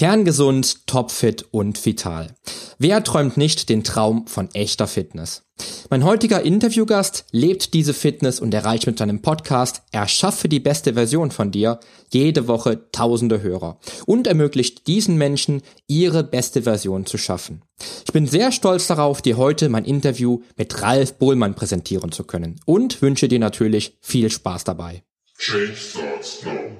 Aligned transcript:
Kerngesund, 0.00 0.86
topfit 0.86 1.44
und 1.50 1.84
vital. 1.84 2.34
Wer 2.78 3.04
träumt 3.04 3.36
nicht 3.36 3.68
den 3.68 3.84
Traum 3.84 4.26
von 4.26 4.48
echter 4.54 4.86
Fitness? 4.86 5.42
Mein 5.90 6.04
heutiger 6.04 6.40
Interviewgast 6.40 7.26
lebt 7.32 7.74
diese 7.74 7.92
Fitness 7.92 8.40
und 8.40 8.54
erreicht 8.54 8.86
mit 8.86 8.98
seinem 8.98 9.20
Podcast 9.20 9.82
Erschaffe 9.92 10.48
die 10.48 10.58
beste 10.58 10.94
Version 10.94 11.30
von 11.30 11.50
dir 11.50 11.80
jede 12.10 12.48
Woche 12.48 12.90
tausende 12.92 13.42
Hörer 13.42 13.78
und 14.06 14.26
ermöglicht 14.26 14.86
diesen 14.86 15.18
Menschen 15.18 15.60
ihre 15.86 16.24
beste 16.24 16.62
Version 16.62 17.04
zu 17.04 17.18
schaffen. 17.18 17.60
Ich 18.06 18.12
bin 18.14 18.26
sehr 18.26 18.52
stolz 18.52 18.86
darauf, 18.86 19.20
dir 19.20 19.36
heute 19.36 19.68
mein 19.68 19.84
Interview 19.84 20.40
mit 20.56 20.80
Ralf 20.80 21.18
Bohlmann 21.18 21.54
präsentieren 21.54 22.10
zu 22.10 22.24
können 22.24 22.58
und 22.64 23.02
wünsche 23.02 23.28
dir 23.28 23.38
natürlich 23.38 23.98
viel 24.00 24.30
Spaß 24.30 24.64
dabei. 24.64 25.02
Change 25.36 25.76
starts 25.76 26.42
now. 26.42 26.79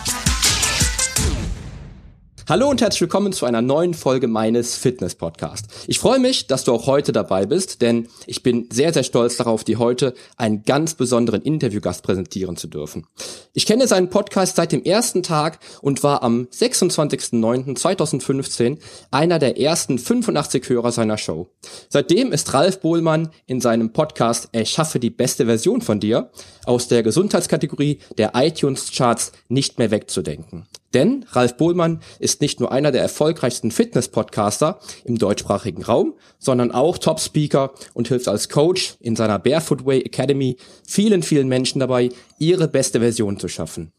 Hallo 2.51 2.67
und 2.69 2.81
herzlich 2.81 2.99
willkommen 2.99 3.31
zu 3.31 3.45
einer 3.45 3.61
neuen 3.61 3.93
Folge 3.93 4.27
meines 4.27 4.75
Fitness 4.75 5.15
Podcasts. 5.15 5.85
Ich 5.87 5.99
freue 5.99 6.19
mich, 6.19 6.47
dass 6.47 6.65
du 6.65 6.73
auch 6.73 6.85
heute 6.85 7.13
dabei 7.13 7.45
bist, 7.45 7.81
denn 7.81 8.09
ich 8.25 8.43
bin 8.43 8.67
sehr, 8.69 8.91
sehr 8.91 9.03
stolz 9.03 9.37
darauf, 9.37 9.63
dir 9.63 9.79
heute 9.79 10.13
einen 10.35 10.63
ganz 10.63 10.95
besonderen 10.95 11.43
Interviewgast 11.43 12.03
präsentieren 12.03 12.57
zu 12.57 12.67
dürfen. 12.67 13.07
Ich 13.53 13.65
kenne 13.65 13.87
seinen 13.87 14.09
Podcast 14.09 14.57
seit 14.57 14.73
dem 14.73 14.83
ersten 14.83 15.23
Tag 15.23 15.59
und 15.81 16.03
war 16.03 16.23
am 16.23 16.49
26.09.2015 16.53 18.79
einer 19.11 19.39
der 19.39 19.57
ersten 19.57 19.97
85 19.97 20.67
Hörer 20.67 20.91
seiner 20.91 21.17
Show. 21.17 21.47
Seitdem 21.87 22.33
ist 22.33 22.53
Ralf 22.53 22.81
Bohlmann 22.81 23.29
in 23.45 23.61
seinem 23.61 23.93
Podcast 23.93 24.49
Erschaffe 24.51 24.99
die 24.99 25.09
beste 25.09 25.45
Version 25.45 25.79
von 25.79 26.01
dir 26.01 26.31
aus 26.65 26.89
der 26.89 27.01
Gesundheitskategorie 27.01 27.99
der 28.17 28.33
iTunes 28.35 28.91
Charts 28.91 29.31
nicht 29.47 29.79
mehr 29.79 29.89
wegzudenken. 29.89 30.67
Denn 30.93 31.25
Ralf 31.31 31.57
Bohlmann 31.57 32.01
ist 32.19 32.41
nicht 32.41 32.59
nur 32.59 32.71
einer 32.71 32.91
der 32.91 33.01
erfolgreichsten 33.01 33.71
Fitness-Podcaster 33.71 34.79
im 35.05 35.17
deutschsprachigen 35.17 35.83
Raum, 35.83 36.13
sondern 36.37 36.71
auch 36.71 36.97
Top-Speaker 36.97 37.73
und 37.93 38.09
hilft 38.09 38.27
als 38.27 38.49
Coach 38.49 38.95
in 38.99 39.15
seiner 39.15 39.39
Barefoot 39.39 39.85
Way 39.85 40.01
Academy 40.01 40.57
vielen, 40.87 41.23
vielen 41.23 41.47
Menschen 41.47 41.79
dabei, 41.79 42.09
ihre 42.39 42.67
beste 42.67 42.99
Version 42.99 43.39
zu 43.39 43.47
schaffen. 43.47 43.91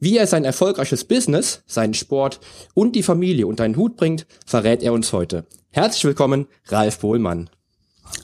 Wie 0.00 0.16
er 0.16 0.26
sein 0.26 0.44
erfolgreiches 0.44 1.04
Business, 1.04 1.62
seinen 1.66 1.94
Sport 1.94 2.40
und 2.74 2.96
die 2.96 3.02
Familie 3.02 3.46
unter 3.46 3.64
einen 3.64 3.76
Hut 3.76 3.96
bringt, 3.96 4.26
verrät 4.46 4.82
er 4.82 4.92
uns 4.92 5.12
heute. 5.12 5.46
Herzlich 5.70 6.04
willkommen, 6.04 6.46
Ralf 6.66 6.98
Bohlmann. 6.98 7.50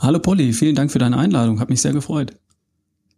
Hallo 0.01 0.19
Polly, 0.19 0.53
vielen 0.53 0.75
Dank 0.75 0.91
für 0.91 0.99
deine 0.99 1.19
Einladung, 1.19 1.61
hat 1.61 1.71
mich 1.71 1.83
sehr 1.83 1.93
gefreut. 1.93 2.33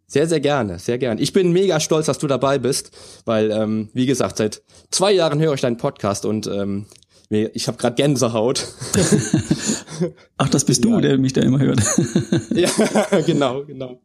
Sehr, 0.09 0.25
sehr 0.27 0.39
gerne, 0.39 0.79
sehr 0.79 0.97
gerne. 0.97 1.19
Ich 1.19 1.33
bin 1.33 1.51
mega 1.51 1.81
stolz, 1.81 2.05
dass 2.05 2.17
du 2.17 2.27
dabei 2.27 2.59
bist, 2.59 2.91
weil, 3.25 3.51
ähm, 3.51 3.89
wie 3.93 4.05
gesagt, 4.05 4.37
seit 4.37 4.63
zwei 4.89 5.11
Jahren 5.11 5.39
höre 5.39 5.53
ich 5.53 5.61
deinen 5.61 5.75
Podcast 5.75 6.25
und 6.25 6.47
ähm, 6.47 6.85
ich 7.29 7.67
habe 7.67 7.77
gerade 7.77 7.95
Gänsehaut. 7.95 8.65
Ach, 10.37 10.47
das 10.47 10.63
bist 10.63 10.85
du, 10.85 10.91
ja. 10.91 11.01
der 11.01 11.17
mich 11.17 11.33
da 11.33 11.41
immer 11.41 11.59
hört. 11.59 11.81
ja, 12.51 12.69
genau, 13.25 13.65
genau. 13.65 13.99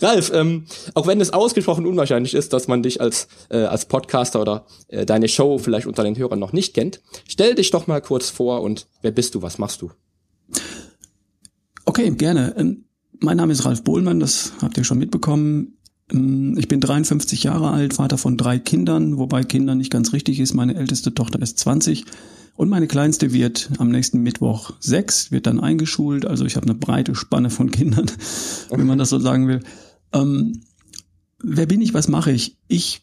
Ralf, 0.00 0.32
ähm, 0.32 0.64
auch 0.94 1.06
wenn 1.06 1.20
es 1.20 1.34
ausgesprochen 1.34 1.84
unwahrscheinlich 1.84 2.32
ist, 2.32 2.54
dass 2.54 2.66
man 2.66 2.82
dich 2.82 3.02
als 3.02 3.28
äh, 3.50 3.58
als 3.58 3.84
Podcaster 3.84 4.40
oder 4.40 4.64
äh, 4.88 5.04
deine 5.04 5.28
Show 5.28 5.58
vielleicht 5.58 5.86
unter 5.86 6.02
den 6.02 6.16
Hörern 6.16 6.38
noch 6.38 6.54
nicht 6.54 6.72
kennt, 6.72 7.02
stell 7.28 7.54
dich 7.54 7.70
doch 7.70 7.86
mal 7.86 8.00
kurz 8.00 8.30
vor 8.30 8.62
und 8.62 8.86
wer 9.02 9.10
bist 9.10 9.34
du, 9.34 9.42
was 9.42 9.58
machst 9.58 9.82
du? 9.82 9.90
Okay, 11.84 12.10
gerne. 12.12 12.84
Mein 13.20 13.36
Name 13.36 13.52
ist 13.52 13.64
Ralf 13.64 13.82
Bohlmann, 13.82 14.20
das 14.20 14.52
habt 14.60 14.76
ihr 14.76 14.84
schon 14.84 14.98
mitbekommen. 14.98 15.78
Ähm, 16.12 16.56
ich 16.58 16.68
bin 16.68 16.80
53 16.80 17.44
Jahre 17.44 17.70
alt, 17.70 17.94
Vater 17.94 18.18
von 18.18 18.36
drei 18.36 18.58
Kindern, 18.58 19.18
wobei 19.18 19.42
Kinder 19.42 19.74
nicht 19.74 19.90
ganz 19.90 20.12
richtig 20.12 20.40
ist. 20.40 20.54
Meine 20.54 20.74
älteste 20.74 21.14
Tochter 21.14 21.40
ist 21.40 21.58
20 21.58 22.04
und 22.56 22.68
meine 22.68 22.86
kleinste 22.86 23.32
wird 23.32 23.70
am 23.78 23.90
nächsten 23.90 24.22
Mittwoch 24.22 24.72
sechs, 24.80 25.30
wird 25.30 25.46
dann 25.46 25.60
eingeschult. 25.60 26.26
Also 26.26 26.44
ich 26.44 26.56
habe 26.56 26.66
eine 26.66 26.74
breite 26.74 27.14
Spanne 27.14 27.50
von 27.50 27.70
Kindern, 27.70 28.06
wenn 28.70 28.86
man 28.86 28.98
das 28.98 29.10
so 29.10 29.18
sagen 29.18 29.48
will. 29.48 29.60
Ähm, 30.12 30.62
wer 31.42 31.66
bin 31.66 31.82
ich? 31.82 31.94
Was 31.94 32.08
mache 32.08 32.32
ich? 32.32 32.56
Ich 32.68 33.02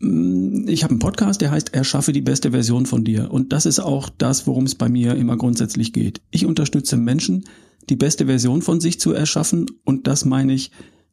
mm, 0.00 0.68
ich 0.68 0.84
habe 0.84 0.92
einen 0.92 1.00
Podcast, 1.00 1.40
der 1.40 1.50
heißt 1.50 1.74
Erschaffe 1.74 2.12
die 2.12 2.20
beste 2.20 2.50
Version 2.50 2.86
von 2.86 3.04
dir. 3.04 3.30
Und 3.30 3.52
das 3.52 3.66
ist 3.66 3.80
auch 3.80 4.08
das, 4.08 4.46
worum 4.46 4.64
es 4.64 4.74
bei 4.74 4.88
mir 4.88 5.14
immer 5.16 5.36
grundsätzlich 5.36 5.92
geht. 5.92 6.20
Ich 6.30 6.46
unterstütze 6.46 6.96
Menschen, 6.96 7.44
die 7.90 7.96
beste 7.96 8.26
Version 8.26 8.62
von 8.62 8.80
sich 8.80 9.00
zu 9.00 9.12
erschaffen. 9.12 9.66
Und 9.84 10.06
das 10.06 10.24
meine 10.24 10.52
ich, 10.52 10.70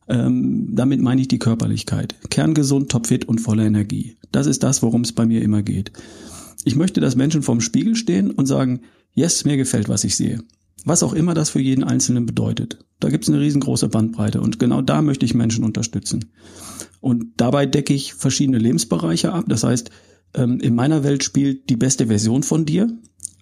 ähm, 0.07 0.69
damit 0.71 1.01
meine 1.01 1.21
ich 1.21 1.27
die 1.27 1.39
Körperlichkeit. 1.39 2.15
Kerngesund, 2.29 2.89
topfit 2.89 3.25
und 3.25 3.39
voller 3.39 3.65
Energie. 3.65 4.17
Das 4.31 4.47
ist 4.47 4.63
das, 4.63 4.81
worum 4.81 5.01
es 5.01 5.13
bei 5.13 5.25
mir 5.25 5.41
immer 5.41 5.63
geht. 5.63 5.91
Ich 6.63 6.75
möchte, 6.75 7.01
dass 7.01 7.15
Menschen 7.15 7.43
vorm 7.43 7.61
Spiegel 7.61 7.95
stehen 7.95 8.31
und 8.31 8.45
sagen, 8.45 8.81
yes, 9.13 9.45
mir 9.45 9.57
gefällt, 9.57 9.89
was 9.89 10.03
ich 10.03 10.15
sehe. 10.15 10.43
Was 10.83 11.03
auch 11.03 11.13
immer 11.13 11.33
das 11.33 11.49
für 11.49 11.59
jeden 11.59 11.83
Einzelnen 11.83 12.25
bedeutet. 12.25 12.85
Da 12.99 13.09
gibt 13.09 13.23
es 13.23 13.29
eine 13.29 13.39
riesengroße 13.39 13.89
Bandbreite 13.89 14.39
und 14.39 14.59
genau 14.59 14.81
da 14.81 15.01
möchte 15.01 15.25
ich 15.25 15.33
Menschen 15.33 15.63
unterstützen. 15.63 16.25
Und 17.01 17.25
dabei 17.37 17.65
decke 17.65 17.93
ich 17.93 18.13
verschiedene 18.13 18.57
Lebensbereiche 18.57 19.31
ab. 19.33 19.45
Das 19.47 19.63
heißt, 19.63 19.89
ähm, 20.35 20.59
in 20.59 20.75
meiner 20.75 21.03
Welt 21.03 21.23
spielt 21.23 21.69
die 21.69 21.75
beste 21.75 22.07
Version 22.07 22.43
von 22.43 22.65
dir, 22.65 22.89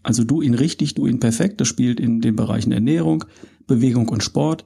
also 0.04 0.24
du 0.24 0.42
ihn 0.42 0.54
richtig, 0.54 0.94
du 0.94 1.08
ihn 1.08 1.20
perfekt. 1.20 1.62
Das 1.62 1.68
spielt 1.68 2.00
in 2.00 2.22
den 2.22 2.36
Bereichen 2.36 2.72
Ernährung, 2.72 3.26
Bewegung 3.66 4.10
und 4.10 4.24
Sport, 4.24 4.66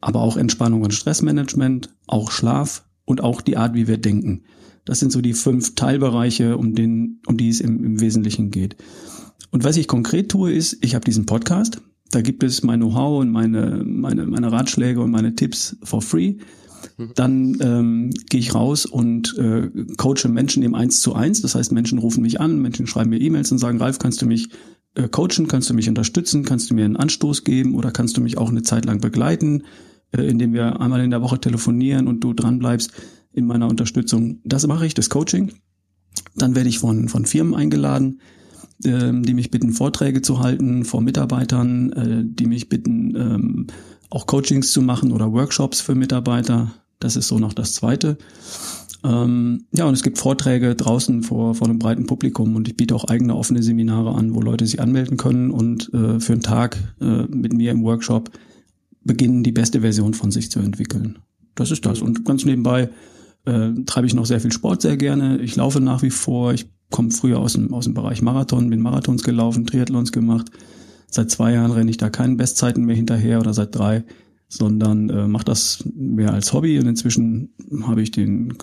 aber 0.00 0.20
auch 0.20 0.36
Entspannung 0.36 0.82
und 0.82 0.94
Stressmanagement, 0.94 1.90
auch 2.06 2.30
Schlaf 2.30 2.84
und 3.04 3.22
auch 3.22 3.40
die 3.40 3.56
Art, 3.56 3.74
wie 3.74 3.88
wir 3.88 3.98
denken. 3.98 4.42
Das 4.84 5.00
sind 5.00 5.10
so 5.10 5.20
die 5.20 5.32
fünf 5.32 5.74
Teilbereiche, 5.74 6.56
um, 6.56 6.74
den, 6.74 7.20
um 7.26 7.36
die 7.36 7.48
es 7.48 7.60
im, 7.60 7.82
im 7.82 8.00
Wesentlichen 8.00 8.50
geht. 8.50 8.76
Und 9.50 9.64
was 9.64 9.76
ich 9.76 9.88
konkret 9.88 10.30
tue, 10.30 10.52
ist, 10.52 10.78
ich 10.82 10.94
habe 10.94 11.04
diesen 11.04 11.26
Podcast. 11.26 11.80
Da 12.10 12.20
gibt 12.20 12.44
es 12.44 12.62
mein 12.62 12.80
Know-how 12.80 13.20
und 13.20 13.30
meine, 13.30 13.82
meine, 13.84 14.26
meine 14.26 14.52
Ratschläge 14.52 15.00
und 15.00 15.10
meine 15.10 15.34
Tipps 15.34 15.76
for 15.82 16.02
free. 16.02 16.36
Mhm. 16.96 17.10
Dann 17.14 17.56
ähm, 17.60 18.10
gehe 18.28 18.40
ich 18.40 18.54
raus 18.54 18.86
und 18.86 19.36
äh, 19.38 19.70
coache 19.96 20.28
Menschen 20.28 20.62
im 20.62 20.74
Eins 20.74 21.00
zu 21.00 21.14
eins. 21.14 21.42
Das 21.42 21.54
heißt, 21.54 21.72
Menschen 21.72 21.98
rufen 21.98 22.22
mich 22.22 22.40
an, 22.40 22.60
Menschen 22.60 22.86
schreiben 22.86 23.10
mir 23.10 23.20
E-Mails 23.20 23.52
und 23.52 23.58
sagen, 23.58 23.78
Ralf, 23.78 23.98
kannst 23.98 24.22
du 24.22 24.26
mich 24.26 24.48
äh, 24.94 25.08
coachen, 25.08 25.46
kannst 25.46 25.70
du 25.70 25.74
mich 25.74 25.88
unterstützen, 25.88 26.44
kannst 26.44 26.70
du 26.70 26.74
mir 26.74 26.84
einen 26.84 26.96
Anstoß 26.96 27.44
geben 27.44 27.74
oder 27.74 27.90
kannst 27.90 28.16
du 28.16 28.20
mich 28.20 28.38
auch 28.38 28.50
eine 28.50 28.62
Zeit 28.62 28.84
lang 28.84 29.00
begleiten, 29.00 29.64
äh, 30.12 30.22
indem 30.22 30.52
wir 30.52 30.80
einmal 30.80 31.02
in 31.04 31.10
der 31.10 31.22
Woche 31.22 31.38
telefonieren 31.38 32.08
und 32.08 32.20
du 32.20 32.32
dran 32.32 32.58
bleibst 32.58 32.92
in 33.32 33.46
meiner 33.46 33.68
Unterstützung. 33.68 34.40
Das 34.44 34.66
mache 34.66 34.86
ich, 34.86 34.94
das 34.94 35.10
Coaching. 35.10 35.52
Dann 36.34 36.54
werde 36.54 36.68
ich 36.68 36.78
von, 36.78 37.08
von 37.08 37.26
Firmen 37.26 37.54
eingeladen, 37.54 38.20
ähm, 38.84 39.22
die 39.22 39.34
mich 39.34 39.50
bitten, 39.50 39.72
Vorträge 39.72 40.22
zu 40.22 40.40
halten 40.40 40.84
vor 40.84 41.00
Mitarbeitern, 41.00 41.92
äh, 41.92 42.24
die 42.24 42.46
mich 42.46 42.68
bitten, 42.68 43.14
ähm, 43.16 43.66
auch 44.16 44.26
Coachings 44.26 44.72
zu 44.72 44.80
machen 44.80 45.12
oder 45.12 45.30
Workshops 45.30 45.82
für 45.82 45.94
Mitarbeiter. 45.94 46.72
Das 47.00 47.16
ist 47.16 47.28
so 47.28 47.38
noch 47.38 47.52
das 47.52 47.74
Zweite. 47.74 48.16
Ähm, 49.04 49.66
ja, 49.72 49.84
und 49.84 49.92
es 49.92 50.02
gibt 50.02 50.16
Vorträge 50.16 50.74
draußen 50.74 51.22
vor, 51.22 51.54
vor 51.54 51.68
einem 51.68 51.78
breiten 51.78 52.06
Publikum 52.06 52.56
und 52.56 52.66
ich 52.66 52.78
biete 52.78 52.94
auch 52.94 53.04
eigene 53.04 53.36
offene 53.36 53.62
Seminare 53.62 54.14
an, 54.14 54.34
wo 54.34 54.40
Leute 54.40 54.64
sich 54.64 54.80
anmelden 54.80 55.18
können 55.18 55.50
und 55.50 55.92
äh, 55.92 56.18
für 56.18 56.32
einen 56.32 56.40
Tag 56.40 56.78
äh, 56.98 57.24
mit 57.24 57.52
mir 57.52 57.72
im 57.72 57.82
Workshop 57.84 58.30
beginnen, 59.04 59.42
die 59.42 59.52
beste 59.52 59.82
Version 59.82 60.14
von 60.14 60.30
sich 60.30 60.50
zu 60.50 60.60
entwickeln. 60.60 61.18
Das 61.54 61.70
ist 61.70 61.84
das. 61.84 62.00
Und 62.00 62.24
ganz 62.24 62.46
nebenbei 62.46 62.88
äh, 63.44 63.72
treibe 63.84 64.06
ich 64.06 64.14
noch 64.14 64.24
sehr 64.24 64.40
viel 64.40 64.50
Sport 64.50 64.80
sehr 64.80 64.96
gerne. 64.96 65.42
Ich 65.42 65.56
laufe 65.56 65.80
nach 65.80 66.02
wie 66.02 66.10
vor. 66.10 66.54
Ich 66.54 66.70
komme 66.90 67.10
früher 67.10 67.38
aus 67.38 67.52
dem, 67.52 67.74
aus 67.74 67.84
dem 67.84 67.92
Bereich 67.92 68.22
Marathon, 68.22 68.70
bin 68.70 68.80
Marathons 68.80 69.24
gelaufen, 69.24 69.66
Triathlons 69.66 70.10
gemacht. 70.10 70.50
Seit 71.08 71.30
zwei 71.30 71.52
Jahren 71.52 71.70
renne 71.70 71.90
ich 71.90 71.96
da 71.96 72.10
keinen 72.10 72.36
Bestzeiten 72.36 72.84
mehr 72.84 72.96
hinterher 72.96 73.40
oder 73.40 73.54
seit 73.54 73.74
drei, 73.74 74.04
sondern 74.48 75.10
äh, 75.10 75.26
mache 75.28 75.44
das 75.44 75.84
mehr 75.94 76.32
als 76.32 76.52
Hobby. 76.52 76.78
Und 76.78 76.86
inzwischen 76.86 77.50
habe 77.82 78.02
ich 78.02 78.10
den 78.10 78.56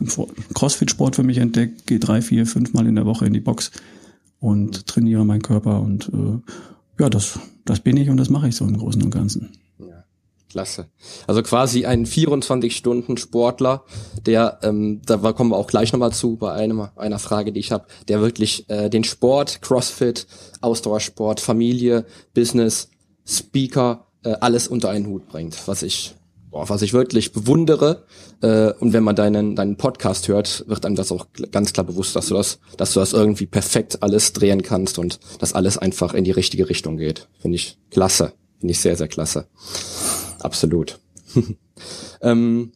Crossfit-Sport 0.54 1.16
für 1.16 1.24
mich 1.24 1.38
entdeckt, 1.38 1.88
gehe 1.88 2.00
drei, 2.00 2.22
vier, 2.22 2.46
fünf 2.46 2.74
Mal 2.74 2.88
in 2.88 2.96
der 2.96 3.06
Woche 3.06 3.26
in 3.26 3.34
die 3.34 3.40
Box 3.40 3.72
und 4.40 4.88
trainiere 4.88 5.26
meinen 5.26 5.42
Körper. 5.42 5.82
Und 5.82 6.10
äh, 6.14 7.02
ja, 7.02 7.10
das, 7.10 7.40
das 7.66 7.80
bin 7.80 7.98
ich 7.98 8.10
und 8.10 8.18
das 8.18 8.30
mache 8.30 8.48
ich 8.50 8.56
so 8.56 8.66
im 8.66 8.78
Großen 8.78 9.02
und 9.02 9.12
Ganzen. 9.12 9.50
Klasse. 10.54 10.86
Also 11.26 11.42
quasi 11.42 11.88
ein 11.88 12.06
24-Stunden-Sportler, 12.06 13.86
der, 14.24 14.60
ähm, 14.62 15.02
da 15.04 15.18
kommen 15.32 15.50
wir 15.50 15.58
auch 15.58 15.66
gleich 15.66 15.92
nochmal 15.92 16.14
zu 16.14 16.36
bei 16.36 16.54
einem, 16.54 16.90
einer 16.96 17.18
Frage, 17.18 17.52
die 17.52 17.60
ich 17.60 17.72
habe, 17.72 17.88
der 18.08 18.22
wirklich 18.22 18.70
äh, 18.70 18.88
den 18.88 19.04
Sport, 19.04 19.64
Crossfit, 19.64 20.28
Ausdauersport, 20.62 21.40
Familie, 21.40 22.06
Business, 22.36 22.90
Speaker, 23.26 24.06
äh, 24.24 24.36
alles 24.42 24.68
unter 24.68 24.92
einen 24.92 25.08
Hut 25.08 25.28
bringt, 25.28 25.68
was 25.68 25.82
ich 25.82 26.14
boah, 26.52 26.70
was 26.70 26.84
ich 26.84 26.94
wirklich 26.94 27.32
bewundere. 27.32 28.06
Äh, 28.44 28.74
und 28.74 28.94
wenn 28.94 29.04
man 29.04 29.16
deinen, 29.16 29.56
deinen 29.56 29.76
Podcast 29.76 30.28
hört, 30.28 30.66
wird 30.68 30.86
einem 30.86 30.96
das 30.96 31.12
auch 31.12 31.26
ganz 31.52 31.74
klar 31.74 31.84
bewusst, 31.84 32.16
dass 32.16 32.28
du 32.28 32.36
das, 32.36 32.60
dass 32.78 32.94
du 32.94 33.00
das 33.00 33.14
irgendwie 33.14 33.48
perfekt 33.48 34.04
alles 34.04 34.34
drehen 34.34 34.62
kannst 34.62 35.00
und 35.00 35.20
dass 35.40 35.54
alles 35.54 35.80
einfach 35.80 36.14
in 36.14 36.26
die 36.26 36.32
richtige 36.32 36.70
Richtung 36.70 36.98
geht. 36.98 37.28
Finde 37.40 37.56
ich 37.56 37.80
klasse. 37.90 38.34
Finde 38.60 38.72
ich 38.72 38.80
sehr, 38.80 38.96
sehr 38.96 39.08
klasse. 39.08 39.48
Absolut. 40.44 41.00
ähm, 42.22 42.72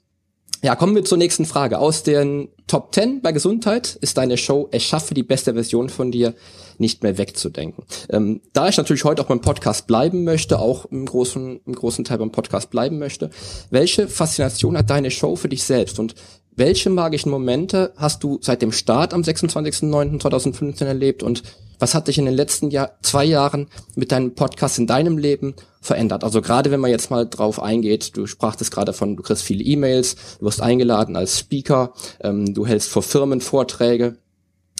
ja, 0.63 0.75
kommen 0.75 0.95
wir 0.95 1.05
zur 1.05 1.19
nächsten 1.19 1.45
Frage. 1.45 1.77
Aus 1.77 2.01
den 2.01 2.49
Top 2.65 2.93
10 2.93 3.21
bei 3.21 3.31
Gesundheit 3.31 3.95
ist 4.01 4.17
deine 4.17 4.37
Show 4.37 4.67
Erschaffe 4.71 5.13
die 5.13 5.23
beste 5.23 5.53
Version 5.53 5.89
von 5.89 6.11
dir 6.11 6.33
nicht 6.79 7.03
mehr 7.03 7.17
wegzudenken. 7.17 7.83
Ähm, 8.09 8.41
da 8.53 8.67
ich 8.67 8.77
natürlich 8.77 9.03
heute 9.03 9.21
auch 9.21 9.27
beim 9.27 9.41
Podcast 9.41 9.85
bleiben 9.85 10.23
möchte, 10.23 10.59
auch 10.59 10.85
im 10.85 11.05
großen, 11.05 11.61
im 11.65 11.73
großen 11.73 12.05
Teil 12.05 12.17
beim 12.17 12.31
Podcast 12.31 12.71
bleiben 12.71 12.97
möchte, 12.97 13.29
welche 13.69 14.07
Faszination 14.07 14.77
hat 14.77 14.89
deine 14.89 15.11
Show 15.11 15.35
für 15.35 15.49
dich 15.49 15.63
selbst 15.63 15.99
und 15.99 16.15
welche 16.55 16.89
magischen 16.89 17.31
Momente 17.31 17.93
hast 17.95 18.23
du 18.23 18.39
seit 18.41 18.63
dem 18.63 18.71
Start 18.71 19.13
am 19.13 19.21
26.09.2015 19.21 20.85
erlebt 20.85 21.21
und 21.21 21.43
was 21.79 21.93
hat 21.93 22.07
dich 22.07 22.17
in 22.17 22.25
den 22.25 22.33
letzten 22.33 22.69
Jahr, 22.71 22.97
zwei 23.01 23.25
Jahren 23.25 23.67
mit 23.95 24.11
deinem 24.11 24.35
Podcast 24.35 24.79
in 24.79 24.87
deinem 24.87 25.17
Leben 25.17 25.55
verändert? 25.81 26.23
Also 26.23 26.41
gerade 26.41 26.71
wenn 26.71 26.79
man 26.79 26.91
jetzt 26.91 27.11
mal 27.11 27.27
drauf 27.27 27.61
eingeht, 27.61 28.15
du 28.17 28.25
sprachtest 28.25 28.71
gerade 28.71 28.93
von, 28.93 29.15
du 29.15 29.23
kriegst 29.23 29.43
viele 29.43 29.63
E-Mails, 29.63 30.15
du 30.39 30.45
wirst 30.45 30.61
eingeladen 30.61 31.15
als 31.15 31.39
Speaker, 31.39 31.93
ähm, 32.21 32.53
du 32.53 32.65
hältst 32.65 32.89
vor 32.89 33.03
Firmen 33.03 33.41
Vorträge. 33.41 34.17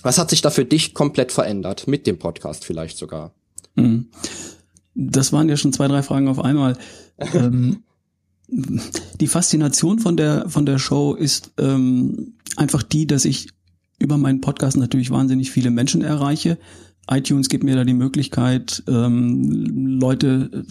Was 0.04 0.18
hat 0.18 0.30
sich 0.30 0.42
da 0.42 0.50
für 0.50 0.66
dich 0.66 0.94
komplett 0.94 1.32
verändert? 1.32 1.88
Mit 1.88 2.08
dem 2.08 2.20
Podcast 2.20 2.66
vielleicht 2.66 2.98
sogar? 2.98 3.34
Mhm. 3.76 4.10
Das 4.96 5.32
waren 5.32 5.50
ja 5.50 5.58
schon 5.58 5.74
zwei, 5.74 5.88
drei 5.88 6.04
Fragen 6.04 6.28
auf 6.28 6.40
einmal. 6.40 6.78
ähm, 7.34 7.84
die 8.48 9.28
Faszination 9.28 10.00
von 10.00 10.16
der, 10.18 10.50
von 10.50 10.66
der 10.66 10.80
Show 10.80 11.14
ist 11.14 11.52
ähm, 11.58 12.34
einfach 12.56 12.82
die, 12.82 13.06
dass 13.06 13.26
ich 13.26 13.50
über 14.00 14.18
meinen 14.18 14.42
Podcast 14.42 14.78
natürlich 14.78 15.12
wahnsinnig 15.12 15.52
viele 15.52 15.72
Menschen 15.72 16.02
erreiche. 16.02 16.58
iTunes 17.10 17.50
gibt 17.50 17.64
mir 17.64 17.76
da 17.76 17.84
die 17.84 17.94
Möglichkeit, 17.94 18.84
ähm, 18.88 20.00
Leute 20.00 20.66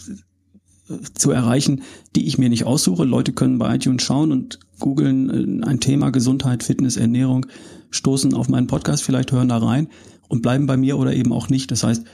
äh, 0.89 0.95
zu 1.15 1.31
erreichen, 1.31 1.83
die 2.15 2.27
ich 2.27 2.39
mir 2.39 2.49
nicht 2.49 2.65
aussuche. 2.65 3.05
Leute 3.05 3.33
können 3.33 3.59
bei 3.59 3.75
iTunes 3.75 4.03
schauen 4.03 4.33
und 4.33 4.61
googeln 4.79 5.63
äh, 5.63 5.67
ein 5.67 5.81
Thema 5.81 6.11
Gesundheit, 6.11 6.63
Fitness, 6.63 6.97
Ernährung, 6.97 7.47
stoßen 7.91 8.35
auf 8.35 8.49
meinen 8.49 8.67
Podcast, 8.67 9.03
vielleicht 9.03 9.33
hören 9.33 9.49
da 9.49 9.59
rein 9.59 9.89
und 10.29 10.43
bleiben 10.43 10.67
bei 10.67 10.77
mir 10.77 10.99
oder 10.99 11.15
eben 11.15 11.33
auch 11.33 11.49
nicht. 11.49 11.71
Das 11.71 11.83
heißt, 11.83 12.05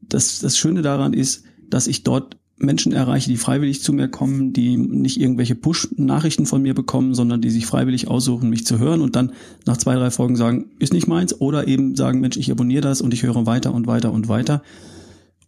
das, 0.00 0.40
das 0.40 0.58
Schöne 0.58 0.82
daran 0.82 1.12
ist, 1.12 1.44
dass 1.68 1.86
ich 1.86 2.02
dort 2.02 2.39
Menschen 2.60 2.92
erreiche, 2.92 3.30
die 3.30 3.36
freiwillig 3.36 3.82
zu 3.82 3.92
mir 3.92 4.08
kommen, 4.08 4.52
die 4.52 4.76
nicht 4.76 5.20
irgendwelche 5.20 5.54
Push-Nachrichten 5.54 6.46
von 6.46 6.62
mir 6.62 6.74
bekommen, 6.74 7.14
sondern 7.14 7.40
die 7.40 7.50
sich 7.50 7.66
freiwillig 7.66 8.08
aussuchen, 8.08 8.50
mich 8.50 8.66
zu 8.66 8.78
hören 8.78 9.00
und 9.00 9.16
dann 9.16 9.32
nach 9.66 9.78
zwei, 9.78 9.94
drei 9.94 10.10
Folgen 10.10 10.36
sagen, 10.36 10.66
ist 10.78 10.92
nicht 10.92 11.08
meins 11.08 11.40
oder 11.40 11.66
eben 11.66 11.96
sagen, 11.96 12.20
Mensch, 12.20 12.36
ich 12.36 12.50
abonniere 12.50 12.82
das 12.82 13.00
und 13.00 13.14
ich 13.14 13.22
höre 13.22 13.46
weiter 13.46 13.74
und 13.74 13.86
weiter 13.86 14.12
und 14.12 14.28
weiter. 14.28 14.62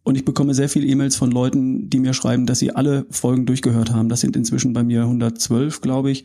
Und 0.04 0.16
ich 0.16 0.24
bekomme 0.24 0.54
sehr 0.54 0.68
viele 0.68 0.86
E-Mails 0.86 1.14
von 1.14 1.30
Leuten, 1.30 1.88
die 1.88 2.00
mir 2.00 2.14
schreiben, 2.14 2.46
dass 2.46 2.58
sie 2.58 2.74
alle 2.74 3.06
Folgen 3.10 3.46
durchgehört 3.46 3.92
haben. 3.92 4.08
Das 4.08 4.20
sind 4.20 4.34
inzwischen 4.34 4.72
bei 4.72 4.82
mir 4.82 5.02
112, 5.02 5.80
glaube 5.80 6.10
ich 6.10 6.24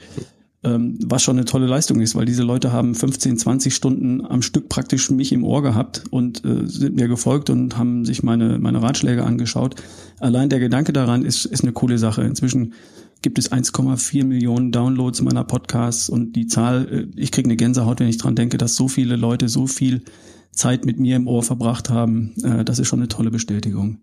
was 0.69 1.24
schon 1.24 1.38
eine 1.38 1.46
tolle 1.46 1.68
Leistung 1.68 2.02
ist, 2.02 2.16
weil 2.16 2.25
diese 2.25 2.44
Leute 2.44 2.72
haben 2.72 2.96
15, 2.96 3.38
20 3.38 3.74
Stunden 3.74 4.25
am 4.25 4.42
Stück 4.42 4.69
praktisch 4.69 5.10
mich 5.12 5.31
im 5.31 5.44
Ohr 5.44 5.62
gehabt 5.62 6.04
und 6.10 6.44
äh, 6.46 6.68
sind 6.68 6.96
mir 6.96 7.08
gefolgt 7.08 7.50
und 7.50 7.78
haben 7.78 8.06
sich 8.06 8.24
meine, 8.24 8.60
meine 8.60 8.81
Ratschläge 8.81 9.24
angeschaut. 9.24 9.75
Allein 10.19 10.50
der 10.50 10.60
Gedanke 10.60 10.94
daran 10.94 11.24
ist, 11.24 11.46
ist 11.46 11.64
eine 11.64 11.74
coole 11.74 11.98
Sache. 11.98 12.24
Inzwischen 12.24 12.74
gibt 13.22 13.40
es 13.40 13.52
1,4 13.52 14.25
Millionen 14.25 14.72
Downloads 14.72 15.22
meiner 15.22 15.44
Podcasts 15.44 16.10
und 16.10 16.36
die 16.36 16.48
Zahl, 16.48 16.88
äh, 16.92 17.19
ich 17.19 17.31
kriege 17.31 17.48
eine 17.48 17.56
Gänsehaut, 17.56 18.00
wenn 18.00 18.08
ich 18.08 18.18
dran 18.18 18.36
denke, 18.36 18.58
dass 18.58 18.75
so 18.75 18.88
viele 18.88 19.16
Leute 19.16 19.50
so 19.50 19.68
viel 19.68 20.04
Zeit 20.52 20.86
mit 20.86 21.00
mir 21.00 21.16
im 21.16 21.28
Ohr 21.28 21.44
verbracht 21.44 21.90
haben. 21.90 22.34
Äh, 22.44 22.66
das 22.66 22.80
ist 22.80 22.88
schon 22.88 23.00
eine 23.00 23.08
tolle 23.08 23.31
Bestätigung. 23.31 24.00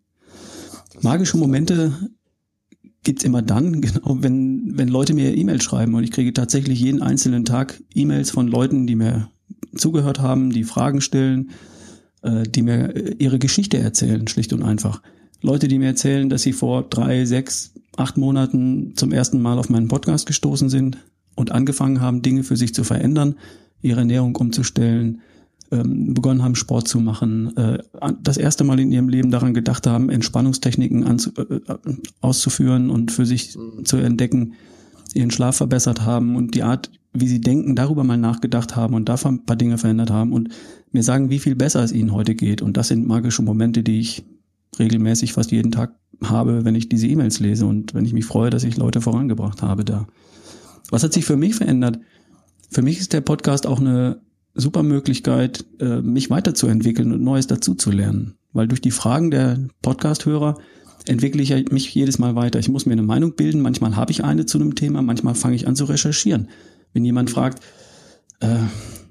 Magische 1.02 1.36
Momente 1.36 1.92
gibt's 3.04 3.24
immer 3.24 3.42
dann, 3.42 3.80
genau, 3.80 4.18
wenn, 4.20 4.76
wenn 4.76 4.88
Leute 4.88 5.14
mir 5.14 5.36
E-Mails 5.36 5.64
schreiben 5.64 5.94
und 5.94 6.04
ich 6.04 6.10
kriege 6.10 6.32
tatsächlich 6.32 6.80
jeden 6.80 7.02
einzelnen 7.02 7.44
Tag 7.44 7.80
E-Mails 7.94 8.30
von 8.30 8.48
Leuten, 8.48 8.86
die 8.86 8.96
mir 8.96 9.28
zugehört 9.76 10.20
haben, 10.20 10.50
die 10.50 10.64
Fragen 10.64 11.00
stellen, 11.00 11.50
äh, 12.22 12.44
die 12.44 12.62
mir 12.62 12.96
äh, 12.96 13.14
ihre 13.18 13.38
Geschichte 13.38 13.78
erzählen, 13.78 14.26
schlicht 14.26 14.52
und 14.52 14.62
einfach. 14.62 15.02
Leute, 15.42 15.68
die 15.68 15.78
mir 15.78 15.88
erzählen, 15.88 16.28
dass 16.28 16.42
sie 16.42 16.52
vor 16.52 16.84
drei, 16.88 17.24
sechs, 17.26 17.74
acht 17.96 18.16
Monaten 18.16 18.94
zum 18.96 19.12
ersten 19.12 19.40
Mal 19.40 19.58
auf 19.58 19.68
meinen 19.68 19.88
Podcast 19.88 20.26
gestoßen 20.26 20.70
sind 20.70 20.98
und 21.34 21.52
angefangen 21.52 22.00
haben, 22.00 22.22
Dinge 22.22 22.42
für 22.42 22.56
sich 22.56 22.74
zu 22.74 22.82
verändern, 22.82 23.36
ihre 23.82 24.00
Ernährung 24.00 24.34
umzustellen, 24.36 25.20
begonnen 25.70 26.42
haben, 26.42 26.54
Sport 26.54 26.88
zu 26.88 27.00
machen, 27.00 27.56
äh, 27.56 27.78
das 28.22 28.36
erste 28.36 28.64
Mal 28.64 28.80
in 28.80 28.92
ihrem 28.92 29.08
Leben 29.08 29.30
daran 29.30 29.54
gedacht 29.54 29.86
haben, 29.86 30.10
Entspannungstechniken 30.10 31.04
äh, 31.04 31.40
äh, 31.40 31.60
auszuführen 32.20 32.90
und 32.90 33.10
für 33.10 33.26
sich 33.26 33.56
mhm. 33.56 33.84
zu 33.84 33.96
entdecken, 33.96 34.54
ihren 35.14 35.30
Schlaf 35.30 35.56
verbessert 35.56 36.02
haben 36.02 36.36
und 36.36 36.54
die 36.54 36.62
Art, 36.62 36.90
wie 37.12 37.28
sie 37.28 37.40
denken, 37.40 37.76
darüber 37.76 38.04
mal 38.04 38.18
nachgedacht 38.18 38.76
haben 38.76 38.94
und 38.94 39.08
davon 39.08 39.36
ein 39.36 39.46
paar 39.46 39.56
Dinge 39.56 39.78
verändert 39.78 40.10
haben 40.10 40.32
und 40.32 40.50
mir 40.92 41.02
sagen, 41.02 41.30
wie 41.30 41.38
viel 41.38 41.54
besser 41.54 41.82
es 41.82 41.92
ihnen 41.92 42.12
heute 42.12 42.34
geht. 42.34 42.62
Und 42.62 42.76
das 42.76 42.88
sind 42.88 43.06
magische 43.06 43.42
Momente, 43.42 43.82
die 43.82 44.00
ich 44.00 44.24
regelmäßig 44.78 45.32
fast 45.32 45.52
jeden 45.52 45.70
Tag 45.70 45.94
habe, 46.22 46.64
wenn 46.64 46.74
ich 46.74 46.88
diese 46.88 47.06
E-Mails 47.06 47.40
lese 47.40 47.66
und 47.66 47.94
wenn 47.94 48.04
ich 48.04 48.12
mich 48.12 48.24
freue, 48.24 48.50
dass 48.50 48.64
ich 48.64 48.76
Leute 48.76 49.00
vorangebracht 49.00 49.62
habe 49.62 49.84
da. 49.84 50.06
Was 50.90 51.02
hat 51.02 51.12
sich 51.12 51.24
für 51.24 51.36
mich 51.36 51.54
verändert? 51.54 51.98
Für 52.70 52.82
mich 52.82 52.98
ist 52.98 53.12
der 53.12 53.20
Podcast 53.20 53.66
auch 53.66 53.80
eine 53.80 54.20
super 54.54 54.82
Möglichkeit, 54.82 55.64
äh, 55.80 56.00
mich 56.00 56.30
weiterzuentwickeln 56.30 57.12
und 57.12 57.22
Neues 57.22 57.46
dazuzulernen. 57.46 58.34
Weil 58.52 58.68
durch 58.68 58.80
die 58.80 58.92
Fragen 58.92 59.30
der 59.30 59.58
Podcast-Hörer 59.82 60.58
entwickle 61.06 61.42
ich 61.42 61.70
mich 61.70 61.92
jedes 61.94 62.18
Mal 62.18 62.34
weiter. 62.36 62.58
Ich 62.58 62.68
muss 62.68 62.86
mir 62.86 62.92
eine 62.92 63.02
Meinung 63.02 63.34
bilden. 63.34 63.60
Manchmal 63.60 63.96
habe 63.96 64.12
ich 64.12 64.24
eine 64.24 64.46
zu 64.46 64.58
einem 64.58 64.74
Thema, 64.74 65.02
manchmal 65.02 65.34
fange 65.34 65.56
ich 65.56 65.66
an 65.66 65.76
zu 65.76 65.84
recherchieren. 65.84 66.48
Wenn 66.92 67.04
jemand 67.04 67.30
fragt, 67.30 67.62
äh, 68.40 68.58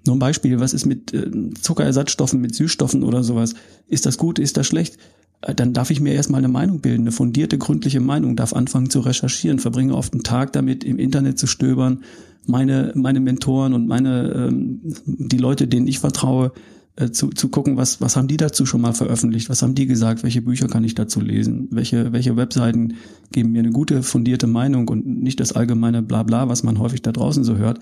nur 0.05 0.15
ein 0.15 0.19
Beispiel, 0.19 0.59
was 0.59 0.73
ist 0.73 0.85
mit 0.85 1.13
äh, 1.13 1.29
Zuckerersatzstoffen, 1.61 2.41
mit 2.41 2.55
Süßstoffen 2.55 3.03
oder 3.03 3.23
sowas? 3.23 3.53
Ist 3.87 4.05
das 4.05 4.17
gut, 4.17 4.39
ist 4.39 4.57
das 4.57 4.67
schlecht? 4.67 4.97
Äh, 5.43 5.55
dann 5.55 5.73
darf 5.73 5.91
ich 5.91 5.99
mir 5.99 6.13
erstmal 6.13 6.39
eine 6.39 6.47
Meinung 6.47 6.79
bilden, 6.79 7.03
eine 7.03 7.11
fundierte, 7.11 7.57
gründliche 7.57 7.99
Meinung, 7.99 8.35
darf 8.35 8.53
anfangen 8.53 8.89
zu 8.89 9.01
recherchieren, 9.01 9.59
verbringe 9.59 9.95
oft 9.95 10.13
einen 10.13 10.23
Tag 10.23 10.53
damit, 10.53 10.83
im 10.83 10.97
Internet 10.97 11.37
zu 11.37 11.47
stöbern, 11.47 12.03
meine, 12.45 12.91
meine 12.95 13.19
Mentoren 13.19 13.73
und 13.73 13.87
meine, 13.87 14.49
ähm, 14.49 14.81
die 15.05 15.37
Leute, 15.37 15.67
denen 15.67 15.87
ich 15.87 15.99
vertraue, 15.99 16.51
äh, 16.95 17.09
zu, 17.09 17.29
zu 17.29 17.49
gucken, 17.49 17.77
was, 17.77 18.01
was 18.01 18.15
haben 18.15 18.27
die 18.27 18.37
dazu 18.37 18.65
schon 18.65 18.81
mal 18.81 18.93
veröffentlicht, 18.93 19.49
was 19.49 19.61
haben 19.61 19.75
die 19.75 19.87
gesagt, 19.87 20.23
welche 20.23 20.41
Bücher 20.41 20.67
kann 20.67 20.83
ich 20.83 20.95
dazu 20.95 21.21
lesen, 21.21 21.67
welche, 21.71 22.13
welche 22.13 22.35
Webseiten 22.37 22.95
geben 23.31 23.51
mir 23.51 23.59
eine 23.59 23.71
gute, 23.71 24.03
fundierte 24.03 24.47
Meinung 24.47 24.87
und 24.89 25.05
nicht 25.05 25.39
das 25.39 25.53
allgemeine 25.53 26.01
Blabla, 26.01 26.49
was 26.49 26.63
man 26.63 26.79
häufig 26.79 27.01
da 27.01 27.11
draußen 27.11 27.43
so 27.43 27.57
hört. 27.57 27.79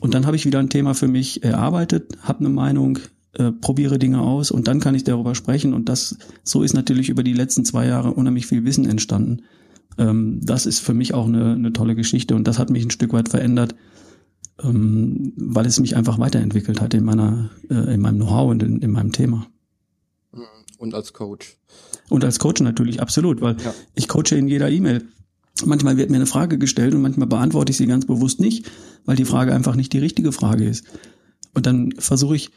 Und 0.00 0.14
dann 0.14 0.26
habe 0.26 0.36
ich 0.36 0.44
wieder 0.44 0.58
ein 0.58 0.68
Thema 0.68 0.94
für 0.94 1.08
mich 1.08 1.42
erarbeitet, 1.42 2.16
habe 2.22 2.40
eine 2.40 2.50
Meinung, 2.50 2.98
äh, 3.38 3.52
probiere 3.52 3.98
Dinge 3.98 4.20
aus 4.20 4.50
und 4.50 4.68
dann 4.68 4.80
kann 4.80 4.94
ich 4.94 5.04
darüber 5.04 5.34
sprechen. 5.34 5.74
Und 5.74 5.88
das, 5.88 6.16
so 6.42 6.62
ist 6.62 6.74
natürlich 6.74 7.08
über 7.08 7.22
die 7.22 7.32
letzten 7.32 7.64
zwei 7.64 7.86
Jahre 7.86 8.12
unheimlich 8.12 8.46
viel 8.46 8.64
Wissen 8.64 8.88
entstanden. 8.88 9.42
Ähm, 9.98 10.40
das 10.42 10.66
ist 10.66 10.80
für 10.80 10.94
mich 10.94 11.14
auch 11.14 11.26
eine, 11.26 11.52
eine 11.52 11.72
tolle 11.72 11.94
Geschichte 11.94 12.34
und 12.34 12.46
das 12.46 12.58
hat 12.58 12.70
mich 12.70 12.84
ein 12.84 12.90
Stück 12.90 13.12
weit 13.12 13.28
verändert 13.28 13.74
ähm, 14.62 15.32
weil 15.36 15.66
es 15.66 15.80
mich 15.80 15.96
einfach 15.96 16.18
weiterentwickelt 16.18 16.80
hat 16.80 16.94
in 16.94 17.04
meiner, 17.04 17.50
äh, 17.70 17.94
in 17.94 18.00
meinem 18.00 18.16
Know-how 18.16 18.50
und 18.50 18.62
in, 18.62 18.80
in 18.80 18.90
meinem 18.90 19.12
Thema. 19.12 19.46
Und 20.78 20.94
als 20.94 21.12
Coach. 21.12 21.56
Und 22.10 22.24
als 22.24 22.38
Coach 22.38 22.60
natürlich, 22.60 23.00
absolut, 23.00 23.40
weil 23.40 23.56
ja. 23.64 23.74
ich 23.94 24.08
coache 24.08 24.36
in 24.36 24.48
jeder 24.48 24.70
E-Mail. 24.70 25.04
Manchmal 25.64 25.96
wird 25.96 26.10
mir 26.10 26.16
eine 26.16 26.26
Frage 26.26 26.58
gestellt 26.58 26.94
und 26.94 27.02
manchmal 27.02 27.28
beantworte 27.28 27.70
ich 27.70 27.76
sie 27.76 27.86
ganz 27.86 28.06
bewusst 28.06 28.40
nicht, 28.40 28.70
weil 29.04 29.16
die 29.16 29.24
Frage 29.24 29.54
einfach 29.54 29.76
nicht 29.76 29.92
die 29.92 29.98
richtige 29.98 30.32
Frage 30.32 30.68
ist. 30.68 30.84
Und 31.54 31.66
dann 31.66 31.92
versuche 31.92 32.36
ich 32.36 32.50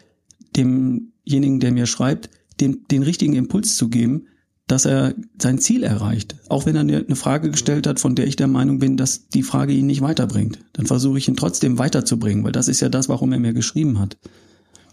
demjenigen, 0.58 1.60
der 1.60 1.72
mir 1.72 1.86
schreibt, 1.86 2.30
den, 2.60 2.86
den 2.90 3.04
richtigen 3.04 3.34
Impuls 3.34 3.76
zu 3.76 3.90
geben, 3.90 4.28
dass 4.66 4.86
er 4.86 5.16
sein 5.42 5.60
Ziel 5.60 5.84
erreicht. 5.84 6.36
Auch 6.50 6.66
wenn 6.66 6.76
er 6.76 6.82
eine 6.82 7.16
Frage 7.16 7.52
gestellt 7.52 7.88
hat, 7.88 8.02
von 8.02 8.16
der 8.16 8.28
ich 8.28 8.36
der 8.36 8.48
Meinung 8.48 8.80
bin, 8.80 8.98
dass 8.98 9.30
die 9.30 9.44
Frage 9.44 9.72
ihn 9.72 9.86
nicht 9.86 10.02
weiterbringt. 10.02 10.60
Dann 10.74 10.88
versuche 10.88 11.18
ich 11.18 11.28
ihn 11.28 11.38
trotzdem 11.38 11.78
weiterzubringen, 11.78 12.44
weil 12.44 12.52
das 12.52 12.68
ist 12.68 12.82
ja 12.82 12.90
das, 12.90 13.08
warum 13.08 13.32
er 13.32 13.40
mir 13.40 13.54
geschrieben 13.54 14.00
hat. 14.00 14.18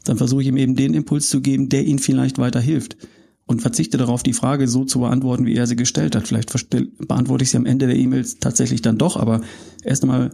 Dann 0.04 0.16
versuche 0.16 0.42
ich 0.42 0.49
ihm 0.49 0.59
eben 0.59 0.76
den 0.76 0.94
Impuls 0.94 1.28
zu 1.28 1.40
geben, 1.40 1.71
der 1.71 1.85
ihn 1.85 1.99
vielleicht 1.99 2.38
weiterhilft. 2.38 2.97
und 3.47 3.61
verzichte 3.61 3.99
darauf, 3.99 4.23
die 4.23 4.33
Frage 4.33 4.68
so 4.68 4.85
zu 4.85 5.00
beantworten, 5.00 5.44
wie 5.44 5.54
er 5.54 5.66
sie 5.66 5.76
gestellt 5.76 6.16
hat. 6.16 6.26
Vielleicht 6.26 6.50
beantworte 7.06 7.44
ich 7.44 7.50
sie 7.50 7.56
am 7.56 7.66
Ende 7.66 7.87
der 7.87 7.97
E-Mails 7.97 8.38
tatsächlich 8.38 8.80
dann 8.80 8.97
doch, 8.97 9.16
aber 9.16 9.42
erst 9.83 10.02
einmal 10.02 10.30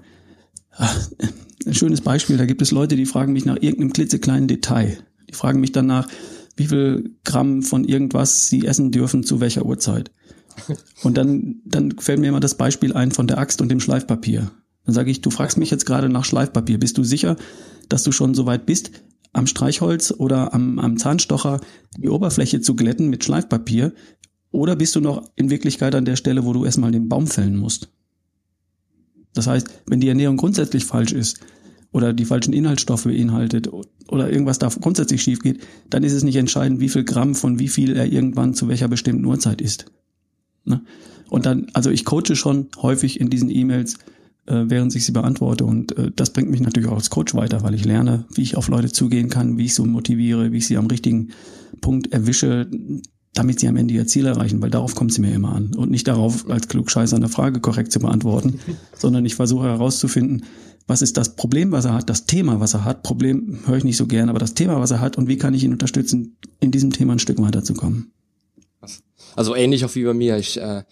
ein 1.67 1.75
schönes 1.75 2.01
Beispiel, 2.01 2.37
da 2.37 2.47
gibt 2.47 2.63
es 2.63 2.71
Leute, 2.71 2.97
die 2.97 3.07
fragen 3.07 3.33
mich 3.33 3.45
nach 3.45 3.57
irgendeinem 3.57 3.93
klitzekleinen 3.93 4.49
Detail. 4.49 4.99
Die 5.31 5.35
fragen 5.35 5.61
mich 5.61 5.73
danach, 5.73 6.09
wie 6.57 6.67
viel 6.67 7.17
Gramm 7.25 7.63
von 7.63 7.85
irgendwas 7.85 8.49
sie 8.49 8.67
essen 8.67 8.91
dürfen, 8.91 9.23
zu 9.23 9.41
welcher 9.41 9.65
Uhrzeit. 9.65 10.11
Und 11.03 11.17
dann, 11.17 11.61
dann 11.65 11.93
fällt 11.99 12.21
mir 12.21 12.29
immer 12.29 12.41
das 12.41 12.57
Beispiel 12.57 12.93
ein 12.93 13.13
von 13.13 13.27
der 13.27 13.39
Axt 13.39 13.63
und 13.63 13.71
dem 13.71 13.81
Schleifpapier. 13.81 14.51
Dann 14.85 14.95
sage 14.95 15.11
ich, 15.11 15.21
du 15.21 15.31
fragst 15.31 15.57
mich 15.57 15.71
jetzt 15.71 15.87
gerade 15.87 16.09
nach 16.09 16.25
Schleifpapier. 16.25 16.79
Bist 16.79 16.99
du 16.99 17.05
sicher, 17.05 17.37
dass 17.89 18.03
du 18.03 18.13
schon 18.13 18.35
so 18.35 18.45
weit 18.45 18.67
bist, 18.67 18.91
am 19.33 19.47
Streichholz 19.47 20.13
oder 20.17 20.53
am, 20.53 20.79
am 20.79 20.97
Zahnstocher 20.97 21.61
die 21.97 22.09
Oberfläche 22.09 22.61
zu 22.61 22.75
glätten 22.75 23.09
mit 23.09 23.25
Schleifpapier? 23.25 23.95
Oder 24.51 24.75
bist 24.77 24.97
du 24.97 25.01
noch 25.01 25.31
in 25.37 25.49
Wirklichkeit 25.49 25.95
an 25.95 26.05
der 26.05 26.17
Stelle, 26.17 26.45
wo 26.45 26.53
du 26.53 26.65
erstmal 26.65 26.91
den 26.91 27.09
Baum 27.09 27.29
fällen 27.29 27.57
musst? 27.57 27.93
Das 29.33 29.47
heißt, 29.47 29.69
wenn 29.87 30.01
die 30.01 30.09
Ernährung 30.09 30.37
grundsätzlich 30.37 30.85
falsch 30.85 31.13
ist 31.13 31.41
oder 31.93 32.13
die 32.13 32.25
falschen 32.25 32.53
Inhaltsstoffe 32.53 33.05
beinhaltet 33.05 33.69
oder 34.09 34.31
irgendwas 34.31 34.59
da 34.59 34.69
grundsätzlich 34.69 35.23
schief 35.23 35.41
geht, 35.41 35.61
dann 35.89 36.03
ist 36.03 36.13
es 36.13 36.23
nicht 36.23 36.37
entscheidend, 36.37 36.81
wie 36.81 36.89
viel 36.89 37.05
Gramm 37.05 37.35
von 37.35 37.59
wie 37.59 37.69
viel 37.69 37.97
er 37.97 38.07
irgendwann 38.07 38.55
zu 38.55 38.69
welcher 38.69 38.89
bestimmten 38.89 39.25
Uhrzeit 39.25 39.61
isst. 39.61 39.87
Ne? 40.65 40.83
Und 41.29 41.47
dann, 41.47 41.69
also 41.75 41.91
ich 41.91 42.05
coache 42.05 42.35
schon 42.35 42.69
häufig 42.83 43.21
in 43.21 43.31
diesen 43.31 43.51
E-Mails, 43.51 43.95
äh, 44.47 44.65
während 44.67 44.95
ich 44.95 45.05
sie 45.05 45.13
beantworte. 45.13 45.65
Und 45.65 45.97
äh, 45.97 46.11
das 46.15 46.33
bringt 46.33 46.51
mich 46.51 46.61
natürlich 46.61 46.89
auch 46.89 46.97
als 46.97 47.11
Coach 47.11 47.35
weiter, 47.35 47.63
weil 47.63 47.75
ich 47.75 47.85
lerne, 47.85 48.25
wie 48.35 48.43
ich 48.43 48.57
auf 48.57 48.69
Leute 48.69 48.91
zugehen 48.91 49.31
kann, 49.31 49.59
wie 49.59 49.67
ich 49.67 49.75
sie 49.75 49.87
motiviere, 49.87 50.53
wie 50.53 50.59
ich 50.59 50.67
sie 50.67 50.77
am 50.77 50.87
richtigen 50.87 51.31
Punkt 51.81 52.13
erwische, 52.13 52.69
damit 53.33 53.61
sie 53.61 53.69
am 53.69 53.77
Ende 53.77 53.95
ihr 53.95 54.07
Ziel 54.07 54.27
erreichen, 54.27 54.61
weil 54.61 54.71
darauf 54.71 54.95
kommt 54.95 55.13
sie 55.13 55.21
mir 55.21 55.33
immer 55.33 55.55
an. 55.55 55.75
Und 55.75 55.91
nicht 55.91 56.09
darauf, 56.09 56.51
als 56.51 56.69
Klugscheißer 56.69 57.17
eine 57.17 57.29
Frage 57.29 57.61
korrekt 57.61 57.93
zu 57.93 58.01
beantworten, 58.01 58.59
sondern 58.97 59.25
ich 59.25 59.37
versuche 59.37 59.67
herauszufinden, 59.67 60.45
was 60.87 61.03
ist 61.03 61.17
das 61.17 61.37
Problem, 61.37 61.73
was 61.73 61.85
er 61.85 61.95
hat, 61.95 62.11
das 62.11 62.27
Thema, 62.27 62.61
was 62.61 62.75
er 62.75 62.85
hat. 62.85 63.03
Problem 63.03 63.61
höre 63.67 63.77
ich 63.77 63.85
nicht 63.85 63.97
so 63.97 64.07
gern, 64.07 64.29
aber 64.29 64.39
das 64.39 64.55
Thema, 64.55 64.81
was 64.81 64.91
er 64.91 65.01
hat 65.01 65.17
und 65.19 65.29
wie 65.29 65.39
kann 65.39 65.55
ich 65.55 65.65
ihn 65.65 65.73
unterstützen, 65.73 66.37
in 66.59 66.71
diesem 66.71 66.93
Thema 66.93 67.15
ein 67.15 67.19
Stück 67.19 67.41
weiterzukommen. 67.41 68.13
Also 69.37 69.55
ähnlich 69.55 69.85
auch 69.85 69.95
wie 69.95 70.05
bei 70.05 70.15
mir. 70.15 70.37
Ich, 70.39 70.61
äh, 70.61 70.83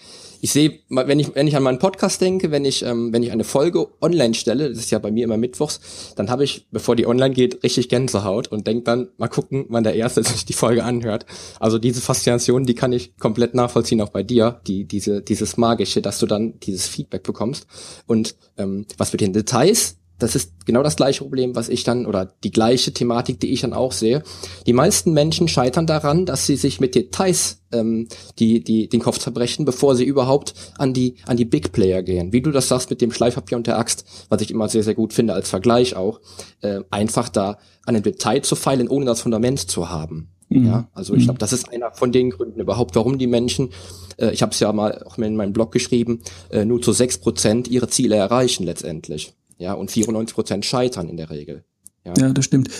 ich 0.40 0.52
sehe, 0.52 0.80
wenn 0.88 1.18
ich, 1.18 1.35
wenn 1.35 1.47
ich 1.47 1.57
an 1.57 1.62
meinen 1.62 1.78
Podcast 1.78 2.21
denke, 2.21 2.50
wenn 2.50 2.64
ich, 2.64 2.85
ähm, 2.85 3.12
wenn 3.12 3.23
ich 3.23 3.33
eine 3.33 3.45
Folge 3.45 3.88
online 4.00 4.35
stelle, 4.35 4.68
das 4.68 4.78
ist 4.78 4.90
ja 4.90 4.99
bei 4.99 5.11
mir 5.11 5.25
immer 5.25 5.37
mittwochs, 5.37 5.80
dann 6.16 6.30
habe 6.30 6.45
ich, 6.45 6.66
bevor 6.71 6.97
die 6.97 7.07
online 7.07 7.35
geht, 7.35 7.62
richtig 7.62 7.88
Gänsehaut 7.88 8.49
und 8.49 8.66
denke 8.66 8.85
dann, 8.85 9.09
mal 9.18 9.28
gucken, 9.28 9.66
wann 9.68 9.85
der 9.85 9.95
Erste 9.95 10.23
sich 10.25 10.45
die 10.45 10.52
Folge 10.52 10.85
anhört. 10.85 11.26
Also 11.61 11.78
diese 11.78 12.00
Faszination, 12.00 12.64
die 12.64 12.75
kann 12.75 12.92
ich 12.92 13.16
komplett 13.18 13.54
nachvollziehen, 13.54 14.00
auch 14.00 14.11
bei 14.11 14.23
dir, 14.23 14.61
die, 14.66 14.85
diese, 14.85 15.23
dieses 15.23 15.57
Magische, 15.57 16.02
dass 16.02 16.18
du 16.18 16.26
dann 16.26 16.59
dieses 16.61 16.87
Feedback 16.87 17.23
bekommst. 17.23 17.66
Und 18.07 18.37
ähm, 18.57 18.87
was 18.97 19.12
mit 19.12 19.21
den 19.21 19.33
Details, 19.33 19.98
das 20.18 20.34
ist 20.34 20.66
genau 20.66 20.82
das 20.82 20.96
gleiche 20.96 21.22
Problem, 21.22 21.54
was 21.54 21.68
ich 21.68 21.84
dann, 21.84 22.06
oder 22.06 22.26
die 22.44 22.50
gleiche 22.50 22.92
Thematik, 22.92 23.40
die 23.40 23.52
ich 23.52 23.60
dann 23.60 23.72
auch 23.72 23.92
sehe. 23.92 24.22
Die 24.66 24.72
meisten 24.72 25.12
Menschen 25.12 25.48
scheitern 25.48 25.87
daran, 25.87 26.26
dass 26.26 26.46
sie 26.46 26.56
sich 26.56 26.80
mit 26.80 26.94
Details 26.94 27.62
ähm, 27.72 28.08
die, 28.38 28.62
die, 28.62 28.88
den 28.88 29.00
Kopf 29.00 29.18
zerbrechen, 29.18 29.64
bevor 29.64 29.94
sie 29.94 30.04
überhaupt 30.04 30.54
an 30.76 30.92
die, 30.92 31.16
an 31.26 31.37
die 31.37 31.44
Big 31.44 31.72
Player 31.72 32.02
gehen. 32.02 32.32
Wie 32.32 32.42
du 32.42 32.50
das 32.50 32.68
sagst 32.68 32.90
mit 32.90 33.00
dem 33.00 33.12
Schleifpapier 33.12 33.56
und 33.56 33.66
der 33.66 33.78
Axt, 33.78 34.04
was 34.28 34.42
ich 34.42 34.50
immer 34.50 34.68
sehr, 34.68 34.82
sehr 34.82 34.94
gut 34.94 35.12
finde 35.12 35.34
als 35.34 35.48
Vergleich 35.48 35.94
auch, 35.94 36.20
äh, 36.62 36.80
einfach 36.90 37.28
da 37.28 37.58
an 37.84 37.94
dem 37.94 38.02
Detail 38.02 38.42
zu 38.42 38.56
feilen, 38.56 38.88
ohne 38.88 39.06
das 39.06 39.20
Fundament 39.20 39.70
zu 39.70 39.88
haben. 39.88 40.30
Mhm. 40.48 40.66
Ja, 40.66 40.88
also 40.94 41.14
ich 41.14 41.20
mhm. 41.20 41.25
glaube, 41.25 41.38
das 41.38 41.52
ist 41.52 41.70
einer 41.72 41.92
von 41.92 42.10
den 42.10 42.30
Gründen 42.30 42.60
überhaupt, 42.60 42.96
warum 42.96 43.18
die 43.18 43.26
Menschen, 43.26 43.70
äh, 44.16 44.32
ich 44.32 44.42
habe 44.42 44.52
es 44.52 44.60
ja 44.60 44.72
mal 44.72 45.02
auch 45.04 45.18
in 45.18 45.37
meinem 45.37 45.52
Blog 45.52 45.72
geschrieben, 45.72 46.22
äh, 46.50 46.64
nur 46.64 46.80
zu 46.80 46.92
sechs 46.92 47.18
Prozent 47.18 47.68
ihre 47.68 47.88
Ziele 47.88 48.16
erreichen 48.16 48.64
letztendlich. 48.64 49.34
Ja, 49.58 49.74
und 49.74 49.90
94 49.90 50.34
Prozent 50.34 50.64
scheitern 50.64 51.08
in 51.08 51.16
der 51.16 51.30
Regel. 51.30 51.64
Ja, 52.04 52.14
ja 52.16 52.32
das 52.32 52.44
stimmt. 52.44 52.70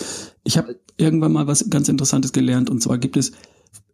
Ich 0.44 0.56
habe 0.56 0.80
irgendwann 0.97 1.32
mal 1.32 1.47
was 1.47 1.68
ganz 1.70 1.88
Interessantes 1.88 2.32
gelernt 2.32 2.70
und 2.70 2.82
zwar 2.82 2.99
gibt 2.99 3.16
es 3.16 3.32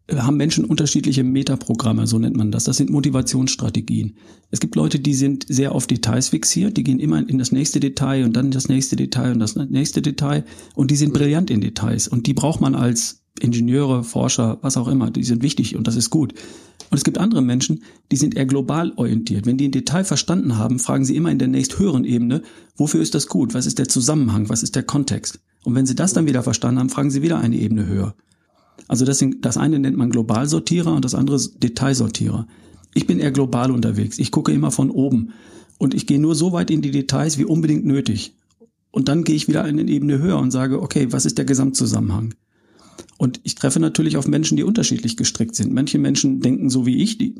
äh, 0.06 0.16
haben 0.16 0.36
Menschen 0.36 0.64
unterschiedliche 0.64 1.24
Metaprogramme, 1.24 2.06
so 2.06 2.18
nennt 2.18 2.36
man 2.36 2.52
das. 2.52 2.64
Das 2.64 2.76
sind 2.76 2.90
Motivationsstrategien. 2.90 4.16
Es 4.50 4.60
gibt 4.60 4.76
Leute, 4.76 5.00
die 5.00 5.14
sind 5.14 5.46
sehr 5.48 5.72
auf 5.72 5.86
Details 5.86 6.28
fixiert, 6.28 6.76
die 6.76 6.84
gehen 6.84 7.00
immer 7.00 7.26
in 7.26 7.38
das 7.38 7.52
nächste 7.52 7.80
Detail 7.80 8.24
und 8.24 8.34
dann 8.34 8.50
das 8.50 8.68
nächste 8.68 8.96
Detail 8.96 9.32
und 9.32 9.40
das 9.40 9.56
nächste 9.56 10.02
Detail 10.02 10.44
und 10.74 10.90
die 10.90 10.96
sind 10.96 11.10
mhm. 11.10 11.18
brillant 11.18 11.50
in 11.50 11.60
Details 11.60 12.08
und 12.08 12.26
die 12.26 12.34
braucht 12.34 12.60
man 12.60 12.74
als 12.74 13.22
Ingenieure, 13.40 14.04
Forscher, 14.04 14.58
was 14.62 14.76
auch 14.76 14.86
immer, 14.86 15.10
die 15.10 15.24
sind 15.24 15.42
wichtig 15.42 15.74
und 15.74 15.86
das 15.88 15.96
ist 15.96 16.10
gut. 16.10 16.34
Und 16.94 16.98
es 16.98 17.02
gibt 17.02 17.18
andere 17.18 17.42
Menschen, 17.42 17.82
die 18.12 18.16
sind 18.16 18.36
eher 18.36 18.46
global 18.46 18.92
orientiert. 18.94 19.46
Wenn 19.46 19.56
die 19.56 19.66
ein 19.66 19.72
Detail 19.72 20.04
verstanden 20.04 20.58
haben, 20.58 20.78
fragen 20.78 21.04
sie 21.04 21.16
immer 21.16 21.32
in 21.32 21.40
der 21.40 21.48
nächsthöheren 21.48 22.04
Ebene, 22.04 22.42
wofür 22.76 23.02
ist 23.02 23.16
das 23.16 23.26
gut? 23.26 23.52
Was 23.52 23.66
ist 23.66 23.80
der 23.80 23.88
Zusammenhang? 23.88 24.48
Was 24.48 24.62
ist 24.62 24.76
der 24.76 24.84
Kontext? 24.84 25.40
Und 25.64 25.74
wenn 25.74 25.86
sie 25.86 25.96
das 25.96 26.12
dann 26.12 26.28
wieder 26.28 26.44
verstanden 26.44 26.78
haben, 26.78 26.90
fragen 26.90 27.10
sie 27.10 27.20
wieder 27.20 27.40
eine 27.40 27.56
Ebene 27.56 27.84
höher. 27.88 28.14
Also 28.86 29.04
das, 29.04 29.24
das 29.40 29.56
eine 29.56 29.80
nennt 29.80 29.96
man 29.96 30.10
Globalsortierer 30.10 30.94
und 30.94 31.04
das 31.04 31.16
andere 31.16 31.40
Detailsortierer. 31.56 32.46
Ich 32.94 33.08
bin 33.08 33.18
eher 33.18 33.32
global 33.32 33.72
unterwegs. 33.72 34.20
Ich 34.20 34.30
gucke 34.30 34.52
immer 34.52 34.70
von 34.70 34.88
oben. 34.90 35.32
Und 35.78 35.94
ich 35.94 36.06
gehe 36.06 36.20
nur 36.20 36.36
so 36.36 36.52
weit 36.52 36.70
in 36.70 36.80
die 36.80 36.92
Details 36.92 37.38
wie 37.38 37.44
unbedingt 37.44 37.84
nötig. 37.84 38.36
Und 38.92 39.08
dann 39.08 39.24
gehe 39.24 39.34
ich 39.34 39.48
wieder 39.48 39.64
eine 39.64 39.82
Ebene 39.82 40.20
höher 40.20 40.38
und 40.38 40.52
sage, 40.52 40.80
okay, 40.80 41.08
was 41.10 41.26
ist 41.26 41.38
der 41.38 41.44
Gesamtzusammenhang? 41.44 42.34
Und 43.18 43.40
ich 43.42 43.54
treffe 43.54 43.80
natürlich 43.80 44.16
auf 44.16 44.26
Menschen, 44.26 44.56
die 44.56 44.64
unterschiedlich 44.64 45.16
gestrickt 45.16 45.54
sind. 45.54 45.72
Manche 45.72 45.98
Menschen 45.98 46.40
denken 46.40 46.70
so 46.70 46.86
wie 46.86 47.02
ich, 47.02 47.18
die, 47.18 47.34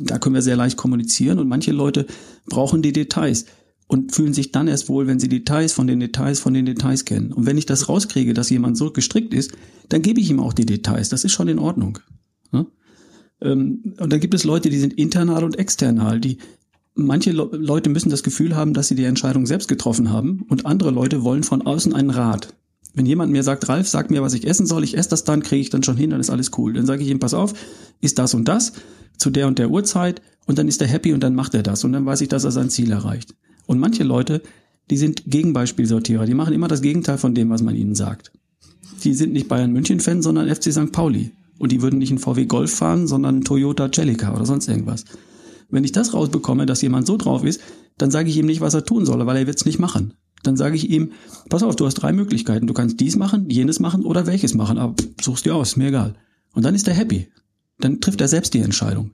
da 0.00 0.18
können 0.18 0.34
wir 0.34 0.42
sehr 0.42 0.56
leicht 0.56 0.76
kommunizieren 0.76 1.38
und 1.38 1.48
manche 1.48 1.72
Leute 1.72 2.06
brauchen 2.46 2.82
die 2.82 2.92
Details 2.92 3.46
und 3.86 4.14
fühlen 4.14 4.34
sich 4.34 4.50
dann 4.52 4.68
erst 4.68 4.88
wohl, 4.88 5.06
wenn 5.06 5.20
sie 5.20 5.28
Details 5.28 5.72
von 5.72 5.86
den 5.86 6.00
Details 6.00 6.40
von 6.40 6.54
den 6.54 6.66
Details 6.66 7.04
kennen. 7.04 7.32
Und 7.32 7.46
wenn 7.46 7.58
ich 7.58 7.66
das 7.66 7.88
rauskriege, 7.88 8.34
dass 8.34 8.50
jemand 8.50 8.76
so 8.76 8.90
gestrickt 8.90 9.34
ist, 9.34 9.52
dann 9.88 10.02
gebe 10.02 10.20
ich 10.20 10.30
ihm 10.30 10.40
auch 10.40 10.52
die 10.52 10.66
Details. 10.66 11.10
Das 11.10 11.24
ist 11.24 11.32
schon 11.32 11.48
in 11.48 11.58
Ordnung. 11.58 11.98
Ja? 12.52 12.66
Ähm, 13.42 13.94
und 13.98 14.12
dann 14.12 14.20
gibt 14.20 14.34
es 14.34 14.44
Leute, 14.44 14.70
die 14.70 14.78
sind 14.78 14.94
internal 14.94 15.44
und 15.44 15.58
external, 15.58 16.20
die 16.20 16.38
manche 16.94 17.32
Leute 17.32 17.90
müssen 17.90 18.10
das 18.10 18.22
Gefühl 18.22 18.56
haben, 18.56 18.72
dass 18.72 18.88
sie 18.88 18.94
die 18.94 19.04
Entscheidung 19.04 19.46
selbst 19.46 19.68
getroffen 19.68 20.10
haben 20.10 20.42
und 20.48 20.64
andere 20.64 20.90
Leute 20.90 21.24
wollen 21.24 21.42
von 21.42 21.62
außen 21.62 21.92
einen 21.92 22.10
Rat. 22.10 22.54
Wenn 22.94 23.06
jemand 23.06 23.32
mir 23.32 23.42
sagt, 23.42 23.68
Ralf, 23.68 23.88
sag 23.88 24.10
mir, 24.10 24.22
was 24.22 24.34
ich 24.34 24.46
essen 24.46 24.66
soll, 24.66 24.84
ich 24.84 24.96
esse 24.96 25.10
das 25.10 25.24
dann, 25.24 25.42
kriege 25.42 25.60
ich 25.60 25.70
dann 25.70 25.82
schon 25.82 25.96
hin, 25.96 26.10
dann 26.10 26.20
ist 26.20 26.30
alles 26.30 26.52
cool. 26.56 26.72
Dann 26.72 26.86
sage 26.86 27.02
ich 27.02 27.08
ihm, 27.08 27.18
pass 27.18 27.34
auf, 27.34 27.52
ist 28.00 28.18
das 28.18 28.34
und 28.34 28.46
das 28.46 28.72
zu 29.18 29.30
der 29.30 29.46
und 29.46 29.58
der 29.58 29.70
Uhrzeit 29.70 30.22
und 30.46 30.58
dann 30.58 30.68
ist 30.68 30.80
er 30.80 30.88
happy 30.88 31.12
und 31.12 31.22
dann 31.22 31.34
macht 31.34 31.54
er 31.54 31.62
das 31.62 31.84
und 31.84 31.92
dann 31.92 32.06
weiß 32.06 32.20
ich, 32.20 32.28
dass 32.28 32.44
er 32.44 32.52
sein 32.52 32.70
Ziel 32.70 32.90
erreicht. 32.90 33.34
Und 33.66 33.78
manche 33.78 34.04
Leute, 34.04 34.42
die 34.90 34.96
sind 34.96 35.24
Gegenbeispielsortierer, 35.26 36.26
die 36.26 36.34
machen 36.34 36.54
immer 36.54 36.68
das 36.68 36.82
Gegenteil 36.82 37.18
von 37.18 37.34
dem, 37.34 37.50
was 37.50 37.62
man 37.62 37.74
ihnen 37.74 37.94
sagt. 37.94 38.32
Die 39.02 39.14
sind 39.14 39.32
nicht 39.32 39.48
Bayern 39.48 39.72
München 39.72 40.00
Fan, 40.00 40.22
sondern 40.22 40.54
FC 40.54 40.72
St. 40.72 40.92
Pauli. 40.92 41.32
Und 41.58 41.72
die 41.72 41.82
würden 41.82 41.98
nicht 41.98 42.10
einen 42.10 42.18
VW 42.18 42.46
Golf 42.46 42.74
fahren, 42.74 43.06
sondern 43.06 43.36
einen 43.36 43.44
Toyota 43.44 43.90
Celica 43.90 44.34
oder 44.34 44.44
sonst 44.44 44.68
irgendwas. 44.68 45.04
Wenn 45.74 45.84
ich 45.84 45.92
das 45.92 46.14
rausbekomme, 46.14 46.66
dass 46.66 46.82
jemand 46.82 47.06
so 47.06 47.16
drauf 47.16 47.44
ist, 47.44 47.60
dann 47.98 48.10
sage 48.10 48.30
ich 48.30 48.36
ihm 48.36 48.46
nicht, 48.46 48.60
was 48.60 48.74
er 48.74 48.84
tun 48.84 49.04
soll, 49.04 49.24
weil 49.26 49.36
er 49.36 49.46
wird's 49.46 49.66
nicht 49.66 49.78
machen 49.78 50.14
dann 50.46 50.56
sage 50.56 50.76
ich 50.76 50.90
ihm, 50.90 51.12
pass 51.48 51.62
auf, 51.62 51.76
du 51.76 51.86
hast 51.86 51.94
drei 51.94 52.12
Möglichkeiten. 52.12 52.66
Du 52.66 52.74
kannst 52.74 53.00
dies 53.00 53.16
machen, 53.16 53.48
jenes 53.50 53.80
machen 53.80 54.04
oder 54.04 54.26
welches 54.26 54.54
machen, 54.54 54.78
aber 54.78 54.94
suchst 55.20 55.44
dir 55.44 55.54
aus, 55.54 55.76
mir 55.76 55.88
egal. 55.88 56.14
Und 56.52 56.64
dann 56.64 56.74
ist 56.74 56.86
er 56.86 56.94
happy. 56.94 57.28
Dann 57.78 58.00
trifft 58.00 58.20
er 58.20 58.28
selbst 58.28 58.54
die 58.54 58.60
Entscheidung. 58.60 59.12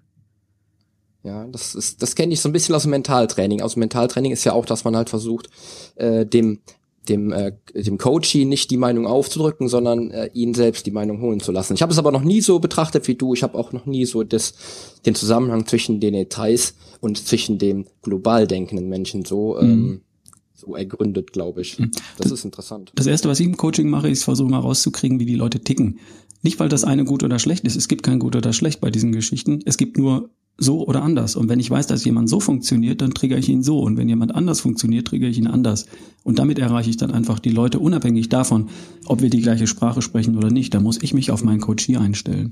Ja, 1.22 1.46
das 1.46 1.74
ist, 1.74 2.02
das 2.02 2.14
kenne 2.14 2.32
ich 2.32 2.40
so 2.40 2.48
ein 2.48 2.52
bisschen 2.52 2.74
aus 2.74 2.82
dem 2.82 2.90
Mentaltraining. 2.90 3.60
Aus 3.62 3.74
dem 3.74 3.80
Mentaltraining 3.80 4.32
ist 4.32 4.44
ja 4.44 4.52
auch, 4.52 4.66
dass 4.66 4.84
man 4.84 4.96
halt 4.96 5.10
versucht, 5.10 5.48
äh, 5.96 6.26
dem 6.26 6.60
dem 7.08 7.32
äh, 7.32 7.52
dem 7.74 7.98
Coachie 7.98 8.44
nicht 8.44 8.70
die 8.70 8.76
Meinung 8.76 9.06
aufzudrücken, 9.06 9.68
sondern 9.68 10.10
äh, 10.10 10.30
ihn 10.32 10.54
selbst 10.54 10.86
die 10.86 10.90
Meinung 10.90 11.20
holen 11.20 11.40
zu 11.40 11.52
lassen. 11.52 11.74
Ich 11.74 11.82
habe 11.82 11.92
es 11.92 11.98
aber 11.98 12.12
noch 12.12 12.22
nie 12.22 12.40
so 12.40 12.58
betrachtet 12.58 13.08
wie 13.08 13.14
du. 13.14 13.34
Ich 13.34 13.42
habe 13.42 13.58
auch 13.58 13.72
noch 13.72 13.86
nie 13.86 14.04
so 14.04 14.22
das 14.22 14.54
den 15.06 15.14
Zusammenhang 15.14 15.66
zwischen 15.66 16.00
den 16.00 16.14
Details 16.14 16.74
und 17.00 17.18
zwischen 17.18 17.58
dem 17.58 17.86
global 18.02 18.46
denkenden 18.46 18.88
Menschen 18.88 19.24
so 19.24 19.58
ähm, 19.58 19.80
mhm 19.80 20.00
so 20.60 20.76
ergründet, 20.76 21.32
glaube 21.32 21.62
ich. 21.62 21.78
Hm. 21.78 21.90
Das 22.18 22.30
ist 22.30 22.44
interessant. 22.44 22.92
Das 22.94 23.06
erste, 23.06 23.28
was 23.28 23.40
ich 23.40 23.46
im 23.46 23.56
Coaching 23.56 23.88
mache, 23.88 24.08
ist 24.10 24.24
versuche 24.24 24.50
mal 24.50 24.58
rauszukriegen, 24.58 25.18
wie 25.18 25.24
die 25.24 25.34
Leute 25.34 25.60
ticken. 25.60 25.98
Nicht, 26.42 26.60
weil 26.60 26.68
das 26.68 26.84
eine 26.84 27.04
gut 27.04 27.22
oder 27.22 27.38
schlecht 27.38 27.64
ist. 27.64 27.76
Es 27.76 27.88
gibt 27.88 28.02
kein 28.02 28.18
gut 28.18 28.36
oder 28.36 28.52
schlecht 28.52 28.80
bei 28.80 28.90
diesen 28.90 29.12
Geschichten. 29.12 29.60
Es 29.64 29.76
gibt 29.76 29.98
nur 29.98 30.30
so 30.60 30.86
oder 30.86 31.02
anders. 31.02 31.36
Und 31.36 31.48
wenn 31.48 31.58
ich 31.58 31.70
weiß, 31.70 31.86
dass 31.86 32.04
jemand 32.04 32.28
so 32.28 32.38
funktioniert, 32.38 33.00
dann 33.00 33.12
trigger 33.12 33.38
ich 33.38 33.48
ihn 33.48 33.62
so. 33.62 33.80
Und 33.80 33.96
wenn 33.96 34.08
jemand 34.08 34.34
anders 34.34 34.60
funktioniert, 34.60 35.08
trigger 35.08 35.26
ich 35.26 35.38
ihn 35.38 35.46
anders. 35.46 35.86
Und 36.22 36.38
damit 36.38 36.58
erreiche 36.58 36.90
ich 36.90 36.98
dann 36.98 37.10
einfach 37.10 37.38
die 37.38 37.50
Leute 37.50 37.78
unabhängig 37.80 38.28
davon, 38.28 38.68
ob 39.06 39.22
wir 39.22 39.30
die 39.30 39.40
gleiche 39.40 39.66
Sprache 39.66 40.02
sprechen 40.02 40.36
oder 40.36 40.50
nicht. 40.50 40.74
Da 40.74 40.80
muss 40.80 41.02
ich 41.02 41.14
mich 41.14 41.30
auf 41.30 41.42
meinen 41.42 41.60
Coach 41.60 41.86
hier 41.86 42.02
einstellen. 42.02 42.50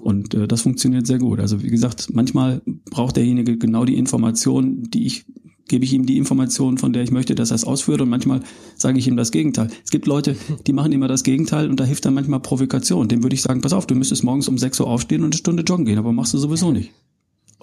Und 0.00 0.34
äh, 0.34 0.48
das 0.48 0.62
funktioniert 0.62 1.06
sehr 1.06 1.18
gut. 1.18 1.38
Also 1.38 1.62
wie 1.62 1.70
gesagt, 1.70 2.08
manchmal 2.12 2.60
braucht 2.90 3.16
derjenige 3.16 3.56
genau 3.56 3.84
die 3.84 3.96
Information, 3.96 4.82
die 4.90 5.06
ich 5.06 5.24
gebe 5.68 5.84
ich 5.84 5.94
ihm 5.94 6.04
die 6.04 6.18
Information, 6.18 6.76
von 6.76 6.92
der 6.92 7.04
ich 7.04 7.10
möchte, 7.10 7.34
dass 7.34 7.50
er 7.50 7.54
es 7.54 7.64
ausführt 7.64 8.02
und 8.02 8.10
manchmal 8.10 8.42
sage 8.76 8.98
ich 8.98 9.06
ihm 9.08 9.16
das 9.16 9.30
Gegenteil. 9.30 9.68
Es 9.82 9.90
gibt 9.90 10.06
Leute, 10.06 10.36
die 10.66 10.74
machen 10.74 10.92
immer 10.92 11.08
das 11.08 11.22
Gegenteil 11.22 11.70
und 11.70 11.80
da 11.80 11.84
hilft 11.84 12.04
dann 12.04 12.12
manchmal 12.12 12.40
Provokation. 12.40 13.08
Dem 13.08 13.22
würde 13.22 13.32
ich 13.32 13.40
sagen, 13.40 13.62
pass 13.62 13.72
auf, 13.72 13.86
du 13.86 13.94
müsstest 13.94 14.24
morgens 14.24 14.46
um 14.48 14.58
6 14.58 14.80
Uhr 14.80 14.88
aufstehen 14.88 15.22
und 15.22 15.32
eine 15.32 15.38
Stunde 15.38 15.62
joggen 15.62 15.86
gehen, 15.86 15.98
aber 15.98 16.12
machst 16.12 16.34
du 16.34 16.38
sowieso 16.38 16.70
nicht. 16.70 16.92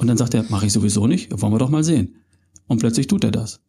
Und 0.02 0.08
dann 0.08 0.18
sagt 0.18 0.34
er, 0.34 0.44
mache 0.50 0.66
ich 0.66 0.74
sowieso 0.74 1.06
nicht, 1.06 1.30
wollen 1.44 1.54
wir 1.54 1.60
doch 1.60 1.70
mal 1.70 1.84
sehen. 1.84 2.16
Und 2.66 2.80
plötzlich 2.80 3.06
tut 3.06 3.24
er 3.24 3.30
das. 3.30 3.62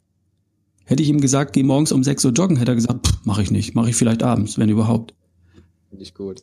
Hätte 0.87 1.03
ich 1.03 1.11
ihm 1.11 1.21
gesagt, 1.21 1.53
geh 1.53 1.63
morgens 1.63 1.93
um 1.93 2.03
6 2.03 2.25
Uhr 2.25 2.33
joggen, 2.33 2.57
hätte 2.57 2.73
er 2.73 2.77
gesagt, 2.77 3.07
mache 3.25 3.43
ich 3.43 3.51
nicht, 3.51 3.75
mache 3.75 3.91
ich 3.91 3.97
vielleicht 3.97 4.23
abends, 4.23 4.57
wenn 4.57 4.71
überhaupt. 4.71 5.13
Finde 5.93 6.05
ich 6.05 6.15
gut. 6.15 6.43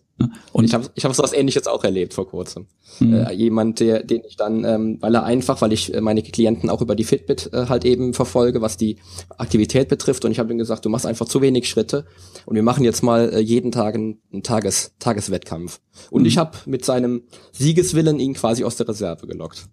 Und 0.53 0.63
ich 0.63 0.75
habe 0.75 0.91
ich 0.93 1.03
hab 1.05 1.17
was 1.17 1.33
ähnliches 1.33 1.65
auch 1.65 1.83
erlebt 1.83 2.13
vor 2.13 2.27
kurzem. 2.27 2.67
Mhm. 2.99 3.15
Äh, 3.15 3.33
jemand, 3.33 3.79
der, 3.79 4.03
den 4.03 4.21
ich 4.23 4.35
dann, 4.35 4.63
ähm, 4.63 4.97
weil 4.99 5.15
er 5.15 5.23
einfach, 5.23 5.59
weil 5.63 5.73
ich 5.73 5.91
äh, 5.91 6.01
meine 6.01 6.21
Klienten 6.21 6.69
auch 6.69 6.83
über 6.83 6.95
die 6.95 7.03
Fitbit 7.03 7.49
äh, 7.51 7.65
halt 7.65 7.83
eben 7.83 8.13
verfolge, 8.13 8.61
was 8.61 8.77
die 8.77 8.97
Aktivität 9.39 9.89
betrifft. 9.89 10.23
Und 10.23 10.31
ich 10.31 10.37
habe 10.37 10.53
ihm 10.53 10.59
gesagt, 10.59 10.85
du 10.85 10.89
machst 10.89 11.07
einfach 11.07 11.25
zu 11.25 11.41
wenig 11.41 11.67
Schritte 11.67 12.05
und 12.45 12.57
wir 12.57 12.61
machen 12.61 12.83
jetzt 12.83 13.01
mal 13.01 13.33
äh, 13.33 13.39
jeden 13.39 13.71
Tag 13.71 13.95
einen, 13.95 14.21
einen 14.31 14.43
Tages, 14.43 14.93
Tageswettkampf. 14.99 15.79
Und 16.11 16.21
mhm. 16.21 16.27
ich 16.27 16.37
habe 16.37 16.55
mit 16.67 16.85
seinem 16.85 17.23
Siegeswillen 17.51 18.19
ihn 18.19 18.35
quasi 18.35 18.63
aus 18.63 18.75
der 18.75 18.87
Reserve 18.87 19.25
gelockt. 19.25 19.67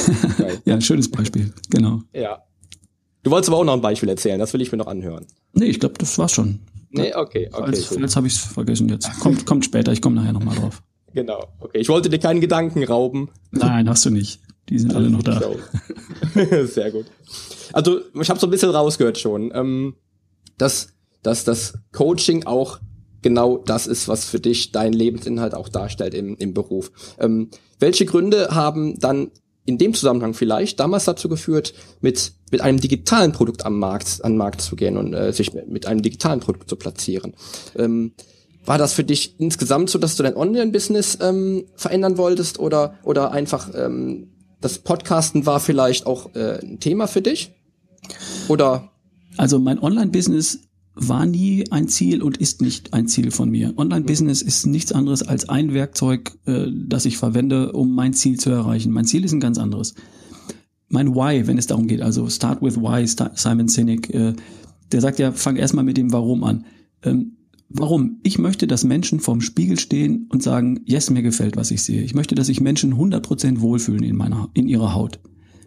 ja, 0.64 0.80
schönes 0.80 1.10
Beispiel, 1.10 1.52
genau. 1.68 2.00
Ja. 2.14 2.42
Du 3.22 3.30
wolltest 3.30 3.50
aber 3.50 3.58
auch 3.58 3.64
noch 3.64 3.74
ein 3.74 3.82
Beispiel 3.82 4.08
erzählen, 4.08 4.38
das 4.38 4.54
will 4.54 4.62
ich 4.62 4.72
mir 4.72 4.78
noch 4.78 4.86
anhören. 4.86 5.26
Nee, 5.52 5.66
ich 5.66 5.78
glaube, 5.78 5.96
das 5.98 6.16
war's 6.16 6.32
schon. 6.32 6.60
Nee, 6.90 7.14
okay, 7.14 7.48
okay. 7.52 7.62
Als, 7.62 7.90
jetzt 7.90 8.16
habe 8.16 8.26
ich 8.26 8.34
es 8.34 8.40
vergessen 8.40 8.88
jetzt. 8.88 9.20
Kommt, 9.20 9.46
kommt 9.46 9.64
später, 9.64 9.92
ich 9.92 10.02
komme 10.02 10.16
nachher 10.16 10.32
nochmal 10.32 10.56
drauf. 10.56 10.82
Genau, 11.12 11.44
okay. 11.60 11.78
Ich 11.78 11.88
wollte 11.88 12.08
dir 12.08 12.18
keinen 12.18 12.40
Gedanken 12.40 12.84
rauben. 12.84 13.30
Nein, 13.50 13.88
hast 13.88 14.04
du 14.04 14.10
nicht. 14.10 14.40
Die 14.68 14.78
sind 14.78 14.94
alle 14.94 15.10
noch 15.10 15.22
da. 15.22 15.40
Sehr 16.66 16.90
gut. 16.90 17.06
Also, 17.72 18.00
ich 18.20 18.30
habe 18.30 18.38
so 18.38 18.46
ein 18.46 18.50
bisschen 18.50 18.70
rausgehört 18.70 19.18
schon, 19.18 19.50
ähm, 19.54 19.96
dass, 20.58 20.94
dass 21.22 21.44
das 21.44 21.78
Coaching 21.92 22.46
auch 22.46 22.78
genau 23.22 23.58
das 23.58 23.86
ist, 23.86 24.08
was 24.08 24.24
für 24.24 24.40
dich 24.40 24.72
dein 24.72 24.92
Lebensinhalt 24.92 25.54
auch 25.54 25.68
darstellt 25.68 26.14
im, 26.14 26.36
im 26.36 26.54
Beruf. 26.54 26.90
Ähm, 27.18 27.50
welche 27.78 28.06
Gründe 28.06 28.48
haben 28.50 28.98
dann 28.98 29.30
in 29.70 29.78
dem 29.78 29.94
Zusammenhang 29.94 30.34
vielleicht 30.34 30.80
damals 30.80 31.04
dazu 31.04 31.28
geführt, 31.28 31.74
mit, 32.00 32.32
mit 32.50 32.60
einem 32.60 32.80
digitalen 32.80 33.32
Produkt 33.32 33.64
am 33.64 33.78
Markt, 33.78 34.24
an 34.24 34.36
Markt 34.36 34.60
zu 34.60 34.74
gehen 34.74 34.96
und 34.96 35.14
äh, 35.14 35.32
sich 35.32 35.54
mit, 35.54 35.68
mit 35.68 35.86
einem 35.86 36.02
digitalen 36.02 36.40
Produkt 36.40 36.68
zu 36.68 36.76
platzieren. 36.76 37.34
Ähm, 37.76 38.12
war 38.64 38.78
das 38.78 38.92
für 38.92 39.04
dich 39.04 39.38
insgesamt 39.38 39.88
so, 39.88 39.98
dass 39.98 40.16
du 40.16 40.22
dein 40.22 40.36
Online-Business 40.36 41.18
ähm, 41.22 41.66
verändern 41.76 42.18
wolltest 42.18 42.58
oder, 42.58 42.98
oder 43.04 43.30
einfach 43.30 43.70
ähm, 43.74 44.32
das 44.60 44.78
Podcasten 44.78 45.46
war 45.46 45.60
vielleicht 45.60 46.04
auch 46.06 46.34
äh, 46.34 46.58
ein 46.60 46.80
Thema 46.80 47.06
für 47.06 47.22
dich? 47.22 47.52
Oder? 48.48 48.90
Also 49.36 49.58
mein 49.58 49.78
Online-Business 49.78 50.60
war 50.94 51.24
nie 51.24 51.70
ein 51.70 51.88
Ziel 51.88 52.22
und 52.22 52.36
ist 52.36 52.62
nicht 52.62 52.92
ein 52.92 53.06
Ziel 53.06 53.30
von 53.30 53.50
mir. 53.50 53.74
Online-Business 53.76 54.42
ist 54.42 54.66
nichts 54.66 54.92
anderes 54.92 55.22
als 55.22 55.48
ein 55.48 55.72
Werkzeug, 55.72 56.36
äh, 56.46 56.66
das 56.70 57.04
ich 57.04 57.16
verwende, 57.16 57.72
um 57.72 57.94
mein 57.94 58.12
Ziel 58.12 58.38
zu 58.38 58.50
erreichen. 58.50 58.92
Mein 58.92 59.04
Ziel 59.04 59.24
ist 59.24 59.32
ein 59.32 59.40
ganz 59.40 59.58
anderes. 59.58 59.94
Mein 60.88 61.14
Why, 61.14 61.46
wenn 61.46 61.58
es 61.58 61.68
darum 61.68 61.86
geht, 61.86 62.02
also 62.02 62.28
Start 62.28 62.60
with 62.62 62.76
Why, 62.76 63.06
Simon 63.06 63.68
Sinek, 63.68 64.12
äh, 64.12 64.34
der 64.90 65.00
sagt 65.00 65.20
ja, 65.20 65.30
fang 65.32 65.56
erstmal 65.56 65.84
mit 65.84 65.96
dem 65.96 66.12
Warum 66.12 66.42
an. 66.42 66.64
Ähm, 67.04 67.36
warum? 67.68 68.18
Ich 68.24 68.38
möchte, 68.38 68.66
dass 68.66 68.82
Menschen 68.82 69.20
vorm 69.20 69.40
Spiegel 69.40 69.78
stehen 69.78 70.26
und 70.30 70.42
sagen, 70.42 70.80
yes, 70.84 71.08
mir 71.08 71.22
gefällt, 71.22 71.56
was 71.56 71.70
ich 71.70 71.82
sehe. 71.82 72.02
Ich 72.02 72.14
möchte, 72.14 72.34
dass 72.34 72.48
sich 72.48 72.60
Menschen 72.60 72.94
100% 72.94 73.60
wohlfühlen 73.60 74.02
in 74.02 74.16
meiner, 74.16 74.50
in 74.54 74.66
ihrer 74.66 74.94
Haut. 74.94 75.20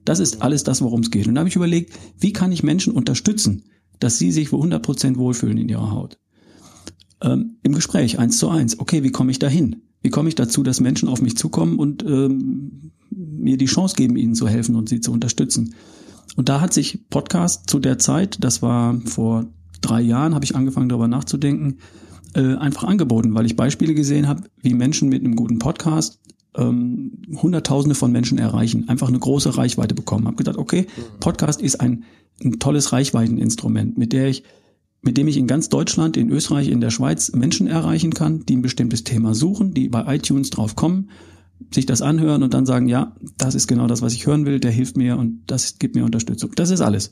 Das 0.03 0.19
ist 0.19 0.41
alles 0.41 0.65
das, 0.65 0.81
worum 0.81 0.99
es 0.99 1.11
geht. 1.11 1.27
Und 1.27 1.35
da 1.35 1.39
habe 1.39 1.49
ich 1.49 1.55
überlegt, 1.55 1.93
wie 2.19 2.33
kann 2.33 2.51
ich 2.51 2.61
Menschen 2.61 2.93
unterstützen, 2.93 3.63
dass 3.99 4.17
sie 4.17 4.31
sich 4.31 4.49
100% 4.49 5.17
wohlfühlen 5.17 5.57
in 5.57 5.69
ihrer 5.69 5.91
Haut. 5.91 6.17
Ähm, 7.21 7.57
Im 7.63 7.73
Gespräch, 7.73 8.19
eins 8.19 8.37
zu 8.37 8.49
eins. 8.49 8.79
Okay, 8.79 9.03
wie 9.03 9.11
komme 9.11 9.31
ich 9.31 9.39
dahin? 9.39 9.83
Wie 10.01 10.09
komme 10.09 10.29
ich 10.29 10.35
dazu, 10.35 10.63
dass 10.63 10.81
Menschen 10.81 11.07
auf 11.07 11.21
mich 11.21 11.37
zukommen 11.37 11.79
und 11.79 12.03
ähm, 12.03 12.91
mir 13.09 13.57
die 13.57 13.65
Chance 13.65 13.95
geben, 13.95 14.17
ihnen 14.17 14.35
zu 14.35 14.47
helfen 14.47 14.75
und 14.75 14.89
sie 14.89 14.99
zu 14.99 15.11
unterstützen? 15.11 15.75
Und 16.35 16.49
da 16.49 16.59
hat 16.59 16.73
sich 16.73 17.09
Podcast 17.09 17.69
zu 17.69 17.79
der 17.79 17.99
Zeit, 17.99 18.43
das 18.43 18.61
war 18.61 18.99
vor 19.05 19.45
drei 19.81 20.01
Jahren, 20.01 20.35
habe 20.35 20.45
ich 20.45 20.55
angefangen 20.55 20.89
darüber 20.89 21.07
nachzudenken, 21.07 21.77
äh, 22.33 22.55
einfach 22.55 22.83
angeboten, 22.83 23.35
weil 23.35 23.45
ich 23.45 23.55
Beispiele 23.55 23.93
gesehen 23.93 24.27
habe, 24.27 24.43
wie 24.61 24.73
Menschen 24.73 25.09
mit 25.09 25.23
einem 25.23 25.35
guten 25.35 25.59
Podcast 25.59 26.19
ähm, 26.55 27.11
Hunderttausende 27.35 27.95
von 27.95 28.11
Menschen 28.11 28.37
erreichen, 28.37 28.89
einfach 28.89 29.07
eine 29.07 29.19
große 29.19 29.57
Reichweite 29.57 29.95
bekommen. 29.95 30.27
Habe 30.27 30.37
gedacht, 30.37 30.57
okay, 30.57 30.87
mhm. 30.95 31.19
Podcast 31.19 31.61
ist 31.61 31.79
ein 31.79 32.03
ein 32.43 32.59
tolles 32.59 32.91
Reichweiteninstrument, 32.91 33.97
mit 33.97 34.13
der 34.13 34.27
ich 34.27 34.43
mit 35.03 35.17
dem 35.17 35.27
ich 35.27 35.37
in 35.37 35.47
ganz 35.47 35.67
Deutschland, 35.67 36.15
in 36.15 36.29
Österreich, 36.29 36.69
in 36.69 36.79
der 36.79 36.89
Schweiz 36.89 37.33
Menschen 37.33 37.67
erreichen 37.67 38.13
kann, 38.13 38.45
die 38.45 38.55
ein 38.55 38.61
bestimmtes 38.61 39.03
Thema 39.03 39.35
suchen, 39.35 39.73
die 39.73 39.89
bei 39.89 40.15
iTunes 40.15 40.49
drauf 40.49 40.77
kommen, 40.77 41.09
sich 41.73 41.85
das 41.85 42.01
anhören 42.01 42.41
und 42.41 42.53
dann 42.53 42.65
sagen, 42.65 42.87
ja, 42.87 43.15
das 43.37 43.53
ist 43.53 43.67
genau 43.67 43.87
das, 43.87 44.01
was 44.01 44.13
ich 44.13 44.25
hören 44.25 44.45
will, 44.45 44.61
der 44.61 44.71
hilft 44.71 44.95
mir 44.95 45.17
und 45.17 45.41
das 45.47 45.77
gibt 45.77 45.95
mir 45.95 46.05
Unterstützung. 46.05 46.51
Das 46.55 46.69
ist 46.69 46.79
alles. 46.79 47.11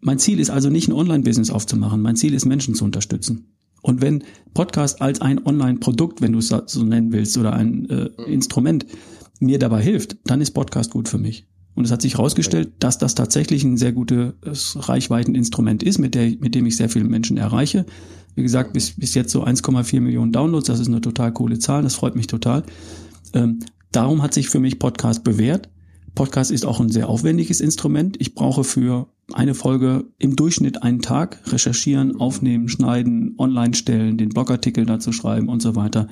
Mein 0.00 0.18
Ziel 0.18 0.40
ist 0.40 0.50
also 0.50 0.70
nicht 0.70 0.88
ein 0.88 0.94
Online-Business 0.94 1.50
aufzumachen. 1.50 2.00
Mein 2.00 2.16
Ziel 2.16 2.32
ist, 2.32 2.46
Menschen 2.46 2.74
zu 2.74 2.84
unterstützen. 2.84 3.52
Und 3.82 4.00
wenn 4.00 4.24
Podcast 4.54 5.02
als 5.02 5.20
ein 5.20 5.44
Online-Produkt, 5.44 6.22
wenn 6.22 6.32
du 6.32 6.38
es 6.38 6.48
so 6.48 6.82
nennen 6.82 7.12
willst, 7.12 7.36
oder 7.36 7.52
ein 7.52 7.88
äh, 7.90 8.08
Instrument 8.26 8.86
mir 9.38 9.58
dabei 9.58 9.82
hilft, 9.82 10.16
dann 10.24 10.40
ist 10.40 10.52
Podcast 10.52 10.90
gut 10.90 11.08
für 11.08 11.18
mich. 11.18 11.46
Und 11.78 11.84
es 11.84 11.92
hat 11.92 12.02
sich 12.02 12.14
herausgestellt, 12.14 12.72
dass 12.80 12.98
das 12.98 13.14
tatsächlich 13.14 13.62
ein 13.62 13.76
sehr 13.76 13.92
gutes 13.92 14.88
Reichweiteninstrument 14.88 15.84
ist, 15.84 15.98
mit, 15.98 16.16
der, 16.16 16.32
mit 16.40 16.56
dem 16.56 16.66
ich 16.66 16.74
sehr 16.76 16.88
viele 16.88 17.04
Menschen 17.04 17.36
erreiche. 17.36 17.86
Wie 18.34 18.42
gesagt, 18.42 18.72
bis, 18.72 18.96
bis 18.96 19.14
jetzt 19.14 19.30
so 19.30 19.44
1,4 19.44 20.00
Millionen 20.00 20.32
Downloads, 20.32 20.66
das 20.66 20.80
ist 20.80 20.88
eine 20.88 21.00
total 21.00 21.32
coole 21.32 21.60
Zahl, 21.60 21.84
das 21.84 21.94
freut 21.94 22.16
mich 22.16 22.26
total. 22.26 22.64
Ähm, 23.32 23.60
darum 23.92 24.22
hat 24.22 24.34
sich 24.34 24.48
für 24.48 24.58
mich 24.58 24.80
Podcast 24.80 25.22
bewährt. 25.22 25.68
Podcast 26.16 26.50
ist 26.50 26.66
auch 26.66 26.80
ein 26.80 26.88
sehr 26.88 27.08
aufwendiges 27.08 27.60
Instrument. 27.60 28.16
Ich 28.20 28.34
brauche 28.34 28.64
für 28.64 29.06
eine 29.32 29.54
Folge 29.54 30.06
im 30.18 30.34
Durchschnitt 30.34 30.82
einen 30.82 31.00
Tag 31.00 31.38
recherchieren, 31.46 32.16
aufnehmen, 32.16 32.68
schneiden, 32.68 33.36
online 33.38 33.74
stellen, 33.74 34.18
den 34.18 34.30
Blogartikel 34.30 34.84
dazu 34.84 35.12
schreiben 35.12 35.48
und 35.48 35.62
so 35.62 35.76
weiter. 35.76 36.08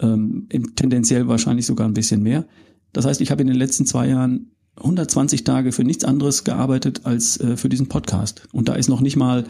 Ähm, 0.00 0.48
tendenziell 0.74 1.28
wahrscheinlich 1.28 1.66
sogar 1.66 1.86
ein 1.86 1.94
bisschen 1.94 2.20
mehr. 2.20 2.48
Das 2.92 3.04
heißt, 3.04 3.20
ich 3.20 3.30
habe 3.30 3.42
in 3.42 3.46
den 3.46 3.56
letzten 3.56 3.86
zwei 3.86 4.08
Jahren 4.08 4.50
120 4.78 5.44
Tage 5.44 5.72
für 5.72 5.84
nichts 5.84 6.04
anderes 6.04 6.44
gearbeitet 6.44 7.02
als 7.04 7.38
äh, 7.40 7.56
für 7.56 7.68
diesen 7.68 7.88
Podcast. 7.88 8.42
Und 8.52 8.68
da 8.68 8.74
ist 8.74 8.88
noch 8.88 9.00
nicht 9.00 9.16
mal 9.16 9.44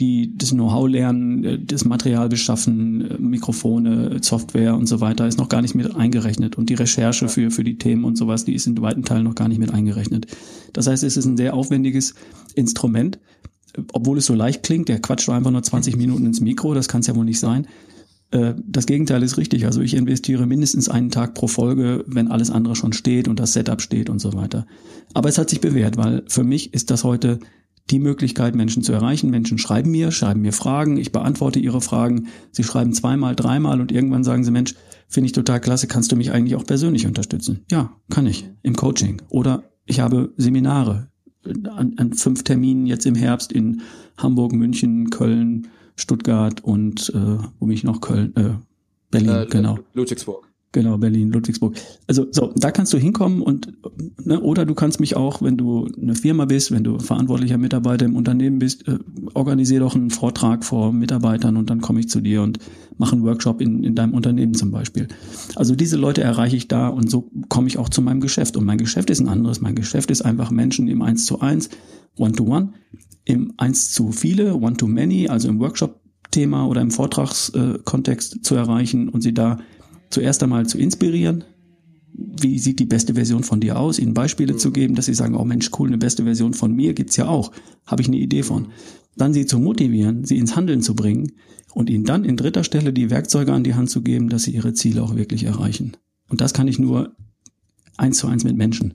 die, 0.00 0.36
das 0.36 0.50
Know-how 0.50 0.88
lernen, 0.88 1.44
äh, 1.44 1.58
das 1.58 1.84
Material 1.84 2.28
beschaffen, 2.28 3.10
äh, 3.10 3.18
Mikrofone, 3.18 4.18
Software 4.22 4.74
und 4.74 4.86
so 4.86 5.00
weiter 5.00 5.26
ist 5.26 5.38
noch 5.38 5.48
gar 5.48 5.62
nicht 5.62 5.74
mit 5.74 5.94
eingerechnet. 5.94 6.56
Und 6.56 6.70
die 6.70 6.74
Recherche 6.74 7.28
für, 7.28 7.50
für 7.50 7.64
die 7.64 7.78
Themen 7.78 8.04
und 8.04 8.16
sowas, 8.16 8.44
die 8.44 8.54
ist 8.54 8.66
in 8.66 8.80
weiten 8.80 9.04
Teilen 9.04 9.24
noch 9.24 9.34
gar 9.34 9.48
nicht 9.48 9.58
mit 9.58 9.72
eingerechnet. 9.72 10.26
Das 10.72 10.86
heißt, 10.86 11.04
es 11.04 11.16
ist 11.16 11.26
ein 11.26 11.36
sehr 11.36 11.54
aufwendiges 11.54 12.14
Instrument, 12.54 13.18
obwohl 13.92 14.18
es 14.18 14.26
so 14.26 14.34
leicht 14.34 14.62
klingt, 14.62 14.88
der 14.88 15.00
quatscht 15.00 15.28
einfach 15.28 15.50
nur 15.50 15.62
20 15.62 15.96
Minuten 15.96 16.26
ins 16.26 16.40
Mikro, 16.40 16.74
das 16.74 16.88
kann 16.88 17.00
es 17.00 17.06
ja 17.06 17.16
wohl 17.16 17.24
nicht 17.24 17.40
sein. 17.40 17.66
Äh, 18.32 18.54
das 18.66 18.86
Gegenteil 18.86 19.22
ist 19.22 19.36
richtig. 19.36 19.66
Also 19.66 19.80
ich 19.80 19.94
investiere 19.94 20.46
mindestens 20.46 20.88
einen 20.88 21.10
Tag 21.10 21.34
pro 21.34 21.46
Folge, 21.46 22.04
wenn 22.06 22.28
alles 22.28 22.50
andere 22.50 22.74
schon 22.74 22.92
steht 22.92 23.28
und 23.28 23.38
das 23.38 23.52
Setup 23.52 23.80
steht 23.80 24.10
und 24.10 24.18
so 24.18 24.32
weiter. 24.32 24.66
Aber 25.14 25.28
es 25.28 25.38
hat 25.38 25.50
sich 25.50 25.60
bewährt, 25.60 25.96
weil 25.96 26.24
für 26.26 26.42
mich 26.42 26.74
ist 26.74 26.90
das 26.90 27.04
heute 27.04 27.38
die 27.90 27.98
Möglichkeit, 27.98 28.54
Menschen 28.54 28.82
zu 28.82 28.92
erreichen. 28.92 29.30
Menschen 29.30 29.58
schreiben 29.58 29.90
mir, 29.90 30.12
schreiben 30.12 30.40
mir 30.40 30.52
Fragen, 30.52 30.96
ich 30.96 31.12
beantworte 31.12 31.58
ihre 31.58 31.80
Fragen. 31.80 32.28
Sie 32.50 32.64
schreiben 32.64 32.94
zweimal, 32.94 33.36
dreimal 33.36 33.80
und 33.80 33.92
irgendwann 33.92 34.24
sagen 34.24 34.44
sie, 34.44 34.50
Mensch, 34.50 34.74
finde 35.08 35.26
ich 35.26 35.32
total 35.32 35.60
klasse, 35.60 35.86
kannst 35.86 36.10
du 36.10 36.16
mich 36.16 36.32
eigentlich 36.32 36.56
auch 36.56 36.64
persönlich 36.64 37.06
unterstützen? 37.06 37.60
Ja, 37.70 37.92
kann 38.08 38.26
ich, 38.26 38.48
im 38.62 38.76
Coaching. 38.76 39.20
Oder 39.28 39.64
ich 39.84 40.00
habe 40.00 40.32
Seminare 40.36 41.08
an, 41.44 41.94
an 41.96 42.12
fünf 42.14 42.44
Terminen 42.44 42.86
jetzt 42.86 43.04
im 43.04 43.16
Herbst 43.16 43.52
in 43.52 43.82
Hamburg, 44.16 44.52
München, 44.52 45.10
Köln, 45.10 45.68
Stuttgart 46.02 46.62
und 46.62 47.10
äh, 47.14 47.38
wo 47.58 47.66
bin 47.66 47.74
ich 47.74 47.84
noch? 47.84 48.00
Köln, 48.00 48.34
äh, 48.36 48.50
Berlin, 49.10 49.30
äh, 49.30 49.46
genau. 49.48 49.78
Ludwigsburg. 49.94 50.52
Genau, 50.72 50.96
Berlin, 50.96 51.30
Ludwigsburg. 51.30 51.74
Also 52.06 52.26
so, 52.30 52.50
da 52.56 52.70
kannst 52.70 52.94
du 52.94 52.98
hinkommen 52.98 53.42
und 53.42 53.74
ne, 54.24 54.40
oder 54.40 54.64
du 54.64 54.74
kannst 54.74 55.00
mich 55.00 55.16
auch, 55.16 55.42
wenn 55.42 55.58
du 55.58 55.86
eine 56.00 56.14
Firma 56.14 56.46
bist, 56.46 56.72
wenn 56.72 56.82
du 56.82 56.98
verantwortlicher 56.98 57.58
Mitarbeiter 57.58 58.06
im 58.06 58.16
Unternehmen 58.16 58.58
bist, 58.58 58.88
äh, 58.88 58.98
organisier 59.34 59.80
doch 59.80 59.94
einen 59.94 60.08
Vortrag 60.08 60.64
vor 60.64 60.90
Mitarbeitern 60.94 61.58
und 61.58 61.68
dann 61.68 61.82
komme 61.82 62.00
ich 62.00 62.08
zu 62.08 62.22
dir 62.22 62.40
und 62.40 62.58
mache 62.96 63.12
einen 63.12 63.24
Workshop 63.24 63.60
in, 63.60 63.84
in 63.84 63.94
deinem 63.94 64.14
Unternehmen 64.14 64.54
zum 64.54 64.70
Beispiel. 64.70 65.08
Also 65.56 65.74
diese 65.74 65.98
Leute 65.98 66.22
erreiche 66.22 66.56
ich 66.56 66.68
da 66.68 66.88
und 66.88 67.10
so 67.10 67.30
komme 67.50 67.68
ich 67.68 67.76
auch 67.76 67.90
zu 67.90 68.00
meinem 68.00 68.22
Geschäft. 68.22 68.56
Und 68.56 68.64
mein 68.64 68.78
Geschäft 68.78 69.10
ist 69.10 69.20
ein 69.20 69.28
anderes. 69.28 69.60
Mein 69.60 69.74
Geschäft 69.74 70.10
ist 70.10 70.22
einfach 70.22 70.50
Menschen 70.50 70.88
im 70.88 71.02
Eins 71.02 71.26
zu 71.26 71.40
eins, 71.40 71.68
One-to-One, 72.16 72.72
im 73.24 73.52
Eins 73.56 73.92
zu 73.92 74.12
viele, 74.12 74.56
One-to-Many, 74.56 75.28
also 75.28 75.48
im 75.48 75.60
Workshop-Thema 75.60 76.66
oder 76.66 76.80
im 76.80 76.90
Vortragskontext 76.90 78.36
äh, 78.36 78.42
zu 78.42 78.54
erreichen 78.54 79.08
und 79.08 79.20
sie 79.20 79.34
da 79.34 79.58
zuerst 80.10 80.42
einmal 80.42 80.66
zu 80.66 80.78
inspirieren, 80.78 81.44
wie 82.14 82.58
sieht 82.58 82.78
die 82.78 82.86
beste 82.86 83.14
Version 83.14 83.42
von 83.42 83.60
dir 83.60 83.78
aus, 83.78 83.98
ihnen 83.98 84.14
Beispiele 84.14 84.54
mhm. 84.54 84.58
zu 84.58 84.70
geben, 84.70 84.94
dass 84.94 85.06
sie 85.06 85.14
sagen, 85.14 85.34
oh 85.34 85.44
Mensch, 85.44 85.70
cool, 85.78 85.88
eine 85.88 85.98
beste 85.98 86.24
Version 86.24 86.54
von 86.54 86.74
mir 86.74 86.94
gibt's 86.94 87.16
ja 87.16 87.26
auch, 87.26 87.52
habe 87.86 88.02
ich 88.02 88.08
eine 88.08 88.18
Idee 88.18 88.42
von. 88.42 88.68
Dann 89.16 89.32
sie 89.32 89.46
zu 89.46 89.58
motivieren, 89.58 90.24
sie 90.24 90.38
ins 90.38 90.56
Handeln 90.56 90.82
zu 90.82 90.94
bringen 90.94 91.32
und 91.74 91.90
ihnen 91.90 92.04
dann 92.04 92.24
in 92.24 92.36
dritter 92.36 92.64
Stelle 92.64 92.92
die 92.92 93.10
Werkzeuge 93.10 93.52
an 93.52 93.64
die 93.64 93.74
Hand 93.74 93.90
zu 93.90 94.02
geben, 94.02 94.28
dass 94.28 94.44
sie 94.44 94.52
ihre 94.52 94.74
Ziele 94.74 95.02
auch 95.02 95.16
wirklich 95.16 95.44
erreichen. 95.44 95.96
Und 96.28 96.40
das 96.40 96.54
kann 96.54 96.68
ich 96.68 96.78
nur 96.78 97.14
eins 97.96 98.18
zu 98.18 98.26
eins 98.26 98.44
mit 98.44 98.56
Menschen. 98.56 98.94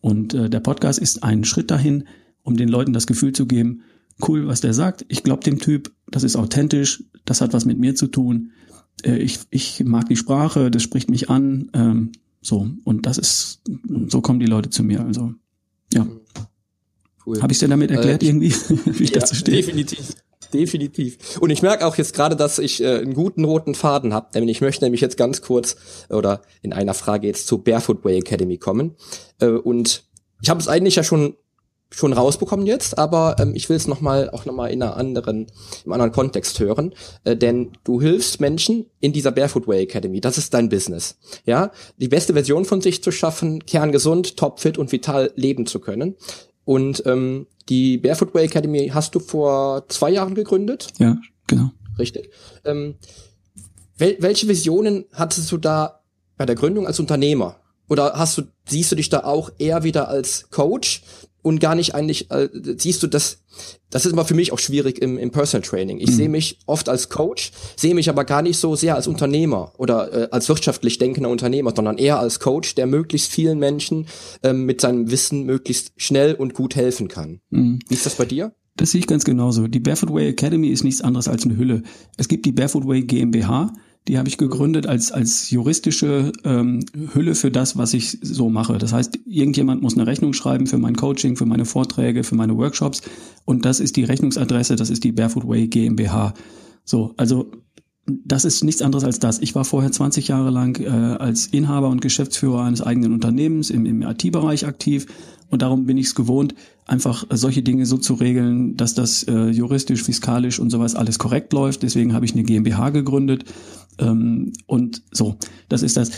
Und 0.00 0.34
äh, 0.34 0.48
der 0.48 0.60
Podcast 0.60 0.98
ist 0.98 1.22
ein 1.22 1.44
Schritt 1.44 1.70
dahin, 1.70 2.04
um 2.42 2.56
den 2.56 2.68
Leuten 2.68 2.92
das 2.92 3.06
Gefühl 3.06 3.32
zu 3.32 3.46
geben, 3.46 3.82
cool, 4.26 4.46
was 4.46 4.60
der 4.60 4.74
sagt, 4.74 5.04
ich 5.08 5.22
glaube 5.22 5.44
dem 5.44 5.58
Typ, 5.58 5.92
das 6.10 6.22
ist 6.22 6.36
authentisch, 6.36 7.04
das 7.24 7.40
hat 7.40 7.52
was 7.52 7.64
mit 7.64 7.78
mir 7.78 7.94
zu 7.94 8.06
tun, 8.06 8.52
äh, 9.04 9.16
ich, 9.16 9.40
ich 9.50 9.82
mag 9.84 10.08
die 10.08 10.16
Sprache, 10.16 10.70
das 10.70 10.82
spricht 10.82 11.10
mich 11.10 11.30
an, 11.30 11.70
ähm, 11.74 12.12
so, 12.42 12.68
und 12.84 13.06
das 13.06 13.18
ist, 13.18 13.62
so 14.08 14.20
kommen 14.20 14.40
die 14.40 14.46
Leute 14.46 14.70
zu 14.70 14.82
mir, 14.82 15.04
also, 15.04 15.34
ja. 15.92 16.06
Cool. 17.26 17.42
Habe 17.42 17.52
ich 17.52 17.58
dir 17.58 17.68
damit 17.68 17.90
erklärt 17.90 18.22
äh, 18.22 18.26
irgendwie, 18.26 18.52
wie 18.84 19.04
ich 19.04 19.10
ja, 19.10 19.20
dazu 19.20 19.34
stehe? 19.34 19.58
Definitiv. 19.58 20.14
Definitiv. 20.52 21.38
Und 21.38 21.50
ich 21.50 21.62
merke 21.62 21.86
auch 21.86 21.96
jetzt 21.96 22.14
gerade, 22.14 22.34
dass 22.34 22.58
ich 22.58 22.82
äh, 22.82 22.98
einen 22.98 23.14
guten 23.14 23.44
roten 23.44 23.74
Faden 23.74 24.12
habe. 24.12 24.30
Denn 24.34 24.48
ich 24.48 24.60
möchte 24.60 24.84
nämlich 24.84 25.00
jetzt 25.00 25.16
ganz 25.16 25.42
kurz 25.42 25.76
oder 26.08 26.42
in 26.62 26.72
einer 26.72 26.94
Frage 26.94 27.26
jetzt 27.28 27.46
zur 27.46 27.62
Barefoot 27.62 28.04
Way 28.04 28.18
Academy 28.18 28.58
kommen. 28.58 28.96
Äh, 29.38 29.48
und 29.48 30.04
ich 30.42 30.50
habe 30.50 30.60
es 30.60 30.66
eigentlich 30.66 30.96
ja 30.96 31.04
schon 31.04 31.36
schon 31.92 32.12
rausbekommen 32.12 32.66
jetzt, 32.66 32.98
aber 32.98 33.36
ähm, 33.40 33.52
ich 33.54 33.68
will 33.68 33.76
es 33.76 33.88
noch 33.88 34.00
mal 34.00 34.30
auch 34.30 34.44
noch 34.44 34.54
mal 34.54 34.68
in 34.68 34.82
einer 34.82 34.96
anderen 34.96 35.46
im 35.84 35.92
anderen 35.92 36.12
Kontext 36.12 36.60
hören, 36.60 36.94
äh, 37.24 37.36
denn 37.36 37.72
du 37.84 38.00
hilfst 38.00 38.40
Menschen 38.40 38.86
in 39.00 39.12
dieser 39.12 39.32
Barefoot 39.32 39.66
Way 39.66 39.82
Academy. 39.82 40.20
Das 40.20 40.38
ist 40.38 40.54
dein 40.54 40.68
Business, 40.68 41.18
ja, 41.44 41.72
die 41.96 42.08
beste 42.08 42.32
Version 42.32 42.64
von 42.64 42.80
sich 42.80 43.02
zu 43.02 43.10
schaffen, 43.10 43.66
kerngesund, 43.66 44.36
topfit 44.36 44.78
und 44.78 44.92
vital 44.92 45.32
leben 45.34 45.66
zu 45.66 45.80
können. 45.80 46.16
Und 46.64 47.02
ähm, 47.06 47.46
die 47.68 47.98
Barefoot 47.98 48.34
Way 48.34 48.46
Academy 48.46 48.90
hast 48.94 49.14
du 49.14 49.18
vor 49.18 49.88
zwei 49.88 50.10
Jahren 50.10 50.34
gegründet? 50.34 50.88
Ja, 50.98 51.16
genau. 51.46 51.70
Richtig. 51.98 52.30
Ähm, 52.64 52.94
wel 53.96 54.16
welche 54.20 54.48
Visionen 54.48 55.04
hattest 55.12 55.50
du 55.50 55.58
da 55.58 56.00
bei 56.36 56.46
der 56.46 56.54
Gründung 56.54 56.86
als 56.86 57.00
Unternehmer? 57.00 57.56
Oder 57.88 58.12
hast 58.14 58.38
du, 58.38 58.42
siehst 58.66 58.92
du 58.92 58.96
dich 58.96 59.08
da 59.08 59.24
auch 59.24 59.50
eher 59.58 59.82
wieder 59.82 60.08
als 60.08 60.48
Coach, 60.50 61.02
und 61.42 61.60
gar 61.60 61.74
nicht 61.74 61.94
eigentlich, 61.94 62.30
äh, 62.30 62.48
siehst 62.76 63.02
du, 63.02 63.06
das, 63.06 63.38
das 63.90 64.06
ist 64.06 64.12
immer 64.12 64.24
für 64.24 64.34
mich 64.34 64.52
auch 64.52 64.58
schwierig 64.58 65.00
im, 65.00 65.18
im 65.18 65.30
Personal 65.30 65.66
Training. 65.66 65.98
Ich 65.98 66.10
mhm. 66.10 66.14
sehe 66.14 66.28
mich 66.28 66.58
oft 66.66 66.88
als 66.88 67.08
Coach, 67.08 67.52
sehe 67.76 67.94
mich 67.94 68.08
aber 68.08 68.24
gar 68.24 68.42
nicht 68.42 68.58
so 68.58 68.76
sehr 68.76 68.94
als 68.94 69.06
Unternehmer 69.06 69.72
oder 69.78 70.12
äh, 70.12 70.28
als 70.30 70.48
wirtschaftlich 70.48 70.98
denkender 70.98 71.30
Unternehmer, 71.30 71.72
sondern 71.74 71.98
eher 71.98 72.18
als 72.18 72.40
Coach, 72.40 72.74
der 72.74 72.86
möglichst 72.86 73.30
vielen 73.30 73.58
Menschen 73.58 74.06
äh, 74.42 74.52
mit 74.52 74.80
seinem 74.80 75.10
Wissen 75.10 75.44
möglichst 75.44 75.92
schnell 75.96 76.34
und 76.34 76.54
gut 76.54 76.76
helfen 76.76 77.08
kann. 77.08 77.40
Mhm. 77.50 77.80
Wie 77.88 77.94
ist 77.94 78.06
das 78.06 78.16
bei 78.16 78.24
dir? 78.24 78.52
Das 78.76 78.92
sehe 78.92 79.00
ich 79.00 79.06
ganz 79.06 79.24
genauso. 79.24 79.68
Die 79.68 79.80
Barefoot 79.80 80.12
Way 80.12 80.28
Academy 80.28 80.68
ist 80.68 80.84
nichts 80.84 81.02
anderes 81.02 81.28
als 81.28 81.44
eine 81.44 81.56
Hülle. 81.56 81.82
Es 82.16 82.28
gibt 82.28 82.46
die 82.46 82.52
Barefoot 82.52 82.86
Way 82.86 83.02
GmbH, 83.02 83.72
die 84.08 84.18
habe 84.18 84.28
ich 84.28 84.38
gegründet 84.38 84.86
als, 84.86 85.12
als 85.12 85.50
juristische 85.50 86.32
ähm, 86.44 86.84
Hülle 87.14 87.34
für 87.34 87.50
das, 87.50 87.76
was 87.76 87.94
ich 87.94 88.18
so 88.22 88.48
mache. 88.48 88.78
Das 88.78 88.92
heißt, 88.92 89.18
irgendjemand 89.26 89.82
muss 89.82 89.94
eine 89.94 90.06
Rechnung 90.06 90.32
schreiben 90.32 90.66
für 90.66 90.78
mein 90.78 90.96
Coaching, 90.96 91.36
für 91.36 91.46
meine 91.46 91.64
Vorträge, 91.64 92.24
für 92.24 92.34
meine 92.34 92.56
Workshops. 92.56 93.02
Und 93.44 93.64
das 93.64 93.78
ist 93.78 93.96
die 93.96 94.04
Rechnungsadresse, 94.04 94.76
das 94.76 94.90
ist 94.90 95.04
die 95.04 95.12
Barefoot 95.12 95.46
Way 95.46 95.68
GmbH. 95.68 96.34
So, 96.84 97.14
also 97.18 97.50
das 98.06 98.44
ist 98.44 98.64
nichts 98.64 98.82
anderes 98.82 99.04
als 99.04 99.20
das. 99.20 99.38
Ich 99.38 99.54
war 99.54 99.64
vorher 99.64 99.92
20 99.92 100.28
Jahre 100.28 100.50
lang 100.50 100.80
äh, 100.80 100.88
als 100.88 101.46
Inhaber 101.46 101.88
und 101.88 102.00
Geschäftsführer 102.00 102.64
eines 102.64 102.82
eigenen 102.82 103.12
Unternehmens 103.12 103.70
im, 103.70 103.86
im 103.86 104.02
IT-Bereich 104.02 104.66
aktiv 104.66 105.06
und 105.50 105.62
darum 105.62 105.84
bin 105.84 105.98
ich 105.98 106.06
es 106.06 106.14
gewohnt, 106.14 106.54
einfach 106.86 107.26
solche 107.30 107.62
Dinge 107.62 107.84
so 107.84 107.98
zu 107.98 108.14
regeln, 108.14 108.76
dass 108.76 108.94
das 108.94 109.24
äh, 109.24 109.48
juristisch, 109.48 110.02
fiskalisch 110.04 110.60
und 110.60 110.70
sowas 110.70 110.94
alles 110.94 111.18
korrekt 111.18 111.52
läuft. 111.52 111.82
Deswegen 111.82 112.14
habe 112.14 112.24
ich 112.24 112.32
eine 112.32 112.44
GmbH 112.44 112.90
gegründet 112.90 113.44
ähm, 114.00 114.52
und 114.66 115.02
so, 115.12 115.36
das 115.68 115.82
ist 115.82 115.96
das. 115.96 116.10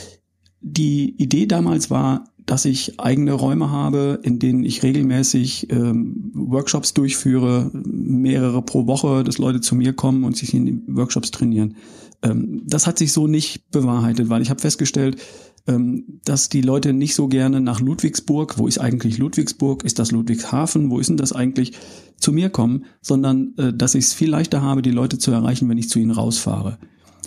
Die 0.61 1.15
Idee 1.21 1.47
damals 1.47 1.91
war, 1.91 2.25
dass 2.47 2.65
ich 2.65 2.99
eigene 2.99 3.33
Räume 3.33 3.71
habe, 3.71 4.21
in 4.23 4.39
denen 4.39 4.65
ich 4.65 4.83
regelmäßig 4.83 5.71
ähm, 5.71 6.33
Workshops 6.35 6.95
durchführe, 6.95 7.71
mehrere 7.73 8.63
pro 8.63 8.87
Woche, 8.87 9.25
dass 9.25 9.39
Leute 9.39 9.61
zu 9.61 9.75
mir 9.75 9.93
kommen 9.93 10.25
und 10.25 10.37
sich 10.37 10.55
in 10.55 10.67
den 10.67 10.83
Workshops 10.89 11.31
trainieren. 11.31 11.77
Ähm, 12.23 12.63
das 12.67 12.87
hat 12.87 12.99
sich 12.99 13.13
so 13.13 13.27
nicht 13.27 13.71
bewahrheitet, 13.71 14.29
weil 14.29 14.43
ich 14.43 14.51
habe 14.51 14.61
festgestellt, 14.61 15.21
ähm, 15.67 16.21
dass 16.25 16.49
die 16.49 16.63
Leute 16.63 16.93
nicht 16.93 17.15
so 17.15 17.29
gerne 17.29 17.61
nach 17.61 17.81
Ludwigsburg, 17.81 18.59
wo 18.59 18.67
ist 18.67 18.79
eigentlich 18.79 19.19
Ludwigsburg, 19.19 19.85
ist 19.85 19.99
das 19.99 20.11
Ludwigshafen, 20.11 20.91
wo 20.91 20.99
ist 20.99 21.09
denn 21.09 21.17
das 21.17 21.33
eigentlich, 21.33 21.73
zu 22.19 22.33
mir 22.33 22.51
kommen, 22.51 22.85
sondern 23.01 23.55
äh, 23.59 23.73
dass 23.73 23.95
ich 23.95 24.05
es 24.05 24.15
viel 24.15 24.31
leichter 24.31 24.63
habe, 24.63 24.83
die 24.83 24.91
Leute 24.91 25.19
zu 25.19 25.33
erreichen, 25.33 25.69
wenn 25.69 25.79
ich 25.79 25.89
zu 25.89 25.99
ihnen 25.99 26.13
rausfahre. 26.13 26.79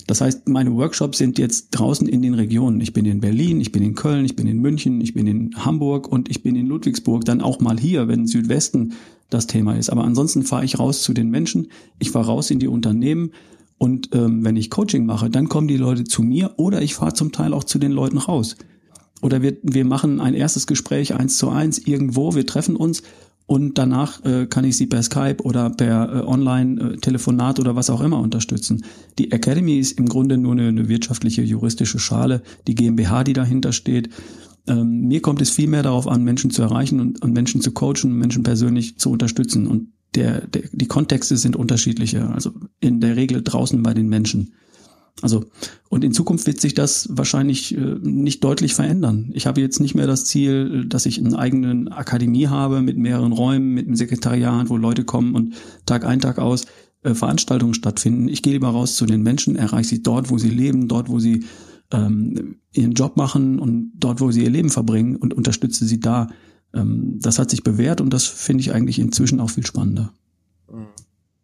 Das 0.07 0.21
heißt, 0.21 0.47
meine 0.47 0.75
Workshops 0.75 1.17
sind 1.17 1.39
jetzt 1.39 1.71
draußen 1.71 2.07
in 2.07 2.21
den 2.21 2.35
Regionen. 2.35 2.79
Ich 2.79 2.93
bin 2.93 3.05
in 3.05 3.21
Berlin, 3.21 3.59
ich 3.59 3.71
bin 3.71 3.81
in 3.81 3.95
Köln, 3.95 4.23
ich 4.23 4.35
bin 4.35 4.45
in 4.45 4.61
München, 4.61 5.01
ich 5.01 5.13
bin 5.13 5.25
in 5.25 5.65
Hamburg 5.65 6.07
und 6.07 6.29
ich 6.29 6.43
bin 6.43 6.55
in 6.55 6.67
Ludwigsburg, 6.67 7.25
dann 7.25 7.41
auch 7.41 7.59
mal 7.59 7.79
hier, 7.79 8.07
wenn 8.07 8.27
Südwesten 8.27 8.93
das 9.29 9.47
Thema 9.47 9.75
ist. 9.75 9.89
Aber 9.89 10.03
ansonsten 10.03 10.43
fahre 10.43 10.63
ich 10.63 10.77
raus 10.77 11.01
zu 11.01 11.13
den 11.13 11.29
Menschen, 11.29 11.69
ich 11.97 12.11
fahre 12.11 12.27
raus 12.27 12.51
in 12.51 12.59
die 12.59 12.67
Unternehmen 12.67 13.31
und 13.77 14.09
ähm, 14.13 14.45
wenn 14.45 14.55
ich 14.55 14.69
Coaching 14.69 15.05
mache, 15.05 15.29
dann 15.29 15.49
kommen 15.49 15.67
die 15.67 15.77
Leute 15.77 16.03
zu 16.03 16.21
mir 16.21 16.53
oder 16.57 16.81
ich 16.81 16.95
fahre 16.95 17.13
zum 17.13 17.31
Teil 17.31 17.53
auch 17.53 17.63
zu 17.63 17.79
den 17.79 17.91
Leuten 17.91 18.19
raus. 18.19 18.55
Oder 19.21 19.41
wir, 19.41 19.57
wir 19.63 19.85
machen 19.85 20.21
ein 20.21 20.33
erstes 20.35 20.67
Gespräch 20.67 21.15
eins 21.15 21.37
zu 21.37 21.49
eins 21.49 21.79
irgendwo, 21.79 22.35
wir 22.35 22.45
treffen 22.45 22.75
uns 22.75 23.01
und 23.47 23.77
danach 23.77 24.23
äh, 24.25 24.47
kann 24.47 24.65
ich 24.65 24.75
sie 24.75 24.88
per 24.88 25.03
Skype 25.03 25.38
oder 25.43 25.69
per 25.69 26.15
äh, 26.15 26.21
Online-Telefonat 26.21 27.60
oder 27.60 27.75
was 27.75 27.91
auch 27.91 28.01
immer 28.01 28.19
unterstützen. 28.19 28.84
Die 29.19 29.31
Academy 29.31 29.77
ist 29.77 29.99
im 29.99 30.08
Grunde 30.08 30.38
nur 30.38 30.53
eine, 30.53 30.67
eine 30.67 30.89
wirtschaftliche, 30.89 31.43
juristische 31.43 31.99
Schale, 31.99 32.41
die 32.67 32.73
GmbH, 32.73 33.23
die 33.23 33.34
dahinter 33.34 33.71
steht. 33.71 34.10
Ähm, 34.67 35.01
mir 35.01 35.21
kommt 35.21 35.41
es 35.41 35.51
viel 35.51 35.67
mehr 35.67 35.84
darauf 35.84 36.08
an, 36.08 36.23
Menschen 36.23 36.49
zu 36.49 36.63
erreichen 36.63 36.99
und, 36.99 37.21
und 37.21 37.34
Menschen 37.34 37.62
zu 37.62 37.71
coachen, 37.71 38.13
Menschen 38.13 38.41
persönlich 38.41 38.97
zu 38.97 39.12
unterstützen. 39.12 39.67
Und 39.67 39.89
der, 40.15 40.47
der, 40.47 40.63
die 40.71 40.88
Kontexte 40.88 41.38
sind 41.38 41.55
unterschiedliche, 41.55 42.27
also 42.29 42.51
in 42.79 42.99
der 42.99 43.15
Regel 43.15 43.43
draußen 43.43 43.81
bei 43.84 43.93
den 43.93 44.10
Menschen. 44.10 44.53
Also, 45.21 45.45
und 45.89 46.04
in 46.04 46.12
Zukunft 46.12 46.45
wird 46.45 46.60
sich 46.60 46.73
das 46.73 47.08
wahrscheinlich 47.10 47.75
äh, 47.75 47.95
nicht 48.01 48.43
deutlich 48.43 48.73
verändern. 48.73 49.32
Ich 49.34 49.47
habe 49.47 49.62
jetzt 49.62 49.80
nicht 49.80 49.95
mehr 49.95 50.08
das 50.08 50.25
Ziel, 50.25 50.86
dass 50.88 51.06
ich 51.06 51.17
eine 51.17 51.38
eigene 51.39 51.91
Akademie 51.91 52.47
habe 52.47 52.82
mit 52.82 52.97
mehreren 52.97 53.32
Räumen, 53.32 53.73
mit 53.73 53.88
einem 53.88 53.95
Sekretariat, 53.95 54.69
wo 54.69 54.75
Leute 54.75 55.06
kommen 55.06 55.34
und 55.36 55.56
Tag 55.86 56.04
ein, 56.06 56.19
Tag 56.19 56.38
aus 56.38 56.65
äh, 57.04 57.13
Veranstaltungen 57.13 57.73
stattfinden. 57.73 58.28
Ich 58.28 58.41
gehe 58.41 58.54
lieber 58.54 58.69
raus 58.69 58.95
zu 58.97 59.06
den 59.06 59.23
Menschen, 59.23 59.56
erreiche 59.56 59.89
sie 59.89 60.04
dort, 60.04 60.30
wo 60.30 60.38
sie 60.38 60.49
leben, 60.49 60.89
dort, 60.89 61.08
wo 61.08 61.19
sie 61.19 61.45
ähm, 61.91 62.58
ihren 62.73 62.91
Job 62.91 63.15
machen 63.15 63.60
und 63.60 63.93
dort, 63.95 64.19
wo 64.19 64.32
sie 64.32 64.43
ihr 64.43 64.49
Leben 64.49 64.69
verbringen 64.69 65.15
und 65.15 65.34
unterstütze 65.34 65.86
sie 65.86 66.01
da. 66.01 66.28
Ähm, 66.73 67.19
das 67.21 67.39
hat 67.39 67.51
sich 67.51 67.63
bewährt 67.63 68.01
und 68.01 68.10
das 68.10 68.25
finde 68.25 68.62
ich 68.62 68.73
eigentlich 68.73 68.99
inzwischen 68.99 69.39
auch 69.39 69.49
viel 69.49 69.65
spannender. 69.65 70.12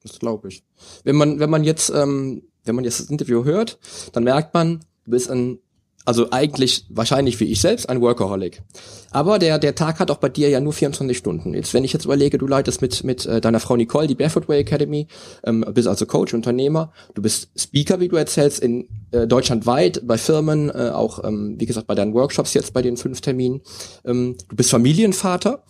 Das 0.04 0.20
glaube 0.20 0.50
ich. 0.50 0.64
Wenn 1.04 1.16
man, 1.16 1.40
wenn 1.40 1.50
man 1.50 1.64
jetzt 1.64 1.92
ähm, 1.96 2.42
wenn 2.66 2.76
man 2.76 2.84
jetzt 2.84 3.00
das 3.00 3.10
Interview 3.10 3.44
hört, 3.44 3.80
dann 4.14 4.24
merkt 4.24 4.54
man, 4.54 4.80
du 5.06 5.12
bist 5.12 5.30
ein, 5.30 5.60
also 6.06 6.32
eigentlich 6.32 6.86
wahrscheinlich 6.90 7.40
wie 7.40 7.46
ich 7.46 7.62
selbst, 7.62 7.88
ein 7.90 8.02
Workaholic. 8.02 8.64
Aber 9.12 9.40
der, 9.40 9.60
der 9.60 9.76
Tag 9.76 10.00
hat 10.00 10.10
auch 10.10 10.18
bei 10.18 10.30
dir 10.30 10.50
ja 10.50 10.60
nur 10.60 10.74
24 10.74 11.16
Stunden. 11.16 11.54
Jetzt, 11.54 11.74
wenn 11.74 11.84
ich 11.84 11.94
jetzt 11.94 12.06
überlege, 12.06 12.38
du 12.38 12.48
leitest 12.48 12.82
mit, 12.82 13.04
mit 13.04 13.26
äh, 13.26 13.42
deiner 13.42 13.60
Frau 13.60 13.76
Nicole 13.76 14.08
die 14.08 14.16
Barefoot 14.16 14.48
Way 14.48 14.62
Academy, 14.62 15.08
ähm, 15.44 15.66
bist 15.74 15.88
also 15.88 16.06
Coach, 16.06 16.34
Unternehmer, 16.34 16.92
du 17.14 17.22
bist 17.22 17.50
Speaker, 17.56 18.00
wie 18.00 18.08
du 18.08 18.16
erzählst, 18.16 18.60
in 18.60 18.88
äh, 19.12 19.28
deutschlandweit 19.28 20.02
bei 20.08 20.18
Firmen, 20.18 20.70
äh, 20.70 20.90
auch, 20.94 21.24
ähm, 21.24 21.56
wie 21.60 21.66
gesagt, 21.66 21.88
bei 21.88 21.96
deinen 21.96 22.14
Workshops 22.14 22.54
jetzt 22.54 22.74
bei 22.74 22.82
den 22.82 22.98
fünf 22.98 23.22
Terminen. 23.22 23.62
Ähm, 24.06 24.38
du 24.50 24.56
bist 24.56 24.72
Familienvater 24.72 25.64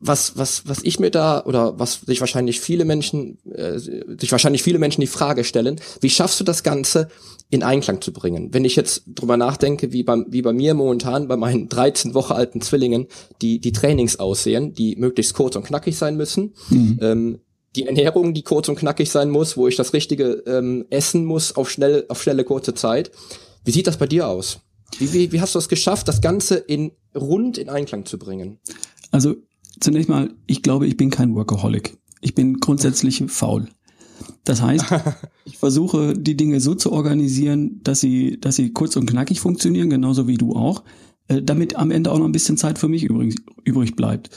was, 0.00 0.36
was, 0.36 0.66
was 0.66 0.82
ich 0.82 1.00
mir 1.00 1.10
da 1.10 1.42
oder 1.44 1.78
was 1.78 2.00
sich 2.06 2.20
wahrscheinlich 2.20 2.60
viele 2.60 2.84
Menschen, 2.84 3.38
äh, 3.50 3.78
sich 3.78 4.32
wahrscheinlich 4.32 4.62
viele 4.62 4.78
Menschen 4.78 5.00
die 5.00 5.06
Frage 5.06 5.44
stellen, 5.44 5.80
wie 6.00 6.10
schaffst 6.10 6.40
du 6.40 6.44
das 6.44 6.62
Ganze 6.62 7.08
in 7.50 7.62
Einklang 7.62 8.00
zu 8.00 8.12
bringen? 8.12 8.52
Wenn 8.52 8.64
ich 8.64 8.76
jetzt 8.76 9.02
drüber 9.06 9.36
nachdenke, 9.36 9.92
wie 9.92 10.02
bei, 10.02 10.16
wie 10.28 10.42
bei 10.42 10.52
mir 10.52 10.74
momentan, 10.74 11.28
bei 11.28 11.36
meinen 11.36 11.68
13 11.70 12.14
Woche 12.14 12.34
alten 12.34 12.60
Zwillingen, 12.60 13.06
die, 13.42 13.60
die 13.60 13.72
Trainings 13.72 14.18
aussehen, 14.18 14.74
die 14.74 14.96
möglichst 14.96 15.34
kurz 15.34 15.56
und 15.56 15.64
knackig 15.64 15.96
sein 15.96 16.16
müssen, 16.16 16.54
mhm. 16.70 16.98
ähm, 17.00 17.38
die 17.76 17.86
Ernährung, 17.86 18.34
die 18.34 18.42
kurz 18.42 18.68
und 18.68 18.78
knackig 18.78 19.10
sein 19.10 19.30
muss, 19.30 19.56
wo 19.56 19.68
ich 19.68 19.76
das 19.76 19.92
Richtige 19.92 20.42
ähm, 20.46 20.86
essen 20.90 21.24
muss 21.24 21.54
auf 21.54 21.70
schnell, 21.70 22.06
auf 22.08 22.22
schnelle 22.22 22.44
kurze 22.44 22.74
Zeit. 22.74 23.10
Wie 23.64 23.70
sieht 23.70 23.86
das 23.86 23.98
bei 23.98 24.06
dir 24.06 24.26
aus? 24.26 24.60
Wie, 24.98 25.12
wie, 25.12 25.32
wie 25.32 25.40
hast 25.40 25.54
du 25.54 25.58
es 25.58 25.68
geschafft, 25.68 26.08
das 26.08 26.20
Ganze 26.20 26.56
in 26.56 26.92
rund 27.14 27.58
in 27.58 27.68
Einklang 27.68 28.06
zu 28.06 28.18
bringen? 28.18 28.58
Also 29.10 29.36
Zunächst 29.80 30.08
mal, 30.08 30.34
ich 30.46 30.62
glaube, 30.62 30.86
ich 30.86 30.96
bin 30.96 31.10
kein 31.10 31.34
Workaholic. 31.34 31.96
Ich 32.20 32.34
bin 32.34 32.60
grundsätzlich 32.60 33.22
faul. 33.28 33.68
Das 34.44 34.62
heißt, 34.62 34.86
ich 35.44 35.58
versuche 35.58 36.14
die 36.14 36.36
Dinge 36.36 36.60
so 36.60 36.74
zu 36.74 36.92
organisieren, 36.92 37.80
dass 37.84 38.00
sie, 38.00 38.40
dass 38.40 38.56
sie 38.56 38.72
kurz 38.72 38.96
und 38.96 39.06
knackig 39.08 39.40
funktionieren, 39.40 39.90
genauso 39.90 40.26
wie 40.26 40.36
du 40.36 40.54
auch. 40.54 40.82
äh, 41.28 41.42
damit 41.42 41.76
am 41.76 41.90
Ende 41.90 42.10
auch 42.10 42.18
noch 42.18 42.24
ein 42.24 42.32
bisschen 42.32 42.56
Zeit 42.56 42.78
für 42.78 42.88
mich 42.88 43.04
übrig, 43.04 43.36
übrig 43.64 43.94
bleibt. 43.94 44.30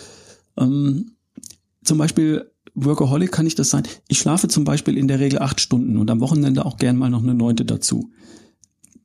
Ähm, 0.57 1.13
zum 1.83 1.97
Beispiel 1.97 2.51
Workaholic 2.75 3.31
kann 3.31 3.47
ich 3.47 3.55
das 3.55 3.69
sein. 3.69 3.83
Ich 4.07 4.19
schlafe 4.19 4.47
zum 4.47 4.63
Beispiel 4.63 4.97
in 4.97 5.07
der 5.07 5.19
Regel 5.19 5.39
acht 5.39 5.59
Stunden 5.59 5.97
und 5.97 6.11
am 6.11 6.19
Wochenende 6.19 6.65
auch 6.65 6.77
gern 6.77 6.97
mal 6.97 7.09
noch 7.09 7.23
eine 7.23 7.33
neunte 7.33 7.65
dazu. 7.65 8.11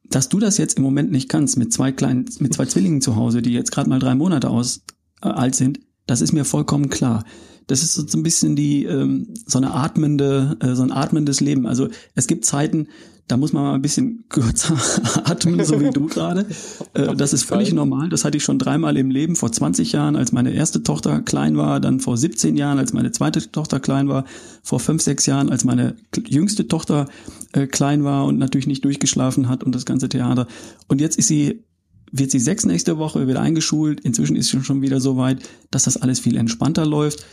Dass 0.05 0.29
du 0.29 0.39
das 0.39 0.59
jetzt 0.59 0.77
im 0.77 0.85
Moment 0.85 1.11
nicht 1.11 1.29
kannst 1.29 1.57
mit 1.57 1.73
zwei 1.73 1.91
kleinen, 1.91 2.27
mit 2.39 2.55
zwei 2.55 2.67
Zwillingen 2.67 3.01
zu 3.01 3.17
Hause, 3.17 3.43
die 3.43 3.53
jetzt 3.53 3.73
gerade 3.73 3.89
mal 3.89 3.99
drei 3.99 4.15
Monate 4.15 4.51
aus, 4.51 4.83
äh, 5.23 5.29
alt 5.29 5.55
sind, 5.55 5.81
das 6.07 6.21
ist 6.21 6.33
mir 6.33 6.45
vollkommen 6.45 6.89
klar. 6.89 7.25
Das 7.67 7.83
ist 7.83 7.95
so 7.95 8.19
ein 8.19 8.23
bisschen 8.23 8.55
die 8.55 8.85
ähm, 8.85 9.35
so 9.45 9.59
eine 9.59 9.75
atmende, 9.75 10.57
äh, 10.61 10.75
so 10.75 10.83
ein 10.83 10.93
atmendes 10.93 11.41
Leben. 11.41 11.67
Also 11.67 11.89
es 12.15 12.29
gibt 12.29 12.45
Zeiten, 12.45 12.87
da 13.29 13.37
muss 13.37 13.53
man 13.53 13.65
mal 13.65 13.75
ein 13.75 13.83
bisschen 13.83 14.25
kürzer 14.29 14.77
atmen, 15.25 15.65
so 15.65 15.81
wie 15.81 15.91
du 15.91 16.07
gerade. 16.07 16.47
Äh, 16.95 17.17
das 17.17 17.33
ist 17.33 17.43
völlig 17.43 17.73
normal. 17.73 18.09
Das 18.09 18.25
hatte 18.25 18.37
ich 18.37 18.45
schon 18.45 18.61
dreimal 18.61 18.97
im 18.97 19.11
Leben. 19.11 19.35
Vor 19.35 19.51
20 19.51 19.91
Jahren, 19.93 20.15
als 20.15 20.31
meine 20.31 20.53
erste 20.53 20.85
Tochter 20.85 21.23
klein 21.23 21.57
war, 21.57 21.81
dann 21.81 21.99
vor 21.99 22.17
17 22.17 22.57
Jahren, 22.57 22.79
als 22.79 22.93
meine 22.93 23.11
zweite 23.11 23.51
Tochter 23.51 23.81
klein 23.81 24.09
war, 24.09 24.25
vor 24.63 24.79
fünf, 24.79 25.03
sechs 25.03 25.27
Jahren, 25.27 25.51
als 25.51 25.65
meine 25.65 25.97
jüngste 26.25 26.69
Tochter 26.69 27.09
äh, 27.53 27.67
klein 27.67 28.05
war 28.05 28.27
und 28.27 28.39
natürlich 28.39 28.69
nicht 28.69 28.85
durchgeschlafen 28.85 29.49
hat 29.49 29.65
und 29.65 29.75
das 29.75 29.85
ganze 29.85 30.09
Theater. 30.09 30.47
Und 30.87 31.01
jetzt 31.01 31.19
ist 31.19 31.27
sie 31.27 31.65
wird 32.13 32.31
sie 32.31 32.39
sechs 32.39 32.65
nächste 32.65 32.99
Woche, 32.99 33.27
wird 33.27 33.39
eingeschult. 33.39 34.01
Inzwischen 34.01 34.37
ist 34.37 34.49
sie 34.49 34.63
schon 34.63 34.83
wieder 34.83 35.01
so 35.01 35.17
weit, 35.17 35.49
dass 35.71 35.85
das 35.85 35.97
alles 35.97 36.21
viel 36.21 36.37
entspannter 36.37 36.87
läuft. 36.87 37.25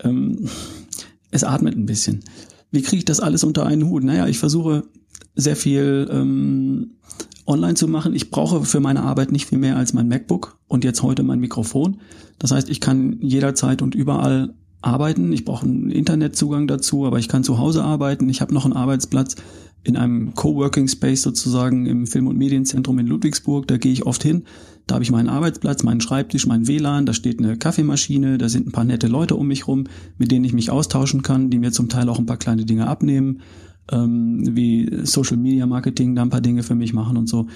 Ähm, 0.00 0.48
es 1.30 1.44
atmet 1.44 1.76
ein 1.76 1.86
bisschen. 1.86 2.24
Wie 2.70 2.82
kriege 2.82 2.98
ich 2.98 3.04
das 3.04 3.20
alles 3.20 3.44
unter 3.44 3.66
einen 3.66 3.88
Hut? 3.88 4.04
Naja, 4.04 4.26
ich 4.26 4.38
versuche 4.38 4.84
sehr 5.34 5.56
viel 5.56 6.08
ähm, 6.10 6.92
online 7.46 7.74
zu 7.74 7.88
machen. 7.88 8.14
Ich 8.14 8.30
brauche 8.30 8.64
für 8.64 8.80
meine 8.80 9.02
Arbeit 9.02 9.32
nicht 9.32 9.46
viel 9.46 9.58
mehr 9.58 9.76
als 9.76 9.92
mein 9.92 10.08
MacBook 10.08 10.58
und 10.68 10.84
jetzt 10.84 11.02
heute 11.02 11.22
mein 11.22 11.38
Mikrofon. 11.38 11.98
Das 12.38 12.50
heißt, 12.50 12.68
ich 12.68 12.80
kann 12.80 13.18
jederzeit 13.20 13.82
und 13.82 13.94
überall 13.94 14.54
arbeiten. 14.82 15.32
Ich 15.32 15.44
brauche 15.44 15.66
einen 15.66 15.90
Internetzugang 15.90 16.66
dazu, 16.66 17.06
aber 17.06 17.18
ich 17.18 17.28
kann 17.28 17.44
zu 17.44 17.58
Hause 17.58 17.84
arbeiten. 17.84 18.28
Ich 18.28 18.40
habe 18.40 18.54
noch 18.54 18.64
einen 18.64 18.74
Arbeitsplatz 18.74 19.36
in 19.86 19.96
einem 19.96 20.34
Coworking 20.34 20.88
Space 20.88 21.22
sozusagen 21.22 21.86
im 21.86 22.06
Film- 22.06 22.26
und 22.26 22.36
Medienzentrum 22.36 22.98
in 22.98 23.06
Ludwigsburg. 23.06 23.66
Da 23.66 23.76
gehe 23.76 23.92
ich 23.92 24.04
oft 24.04 24.22
hin. 24.22 24.44
Da 24.86 24.94
habe 24.94 25.04
ich 25.04 25.10
meinen 25.10 25.28
Arbeitsplatz, 25.28 25.82
meinen 25.82 26.00
Schreibtisch, 26.00 26.46
mein 26.46 26.68
WLAN, 26.68 27.06
da 27.06 27.12
steht 27.12 27.38
eine 27.38 27.56
Kaffeemaschine, 27.56 28.38
da 28.38 28.48
sind 28.48 28.68
ein 28.68 28.72
paar 28.72 28.84
nette 28.84 29.08
Leute 29.08 29.34
um 29.34 29.48
mich 29.48 29.66
rum, 29.66 29.84
mit 30.16 30.30
denen 30.30 30.44
ich 30.44 30.52
mich 30.52 30.70
austauschen 30.70 31.22
kann, 31.22 31.50
die 31.50 31.58
mir 31.58 31.72
zum 31.72 31.88
Teil 31.88 32.08
auch 32.08 32.18
ein 32.18 32.26
paar 32.26 32.36
kleine 32.36 32.64
Dinge 32.64 32.86
abnehmen 32.86 33.40
ähm, 33.90 34.56
wie 34.56 34.90
Social 35.04 35.36
Media 35.36 35.66
Marketing 35.66 36.14
da 36.14 36.22
ein 36.22 36.30
paar 36.30 36.40
Dinge 36.40 36.62
für 36.62 36.74
mich 36.74 36.92
machen 36.92 37.16
und 37.16 37.28
so. 37.28 37.46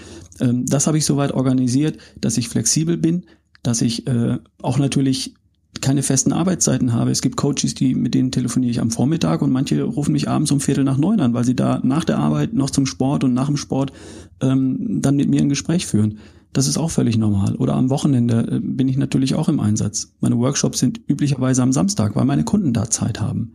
Ähm, 0.40 0.66
das 0.66 0.87
habe 0.87 0.99
ich 0.99 1.05
soweit 1.05 1.33
organisiert, 1.33 1.99
dass 2.21 2.38
ich 2.38 2.49
flexibel 2.49 2.97
bin, 2.97 3.27
dass 3.62 3.83
ich 3.83 4.07
äh, 4.07 4.38
auch 4.62 4.79
natürlich 4.79 5.35
keine 5.81 6.03
festen 6.03 6.33
Arbeitszeiten 6.33 6.93
habe. 6.93 7.11
Es 7.11 7.23
gibt 7.23 7.37
Coaches, 7.37 7.75
die 7.75 7.95
mit 7.95 8.15
denen 8.15 8.33
telefoniere 8.33 8.71
ich 8.71 8.81
am 8.81 8.91
Vormittag 8.91 9.41
und 9.41 9.53
manche 9.53 9.83
rufen 9.83 10.13
mich 10.13 10.29
abends 10.29 10.51
um 10.51 10.61
Viertel 10.61 10.85
nach 10.85 10.99
neun 10.99 11.21
an, 11.21 11.33
weil 11.33 11.45
sie 11.45 11.55
da 11.55 11.81
nach 11.83 12.05
der 12.05 12.19
Arbeit 12.19 12.55
noch 12.55 12.71
zum 12.71 12.87
Sport 12.87 13.25
und 13.25 13.35
nach 13.35 13.47
dem 13.47 13.57
Sport 13.57 13.93
ähm, 14.41 15.01
dann 15.01 15.17
mit 15.17 15.29
mir 15.29 15.41
ein 15.41 15.49
Gespräch 15.49 15.87
führen. 15.87 16.19
Das 16.53 16.67
ist 16.67 16.77
auch 16.77 16.91
völlig 16.91 17.17
normal. 17.17 17.55
Oder 17.57 17.75
am 17.75 17.91
Wochenende 17.91 18.47
äh, 18.51 18.61
bin 18.61 18.89
ich 18.89 18.97
natürlich 18.97 19.35
auch 19.35 19.49
im 19.49 19.61
Einsatz. 19.61 20.13
Meine 20.21 20.39
Workshops 20.39 20.81
sind 20.81 21.01
üblicherweise 21.07 21.63
am 21.63 21.73
Samstag, 21.73 22.17
weil 22.17 22.25
meine 22.25 22.45
Kunden 22.45 22.73
da 22.73 22.91
Zeit 22.91 23.21
haben. 23.21 23.53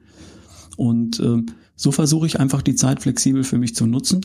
Und 0.77 1.19
äh, 1.19 1.43
so 1.75 1.91
versuche 1.91 2.25
ich 2.27 2.39
einfach 2.39 2.61
die 2.61 2.75
Zeit 2.75 3.01
flexibel 3.01 3.43
für 3.43 3.57
mich 3.57 3.75
zu 3.75 3.85
nutzen 3.85 4.21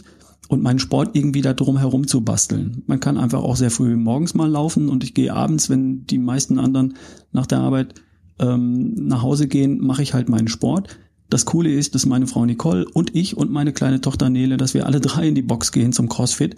und 0.50 0.64
meinen 0.64 0.80
Sport 0.80 1.10
irgendwie 1.14 1.42
da 1.42 1.54
drum 1.54 1.78
herum 1.78 2.08
zu 2.08 2.22
basteln. 2.22 2.82
Man 2.88 2.98
kann 2.98 3.16
einfach 3.16 3.40
auch 3.40 3.54
sehr 3.54 3.70
früh 3.70 3.94
morgens 3.94 4.34
mal 4.34 4.50
laufen 4.50 4.88
und 4.88 5.04
ich 5.04 5.14
gehe 5.14 5.32
abends, 5.32 5.70
wenn 5.70 6.06
die 6.06 6.18
meisten 6.18 6.58
anderen 6.58 6.94
nach 7.30 7.46
der 7.46 7.60
Arbeit 7.60 7.94
ähm, 8.40 8.94
nach 9.06 9.22
Hause 9.22 9.46
gehen, 9.46 9.78
mache 9.80 10.02
ich 10.02 10.12
halt 10.12 10.28
meinen 10.28 10.48
Sport. 10.48 10.98
Das 11.28 11.46
Coole 11.46 11.70
ist, 11.72 11.94
dass 11.94 12.04
meine 12.04 12.26
Frau 12.26 12.44
Nicole 12.44 12.84
und 12.92 13.14
ich 13.14 13.36
und 13.36 13.52
meine 13.52 13.72
kleine 13.72 14.00
Tochter 14.00 14.28
Nele, 14.28 14.56
dass 14.56 14.74
wir 14.74 14.86
alle 14.86 15.00
drei 15.00 15.28
in 15.28 15.36
die 15.36 15.42
Box 15.42 15.70
gehen 15.70 15.92
zum 15.92 16.08
CrossFit. 16.08 16.56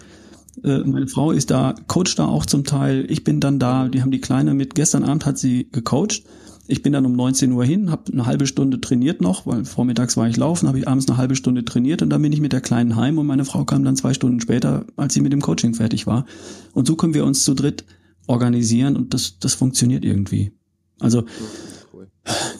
Äh, 0.63 0.79
meine 0.79 1.07
Frau 1.07 1.29
ist 1.29 1.51
da, 1.51 1.75
coacht 1.85 2.17
da 2.17 2.25
auch 2.25 2.47
zum 2.47 2.63
Teil. 2.63 3.05
Ich 3.09 3.23
bin 3.23 3.39
dann 3.39 3.59
da. 3.59 3.89
Die 3.89 4.01
haben 4.01 4.09
die 4.09 4.21
Kleine 4.21 4.55
mit. 4.55 4.73
Gestern 4.73 5.03
Abend 5.03 5.27
hat 5.27 5.37
sie 5.37 5.69
gecoacht 5.71 6.23
ich 6.67 6.81
bin 6.81 6.93
dann 6.93 7.05
um 7.05 7.13
19 7.13 7.51
Uhr 7.51 7.65
hin, 7.65 7.91
habe 7.91 8.11
eine 8.11 8.25
halbe 8.25 8.47
Stunde 8.47 8.79
trainiert 8.79 9.21
noch, 9.21 9.45
weil 9.45 9.65
vormittags 9.65 10.15
war 10.15 10.29
ich 10.29 10.37
laufen, 10.37 10.67
habe 10.67 10.79
ich 10.79 10.87
abends 10.87 11.07
eine 11.07 11.17
halbe 11.17 11.35
Stunde 11.35 11.65
trainiert 11.65 12.01
und 12.01 12.09
dann 12.09 12.21
bin 12.21 12.31
ich 12.31 12.39
mit 12.39 12.53
der 12.53 12.61
Kleinen 12.61 12.95
heim 12.95 13.17
und 13.17 13.25
meine 13.25 13.43
Frau 13.43 13.65
kam 13.65 13.83
dann 13.83 13.97
zwei 13.97 14.13
Stunden 14.13 14.39
später, 14.39 14.85
als 14.95 15.13
sie 15.13 15.21
mit 15.21 15.33
dem 15.33 15.41
Coaching 15.41 15.73
fertig 15.73 16.07
war. 16.07 16.25
Und 16.73 16.87
so 16.87 16.95
können 16.95 17.13
wir 17.13 17.25
uns 17.25 17.43
zu 17.43 17.53
dritt 17.53 17.83
organisieren 18.27 18.95
und 18.95 19.13
das, 19.13 19.39
das 19.39 19.55
funktioniert 19.55 20.05
irgendwie. 20.05 20.53
Also, 20.99 21.25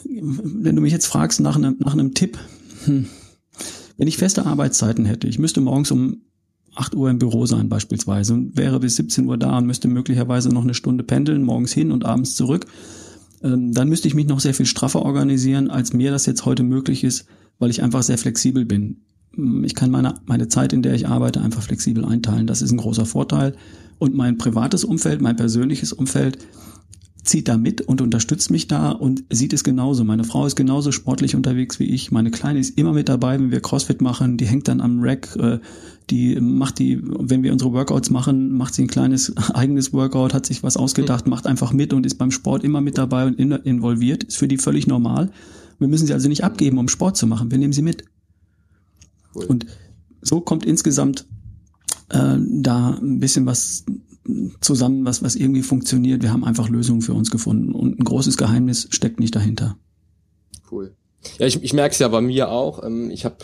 wenn 0.04 0.76
du 0.76 0.82
mich 0.82 0.92
jetzt 0.92 1.06
fragst 1.06 1.40
nach 1.40 1.56
einem, 1.56 1.76
nach 1.78 1.94
einem 1.94 2.12
Tipp, 2.12 2.38
hm, 2.84 3.06
wenn 3.96 4.08
ich 4.08 4.18
feste 4.18 4.44
Arbeitszeiten 4.44 5.06
hätte, 5.06 5.28
ich 5.28 5.38
müsste 5.38 5.62
morgens 5.62 5.90
um 5.90 6.18
8 6.74 6.94
Uhr 6.94 7.08
im 7.08 7.18
Büro 7.18 7.46
sein 7.46 7.68
beispielsweise 7.68 8.34
und 8.34 8.56
wäre 8.56 8.80
bis 8.80 8.96
17 8.96 9.26
Uhr 9.26 9.38
da 9.38 9.56
und 9.56 9.66
müsste 9.66 9.88
möglicherweise 9.88 10.50
noch 10.50 10.64
eine 10.64 10.74
Stunde 10.74 11.04
pendeln, 11.04 11.42
morgens 11.42 11.72
hin 11.72 11.92
und 11.92 12.04
abends 12.04 12.34
zurück, 12.34 12.66
dann 13.40 13.88
müsste 13.88 14.08
ich 14.08 14.14
mich 14.14 14.26
noch 14.26 14.40
sehr 14.40 14.54
viel 14.54 14.66
straffer 14.66 15.02
organisieren, 15.02 15.70
als 15.70 15.92
mir 15.92 16.10
das 16.10 16.26
jetzt 16.26 16.44
heute 16.44 16.62
möglich 16.62 17.04
ist, 17.04 17.26
weil 17.58 17.70
ich 17.70 17.82
einfach 17.82 18.02
sehr 18.02 18.18
flexibel 18.18 18.64
bin. 18.64 19.02
Ähm, 19.36 19.64
ich 19.64 19.74
kann 19.74 19.90
meine, 19.90 20.14
meine 20.26 20.48
Zeit, 20.48 20.72
in 20.72 20.82
der 20.82 20.94
ich 20.94 21.08
arbeite, 21.08 21.40
einfach 21.40 21.62
flexibel 21.62 22.04
einteilen. 22.04 22.46
Das 22.46 22.62
ist 22.62 22.72
ein 22.72 22.78
großer 22.78 23.06
Vorteil. 23.06 23.54
Und 23.98 24.14
mein 24.14 24.38
privates 24.38 24.84
Umfeld, 24.84 25.20
mein 25.20 25.36
persönliches 25.36 25.92
Umfeld, 25.92 26.38
zieht 27.24 27.48
da 27.48 27.56
mit 27.56 27.80
und 27.80 28.00
unterstützt 28.00 28.50
mich 28.50 28.68
da 28.68 28.90
und 28.90 29.24
sieht 29.30 29.52
es 29.52 29.64
genauso. 29.64 30.04
Meine 30.04 30.24
Frau 30.24 30.46
ist 30.46 30.56
genauso 30.56 30.92
sportlich 30.92 31.34
unterwegs 31.34 31.80
wie 31.80 31.84
ich. 31.84 32.12
Meine 32.12 32.30
Kleine 32.30 32.60
ist 32.60 32.78
immer 32.78 32.92
mit 32.92 33.08
dabei, 33.08 33.38
wenn 33.38 33.50
wir 33.50 33.60
Crossfit 33.60 34.02
machen. 34.02 34.36
Die 34.36 34.46
hängt 34.46 34.68
dann 34.68 34.80
am 34.80 35.00
Rack. 35.00 35.34
Äh, 35.36 35.58
die 36.10 36.38
macht 36.38 36.78
die, 36.78 37.00
wenn 37.02 37.42
wir 37.42 37.52
unsere 37.52 37.72
Workouts 37.72 38.10
machen, 38.10 38.52
macht 38.52 38.74
sie 38.74 38.82
ein 38.82 38.88
kleines 38.88 39.34
eigenes 39.54 39.92
Workout, 39.92 40.34
hat 40.34 40.46
sich 40.46 40.62
was 40.62 40.76
ausgedacht, 40.76 41.26
macht 41.26 41.46
einfach 41.46 41.72
mit 41.72 41.92
und 41.92 42.04
ist 42.04 42.16
beim 42.16 42.30
Sport 42.30 42.62
immer 42.62 42.80
mit 42.80 42.98
dabei 42.98 43.26
und 43.26 43.38
involviert. 43.38 44.24
Ist 44.24 44.36
für 44.36 44.48
die 44.48 44.58
völlig 44.58 44.86
normal. 44.86 45.30
Wir 45.78 45.88
müssen 45.88 46.06
sie 46.06 46.12
also 46.12 46.28
nicht 46.28 46.44
abgeben, 46.44 46.78
um 46.78 46.88
Sport 46.88 47.16
zu 47.16 47.26
machen. 47.26 47.50
Wir 47.50 47.58
nehmen 47.58 47.72
sie 47.72 47.82
mit. 47.82 48.04
Cool. 49.34 49.46
Und 49.46 49.66
so 50.20 50.40
kommt 50.40 50.64
insgesamt 50.64 51.26
äh, 52.10 52.36
da 52.38 52.98
ein 53.00 53.18
bisschen 53.18 53.46
was 53.46 53.84
zusammen, 54.60 55.04
was, 55.04 55.22
was 55.22 55.36
irgendwie 55.36 55.62
funktioniert. 55.62 56.22
Wir 56.22 56.32
haben 56.32 56.44
einfach 56.44 56.68
Lösungen 56.68 57.02
für 57.02 57.14
uns 57.14 57.30
gefunden 57.30 57.72
und 57.72 57.98
ein 57.98 58.04
großes 58.04 58.36
Geheimnis 58.36 58.88
steckt 58.90 59.20
nicht 59.20 59.34
dahinter. 59.34 59.76
Cool. 60.70 60.94
Ja, 61.38 61.46
ich, 61.46 61.62
ich 61.62 61.72
merke 61.72 61.92
es 61.92 61.98
ja 61.98 62.08
bei 62.08 62.20
mir 62.20 62.50
auch. 62.50 62.84
Ähm, 62.84 63.10
ich 63.10 63.24
habe 63.24 63.36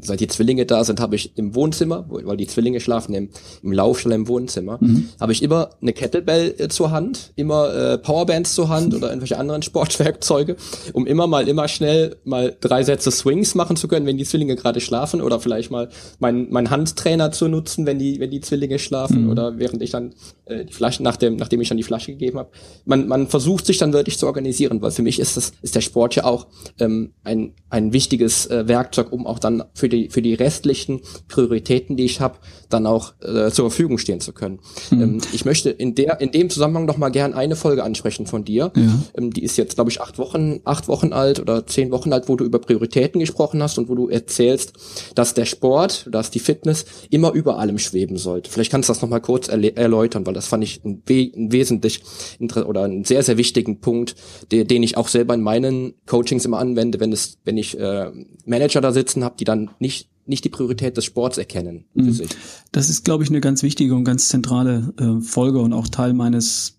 seit 0.00 0.20
die 0.20 0.28
Zwillinge 0.28 0.66
da 0.66 0.84
sind, 0.84 1.00
habe 1.00 1.16
ich 1.16 1.36
im 1.36 1.54
Wohnzimmer, 1.54 2.06
weil 2.08 2.36
die 2.36 2.46
Zwillinge 2.46 2.80
schlafen 2.80 3.14
im, 3.14 3.30
im 3.62 3.72
Laufstall 3.72 4.12
im 4.12 4.28
Wohnzimmer, 4.28 4.78
mhm. 4.80 5.08
habe 5.20 5.32
ich 5.32 5.42
immer 5.42 5.70
eine 5.80 5.92
Kettlebell 5.92 6.54
äh, 6.58 6.68
zur 6.68 6.90
Hand, 6.90 7.32
immer 7.36 7.74
äh, 7.74 7.98
Powerbands 7.98 8.54
zur 8.54 8.68
Hand 8.68 8.94
oder 8.94 9.08
irgendwelche 9.08 9.38
anderen 9.38 9.62
Sportwerkzeuge, 9.68 10.56
um 10.92 11.06
immer 11.06 11.26
mal 11.26 11.48
immer 11.48 11.68
schnell 11.68 12.16
mal 12.24 12.56
drei 12.60 12.82
Sätze 12.82 13.10
Swings 13.10 13.54
machen 13.54 13.76
zu 13.76 13.88
können, 13.88 14.06
wenn 14.06 14.18
die 14.18 14.24
Zwillinge 14.24 14.56
gerade 14.56 14.80
schlafen 14.80 15.20
oder 15.20 15.40
vielleicht 15.40 15.70
mal 15.70 15.88
meinen 16.18 16.48
mein 16.50 16.70
Handtrainer 16.70 17.32
zu 17.32 17.48
nutzen, 17.48 17.86
wenn 17.86 17.98
die 17.98 18.20
wenn 18.20 18.30
die 18.30 18.40
Zwillinge 18.40 18.78
schlafen 18.78 19.24
mhm. 19.24 19.30
oder 19.30 19.58
während 19.58 19.82
ich 19.82 19.90
dann 19.90 20.14
äh, 20.46 20.64
die 20.64 20.72
Flasche 20.72 21.02
nachdem 21.02 21.36
nachdem 21.36 21.60
ich 21.60 21.68
dann 21.68 21.78
die 21.78 21.84
Flasche 21.84 22.12
gegeben 22.12 22.38
habe. 22.38 22.50
Man 22.84 23.08
man 23.08 23.28
versucht 23.28 23.66
sich 23.66 23.78
dann 23.78 23.92
wirklich 23.92 24.18
zu 24.18 24.26
organisieren, 24.26 24.82
weil 24.82 24.90
für 24.90 25.02
mich 25.02 25.18
ist 25.18 25.36
das 25.36 25.52
ist 25.62 25.74
der 25.74 25.80
Sport 25.80 26.16
ja 26.16 26.24
auch 26.24 26.46
ähm, 26.78 27.12
ein 27.24 27.54
ein 27.70 27.92
wichtiges 27.92 28.46
äh, 28.46 28.66
Werkzeug, 28.66 29.12
um 29.12 29.26
auch 29.26 29.38
dann 29.38 29.62
für 29.74 29.88
die 29.88 30.08
für 30.08 30.22
die 30.22 30.34
restlichen 30.34 31.00
Prioritäten, 31.28 31.96
die 31.96 32.04
ich 32.04 32.20
habe, 32.20 32.38
dann 32.68 32.86
auch 32.86 33.14
äh, 33.20 33.50
zur 33.50 33.70
Verfügung 33.70 33.98
stehen 33.98 34.20
zu 34.20 34.32
können. 34.32 34.60
Mhm. 34.90 35.02
Ähm, 35.02 35.20
ich 35.32 35.44
möchte 35.44 35.70
in 35.70 35.94
der 35.94 36.20
in 36.20 36.32
dem 36.32 36.50
Zusammenhang 36.50 36.86
noch 36.86 36.96
mal 36.96 37.10
gern 37.10 37.34
eine 37.34 37.56
Folge 37.56 37.84
ansprechen 37.84 38.26
von 38.26 38.44
dir. 38.44 38.72
Ja. 38.76 39.02
Ähm, 39.16 39.32
die 39.32 39.42
ist 39.42 39.56
jetzt 39.56 39.74
glaube 39.76 39.90
ich 39.90 40.00
acht 40.00 40.18
Wochen 40.18 40.60
acht 40.64 40.88
Wochen 40.88 41.12
alt 41.12 41.40
oder 41.40 41.66
zehn 41.66 41.90
Wochen 41.90 42.12
alt, 42.12 42.28
wo 42.28 42.36
du 42.36 42.44
über 42.44 42.58
Prioritäten 42.58 43.20
gesprochen 43.20 43.62
hast 43.62 43.78
und 43.78 43.88
wo 43.88 43.94
du 43.94 44.08
erzählst, 44.08 44.72
dass 45.14 45.34
der 45.34 45.44
Sport, 45.44 46.08
dass 46.10 46.30
die 46.30 46.38
Fitness 46.38 46.84
immer 47.10 47.32
über 47.32 47.58
allem 47.58 47.78
schweben 47.78 48.16
sollte. 48.16 48.50
Vielleicht 48.50 48.70
kannst 48.70 48.88
du 48.88 48.92
das 48.92 49.02
noch 49.02 49.08
mal 49.08 49.20
kurz 49.20 49.48
erläutern, 49.48 50.26
weil 50.26 50.34
das 50.34 50.46
fand 50.46 50.64
ich 50.64 50.84
ein, 50.84 51.02
we 51.06 51.30
ein 51.34 51.52
wesentlich 51.52 52.02
oder 52.40 52.84
einen 52.84 53.04
sehr 53.04 53.22
sehr 53.22 53.38
wichtigen 53.38 53.80
Punkt, 53.80 54.14
der, 54.50 54.64
den 54.64 54.82
ich 54.82 54.96
auch 54.96 55.08
selber 55.08 55.34
in 55.34 55.42
meinen 55.42 55.94
Coachings 56.06 56.44
immer 56.44 56.58
anwende, 56.58 57.00
wenn 57.00 57.12
es 57.12 57.38
wenn 57.44 57.56
ich 57.56 57.78
äh, 57.78 58.10
Manager 58.44 58.80
da 58.80 58.92
sitzen 58.92 59.24
habe, 59.24 59.36
die 59.38 59.44
dann 59.44 59.57
nicht 59.78 60.08
nicht 60.28 60.44
die 60.44 60.50
Priorität 60.50 60.96
des 60.96 61.06
Sports 61.06 61.38
erkennen 61.38 61.86
für 61.96 62.02
mhm. 62.02 62.12
sich. 62.12 62.28
Das 62.70 62.90
ist, 62.90 63.04
glaube 63.04 63.24
ich, 63.24 63.30
eine 63.30 63.40
ganz 63.40 63.62
wichtige 63.62 63.94
und 63.94 64.04
ganz 64.04 64.28
zentrale 64.28 64.92
äh, 64.98 65.22
Folge 65.22 65.58
und 65.58 65.72
auch 65.72 65.88
Teil 65.88 66.12
meines, 66.12 66.78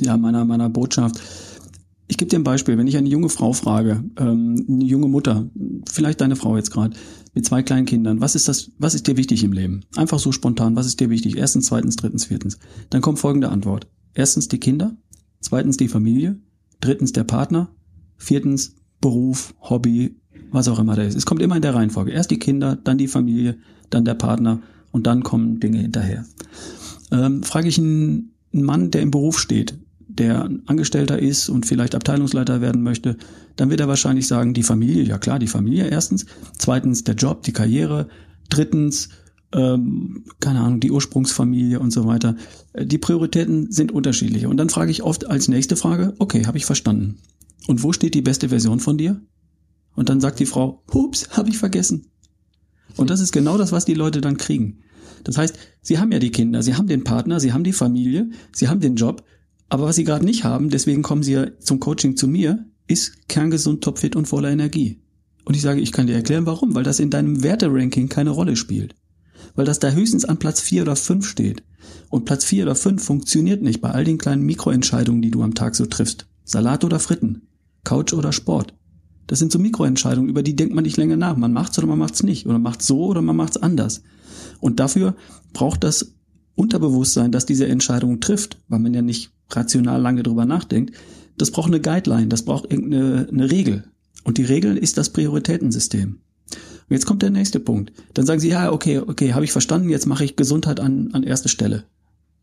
ja, 0.00 0.16
meiner, 0.16 0.44
meiner 0.44 0.68
Botschaft. 0.68 1.18
Ich 2.08 2.18
gebe 2.18 2.28
dir 2.28 2.38
ein 2.38 2.44
Beispiel. 2.44 2.76
Wenn 2.76 2.86
ich 2.86 2.96
eine 2.96 3.08
junge 3.08 3.30
Frau 3.30 3.52
frage, 3.52 4.04
ähm, 4.18 4.66
eine 4.68 4.84
junge 4.84 5.08
Mutter, 5.08 5.48
vielleicht 5.90 6.20
deine 6.20 6.36
Frau 6.36 6.56
jetzt 6.56 6.72
gerade, 6.72 6.94
mit 7.32 7.46
zwei 7.46 7.62
kleinen 7.62 7.86
Kindern, 7.86 8.20
was 8.20 8.34
ist 8.34 8.48
das, 8.48 8.72
was 8.78 8.94
ist 8.94 9.06
dir 9.06 9.16
wichtig 9.16 9.44
im 9.44 9.52
Leben? 9.52 9.84
Einfach 9.96 10.18
so 10.18 10.30
spontan, 10.32 10.76
was 10.76 10.86
ist 10.86 11.00
dir 11.00 11.08
wichtig? 11.08 11.36
Erstens, 11.36 11.66
zweitens, 11.66 11.96
drittens, 11.96 12.26
viertens. 12.26 12.58
Dann 12.90 13.00
kommt 13.00 13.18
folgende 13.18 13.48
Antwort. 13.48 13.86
Erstens 14.12 14.48
die 14.48 14.58
Kinder, 14.58 14.96
zweitens 15.40 15.76
die 15.76 15.88
Familie, 15.88 16.38
drittens 16.80 17.12
der 17.12 17.24
Partner, 17.24 17.70
viertens 18.16 18.74
Beruf, 19.00 19.54
Hobby, 19.60 20.16
was 20.50 20.68
auch 20.68 20.78
immer 20.78 20.96
da 20.96 21.02
ist. 21.02 21.16
Es 21.16 21.26
kommt 21.26 21.42
immer 21.42 21.56
in 21.56 21.62
der 21.62 21.74
Reihenfolge. 21.74 22.12
Erst 22.12 22.30
die 22.30 22.38
Kinder, 22.38 22.76
dann 22.76 22.98
die 22.98 23.08
Familie, 23.08 23.58
dann 23.90 24.04
der 24.04 24.14
Partner 24.14 24.60
und 24.92 25.06
dann 25.06 25.22
kommen 25.22 25.60
Dinge 25.60 25.78
hinterher. 25.78 26.24
Ähm, 27.12 27.42
frage 27.42 27.68
ich 27.68 27.78
einen 27.78 28.32
Mann, 28.52 28.90
der 28.90 29.02
im 29.02 29.10
Beruf 29.10 29.38
steht, 29.38 29.78
der 30.06 30.50
Angestellter 30.66 31.18
ist 31.18 31.48
und 31.48 31.66
vielleicht 31.66 31.94
Abteilungsleiter 31.94 32.60
werden 32.60 32.82
möchte, 32.82 33.16
dann 33.56 33.70
wird 33.70 33.80
er 33.80 33.88
wahrscheinlich 33.88 34.26
sagen, 34.26 34.54
die 34.54 34.62
Familie, 34.62 35.04
ja 35.04 35.18
klar, 35.18 35.38
die 35.38 35.46
Familie 35.46 35.88
erstens, 35.88 36.26
zweitens 36.58 37.04
der 37.04 37.14
Job, 37.14 37.42
die 37.42 37.52
Karriere, 37.52 38.08
drittens, 38.48 39.10
ähm, 39.52 40.24
keine 40.40 40.60
Ahnung, 40.60 40.80
die 40.80 40.90
Ursprungsfamilie 40.90 41.78
und 41.80 41.92
so 41.92 42.06
weiter. 42.06 42.36
Äh, 42.72 42.86
die 42.86 42.98
Prioritäten 42.98 43.70
sind 43.70 43.92
unterschiedlich. 43.92 44.46
Und 44.46 44.56
dann 44.56 44.68
frage 44.68 44.90
ich 44.90 45.02
oft 45.02 45.28
als 45.28 45.48
nächste 45.48 45.76
Frage, 45.76 46.14
okay, 46.18 46.46
habe 46.46 46.58
ich 46.58 46.66
verstanden. 46.66 47.18
Und 47.66 47.82
wo 47.82 47.92
steht 47.92 48.14
die 48.14 48.22
beste 48.22 48.48
Version 48.48 48.80
von 48.80 48.98
dir? 48.98 49.20
Und 50.00 50.08
dann 50.08 50.18
sagt 50.18 50.40
die 50.40 50.46
Frau, 50.46 50.82
hups, 50.94 51.28
habe 51.36 51.50
ich 51.50 51.58
vergessen. 51.58 52.06
Und 52.96 53.10
das 53.10 53.20
ist 53.20 53.32
genau 53.32 53.58
das, 53.58 53.70
was 53.70 53.84
die 53.84 53.92
Leute 53.92 54.22
dann 54.22 54.38
kriegen. 54.38 54.78
Das 55.24 55.36
heißt, 55.36 55.58
sie 55.82 55.98
haben 55.98 56.10
ja 56.10 56.18
die 56.18 56.30
Kinder, 56.30 56.62
sie 56.62 56.74
haben 56.74 56.86
den 56.86 57.04
Partner, 57.04 57.38
sie 57.38 57.52
haben 57.52 57.64
die 57.64 57.74
Familie, 57.74 58.30
sie 58.50 58.68
haben 58.68 58.80
den 58.80 58.96
Job, 58.96 59.22
aber 59.68 59.84
was 59.84 59.96
sie 59.96 60.04
gerade 60.04 60.24
nicht 60.24 60.42
haben, 60.42 60.70
deswegen 60.70 61.02
kommen 61.02 61.22
sie 61.22 61.34
ja 61.34 61.48
zum 61.58 61.80
Coaching 61.80 62.16
zu 62.16 62.28
mir, 62.28 62.64
ist 62.86 63.28
kerngesund, 63.28 63.84
topfit 63.84 64.16
und 64.16 64.24
voller 64.24 64.48
Energie. 64.48 65.02
Und 65.44 65.54
ich 65.54 65.60
sage, 65.60 65.82
ich 65.82 65.92
kann 65.92 66.06
dir 66.06 66.16
erklären, 66.16 66.46
warum, 66.46 66.74
weil 66.74 66.84
das 66.84 66.98
in 66.98 67.10
deinem 67.10 67.42
Werteranking 67.42 68.08
keine 68.08 68.30
Rolle 68.30 68.56
spielt. 68.56 68.94
Weil 69.54 69.66
das 69.66 69.80
da 69.80 69.90
höchstens 69.90 70.24
an 70.24 70.38
Platz 70.38 70.62
vier 70.62 70.80
oder 70.80 70.96
fünf 70.96 71.28
steht. 71.28 71.62
Und 72.08 72.24
Platz 72.24 72.46
vier 72.46 72.64
oder 72.64 72.74
fünf 72.74 73.04
funktioniert 73.04 73.60
nicht 73.60 73.82
bei 73.82 73.90
all 73.90 74.04
den 74.04 74.16
kleinen 74.16 74.46
Mikroentscheidungen, 74.46 75.20
die 75.20 75.30
du 75.30 75.42
am 75.42 75.54
Tag 75.54 75.74
so 75.74 75.84
triffst. 75.84 76.24
Salat 76.42 76.84
oder 76.84 77.00
Fritten, 77.00 77.42
Couch 77.84 78.14
oder 78.14 78.32
Sport. 78.32 78.72
Das 79.30 79.38
sind 79.38 79.52
so 79.52 79.60
Mikroentscheidungen, 79.60 80.28
über 80.28 80.42
die 80.42 80.56
denkt 80.56 80.74
man 80.74 80.82
nicht 80.82 80.96
länger 80.96 81.16
nach. 81.16 81.36
Man 81.36 81.52
macht's 81.52 81.78
oder 81.78 81.86
man 81.86 82.00
macht's 82.00 82.24
nicht. 82.24 82.46
Oder 82.46 82.54
man 82.54 82.62
macht's 82.62 82.88
so 82.88 83.04
oder 83.04 83.22
man 83.22 83.36
macht's 83.36 83.56
anders. 83.56 84.02
Und 84.58 84.80
dafür 84.80 85.14
braucht 85.52 85.84
das 85.84 86.16
Unterbewusstsein, 86.56 87.30
dass 87.30 87.46
diese 87.46 87.68
Entscheidung 87.68 88.18
trifft, 88.18 88.58
weil 88.66 88.80
man 88.80 88.92
ja 88.92 89.02
nicht 89.02 89.30
rational 89.48 90.02
lange 90.02 90.24
drüber 90.24 90.46
nachdenkt. 90.46 90.96
Das 91.38 91.52
braucht 91.52 91.68
eine 91.68 91.80
Guideline, 91.80 92.26
das 92.26 92.44
braucht 92.44 92.72
irgendeine 92.72 93.28
eine 93.30 93.48
Regel. 93.52 93.84
Und 94.24 94.36
die 94.36 94.42
Regel 94.42 94.76
ist 94.76 94.98
das 94.98 95.10
Prioritätensystem. 95.10 96.08
Und 96.08 96.90
jetzt 96.90 97.06
kommt 97.06 97.22
der 97.22 97.30
nächste 97.30 97.60
Punkt. 97.60 97.92
Dann 98.14 98.26
sagen 98.26 98.40
Sie, 98.40 98.48
ja, 98.48 98.72
okay, 98.72 98.98
okay, 98.98 99.34
habe 99.34 99.44
ich 99.44 99.52
verstanden, 99.52 99.90
jetzt 99.90 100.06
mache 100.06 100.24
ich 100.24 100.34
Gesundheit 100.34 100.80
an, 100.80 101.10
an 101.12 101.22
erste 101.22 101.48
Stelle. 101.48 101.84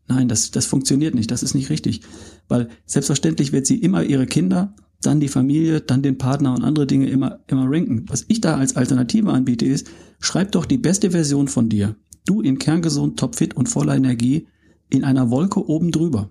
Nein, 0.06 0.26
das, 0.28 0.52
das 0.52 0.64
funktioniert 0.64 1.14
nicht, 1.14 1.30
das 1.30 1.42
ist 1.42 1.52
nicht 1.52 1.68
richtig. 1.68 2.00
Weil 2.48 2.70
selbstverständlich 2.86 3.52
wird 3.52 3.66
sie 3.66 3.76
immer 3.76 4.04
ihre 4.04 4.24
Kinder 4.26 4.74
dann 5.02 5.20
die 5.20 5.28
Familie, 5.28 5.80
dann 5.80 6.02
den 6.02 6.18
Partner 6.18 6.54
und 6.54 6.64
andere 6.64 6.86
Dinge 6.86 7.08
immer, 7.08 7.40
immer 7.46 7.70
ranken. 7.70 8.04
Was 8.08 8.24
ich 8.28 8.40
da 8.40 8.56
als 8.56 8.76
Alternative 8.76 9.32
anbiete 9.32 9.64
ist, 9.64 9.88
schreib 10.18 10.52
doch 10.52 10.66
die 10.66 10.78
beste 10.78 11.12
Version 11.12 11.48
von 11.48 11.68
dir. 11.68 11.94
Du 12.24 12.40
in 12.40 12.58
kerngesund, 12.58 13.18
topfit 13.18 13.54
und 13.54 13.68
voller 13.68 13.96
Energie 13.96 14.48
in 14.90 15.04
einer 15.04 15.30
Wolke 15.30 15.68
oben 15.68 15.92
drüber. 15.92 16.30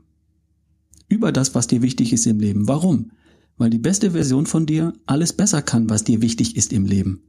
Über 1.07 1.31
das, 1.31 1.55
was 1.55 1.67
dir 1.67 1.81
wichtig 1.81 2.11
ist 2.11 2.27
im 2.27 2.39
Leben. 2.39 2.67
Warum? 2.67 3.11
Weil 3.57 3.69
die 3.69 3.79
beste 3.79 4.11
Version 4.11 4.45
von 4.45 4.65
dir 4.65 4.93
alles 5.05 5.33
besser 5.33 5.61
kann, 5.61 5.89
was 5.89 6.03
dir 6.03 6.21
wichtig 6.21 6.57
ist 6.57 6.73
im 6.73 6.85
Leben. 6.85 7.23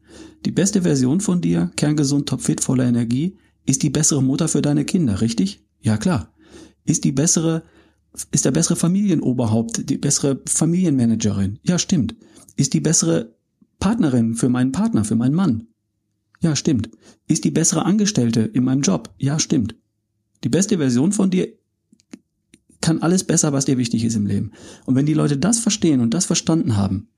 Die 0.45 0.51
beste 0.51 0.83
Version 0.83 1.21
von 1.21 1.41
dir, 1.41 1.71
kerngesund, 1.77 2.29
topfit, 2.29 2.61
voller 2.61 2.85
Energie, 2.85 3.37
ist 3.65 3.83
die 3.83 3.91
bessere 3.91 4.23
Mutter 4.23 4.49
für 4.49 4.63
deine 4.63 4.85
Kinder, 4.85 5.21
richtig? 5.21 5.65
Ja, 5.81 5.97
klar. 5.97 6.35
Ist 6.85 7.05
die 7.05 7.13
bessere 7.13 7.63
ist 8.31 8.45
der 8.45 8.51
bessere 8.51 8.77
Familienoberhaupt, 8.77 9.89
die 9.89 9.99
bessere 9.99 10.41
Familienmanagerin? 10.47 11.59
Ja, 11.63 11.79
stimmt. 11.79 12.17
Ist 12.57 12.75
die 12.75 12.81
bessere 12.81 13.35
Partnerin 13.79 14.35
für 14.35 14.49
meinen 14.49 14.73
Partner, 14.73 15.05
für 15.05 15.15
meinen 15.15 15.35
Mann? 15.35 15.69
Ja, 16.41 16.57
stimmt. 16.57 16.91
Ist 17.27 17.45
die 17.45 17.51
bessere 17.51 17.85
Angestellte 17.85 18.41
in 18.41 18.65
meinem 18.65 18.83
Job? 18.83 19.13
Ja, 19.19 19.39
stimmt. 19.39 19.75
Die 20.45 20.49
beste 20.49 20.79
Version 20.79 21.13
von 21.13 21.31
dir 21.31 21.49
kann 22.81 23.03
alles 23.03 23.25
besser, 23.25 23.53
was 23.53 23.65
dir 23.65 23.77
wichtig 23.77 24.05
ist 24.05 24.15
im 24.15 24.27
Leben. 24.27 24.53
Und 24.87 24.95
wenn 24.95 25.07
die 25.07 25.15
Leute 25.15 25.37
das 25.37 25.59
verstehen 25.59 26.01
und 26.01 26.15
das 26.15 26.27
verstanden 26.27 26.77
haben, 26.77 27.09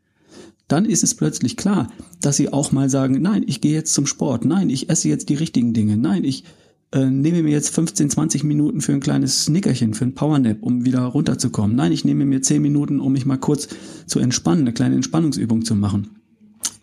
dann 0.69 0.85
ist 0.85 1.03
es 1.03 1.15
plötzlich 1.15 1.57
klar, 1.57 1.91
dass 2.21 2.37
sie 2.37 2.53
auch 2.53 2.73
mal 2.73 2.89
sagen, 2.89 3.21
nein, 3.21 3.45
ich 3.47 3.61
gehe 3.61 3.75
jetzt 3.75 3.93
zum 3.93 4.07
Sport, 4.07 4.45
nein, 4.45 4.71
ich 4.71 4.89
esse 4.89 5.09
jetzt 5.09 5.29
die 5.29 5.35
richtigen 5.35 5.75
Dinge, 5.75 5.97
nein, 5.97 6.25
ich 6.25 6.45
äh, 6.93 7.07
nehme 7.07 7.43
mir 7.43 7.53
jetzt 7.53 7.75
15, 7.75 8.11
20 8.11 8.45
Minuten 8.45 8.81
für 8.81 8.93
ein 8.93 9.01
kleines 9.01 9.45
Snickerchen, 9.45 9.95
für 9.95 10.05
ein 10.05 10.15
Powernap, 10.15 10.63
um 10.63 10.85
wieder 10.85 11.03
runterzukommen. 11.03 11.77
Nein, 11.77 11.93
ich 11.93 12.05
nehme 12.05 12.25
mir 12.25 12.43
10 12.43 12.61
Minuten, 12.61 13.01
um 13.01 13.13
mich 13.13 13.27
mal 13.27 13.39
kurz 13.39 13.69
zu 14.07 14.19
entspannen, 14.19 14.63
eine 14.63 14.73
kleine 14.73 14.97
Entspannungsübung 14.97 15.65
zu 15.65 15.75
machen. 15.75 16.17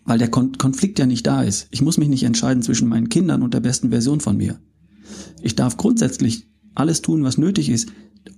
Weil 0.04 0.18
der 0.18 0.30
Kon 0.30 0.56
Konflikt 0.56 0.98
ja 0.98 1.06
nicht 1.06 1.26
da 1.26 1.42
ist. 1.42 1.68
Ich 1.70 1.82
muss 1.82 1.98
mich 1.98 2.08
nicht 2.08 2.22
entscheiden 2.22 2.62
zwischen 2.62 2.88
meinen 2.88 3.10
Kindern 3.10 3.42
und 3.42 3.52
der 3.52 3.60
besten 3.60 3.90
Version 3.90 4.20
von 4.20 4.38
mir. 4.38 4.58
Ich 5.42 5.54
darf 5.54 5.76
grundsätzlich 5.76 6.48
alles 6.74 7.02
tun, 7.02 7.24
was 7.24 7.36
nötig 7.36 7.68
ist, 7.68 7.90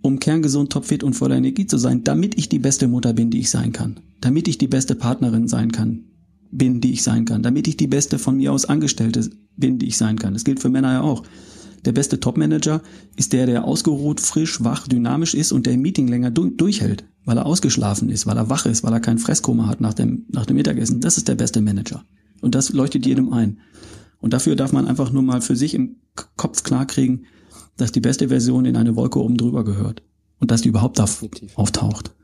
um 0.03 0.19
kerngesund, 0.19 0.73
topfit 0.73 1.05
und 1.05 1.15
voller 1.15 1.37
Energie 1.37 1.67
zu 1.67 1.79
sein, 1.79 2.03
damit 2.03 2.37
ich 2.37 2.49
die 2.49 2.59
beste 2.59 2.89
Mutter 2.89 3.13
bin, 3.13 3.31
die 3.31 3.41
ich 3.41 3.51
sein 3.51 3.73
kann. 3.73 4.01
Damit 4.21 4.49
ich 4.49 4.59
die 4.59 4.69
beste 4.69 4.95
Partnerin 4.95 5.47
sein 5.47 5.71
kann, 5.71 6.05
bin, 6.51 6.81
die 6.81 6.93
ich 6.93 7.03
sein 7.03 7.25
kann. 7.25 7.43
Damit 7.43 7.69
ich 7.69 7.77
die 7.77 7.87
beste 7.87 8.19
von 8.19 8.37
mir 8.37 8.53
aus 8.53 8.65
Angestellte 8.65 9.31
bin, 9.57 9.79
die 9.79 9.87
ich 9.87 9.97
sein 9.97 10.19
kann. 10.19 10.33
Das 10.33 10.45
gilt 10.45 10.61
für 10.61 10.69
Männer 10.69 10.93
ja 10.93 11.01
auch. 11.03 11.23
Der 11.85 11.93
beste 11.93 12.21
Topmanager 12.21 12.83
ist 13.17 13.33
der, 13.33 13.47
der 13.47 13.65
ausgeruht, 13.65 14.21
frisch, 14.21 14.63
wach, 14.63 14.87
dynamisch 14.87 15.35
ist 15.35 15.53
und 15.53 15.67
der 15.67 15.75
im 15.75 15.83
Meeting 15.83 16.09
länger 16.09 16.31
du 16.31 16.51
durchhält, 16.51 17.05
weil 17.25 17.39
er 17.39 17.47
ausgeschlafen 17.47 18.11
ist, 18.11 18.27
weil 18.27 18.37
er 18.37 18.51
wach 18.51 18.67
ist, 18.67 18.83
weil 18.85 18.93
er 18.93 19.01
kein 19.01 19.19
Fresskoma 19.19 19.67
hat 19.67 19.81
nach 19.81 19.95
dem, 19.95 20.27
nach 20.29 20.47
dem 20.47 20.57
Mittagessen. 20.57 21.01
Das 21.01 21.17
ist 21.17 21.29
der 21.29 21.37
beste 21.37 21.61
Manager. 21.61 22.05
Und 22.43 22.55
das 22.55 22.73
leuchtet 22.73 23.07
jedem 23.07 23.33
ein. 23.33 23.61
Und 24.19 24.35
dafür 24.35 24.57
darf 24.57 24.73
man 24.73 24.87
einfach 24.87 25.11
nur 25.13 25.23
mal 25.23 25.41
für 25.41 25.57
sich 25.57 25.75
im 25.75 25.97
Kopf 26.37 26.63
klarkriegen, 26.63 27.25
dass 27.77 27.93
die 27.93 28.01
beste 28.01 28.29
Version 28.29 28.67
in 28.67 28.77
eine 28.77 28.97
Wolke 28.97 29.19
oben 29.19 29.37
drüber 29.37 29.65
gehört. 29.65 30.03
Und 30.39 30.51
dass 30.51 30.63
die 30.63 30.69
überhaupt 30.69 30.99
da 30.99 31.07
auftaucht. 31.55 32.15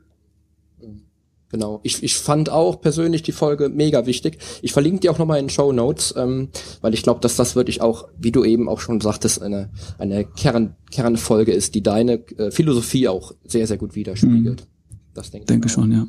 Genau. 1.49 1.79
Ich, 1.83 2.03
ich 2.03 2.15
fand 2.17 2.49
auch 2.49 2.81
persönlich 2.81 3.23
die 3.23 3.31
Folge 3.31 3.69
mega 3.69 4.05
wichtig. 4.05 4.39
Ich 4.61 4.73
verlinke 4.73 4.99
die 4.99 5.09
auch 5.09 5.17
nochmal 5.17 5.39
in 5.39 5.45
den 5.45 5.49
Show 5.49 5.71
Notes, 5.71 6.13
ähm, 6.17 6.49
weil 6.81 6.93
ich 6.93 7.03
glaube, 7.03 7.21
dass 7.21 7.37
das 7.37 7.55
wirklich 7.55 7.81
auch, 7.81 8.09
wie 8.17 8.33
du 8.33 8.43
eben 8.43 8.67
auch 8.67 8.81
schon 8.81 8.99
sagtest, 8.99 9.41
eine, 9.41 9.69
eine 9.97 10.25
Kern, 10.25 10.75
Kernfolge 10.91 11.53
ist, 11.53 11.75
die 11.75 11.81
deine 11.83 12.19
äh, 12.37 12.51
Philosophie 12.51 13.07
auch 13.07 13.33
sehr, 13.45 13.65
sehr 13.65 13.77
gut 13.77 13.95
widerspiegelt. 13.95 14.61
Mhm. 14.61 14.97
Das 15.13 15.31
denke, 15.31 15.47
denke 15.47 15.67
ich 15.67 15.73
schon, 15.73 15.91
ja. 15.91 16.05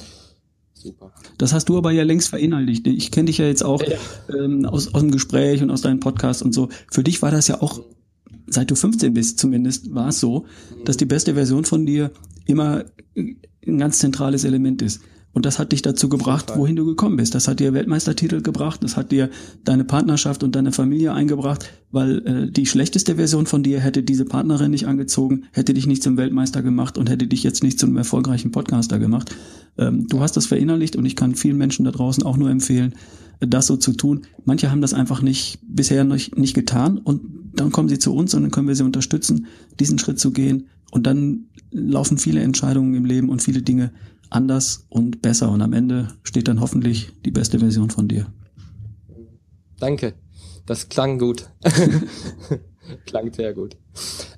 Super. 0.75 1.13
Das 1.39 1.53
hast 1.53 1.69
du 1.69 1.77
aber 1.77 1.91
ja 1.91 2.05
längst 2.05 2.29
verinnerlicht. 2.29 2.87
Ich 2.87 3.11
kenne 3.11 3.27
dich 3.27 3.39
ja 3.39 3.47
jetzt 3.47 3.65
auch 3.65 3.83
ja. 3.83 3.97
Ähm, 4.33 4.65
aus, 4.65 4.95
aus 4.95 5.01
dem 5.01 5.11
Gespräch 5.11 5.63
und 5.63 5.71
aus 5.71 5.83
deinem 5.83 6.01
Podcast 6.01 6.43
und 6.43 6.53
so. 6.53 6.69
Für 6.91 7.03
dich 7.03 7.21
war 7.23 7.31
das 7.31 7.49
ja 7.49 7.61
auch, 7.63 7.83
seit 8.47 8.71
du 8.71 8.77
15 8.77 9.13
bist 9.13 9.39
zumindest, 9.39 9.95
war 9.95 10.09
es 10.09 10.21
so, 10.21 10.47
dass 10.85 10.97
die 10.97 11.05
beste 11.05 11.35
Version 11.35 11.65
von 11.65 11.85
dir 11.85 12.13
immer 12.47 12.85
ein 13.17 13.79
ganz 13.79 13.99
zentrales 13.99 14.45
Element 14.45 14.83
ist. 14.83 15.01
Und 15.39 15.47
das 15.47 15.61
hat 15.61 15.71
dich 15.71 15.83
dazu 15.83 16.09
gebracht, 16.09 16.55
wohin 16.57 16.75
du 16.75 16.85
gekommen 16.85 17.17
bist. 17.17 17.33
Das 17.33 17.47
hat 17.47 17.61
dir 17.61 17.73
Weltmeistertitel 17.73 18.43
gebracht, 18.43 18.83
das 18.83 18.97
hat 18.97 19.13
dir 19.13 19.31
deine 19.63 19.85
Partnerschaft 19.85 20.43
und 20.43 20.57
deine 20.57 20.73
Familie 20.73 21.13
eingebracht, 21.13 21.71
weil 21.93 22.27
äh, 22.27 22.51
die 22.51 22.67
schlechteste 22.67 23.15
Version 23.15 23.47
von 23.47 23.63
dir 23.63 23.79
hätte 23.79 24.03
diese 24.03 24.25
Partnerin 24.25 24.73
nicht 24.73 24.89
angezogen, 24.89 25.45
hätte 25.53 25.75
dich 25.75 25.87
nicht 25.87 26.03
zum 26.03 26.17
Weltmeister 26.17 26.61
gemacht 26.61 26.99
und 26.99 27.09
hätte 27.09 27.29
dich 27.29 27.45
jetzt 27.45 27.63
nicht 27.63 27.79
zum 27.79 27.97
erfolgreichen 27.97 28.51
Podcaster 28.51 28.99
gemacht. 28.99 29.33
Ähm, 29.79 30.09
du 30.09 30.19
hast 30.19 30.37
das 30.37 30.47
verinnerlicht 30.47 30.97
und 30.97 31.05
ich 31.05 31.15
kann 31.15 31.37
vielen 31.37 31.57
Menschen 31.57 31.85
da 31.85 31.93
draußen 31.93 32.25
auch 32.25 32.37
nur 32.37 32.51
empfehlen, 32.51 32.97
das 33.39 33.69
so 33.69 33.77
zu 33.77 33.93
tun. 33.93 34.23
Manche 34.45 34.73
haben 34.73 34.81
das 34.81 34.93
einfach 34.93 35.23
nicht 35.23 35.61
bisher 35.63 36.03
nicht, 36.03 36.37
nicht 36.37 36.55
getan 36.55 36.99
und 36.99 37.21
dann 37.55 37.71
kommen 37.71 37.89
sie 37.89 38.01
zu 38.01 38.13
uns 38.13 38.35
und 38.35 38.43
dann 38.43 38.51
können 38.51 38.67
wir 38.67 38.75
sie 38.75 38.83
unterstützen, 38.83 39.47
diesen 39.79 40.01
Schritt 40.01 40.19
zu 40.19 40.33
gehen 40.33 40.67
und 40.91 41.07
dann 41.07 41.45
laufen 41.71 42.19
viele 42.19 42.41
Entscheidungen 42.41 42.95
im 42.95 43.05
Leben 43.05 43.29
und 43.29 43.41
viele 43.41 43.63
Dinge 43.63 43.93
anders 44.31 44.87
und 44.89 45.23
besser. 45.23 45.51
Und 45.51 45.63
am 45.63 45.73
Ende 45.73 46.09
steht 46.23 46.49
dann 46.49 46.61
hoffentlich 46.61 47.13
die 47.25 47.31
beste 47.31 47.59
Version 47.59 47.91
von 47.91 48.09
dir. 48.09 48.27
Danke. 49.79 50.15
Das 50.67 50.89
klang 50.89 51.19
gut. 51.19 51.49
klang 53.07 53.33
sehr 53.33 53.55
gut. 53.55 53.77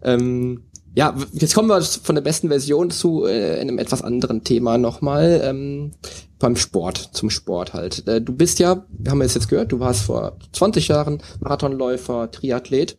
Ähm, 0.02 0.64
ja, 0.94 1.14
jetzt 1.32 1.54
kommen 1.54 1.68
wir 1.68 1.82
von 1.82 2.14
der 2.14 2.22
besten 2.22 2.48
Version 2.48 2.90
zu 2.90 3.26
äh, 3.26 3.60
einem 3.60 3.78
etwas 3.78 4.02
anderen 4.02 4.44
Thema 4.44 4.78
nochmal. 4.78 5.40
Ähm, 5.44 5.92
beim 6.38 6.56
Sport, 6.56 7.10
zum 7.12 7.30
Sport 7.30 7.74
halt. 7.74 8.08
Äh, 8.08 8.20
du 8.20 8.34
bist 8.34 8.58
ja, 8.58 8.84
wir 8.88 9.12
haben 9.12 9.20
es 9.20 9.34
jetzt 9.34 9.48
gehört, 9.48 9.72
du 9.72 9.78
warst 9.78 10.02
vor 10.02 10.38
20 10.52 10.88
Jahren 10.88 11.22
Marathonläufer, 11.40 12.30
Triathlet 12.30 12.96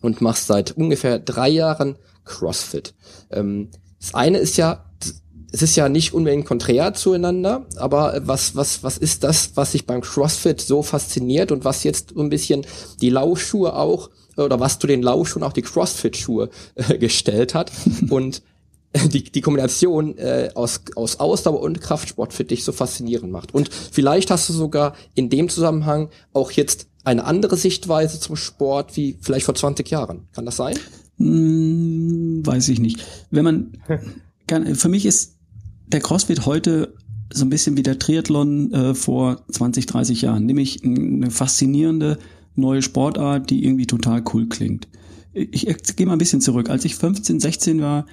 und 0.00 0.20
machst 0.20 0.46
seit 0.46 0.72
ungefähr 0.72 1.18
drei 1.18 1.48
Jahren 1.48 1.96
CrossFit. 2.24 2.94
Ähm, 3.30 3.70
das 4.00 4.14
eine 4.14 4.38
ist 4.38 4.56
ja 4.56 4.85
es 5.52 5.62
ist 5.62 5.76
ja 5.76 5.88
nicht 5.88 6.12
unbedingt 6.12 6.46
konträr 6.46 6.94
zueinander, 6.94 7.66
aber 7.76 8.20
was, 8.24 8.56
was, 8.56 8.82
was 8.82 8.98
ist 8.98 9.24
das, 9.24 9.52
was 9.54 9.72
sich 9.72 9.86
beim 9.86 10.00
CrossFit 10.00 10.60
so 10.60 10.82
fasziniert 10.82 11.52
und 11.52 11.64
was 11.64 11.84
jetzt 11.84 12.12
so 12.14 12.20
ein 12.20 12.30
bisschen 12.30 12.66
die 13.00 13.10
Laufschuhe 13.10 13.74
auch 13.74 14.10
oder 14.36 14.60
was 14.60 14.78
zu 14.78 14.86
den 14.86 15.02
Laufschuhen 15.02 15.42
auch 15.42 15.52
die 15.52 15.62
CrossFit-Schuhe 15.62 16.50
äh, 16.74 16.98
gestellt 16.98 17.54
hat. 17.54 17.72
und 18.10 18.42
die, 19.12 19.24
die 19.24 19.40
Kombination 19.40 20.16
äh, 20.18 20.50
aus, 20.54 20.80
aus 20.94 21.20
Ausdauer 21.20 21.60
und 21.60 21.80
Kraftsport 21.80 22.32
für 22.32 22.44
dich 22.44 22.64
so 22.64 22.72
faszinierend 22.72 23.30
macht. 23.30 23.54
Und 23.54 23.70
vielleicht 23.72 24.30
hast 24.30 24.48
du 24.48 24.52
sogar 24.52 24.94
in 25.14 25.28
dem 25.28 25.48
Zusammenhang 25.48 26.08
auch 26.32 26.50
jetzt 26.50 26.86
eine 27.04 27.24
andere 27.24 27.56
Sichtweise 27.56 28.18
zum 28.18 28.36
Sport 28.36 28.96
wie 28.96 29.18
vielleicht 29.20 29.46
vor 29.46 29.54
20 29.54 29.88
Jahren. 29.90 30.28
Kann 30.32 30.46
das 30.46 30.56
sein? 30.56 30.78
Hm, 31.18 32.44
weiß 32.44 32.68
ich 32.68 32.80
nicht. 32.80 33.04
Wenn 33.30 33.44
man, 33.44 33.72
kann, 34.46 34.74
für 34.74 34.88
mich 34.88 35.06
ist 35.06 35.35
der 35.86 36.00
CrossFit 36.00 36.46
heute 36.46 36.94
so 37.32 37.44
ein 37.44 37.50
bisschen 37.50 37.76
wie 37.76 37.82
der 37.82 37.98
Triathlon 37.98 38.72
äh, 38.72 38.94
vor 38.94 39.44
20, 39.50 39.86
30 39.86 40.22
Jahren, 40.22 40.46
nämlich 40.46 40.84
eine 40.84 41.30
faszinierende 41.30 42.18
neue 42.54 42.82
Sportart, 42.82 43.50
die 43.50 43.64
irgendwie 43.64 43.86
total 43.86 44.22
cool 44.32 44.46
klingt. 44.46 44.88
Ich, 45.32 45.66
ich 45.66 45.96
gehe 45.96 46.06
mal 46.06 46.14
ein 46.14 46.18
bisschen 46.18 46.40
zurück. 46.40 46.70
Als 46.70 46.84
ich 46.84 46.94
15, 46.94 47.40
16 47.40 47.80
war, 47.80 48.06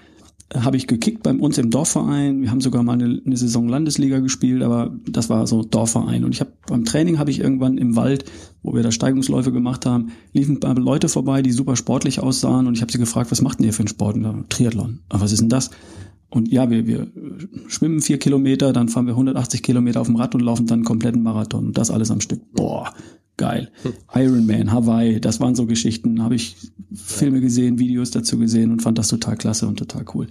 habe 0.53 0.77
ich 0.77 0.87
gekickt 0.87 1.23
bei 1.23 1.33
uns 1.33 1.57
im 1.57 1.69
Dorfverein. 1.69 2.41
Wir 2.41 2.51
haben 2.51 2.61
sogar 2.61 2.83
mal 2.83 2.93
eine, 2.93 3.21
eine, 3.25 3.37
Saison 3.37 3.67
Landesliga 3.67 4.19
gespielt, 4.19 4.61
aber 4.61 4.93
das 5.09 5.29
war 5.29 5.47
so 5.47 5.63
Dorfverein. 5.63 6.25
Und 6.25 6.33
ich 6.33 6.41
habe 6.41 6.51
beim 6.67 6.85
Training 6.85 7.17
habe 7.17 7.31
ich 7.31 7.39
irgendwann 7.39 7.77
im 7.77 7.95
Wald, 7.95 8.25
wo 8.61 8.73
wir 8.73 8.83
da 8.83 8.91
Steigungsläufe 8.91 9.51
gemacht 9.51 9.85
haben, 9.85 10.11
liefen 10.33 10.59
Leute 10.61 11.09
vorbei, 11.09 11.41
die 11.41 11.51
super 11.51 11.75
sportlich 11.75 12.19
aussahen. 12.19 12.67
Und 12.67 12.75
ich 12.75 12.81
habe 12.81 12.91
sie 12.91 12.99
gefragt, 12.99 13.31
was 13.31 13.41
macht 13.41 13.59
denn 13.59 13.65
ihr 13.65 13.73
für 13.73 13.79
einen 13.79 13.87
Sport? 13.87 14.15
Und, 14.15 14.49
Triathlon. 14.49 14.99
Aber 15.09 15.21
was 15.21 15.31
ist 15.31 15.41
denn 15.41 15.49
das? 15.49 15.71
Und 16.33 16.51
ja, 16.51 16.67
wir, 16.71 16.87
wir 16.87 17.07
schwimmen 17.67 18.01
vier 18.01 18.17
Kilometer, 18.17 18.73
dann 18.73 18.89
fahren 18.89 19.05
wir 19.05 19.13
180 19.13 19.61
Kilometer 19.61 20.01
auf 20.01 20.07
dem 20.07 20.15
Rad 20.15 20.33
und 20.33 20.41
laufen 20.41 20.65
dann 20.65 20.79
einen 20.79 20.83
kompletten 20.83 21.21
Marathon. 21.21 21.67
Und 21.67 21.77
das 21.77 21.91
alles 21.91 22.09
am 22.09 22.21
Stück. 22.21 22.41
Boah, 22.53 22.91
geil. 23.37 23.71
Hm. 23.83 23.93
Iron 24.15 24.45
Man, 24.47 24.71
Hawaii, 24.71 25.21
das 25.21 25.39
waren 25.39 25.53
so 25.53 25.67
Geschichten. 25.67 26.23
Habe 26.23 26.33
ich 26.33 26.55
Filme 26.91 27.39
gesehen, 27.39 27.77
Videos 27.77 28.09
dazu 28.09 28.39
gesehen 28.39 28.71
und 28.71 28.81
fand 28.81 28.97
das 28.97 29.09
total 29.09 29.37
klasse 29.37 29.67
und 29.67 29.77
total 29.77 30.05
cool. 30.15 30.27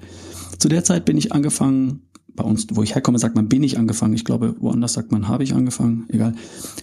Zu 0.58 0.68
der 0.68 0.82
Zeit 0.82 1.04
bin 1.04 1.16
ich 1.16 1.32
angefangen, 1.32 2.00
bei 2.34 2.44
uns, 2.44 2.66
wo 2.70 2.82
ich 2.82 2.94
herkomme, 2.94 3.18
sagt 3.18 3.34
man, 3.34 3.48
bin 3.48 3.62
ich 3.62 3.78
angefangen. 3.78 4.14
Ich 4.14 4.24
glaube, 4.24 4.54
woanders 4.60 4.94
sagt 4.94 5.12
man, 5.12 5.28
habe 5.28 5.44
ich 5.44 5.54
angefangen. 5.54 6.06
Egal. 6.08 6.34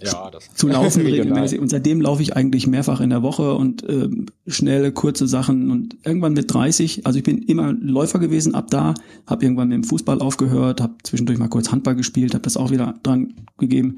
Ja, 0.04 0.30
das 0.32 0.54
zu 0.54 0.68
laufen 0.68 1.02
regelmäßig. 1.06 1.60
Und 1.60 1.70
seitdem 1.70 2.02
laufe 2.02 2.22
ich 2.22 2.36
eigentlich 2.36 2.68
mehrfach 2.68 3.02
in 3.02 3.10
der 3.10 3.24
Woche 3.24 3.54
und 3.56 3.84
äh, 3.84 4.10
schnelle, 4.48 4.92
kurze 4.92 5.28
Sachen. 5.28 5.72
Und 5.72 5.98
irgendwann 6.04 6.34
mit 6.34 6.54
30, 6.54 7.06
also 7.06 7.18
ich 7.18 7.24
bin 7.24 7.40
immer 7.40 7.74
Läufer 7.74 8.20
gewesen 8.20 8.56
ab 8.56 8.70
da, 8.70 8.94
habe 9.26 9.44
irgendwann 9.44 9.70
mit 9.70 9.76
dem 9.76 9.84
Fußball 9.84 10.20
aufgehört, 10.20 10.82
habe 10.82 10.96
zwischendurch 11.04 11.40
mal 11.40 11.50
kurz 11.50 11.72
Handball 11.72 11.96
gespielt, 11.96 12.34
habe 12.34 12.44
das 12.44 12.58
auch 12.58 12.72
wieder 12.72 13.00
dran 13.04 13.34
gegeben. 13.58 13.98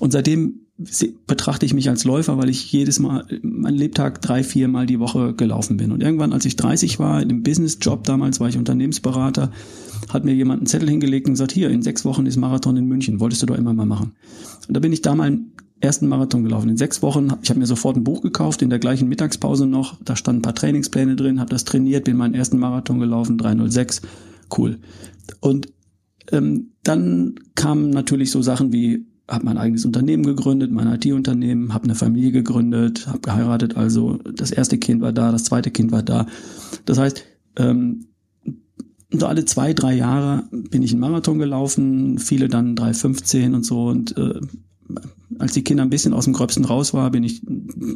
Und 0.00 0.12
seitdem 0.12 0.64
betrachte 1.26 1.66
ich 1.66 1.74
mich 1.74 1.88
als 1.88 2.04
Läufer, 2.04 2.36
weil 2.36 2.48
ich 2.48 2.72
jedes 2.72 2.98
Mal, 2.98 3.24
mein 3.42 3.74
Lebtag 3.74 4.20
drei, 4.20 4.42
vier 4.42 4.66
Mal 4.66 4.86
die 4.86 4.98
Woche 4.98 5.32
gelaufen 5.32 5.76
bin. 5.76 5.92
Und 5.92 6.02
irgendwann, 6.02 6.32
als 6.32 6.44
ich 6.46 6.56
30 6.56 6.98
war, 6.98 7.22
in 7.22 7.30
einem 7.30 7.42
Business-Job 7.44 8.02
damals 8.04 8.40
war 8.40 8.48
ich 8.48 8.58
Unternehmensberater, 8.58 9.52
hat 10.08 10.24
mir 10.24 10.34
jemand 10.34 10.60
einen 10.60 10.66
Zettel 10.66 10.88
hingelegt 10.88 11.26
und 11.26 11.34
gesagt, 11.34 11.52
hier, 11.52 11.70
in 11.70 11.82
sechs 11.82 12.04
Wochen 12.04 12.26
ist 12.26 12.36
Marathon 12.36 12.76
in 12.76 12.86
München, 12.86 13.20
wolltest 13.20 13.42
du 13.42 13.46
doch 13.46 13.56
immer 13.56 13.72
mal 13.72 13.86
machen. 13.86 14.12
Und 14.68 14.76
da 14.76 14.80
bin 14.80 14.92
ich 14.92 15.02
da 15.02 15.14
mal 15.14 15.24
einen 15.24 15.52
ersten 15.80 16.08
Marathon 16.08 16.44
gelaufen. 16.44 16.68
In 16.68 16.76
sechs 16.76 17.02
Wochen, 17.02 17.32
ich 17.42 17.50
habe 17.50 17.60
mir 17.60 17.66
sofort 17.66 17.96
ein 17.96 18.04
Buch 18.04 18.22
gekauft, 18.22 18.62
in 18.62 18.70
der 18.70 18.78
gleichen 18.78 19.08
Mittagspause 19.08 19.66
noch, 19.66 19.98
da 20.02 20.16
standen 20.16 20.40
ein 20.40 20.42
paar 20.42 20.54
Trainingspläne 20.54 21.16
drin, 21.16 21.40
habe 21.40 21.50
das 21.50 21.64
trainiert, 21.64 22.04
bin 22.04 22.16
meinen 22.16 22.34
ersten 22.34 22.58
Marathon 22.58 22.98
gelaufen, 23.00 23.38
306, 23.38 24.02
cool. 24.56 24.78
Und 25.40 25.68
ähm, 26.32 26.70
dann 26.82 27.34
kamen 27.54 27.90
natürlich 27.90 28.30
so 28.30 28.40
Sachen 28.42 28.72
wie 28.72 29.06
habe 29.28 29.46
mein 29.46 29.56
eigenes 29.56 29.84
Unternehmen 29.86 30.24
gegründet, 30.24 30.70
mein 30.70 30.86
IT-Unternehmen, 30.86 31.72
habe 31.72 31.84
eine 31.84 31.94
Familie 31.94 32.30
gegründet, 32.30 33.06
habe 33.06 33.20
geheiratet. 33.20 33.76
Also 33.76 34.18
das 34.18 34.50
erste 34.50 34.78
Kind 34.78 35.00
war 35.00 35.12
da, 35.12 35.32
das 35.32 35.44
zweite 35.44 35.70
Kind 35.70 35.92
war 35.92 36.02
da. 36.02 36.26
Das 36.84 36.98
heißt, 36.98 37.24
ähm, 37.56 38.08
so 39.20 39.26
alle 39.26 39.44
zwei, 39.44 39.72
drei 39.72 39.94
Jahre 39.94 40.44
bin 40.50 40.82
ich 40.82 40.92
einen 40.92 41.00
Marathon 41.00 41.38
gelaufen, 41.38 42.18
viele 42.18 42.48
dann 42.48 42.74
3,15 42.74 43.54
und 43.54 43.64
so. 43.64 43.86
Und 43.86 44.16
äh, 44.16 44.40
als 45.38 45.52
die 45.52 45.64
Kinder 45.64 45.82
ein 45.82 45.90
bisschen 45.90 46.14
aus 46.14 46.24
dem 46.24 46.34
Gröbsten 46.34 46.64
raus 46.64 46.94
war, 46.94 47.10
bin 47.10 47.24
ich 47.24 47.42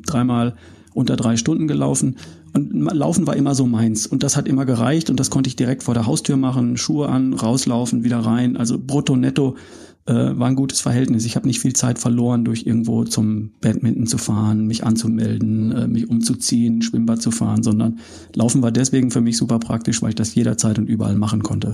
dreimal 0.07 0.55
unter 0.95 1.17
drei 1.17 1.37
Stunden 1.37 1.69
gelaufen. 1.69 2.17
Und 2.55 2.73
Laufen 2.73 3.27
war 3.27 3.37
immer 3.37 3.55
so 3.55 3.67
meins. 3.67 4.07
Und 4.07 4.23
das 4.23 4.37
hat 4.37 4.49
immer 4.49 4.65
gereicht 4.65 5.11
und 5.11 5.21
das 5.21 5.31
konnte 5.31 5.49
ich 5.49 5.57
direkt 5.57 5.83
vor 5.83 5.95
der 5.95 6.07
Haustür 6.07 6.37
machen, 6.37 6.77
Schuhe 6.77 7.09
an, 7.09 7.35
rauslaufen, 7.35 8.05
wieder 8.05 8.19
rein. 8.19 8.57
Also 8.57 8.79
brutto, 8.79 9.17
netto 9.17 9.57
äh, 10.09 10.39
war 10.39 10.49
ein 10.49 10.57
gutes 10.57 10.81
Verhältnis. 10.81 11.27
Ich 11.27 11.37
habe 11.37 11.47
nicht 11.47 11.61
viel 11.61 11.75
Zeit 11.75 11.99
verloren, 11.99 12.45
durch 12.45 12.65
irgendwo 12.67 13.05
zum 13.05 13.51
Badminton 13.61 14.07
zu 14.07 14.17
fahren, 14.17 14.67
mich 14.67 14.85
anzumelden, 14.85 15.71
äh, 15.73 15.87
mich 15.87 16.09
umzuziehen, 16.09 16.81
Schwimmbad 16.81 17.21
zu 17.21 17.31
fahren, 17.31 17.63
sondern 17.63 17.99
Laufen 18.35 18.63
war 18.63 18.73
deswegen 18.73 19.11
für 19.11 19.21
mich 19.21 19.37
super 19.37 19.59
praktisch, 19.59 20.01
weil 20.01 20.11
ich 20.11 20.15
das 20.15 20.35
jederzeit 20.35 20.79
und 20.79 20.89
überall 20.89 21.17
machen 21.17 21.43
konnte. 21.43 21.73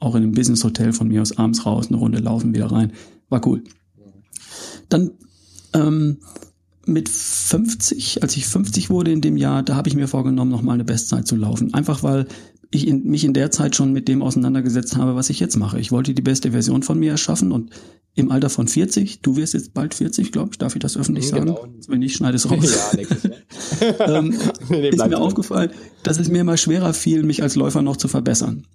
Auch 0.00 0.16
in 0.16 0.24
einem 0.24 0.32
Business-Hotel 0.32 0.92
von 0.92 1.08
mir 1.08 1.22
aus 1.22 1.38
abends 1.38 1.66
raus, 1.66 1.86
eine 1.88 1.98
Runde 1.98 2.18
laufen, 2.18 2.52
wieder 2.52 2.66
rein. 2.66 2.92
War 3.28 3.46
cool. 3.46 3.62
Dann 4.88 5.12
ähm, 5.72 6.18
mit 6.84 7.08
50, 7.08 8.22
als 8.22 8.36
ich 8.36 8.46
50 8.46 8.90
wurde 8.90 9.12
in 9.12 9.20
dem 9.20 9.36
Jahr, 9.36 9.62
da 9.62 9.76
habe 9.76 9.88
ich 9.88 9.94
mir 9.94 10.08
vorgenommen, 10.08 10.50
nochmal 10.50 10.74
eine 10.74 10.84
Bestzeit 10.84 11.28
zu 11.28 11.36
laufen. 11.36 11.74
Einfach 11.74 12.02
weil 12.02 12.26
ich 12.70 12.86
in, 12.86 13.04
mich 13.04 13.24
in 13.24 13.32
der 13.32 13.50
Zeit 13.50 13.76
schon 13.76 13.92
mit 13.92 14.08
dem 14.08 14.22
auseinandergesetzt 14.22 14.96
habe, 14.96 15.14
was 15.14 15.30
ich 15.30 15.40
jetzt 15.40 15.56
mache. 15.56 15.78
Ich 15.78 15.90
wollte 15.90 16.14
die 16.14 16.22
beste 16.22 16.50
Version 16.52 16.82
von 16.82 16.98
mir 16.98 17.12
erschaffen 17.12 17.52
und 17.52 17.70
im 18.14 18.30
Alter 18.30 18.50
von 18.50 18.66
40, 18.66 19.22
du 19.22 19.36
wirst 19.36 19.54
jetzt 19.54 19.74
bald 19.74 19.94
40, 19.94 20.32
glaube 20.32 20.50
ich, 20.52 20.58
darf 20.58 20.74
ich 20.74 20.80
das 20.80 20.96
öffentlich 20.96 21.28
sagen? 21.28 21.46
Genau. 21.46 21.68
Wenn 21.86 22.00
nicht, 22.00 22.16
schneide 22.16 22.36
es 22.36 22.50
raus. 22.50 22.76
Ja, 23.80 23.98
ähm, 24.18 24.34
nee, 24.68 24.88
ist 24.88 24.98
mir 25.06 25.18
aufgefallen, 25.18 25.70
dass 26.02 26.18
es 26.18 26.28
mir 26.28 26.40
immer 26.40 26.56
schwerer 26.56 26.92
fiel, 26.92 27.22
mich 27.22 27.42
als 27.42 27.54
Läufer 27.54 27.80
noch 27.80 27.96
zu 27.96 28.08
verbessern. 28.08 28.66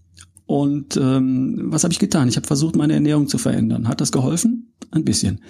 Und 0.46 0.98
ähm, 0.98 1.64
was 1.66 1.84
habe 1.84 1.94
ich 1.94 2.00
getan? 2.00 2.28
Ich 2.28 2.36
habe 2.36 2.48
versucht, 2.48 2.76
meine 2.76 2.94
Ernährung 2.94 3.28
zu 3.28 3.38
verändern. 3.38 3.88
Hat 3.88 4.02
das 4.02 4.12
geholfen? 4.12 4.74
Ein 4.92 5.06
bisschen. 5.06 5.42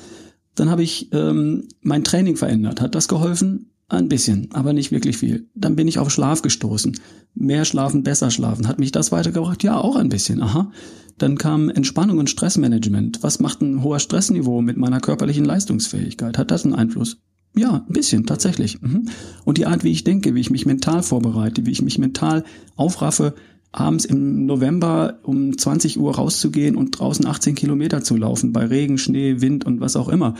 Dann 0.55 0.69
habe 0.69 0.83
ich 0.83 1.09
ähm, 1.13 1.67
mein 1.81 2.03
Training 2.03 2.35
verändert. 2.35 2.79
Hat 2.79 2.95
das 2.95 3.07
geholfen? 3.07 3.72
Ein 3.89 4.09
bisschen, 4.09 4.49
aber 4.53 4.73
nicht 4.73 4.91
wirklich 4.91 5.17
viel. 5.17 5.49
Dann 5.55 5.75
bin 5.75 5.87
ich 5.87 5.99
auf 5.99 6.09
Schlaf 6.09 6.41
gestoßen. 6.41 6.97
Mehr 7.35 7.65
schlafen, 7.65 8.03
besser 8.03 8.31
schlafen. 8.31 8.67
Hat 8.67 8.79
mich 8.79 8.91
das 8.91 9.11
weitergebracht? 9.11 9.63
Ja, 9.63 9.77
auch 9.77 9.95
ein 9.95 10.09
bisschen. 10.09 10.41
Aha. 10.41 10.71
Dann 11.17 11.37
kam 11.37 11.69
Entspannung 11.69 12.17
und 12.17 12.29
Stressmanagement. 12.29 13.21
Was 13.21 13.39
macht 13.39 13.61
ein 13.61 13.83
hoher 13.83 13.99
Stressniveau 13.99 14.61
mit 14.61 14.77
meiner 14.77 14.99
körperlichen 14.99 15.45
Leistungsfähigkeit? 15.45 16.37
Hat 16.37 16.49
das 16.49 16.65
einen 16.65 16.73
Einfluss? 16.73 17.17
Ja, 17.55 17.85
ein 17.87 17.93
bisschen, 17.93 18.25
tatsächlich. 18.25 18.81
Mhm. 18.81 19.09
Und 19.45 19.59
die 19.59 19.67
Art, 19.67 19.83
wie 19.83 19.91
ich 19.91 20.03
denke, 20.03 20.33
wie 20.33 20.39
ich 20.39 20.49
mich 20.49 20.65
mental 20.65 21.03
vorbereite, 21.03 21.65
wie 21.67 21.71
ich 21.71 21.83
mich 21.83 21.99
mental 21.99 22.43
aufraffe, 22.75 23.35
abends 23.73 24.05
im 24.05 24.45
November 24.45 25.19
um 25.23 25.57
20 25.57 25.99
Uhr 25.99 26.15
rauszugehen 26.15 26.75
und 26.75 26.91
draußen 26.91 27.25
18 27.25 27.55
Kilometer 27.55 28.03
zu 28.03 28.15
laufen, 28.15 28.53
bei 28.53 28.65
Regen, 28.65 28.97
Schnee, 28.97 29.41
Wind 29.41 29.65
und 29.65 29.81
was 29.81 29.95
auch 29.95 30.07
immer. 30.07 30.35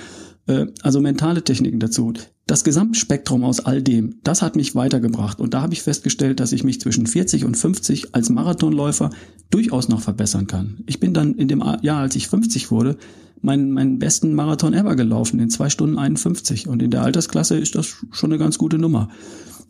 Äh, 0.46 0.68
also 0.82 1.02
mentale 1.02 1.44
Techniken 1.44 1.80
dazu. 1.80 2.14
Das 2.46 2.64
Gesamtspektrum 2.64 3.44
aus 3.44 3.62
all 3.62 3.82
dem, 3.82 4.20
das 4.24 4.42
hat 4.42 4.56
mich 4.56 4.76
weitergebracht. 4.76 5.40
Und 5.40 5.54
da 5.54 5.62
habe 5.62 5.74
ich 5.74 5.82
festgestellt, 5.82 6.40
dass 6.40 6.52
ich 6.52 6.64
mich 6.64 6.80
zwischen 6.80 7.08
40 7.08 7.44
und 7.44 7.58
50 7.58 8.14
als 8.14 8.30
Marathonläufer 8.30 9.10
durchaus 9.50 9.90
noch 9.90 10.02
verbessern 10.02 10.48
kann. 10.48 10.84
Ich 10.86 11.00
bin 11.00 11.14
dann 11.14 11.34
in 11.34 11.48
dem 11.48 11.64
Jahr, 11.82 12.02
als 12.02 12.16
ich 12.16 12.28
50 12.28 12.70
wurde, 12.70 12.98
meinen, 13.42 13.72
meinen 13.72 14.00
besten 14.00 14.36
Marathon 14.36 14.74
ever 14.74 14.96
gelaufen, 14.96 15.40
in 15.40 15.50
zwei 15.50 15.70
Stunden 15.70 15.98
51. 15.98 16.68
Und 16.68 16.84
in 16.84 16.92
der 16.92 17.02
Altersklasse 17.02 17.58
ist 17.58 17.76
das 17.76 17.88
schon 18.12 18.32
eine 18.32 18.38
ganz 18.38 18.58
gute 18.58 18.78
Nummer. 18.78 19.10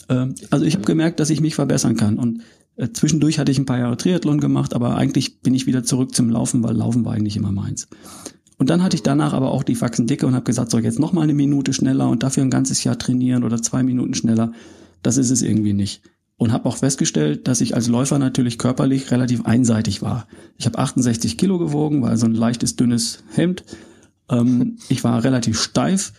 Äh, 0.10 0.28
also 0.50 0.66
ich 0.66 0.76
habe 0.76 0.86
gemerkt, 0.86 1.20
dass 1.20 1.30
ich 1.30 1.40
mich 1.40 1.56
verbessern 1.56 1.96
kann. 1.96 2.18
Und 2.18 2.42
äh, 2.76 2.90
zwischendurch 2.92 3.40
hatte 3.40 3.52
ich 3.52 3.60
ein 3.60 3.66
paar 3.66 3.80
Jahre 3.80 3.98
Triathlon 3.98 4.40
gemacht, 4.40 4.74
aber 4.74 4.96
eigentlich 4.96 5.42
bin 5.42 5.54
ich 5.54 5.68
wieder 5.68 5.84
zurück 5.84 6.16
zum 6.16 6.30
Laufen, 6.30 6.64
weil 6.64 6.76
Laufen 6.76 7.06
war 7.06 7.14
eigentlich 7.14 7.38
immer 7.38 7.52
meins. 7.52 7.88
Und 8.58 8.70
dann 8.70 8.84
hatte 8.84 8.96
ich 8.96 9.04
danach 9.04 9.34
aber 9.34 9.52
auch 9.52 9.64
die 9.64 9.76
Faxen 9.76 10.08
dicke 10.08 10.26
und 10.26 10.36
habe 10.36 10.46
gesagt, 10.46 10.72
so 10.72 10.80
jetzt 10.80 11.00
noch 11.00 11.14
mal 11.14 11.22
eine 11.22 11.34
Minute 11.34 11.74
schneller 11.74 12.10
und 12.10 12.24
dafür 12.24 12.44
ein 12.44 12.50
ganzes 12.50 12.84
Jahr 12.84 12.98
trainieren 12.98 13.44
oder 13.44 13.62
zwei 13.62 13.84
Minuten 13.84 14.14
schneller. 14.14 14.54
Das 15.02 15.18
ist 15.18 15.32
es 15.32 15.42
irgendwie 15.42 15.74
nicht. 15.74 16.02
Und 16.38 16.52
habe 16.52 16.68
auch 16.68 16.78
festgestellt, 16.78 17.48
dass 17.48 17.62
ich 17.62 17.76
als 17.76 17.88
Läufer 17.88 18.20
natürlich 18.20 18.58
körperlich 18.58 19.12
relativ 19.12 19.46
einseitig 19.46 20.02
war. 20.02 20.28
Ich 20.58 20.66
habe 20.66 20.80
68 20.80 21.38
Kilo 21.38 21.58
gewogen, 21.58 22.02
war 22.02 22.16
so 22.18 22.26
ein 22.26 22.34
leichtes, 22.34 22.76
dünnes 22.76 23.24
Hemd. 23.34 23.64
Ähm, 24.30 24.78
ich 24.90 25.04
war 25.04 25.24
relativ 25.24 25.62
steif. 25.62 26.14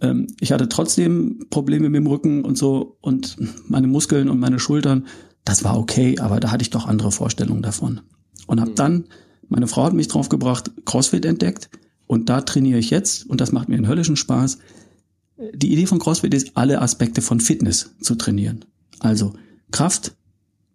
Ähm, 0.00 0.28
ich 0.40 0.52
hatte 0.52 0.68
trotzdem 0.68 1.46
Probleme 1.50 1.90
mit 1.90 1.98
dem 1.98 2.06
Rücken 2.06 2.44
und 2.44 2.56
so 2.56 2.96
und 3.00 3.36
meine 3.68 3.86
Muskeln 3.86 4.28
und 4.28 4.40
meine 4.40 4.58
Schultern. 4.58 5.06
Das 5.44 5.64
war 5.64 5.78
okay, 5.78 6.18
aber 6.18 6.40
da 6.40 6.50
hatte 6.50 6.62
ich 6.62 6.70
doch 6.70 6.86
andere 6.86 7.12
Vorstellungen 7.12 7.62
davon. 7.62 8.00
Und 8.46 8.60
habe 8.60 8.70
hm. 8.70 8.76
dann 8.76 9.04
meine 9.50 9.66
Frau 9.66 9.84
hat 9.84 9.92
mich 9.92 10.08
draufgebracht, 10.08 10.70
CrossFit 10.86 11.24
entdeckt 11.24 11.70
und 12.06 12.28
da 12.28 12.40
trainiere 12.40 12.78
ich 12.78 12.90
jetzt 12.90 13.28
und 13.28 13.40
das 13.40 13.52
macht 13.52 13.68
mir 13.68 13.76
einen 13.76 13.88
höllischen 13.88 14.16
Spaß. 14.16 14.58
Die 15.54 15.72
Idee 15.72 15.86
von 15.86 15.98
CrossFit 15.98 16.32
ist, 16.32 16.52
alle 16.56 16.80
Aspekte 16.80 17.20
von 17.20 17.40
Fitness 17.40 17.90
zu 18.00 18.14
trainieren. 18.14 18.64
Also 19.00 19.32
Kraft, 19.72 20.14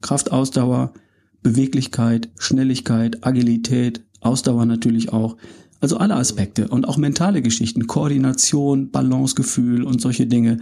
Kraftausdauer, 0.02 0.94
Beweglichkeit, 1.42 2.30
Schnelligkeit, 2.38 3.26
Agilität, 3.26 4.04
Ausdauer 4.20 4.66
natürlich 4.66 5.14
auch. 5.14 5.38
Also 5.80 5.98
alle 5.98 6.16
Aspekte 6.16 6.68
und 6.68 6.88
auch 6.88 6.98
mentale 6.98 7.42
Geschichten, 7.42 7.88
Koordination, 7.88 8.92
Balancegefühl 8.92 9.84
und 9.84 10.02
solche 10.02 10.26
Dinge. 10.26 10.60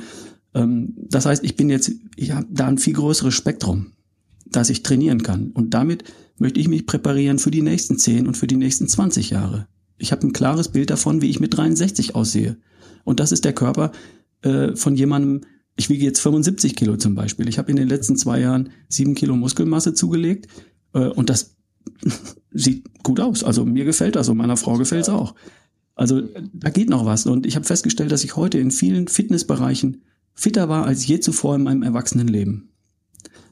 Ähm, 0.54 0.94
das 1.10 1.26
heißt, 1.26 1.44
ich 1.44 1.56
bin 1.56 1.70
jetzt, 1.70 1.92
ich 2.16 2.32
habe 2.32 2.48
da 2.50 2.68
ein 2.68 2.78
viel 2.78 2.94
größeres 2.94 3.34
Spektrum 3.34 3.94
dass 4.56 4.70
ich 4.70 4.84
trainieren 4.84 5.24
kann. 5.24 5.52
Und 5.52 5.74
damit 5.74 6.04
möchte 6.38 6.60
ich 6.60 6.68
mich 6.68 6.86
präparieren 6.86 7.40
für 7.40 7.52
die 7.52 7.62
nächsten 7.62 7.98
10 7.98 8.28
und 8.28 8.38
für 8.38 8.48
die 8.48 8.56
nächsten 8.56 8.88
20 8.88 9.30
Jahre. 9.30 9.68
Ich 9.98 10.12
habe 10.12 10.26
ein 10.26 10.34
klares 10.34 10.70
Bild 10.70 10.90
davon, 10.90 11.22
wie 11.22 11.30
ich 11.30 11.40
mit 11.40 11.56
63 11.56 12.16
aussehe. 12.16 12.58
Und 13.04 13.20
das 13.20 13.32
ist 13.32 13.46
der 13.46 13.54
Körper 13.54 13.92
äh, 14.42 14.76
von 14.76 14.96
jemandem, 14.96 15.42
ich 15.76 15.90
wiege 15.90 16.06
jetzt 16.06 16.20
75 16.20 16.76
Kilo 16.76 16.98
zum 16.98 17.16
Beispiel. 17.16 17.48
Ich 17.48 17.58
habe 17.58 17.72
in 17.72 17.78
den 17.78 17.90
letzten 17.90 18.16
zwei 18.16 18.40
Jahren 18.40 18.70
sieben 18.90 19.16
Kilo 19.16 19.36
Muskelmasse 19.36 19.94
zugelegt 19.94 20.48
äh, 20.94 21.08
und 21.08 21.30
das 21.30 21.56
sieht 22.52 23.04
gut 23.04 23.20
aus. 23.20 23.44
Also 23.44 23.66
mir 23.66 23.86
gefällt 23.86 24.16
das 24.16 24.30
und 24.30 24.38
meiner 24.38 24.58
Frau 24.58 24.78
gefällt 24.78 25.04
es 25.04 25.10
auch. 25.10 25.36
Also 25.96 26.22
da 26.54 26.70
geht 26.70 26.90
noch 26.90 27.06
was. 27.06 27.26
Und 27.26 27.46
ich 27.46 27.56
habe 27.56 27.66
festgestellt, 27.66 28.12
dass 28.12 28.24
ich 28.24 28.36
heute 28.36 28.58
in 28.58 28.72
vielen 28.72 29.08
Fitnessbereichen 29.08 30.02
fitter 30.34 30.70
war 30.70 30.86
als 30.86 31.06
je 31.06 31.20
zuvor 31.20 31.56
in 31.56 31.64
meinem 31.64 31.84
Erwachsenenleben. 31.84 32.70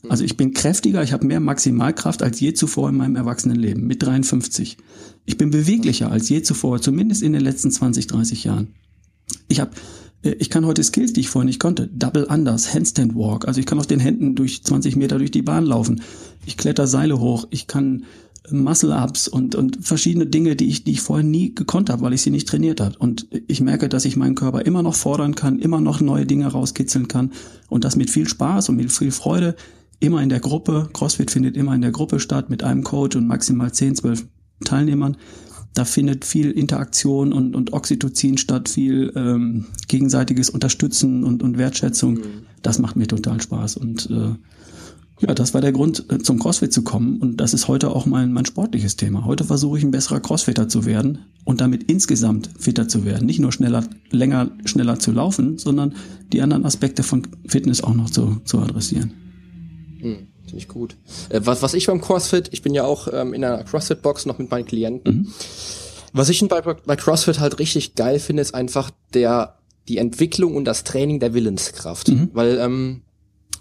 Also 0.10 0.24
ich 0.24 0.36
bin 0.36 0.54
kräftiger, 0.54 1.04
ich 1.04 1.14
habe 1.14 1.28
mehr 1.28 1.40
Maximalkraft 1.40 2.24
als 2.24 2.40
je 2.40 2.54
zuvor 2.54 2.90
in 2.90 2.98
meinem 2.98 3.16
Erwachsenenleben 3.16 3.86
mit 3.86 4.02
53. 4.02 4.78
Ich 5.26 5.38
bin 5.38 5.52
beweglicher 5.52 6.12
als 6.12 6.28
je 6.30 6.42
zuvor, 6.42 6.82
zumindest 6.82 7.22
in 7.22 7.34
den 7.34 7.42
letzten 7.44 7.70
20, 7.70 8.08
30 8.08 8.44
Jahren. 8.44 8.74
Ich 9.48 9.60
habe 9.60 9.72
äh, 10.24 10.32
ich 10.40 10.50
kann 10.50 10.66
heute 10.66 10.84
Skills, 10.84 11.14
die 11.14 11.22
ich 11.22 11.30
vorher 11.30 11.46
nicht 11.46 11.60
konnte. 11.60 11.88
Double 11.88 12.24
Unders, 12.26 12.74
Handstand 12.74 13.16
Walk. 13.16 13.48
Also 13.48 13.60
ich 13.60 13.66
kann 13.66 13.80
auf 13.80 13.88
den 13.88 14.00
Händen 14.00 14.36
durch 14.36 14.64
20 14.64 14.96
Meter 14.96 15.18
durch 15.18 15.32
die 15.32 15.42
Bahn 15.42 15.66
laufen. 15.66 16.02
Ich 16.46 16.58
kletter 16.58 16.88
Seile 16.88 17.20
hoch. 17.20 17.48
Ich 17.52 17.68
kann 17.68 18.06
Muscle-Ups 18.50 19.28
und, 19.28 19.56
und 19.56 19.86
verschiedene 19.86 20.26
Dinge, 20.26 20.56
die 20.56 20.68
ich, 20.68 20.84
die 20.84 20.92
ich 20.92 21.02
vorher 21.02 21.26
nie 21.26 21.54
gekonnt 21.54 21.90
habe, 21.90 22.02
weil 22.02 22.14
ich 22.14 22.22
sie 22.22 22.32
nicht 22.32 22.48
trainiert 22.48 22.82
habe. 22.82 22.98
Und 22.98 23.28
ich 23.48 23.62
merke, 23.62 23.88
dass 23.88 24.06
ich 24.06 24.18
meinen 24.18 24.36
Körper 24.36 24.66
immer 24.66 24.82
noch 24.82 24.96
fordern 24.96 25.36
kann, 25.36 25.60
immer 25.60 25.80
noch 25.80 26.02
neue 26.02 26.26
Dinge 26.26 26.48
rauskitzeln 26.48 27.08
kann 27.08 27.32
und 27.70 27.84
das 27.84 27.96
mit 27.96 28.10
viel 28.10 28.28
Spaß 28.28 28.70
und 28.70 28.78
mit 28.78 28.92
viel 28.92 29.12
Freude, 29.12 29.56
immer 30.00 30.22
in 30.22 30.30
der 30.30 30.40
Gruppe. 30.40 30.90
CrossFit 30.92 31.32
findet 31.32 31.56
immer 31.56 31.76
in 31.76 31.82
der 31.82 31.92
Gruppe 31.92 32.20
statt, 32.20 32.50
mit 32.50 32.64
einem 32.64 32.84
Coach 32.84 33.16
und 33.16 33.28
maximal 33.28 33.72
10, 33.72 33.96
12 33.96 34.26
Teilnehmern. 34.66 35.18
Da 35.74 35.86
findet 35.86 36.26
viel 36.26 36.52
Interaktion 36.52 37.32
und, 37.32 37.56
und 37.56 37.72
Oxytocin 37.72 38.38
statt, 38.38 38.68
viel 38.68 39.14
ähm, 39.16 39.68
gegenseitiges 39.88 40.50
Unterstützen 40.50 41.24
und, 41.24 41.44
und 41.44 41.58
Wertschätzung. 41.58 42.16
Mhm. 42.16 42.24
Das 42.62 42.80
macht 42.80 42.98
mir 42.98 43.08
total 43.08 43.40
Spaß. 43.40 43.78
Und 43.78 44.10
äh, 44.10 44.36
ja, 45.22 45.36
das 45.36 45.54
war 45.54 45.62
der 45.62 45.72
Grund, 45.72 46.06
äh, 46.12 46.20
zum 46.20 46.40
CrossFit 46.40 46.74
zu 46.74 46.84
kommen. 46.84 47.20
Und 47.20 47.38
das 47.38 47.54
ist 47.54 47.68
heute 47.68 47.92
auch 47.92 48.06
mein, 48.06 48.34
mein 48.34 48.46
sportliches 48.46 48.96
Thema. 48.96 49.26
Heute 49.26 49.44
versuche 49.44 49.78
ich 49.78 49.84
ein 49.84 49.92
besserer 49.92 50.20
Crossfitter 50.20 50.68
zu 50.68 50.86
werden 50.86 51.26
und 51.46 51.62
damit 51.62 51.84
insgesamt 51.84 52.50
fitter 52.58 52.88
zu 52.88 53.06
werden. 53.06 53.28
Nicht 53.28 53.40
nur 53.40 53.52
schneller, 53.52 53.84
länger, 54.10 54.50
schneller 54.66 55.00
zu 55.00 55.12
laufen, 55.12 55.60
sondern 55.60 55.96
die 56.34 56.42
anderen 56.42 56.66
Aspekte 56.66 57.04
von 57.04 57.28
Fitness 57.48 57.84
auch 57.84 57.94
noch 57.94 58.10
zu, 58.10 58.42
zu 58.46 58.60
adressieren. 58.60 59.14
Hm, 60.00 60.28
Finde 60.44 60.58
ich 60.58 60.68
gut. 60.68 60.98
Äh, 61.30 61.42
was, 61.44 61.62
was 61.62 61.76
ich 61.76 61.86
beim 61.86 62.02
CrossFit, 62.02 62.50
ich 62.52 62.64
bin 62.64 62.74
ja 62.74 62.84
auch 62.84 63.08
ähm, 63.14 63.34
in 63.34 63.44
einer 63.44 63.64
CrossFit-Box 63.64 64.26
noch 64.26 64.40
mit 64.40 64.50
meinen 64.50 64.66
Klienten. 64.66 65.16
Mhm. 65.16 65.28
Was 66.14 66.30
ich 66.30 66.46
bei, 66.48 66.62
bei 66.62 66.96
CrossFit 66.96 67.40
halt 67.40 67.60
richtig 67.60 67.96
geil 67.96 68.20
finde, 68.20 68.42
ist 68.42 68.56
einfach 68.56 68.90
der 69.14 69.58
die 69.88 69.98
Entwicklung 69.98 70.56
und 70.56 70.66
das 70.66 70.84
Training 70.84 71.20
der 71.20 71.34
Willenskraft. 71.34 72.10
Mhm. 72.10 72.30
Weil 72.34 72.58
ähm, 72.60 73.02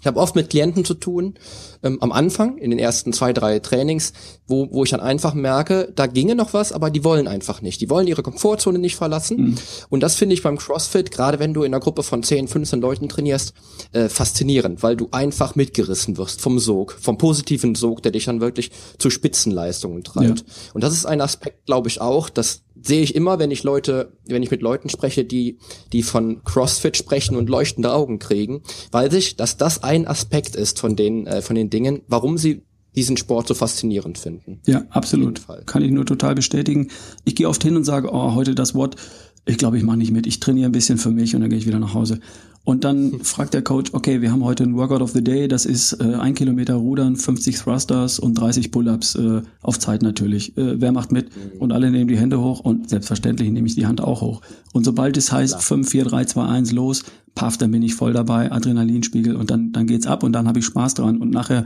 ich 0.01 0.07
habe 0.07 0.19
oft 0.19 0.35
mit 0.35 0.49
Klienten 0.49 0.83
zu 0.83 0.95
tun, 0.95 1.35
ähm, 1.83 1.99
am 2.01 2.11
Anfang, 2.11 2.57
in 2.57 2.71
den 2.71 2.79
ersten 2.79 3.13
zwei, 3.13 3.33
drei 3.33 3.59
Trainings, 3.59 4.13
wo, 4.47 4.67
wo 4.71 4.83
ich 4.83 4.89
dann 4.89 4.99
einfach 4.99 5.33
merke, 5.33 5.93
da 5.95 6.07
ginge 6.07 6.35
noch 6.35 6.53
was, 6.53 6.71
aber 6.71 6.89
die 6.89 7.03
wollen 7.03 7.27
einfach 7.27 7.61
nicht. 7.61 7.81
Die 7.81 7.89
wollen 7.89 8.07
ihre 8.07 8.23
Komfortzone 8.23 8.79
nicht 8.79 8.95
verlassen. 8.95 9.37
Mhm. 9.37 9.55
Und 9.89 10.01
das 10.01 10.15
finde 10.15 10.33
ich 10.33 10.43
beim 10.43 10.57
CrossFit, 10.57 11.11
gerade 11.11 11.39
wenn 11.39 11.53
du 11.53 11.63
in 11.63 11.73
einer 11.73 11.79
Gruppe 11.79 12.03
von 12.03 12.23
10, 12.23 12.47
15 12.47 12.81
Leuten 12.81 13.09
trainierst, 13.09 13.53
äh, 13.93 14.09
faszinierend, 14.09 14.83
weil 14.83 14.97
du 14.97 15.07
einfach 15.11 15.55
mitgerissen 15.55 16.17
wirst 16.17 16.41
vom 16.41 16.59
Sog, 16.59 16.97
vom 16.99 17.17
positiven 17.17 17.75
Sog, 17.75 18.01
der 18.01 18.11
dich 18.11 18.25
dann 18.25 18.41
wirklich 18.41 18.71
zu 18.97 19.09
Spitzenleistungen 19.09 20.03
treibt. 20.03 20.39
Ja. 20.39 20.45
Und 20.73 20.83
das 20.83 20.93
ist 20.93 21.05
ein 21.05 21.21
Aspekt, 21.21 21.65
glaube 21.67 21.89
ich, 21.89 22.01
auch, 22.01 22.29
dass 22.29 22.63
sehe 22.81 23.01
ich 23.01 23.15
immer, 23.15 23.39
wenn 23.39 23.51
ich 23.51 23.63
Leute, 23.63 24.17
wenn 24.25 24.43
ich 24.43 24.51
mit 24.51 24.61
Leuten 24.61 24.89
spreche, 24.89 25.23
die, 25.23 25.57
die 25.93 26.03
von 26.03 26.43
CrossFit 26.43 26.97
sprechen 26.97 27.35
und 27.35 27.49
leuchtende 27.49 27.93
Augen 27.93 28.19
kriegen, 28.19 28.63
weiß 28.91 29.13
ich, 29.13 29.35
dass 29.35 29.57
das 29.57 29.83
ein 29.83 30.07
Aspekt 30.07 30.55
ist 30.55 30.79
von 30.79 30.95
den, 30.95 31.27
äh, 31.27 31.41
von 31.41 31.55
den 31.55 31.69
Dingen, 31.69 32.01
warum 32.07 32.37
sie 32.37 32.63
diesen 32.95 33.17
Sport 33.17 33.47
so 33.47 33.53
faszinierend 33.53 34.17
finden. 34.17 34.59
Ja, 34.65 34.83
absolut. 34.89 35.41
Kann 35.65 35.81
ich 35.81 35.91
nur 35.91 36.05
total 36.05 36.35
bestätigen. 36.35 36.89
Ich 37.23 37.35
gehe 37.35 37.47
oft 37.47 37.63
hin 37.63 37.75
und 37.75 37.85
sage, 37.85 38.09
oh, 38.11 38.35
heute 38.35 38.53
das 38.53 38.75
Wort, 38.75 38.97
ich 39.45 39.57
glaube, 39.57 39.77
ich 39.77 39.83
mache 39.83 39.97
nicht 39.97 40.11
mit. 40.11 40.27
Ich 40.27 40.39
trainiere 40.39 40.69
ein 40.69 40.73
bisschen 40.73 40.97
für 40.97 41.09
mich 41.09 41.33
und 41.33 41.41
dann 41.41 41.49
gehe 41.49 41.57
ich 41.57 41.67
wieder 41.67 41.79
nach 41.79 41.93
Hause. 41.93 42.19
Und 42.63 42.83
dann 42.83 43.21
fragt 43.21 43.55
der 43.55 43.63
Coach, 43.63 43.91
okay, 43.93 44.21
wir 44.21 44.31
haben 44.31 44.43
heute 44.43 44.63
ein 44.63 44.75
Workout 44.75 45.01
of 45.01 45.11
the 45.11 45.23
Day, 45.23 45.47
das 45.47 45.65
ist 45.65 45.93
äh, 45.93 46.13
ein 46.15 46.35
Kilometer 46.35 46.75
Rudern, 46.75 47.15
50 47.15 47.57
Thrusters 47.57 48.19
und 48.19 48.35
30 48.35 48.71
Pull-ups 48.71 49.15
äh, 49.15 49.41
auf 49.61 49.79
Zeit 49.79 50.03
natürlich. 50.03 50.55
Äh, 50.57 50.79
wer 50.79 50.91
macht 50.91 51.11
mit? 51.11 51.35
Mhm. 51.35 51.59
Und 51.59 51.71
alle 51.71 51.89
nehmen 51.89 52.07
die 52.07 52.19
Hände 52.19 52.39
hoch 52.39 52.59
und 52.59 52.89
selbstverständlich 52.89 53.49
nehme 53.49 53.67
ich 53.67 53.73
die 53.73 53.87
Hand 53.87 54.01
auch 54.01 54.21
hoch. 54.21 54.41
Und 54.73 54.83
sobald 54.83 55.17
es 55.17 55.31
heißt 55.31 55.53
Klar. 55.53 55.61
5, 55.61 55.89
4, 55.89 56.05
3, 56.05 56.25
2, 56.25 56.45
1, 56.45 56.71
los, 56.71 57.03
paff, 57.33 57.57
dann 57.57 57.71
bin 57.71 57.81
ich 57.81 57.95
voll 57.95 58.13
dabei, 58.13 58.51
Adrenalinspiegel 58.51 59.35
und 59.35 59.49
dann, 59.49 59.71
dann 59.71 59.87
geht's 59.87 60.05
ab 60.05 60.21
und 60.21 60.33
dann 60.33 60.47
habe 60.47 60.59
ich 60.59 60.65
Spaß 60.65 60.93
dran 60.93 61.17
und 61.17 61.31
nachher 61.31 61.65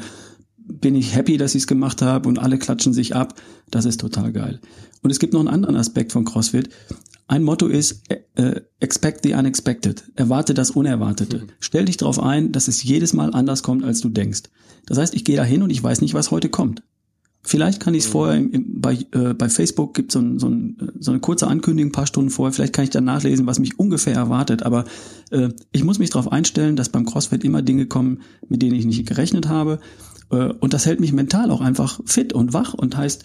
bin 0.57 0.95
ich 0.95 1.13
happy, 1.13 1.37
dass 1.37 1.55
ich 1.55 1.63
es 1.63 1.67
gemacht 1.67 2.01
habe 2.01 2.27
und 2.27 2.39
alle 2.39 2.57
klatschen 2.57 2.93
sich 2.93 3.15
ab. 3.15 3.35
Das 3.69 3.85
ist 3.85 3.99
total 3.99 4.31
geil. 4.31 4.59
Und 5.01 5.11
es 5.11 5.19
gibt 5.19 5.33
noch 5.33 5.39
einen 5.41 5.49
anderen 5.49 5.75
Aspekt 5.75 6.11
von 6.11 6.25
CrossFit. 6.25 6.69
Ein 7.27 7.43
Motto 7.43 7.67
ist 7.67 8.03
äh, 8.09 8.19
äh, 8.41 8.61
expect 8.79 9.23
the 9.23 9.33
unexpected. 9.33 10.03
Erwarte 10.15 10.53
das 10.53 10.71
Unerwartete. 10.71 11.39
Mhm. 11.39 11.47
Stell 11.59 11.85
dich 11.85 11.97
darauf 11.97 12.19
ein, 12.19 12.51
dass 12.51 12.67
es 12.67 12.83
jedes 12.83 13.13
Mal 13.13 13.33
anders 13.33 13.63
kommt, 13.63 13.83
als 13.83 14.01
du 14.01 14.09
denkst. 14.09 14.43
Das 14.85 14.97
heißt, 14.97 15.15
ich 15.15 15.25
gehe 15.25 15.35
da 15.35 15.43
hin 15.43 15.63
und 15.63 15.71
ich 15.71 15.81
weiß 15.81 16.01
nicht, 16.01 16.13
was 16.13 16.29
heute 16.29 16.49
kommt. 16.49 16.83
Vielleicht 17.41 17.79
kann 17.79 17.93
ich 17.93 18.03
es 18.03 18.09
mhm. 18.09 18.11
vorher 18.11 18.37
im, 18.37 18.51
im, 18.51 18.81
bei, 18.81 18.93
äh, 19.11 19.33
bei 19.33 19.49
Facebook 19.49 19.93
gibt 19.95 20.11
so 20.11 20.19
ein, 20.19 20.39
so, 20.39 20.49
ein, 20.49 20.77
so 20.99 21.11
eine 21.11 21.19
kurze 21.19 21.47
Ankündigung, 21.47 21.89
ein 21.89 21.93
paar 21.93 22.07
Stunden 22.07 22.29
vorher. 22.29 22.53
Vielleicht 22.53 22.73
kann 22.73 22.83
ich 22.83 22.91
dann 22.91 23.05
nachlesen, 23.05 23.47
was 23.47 23.59
mich 23.59 23.79
ungefähr 23.79 24.15
erwartet. 24.15 24.63
Aber 24.63 24.85
äh, 25.31 25.49
ich 25.71 25.83
muss 25.83 25.99
mich 25.99 26.11
darauf 26.11 26.31
einstellen, 26.31 26.75
dass 26.75 26.89
beim 26.89 27.05
CrossFit 27.05 27.43
immer 27.43 27.63
Dinge 27.63 27.87
kommen, 27.87 28.21
mit 28.49 28.61
denen 28.61 28.75
ich 28.75 28.85
nicht 28.85 29.07
gerechnet 29.07 29.47
habe. 29.47 29.79
Äh, 30.31 30.53
und 30.59 30.73
das 30.73 30.85
hält 30.85 30.99
mich 30.99 31.13
mental 31.13 31.49
auch 31.51 31.61
einfach 31.61 31.99
fit 32.05 32.33
und 32.33 32.53
wach 32.53 32.73
und 32.73 32.97
heißt, 32.97 33.23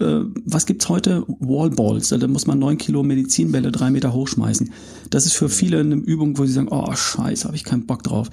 äh, 0.00 0.20
was 0.44 0.66
gibt's 0.66 0.88
heute? 0.88 1.24
Wallballs. 1.26 2.08
Da 2.08 2.26
muss 2.26 2.46
man 2.46 2.58
neun 2.58 2.78
Kilo 2.78 3.02
Medizinbälle 3.02 3.72
drei 3.72 3.90
Meter 3.90 4.12
hochschmeißen. 4.12 4.70
Das 5.10 5.26
ist 5.26 5.34
für 5.34 5.48
viele 5.48 5.80
eine 5.80 5.96
Übung, 5.96 6.38
wo 6.38 6.46
sie 6.46 6.52
sagen, 6.52 6.68
oh 6.70 6.92
scheiße, 6.92 7.44
habe 7.44 7.56
ich 7.56 7.64
keinen 7.64 7.86
Bock 7.86 8.02
drauf. 8.02 8.30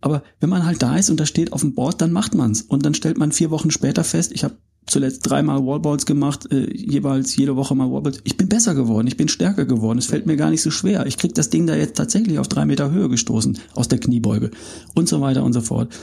Aber 0.00 0.22
wenn 0.40 0.50
man 0.50 0.66
halt 0.66 0.82
da 0.82 0.96
ist 0.96 1.10
und 1.10 1.20
da 1.20 1.26
steht 1.26 1.52
auf 1.52 1.60
dem 1.60 1.74
Board, 1.74 2.00
dann 2.00 2.12
macht 2.12 2.34
man's. 2.34 2.62
Und 2.62 2.84
dann 2.84 2.94
stellt 2.94 3.18
man 3.18 3.32
vier 3.32 3.50
Wochen 3.50 3.70
später 3.70 4.04
fest, 4.04 4.32
ich 4.32 4.42
habe 4.44 4.56
zuletzt 4.86 5.28
dreimal 5.30 5.64
Wallballs 5.64 6.06
gemacht, 6.06 6.50
äh, 6.50 6.74
jeweils 6.74 7.36
jede 7.36 7.54
Woche 7.54 7.74
mal 7.74 7.90
Wallballs. 7.90 8.18
Ich 8.24 8.36
bin 8.36 8.48
besser 8.48 8.74
geworden, 8.74 9.06
ich 9.06 9.16
bin 9.16 9.28
stärker 9.28 9.64
geworden. 9.64 9.98
Es 9.98 10.06
fällt 10.06 10.26
mir 10.26 10.36
gar 10.36 10.50
nicht 10.50 10.62
so 10.62 10.70
schwer. 10.70 11.06
Ich 11.06 11.18
krieg 11.18 11.34
das 11.34 11.50
Ding 11.50 11.66
da 11.66 11.76
jetzt 11.76 11.96
tatsächlich 11.96 12.38
auf 12.40 12.48
drei 12.48 12.64
Meter 12.66 12.90
Höhe 12.90 13.08
gestoßen 13.08 13.58
aus 13.74 13.88
der 13.88 14.00
Kniebeuge 14.00 14.50
und 14.94 15.08
so 15.08 15.20
weiter 15.20 15.44
und 15.44 15.52
so 15.52 15.60
fort. 15.60 15.94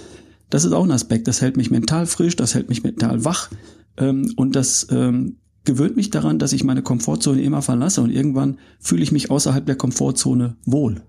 Das 0.49 0.63
ist 0.63 0.71
auch 0.71 0.83
ein 0.83 0.91
Aspekt. 0.91 1.27
Das 1.27 1.41
hält 1.41 1.57
mich 1.57 1.69
mental 1.69 2.05
frisch, 2.05 2.35
das 2.35 2.55
hält 2.55 2.69
mich 2.69 2.83
mental 2.83 3.25
wach. 3.25 3.49
Ähm, 3.97 4.33
und 4.35 4.55
das 4.55 4.87
ähm, 4.91 5.37
gewöhnt 5.65 5.95
mich 5.95 6.09
daran, 6.09 6.39
dass 6.39 6.53
ich 6.53 6.63
meine 6.63 6.81
Komfortzone 6.81 7.41
immer 7.41 7.61
verlasse 7.61 8.01
und 8.01 8.09
irgendwann 8.09 8.57
fühle 8.79 9.03
ich 9.03 9.11
mich 9.11 9.29
außerhalb 9.29 9.65
der 9.65 9.75
Komfortzone 9.75 10.55
wohl. 10.65 11.03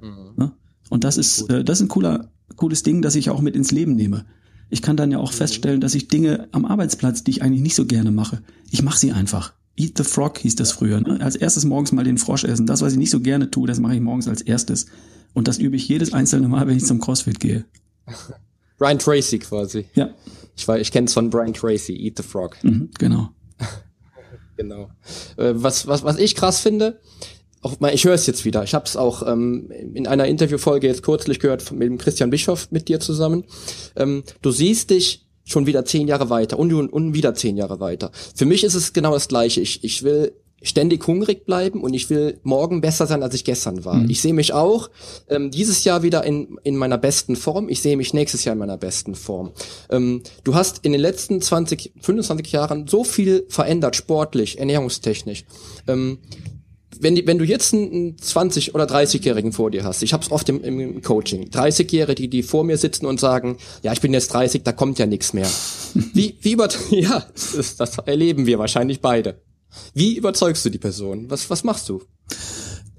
Mhm. 0.00 0.34
Ne? 0.36 0.52
Und 0.88 1.04
das 1.04 1.16
ist, 1.16 1.48
äh, 1.50 1.64
das 1.64 1.78
ist 1.78 1.86
ein 1.86 1.88
cooler, 1.88 2.30
cooles 2.56 2.82
Ding, 2.82 3.02
das 3.02 3.14
ich 3.14 3.30
auch 3.30 3.40
mit 3.40 3.56
ins 3.56 3.70
Leben 3.70 3.94
nehme. 3.94 4.26
Ich 4.68 4.82
kann 4.82 4.96
dann 4.96 5.10
ja 5.10 5.18
auch 5.18 5.32
mhm. 5.32 5.36
feststellen, 5.36 5.80
dass 5.80 5.94
ich 5.94 6.08
Dinge 6.08 6.48
am 6.52 6.64
Arbeitsplatz, 6.64 7.24
die 7.24 7.30
ich 7.30 7.42
eigentlich 7.42 7.62
nicht 7.62 7.74
so 7.74 7.86
gerne 7.86 8.10
mache, 8.10 8.42
ich 8.70 8.82
mache 8.82 8.98
sie 8.98 9.12
einfach. 9.12 9.54
Eat 9.76 9.96
the 9.96 10.04
Frog 10.04 10.38
hieß 10.38 10.56
das 10.56 10.72
früher. 10.72 11.00
Ne? 11.00 11.20
Als 11.20 11.36
erstes 11.36 11.64
morgens 11.64 11.92
mal 11.92 12.04
den 12.04 12.18
Frosch 12.18 12.44
essen. 12.44 12.66
Das, 12.66 12.82
was 12.82 12.92
ich 12.92 12.98
nicht 12.98 13.10
so 13.10 13.20
gerne 13.20 13.50
tue, 13.50 13.66
das 13.66 13.80
mache 13.80 13.94
ich 13.94 14.00
morgens 14.00 14.28
als 14.28 14.42
erstes. 14.42 14.86
Und 15.32 15.48
das 15.48 15.58
übe 15.58 15.76
ich 15.76 15.88
jedes 15.88 16.12
einzelne 16.12 16.48
Mal, 16.48 16.66
wenn 16.66 16.76
ich 16.76 16.84
zum 16.84 17.00
CrossFit 17.00 17.40
gehe. 17.40 17.64
Brian 18.78 18.98
Tracy 18.98 19.38
quasi. 19.38 19.86
Ja. 19.94 20.10
Ich, 20.60 20.68
war, 20.68 20.78
ich 20.78 20.92
kenne 20.92 21.06
es 21.06 21.14
von 21.14 21.30
Brian 21.30 21.54
Tracy, 21.54 21.96
Eat 21.96 22.18
the 22.18 22.22
Frog. 22.22 22.62
Mhm, 22.62 22.90
genau. 22.98 23.30
genau. 24.58 24.90
Äh, 25.38 25.52
was, 25.54 25.86
was, 25.86 26.04
was 26.04 26.18
ich 26.18 26.34
krass 26.34 26.60
finde, 26.60 27.00
auch 27.62 27.80
mal, 27.80 27.94
ich 27.94 28.04
höre 28.04 28.12
es 28.12 28.26
jetzt 28.26 28.44
wieder. 28.44 28.62
Ich 28.62 28.74
habe 28.74 28.84
es 28.84 28.94
auch 28.94 29.26
ähm, 29.26 29.70
in 29.70 30.06
einer 30.06 30.26
Interviewfolge 30.26 30.86
jetzt 30.86 31.02
kürzlich 31.02 31.40
gehört 31.40 31.72
mit 31.72 31.88
dem 31.88 31.96
Christian 31.96 32.28
Bischoff 32.28 32.70
mit 32.70 32.88
dir 32.88 33.00
zusammen. 33.00 33.44
Ähm, 33.96 34.22
du 34.42 34.50
siehst 34.50 34.90
dich 34.90 35.26
schon 35.44 35.64
wieder 35.66 35.86
zehn 35.86 36.06
Jahre 36.06 36.28
weiter 36.28 36.58
und, 36.58 36.74
und, 36.74 36.92
und 36.92 37.14
wieder 37.14 37.34
zehn 37.34 37.56
Jahre 37.56 37.80
weiter. 37.80 38.10
Für 38.34 38.44
mich 38.44 38.62
ist 38.62 38.74
es 38.74 38.92
genau 38.92 39.12
das 39.12 39.28
Gleiche. 39.28 39.62
Ich, 39.62 39.82
ich 39.82 40.02
will 40.02 40.34
ständig 40.62 41.06
hungrig 41.06 41.46
bleiben 41.46 41.82
und 41.82 41.94
ich 41.94 42.10
will 42.10 42.38
morgen 42.42 42.80
besser 42.80 43.06
sein, 43.06 43.22
als 43.22 43.34
ich 43.34 43.44
gestern 43.44 43.84
war. 43.84 43.96
Mhm. 43.96 44.10
Ich 44.10 44.20
sehe 44.20 44.34
mich 44.34 44.52
auch 44.52 44.90
ähm, 45.28 45.50
dieses 45.50 45.84
Jahr 45.84 46.02
wieder 46.02 46.24
in, 46.24 46.58
in 46.62 46.76
meiner 46.76 46.98
besten 46.98 47.36
Form. 47.36 47.68
Ich 47.68 47.80
sehe 47.80 47.96
mich 47.96 48.12
nächstes 48.12 48.44
Jahr 48.44 48.52
in 48.52 48.58
meiner 48.58 48.76
besten 48.76 49.14
Form. 49.14 49.52
Ähm, 49.90 50.22
du 50.44 50.54
hast 50.54 50.84
in 50.84 50.92
den 50.92 51.00
letzten 51.00 51.40
20, 51.40 51.92
25 52.00 52.52
Jahren 52.52 52.86
so 52.86 53.04
viel 53.04 53.46
verändert, 53.48 53.96
sportlich, 53.96 54.58
ernährungstechnisch. 54.58 55.44
Ähm, 55.86 56.18
wenn, 56.98 57.26
wenn 57.26 57.38
du 57.38 57.44
jetzt 57.44 57.72
einen 57.72 58.16
20- 58.16 58.74
oder 58.74 58.84
30-Jährigen 58.84 59.52
vor 59.52 59.70
dir 59.70 59.84
hast, 59.84 60.02
ich 60.02 60.12
habe 60.12 60.22
es 60.22 60.30
oft 60.30 60.48
im, 60.48 60.62
im 60.62 61.02
Coaching, 61.02 61.48
30-Jährige, 61.48 62.14
die, 62.14 62.28
die 62.28 62.42
vor 62.42 62.64
mir 62.64 62.76
sitzen 62.76 63.06
und 63.06 63.18
sagen, 63.18 63.56
ja, 63.82 63.92
ich 63.92 64.00
bin 64.00 64.12
jetzt 64.12 64.34
30, 64.34 64.62
da 64.64 64.72
kommt 64.72 64.98
ja 64.98 65.06
nichts 65.06 65.32
mehr. 65.32 65.48
Wie, 66.12 66.36
wie 66.40 66.52
über, 66.52 66.68
ja, 66.90 67.24
das, 67.56 67.76
das 67.76 67.98
erleben 67.98 68.46
wir 68.46 68.58
wahrscheinlich 68.58 69.00
beide. 69.00 69.40
Wie 69.94 70.16
überzeugst 70.16 70.64
du 70.64 70.70
die 70.70 70.78
Person? 70.78 71.30
Was, 71.30 71.50
was 71.50 71.64
machst 71.64 71.88
du? 71.88 72.02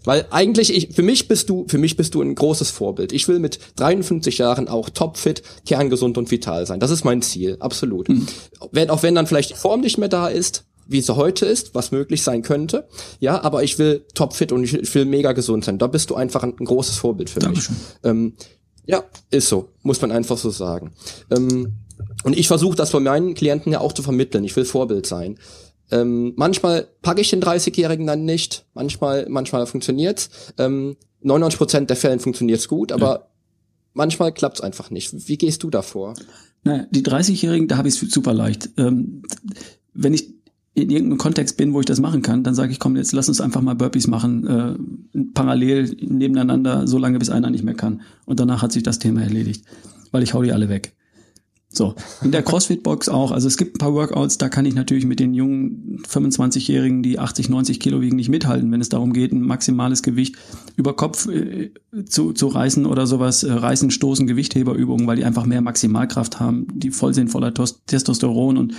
Weil 0.04 0.26
eigentlich, 0.32 0.74
ich, 0.74 0.96
für 0.96 1.04
mich 1.04 1.28
bist 1.28 1.50
du, 1.50 1.66
für 1.68 1.78
mich 1.78 1.96
bist 1.96 2.16
du 2.16 2.22
ein 2.22 2.34
großes 2.34 2.72
Vorbild. 2.72 3.12
Ich 3.12 3.28
will 3.28 3.40
mit 3.40 3.60
53 3.76 4.40
Jahren 4.40 4.68
auch 4.68 4.90
topfit, 4.90 5.44
kerngesund 5.66 6.18
und 6.18 6.32
vital 6.32 6.66
sein. 6.66 6.80
Das 6.80 6.90
ist 6.90 7.04
mein 7.04 7.22
Ziel, 7.22 7.58
absolut. 7.60 8.10
Mhm. 8.10 8.26
Wenn, 8.72 8.90
auch 8.90 9.04
wenn 9.04 9.14
dann 9.14 9.28
vielleicht 9.28 9.52
die 9.52 9.56
Form 9.56 9.82
nicht 9.82 10.00
mehr 10.00 10.10
da 10.10 10.28
ist, 10.28 10.66
wie 10.88 11.02
sie 11.02 11.16
heute 11.16 11.46
ist, 11.46 11.76
was 11.76 11.92
möglich 11.92 12.24
sein 12.24 12.42
könnte. 12.42 12.88
Ja, 13.20 13.44
aber 13.44 13.64
ich 13.64 13.78
will 13.80 14.06
topfit 14.14 14.52
und 14.52 14.64
ich 14.64 14.96
will 14.96 15.06
mega 15.06 15.34
gesund 15.34 15.64
sein. 15.64 15.78
Da 15.78 15.88
bist 15.88 16.10
du 16.10 16.16
einfach 16.16 16.44
ein, 16.44 16.56
ein 16.60 16.66
großes 16.66 16.98
Vorbild 16.98 17.30
für 17.30 17.40
Dankeschön. 17.40 17.76
mich. 17.76 17.86
Ähm, 18.04 18.34
ja, 18.86 19.04
ist 19.30 19.48
so, 19.48 19.70
muss 19.84 20.02
man 20.02 20.12
einfach 20.12 20.38
so 20.38 20.50
sagen. 20.50 20.94
Ähm, 21.30 21.74
und 22.24 22.38
ich 22.38 22.48
versuche 22.48 22.76
das 22.76 22.92
bei 22.92 23.00
meinen 23.00 23.36
Klienten 23.36 23.72
ja 23.72 23.80
auch 23.80 23.94
zu 23.94 24.04
vermitteln. 24.04 24.44
Ich 24.44 24.56
will 24.56 24.66
Vorbild 24.66 25.06
sein. 25.06 25.38
Ähm, 25.92 26.34
manchmal 26.36 26.88
packe 27.02 27.22
ich 27.22 27.30
den 27.30 27.42
30-Jährigen 27.42 28.08
dann 28.08 28.26
nicht, 28.26 28.66
manchmal, 28.74 29.28
manchmal 29.30 29.66
funktioniert's. 29.68 30.30
Ähm, 30.58 30.96
99 31.22 31.58
Prozent 31.58 31.90
der 31.90 31.98
Fällen 31.98 32.20
funktioniert's 32.20 32.68
gut, 32.68 32.92
aber 32.92 33.08
ja. 33.08 33.28
manchmal 33.94 34.32
klappt's 34.32 34.62
einfach 34.62 34.90
nicht. 34.90 35.28
Wie 35.28 35.38
gehst 35.38 35.64
du 35.64 35.70
davor? 35.70 36.16
Naja, 36.64 36.86
die 36.92 37.04
30-Jährigen, 37.04 37.68
da 37.68 37.78
habe 37.78 37.88
ich 37.88 38.02
es 38.02 38.12
super 38.12 38.34
leicht. 38.34 38.70
Ähm, 38.78 39.24
wenn 39.94 40.14
ich 40.14 40.34
in 40.74 40.90
irgendeinem 40.90 41.18
Kontext 41.18 41.58
bin, 41.58 41.74
wo 41.74 41.82
ich 41.82 41.86
das 41.86 42.00
machen 42.00 42.22
kann, 42.22 42.44
dann 42.44 42.56
sage 42.56 42.72
ich, 42.72 42.80
komm, 42.80 42.96
jetzt 42.96 43.12
lass 43.12 43.28
uns 43.28 43.42
einfach 43.42 43.62
mal 43.62 43.76
Burpees 43.76 44.08
machen, 44.08 44.48
äh, 44.48 45.20
parallel 45.34 45.96
nebeneinander, 46.00 46.88
so 46.88 46.98
lange 46.98 47.20
bis 47.20 47.30
einer 47.30 47.50
nicht 47.50 47.64
mehr 47.64 47.74
kann. 47.74 48.02
Und 48.26 48.40
danach 48.40 48.62
hat 48.62 48.72
sich 48.72 48.84
das 48.84 49.00
Thema 49.00 49.22
erledigt, 49.22 49.66
weil 50.12 50.24
ich 50.24 50.34
hau 50.34 50.42
die 50.42 50.54
alle 50.54 50.70
weg. 50.70 50.96
So, 51.74 51.96
in 52.22 52.34
der 52.34 52.44
CrossFit-Box 52.44 53.08
auch. 53.08 53.32
Also 53.32 53.48
es 53.48 53.56
gibt 53.56 53.76
ein 53.76 53.78
paar 53.78 53.94
Workouts, 53.94 54.38
da 54.38 54.50
kann 54.50 54.66
ich 54.66 54.76
natürlich 54.76 55.06
mit 55.06 55.22
den 55.22 55.34
jungen 55.34 56.04
25-Jährigen, 56.06 57.02
die 57.02 57.18
80, 57.18 57.48
90 57.48 57.80
Kilo 57.80 58.02
wiegen, 58.02 58.18
nicht 58.18 58.28
mithalten, 58.28 58.70
wenn 58.74 58.82
es 58.82 58.90
darum 58.90 59.14
geht, 59.14 59.32
ein 59.32 59.42
maximales 59.42 60.04
Gewicht 60.04 60.36
über 60.76 60.98
Kopf 60.98 61.30
äh, 61.30 61.72
zu, 62.06 62.34
zu 62.34 62.48
reißen 62.48 62.86
oder 62.86 63.08
sowas, 63.08 63.44
äh, 63.44 63.54
reißen, 63.54 63.90
stoßen, 63.90 64.28
Gewichtheberübungen, 64.28 65.08
weil 65.08 65.16
die 65.16 65.24
einfach 65.24 65.46
mehr 65.46 65.62
Maximalkraft 65.62 66.42
haben, 66.42 66.68
die 66.74 66.92
voll 66.92 67.14
sind 67.14 67.30
voller 67.30 67.54
Testosteron 67.54 68.58
und 68.58 68.74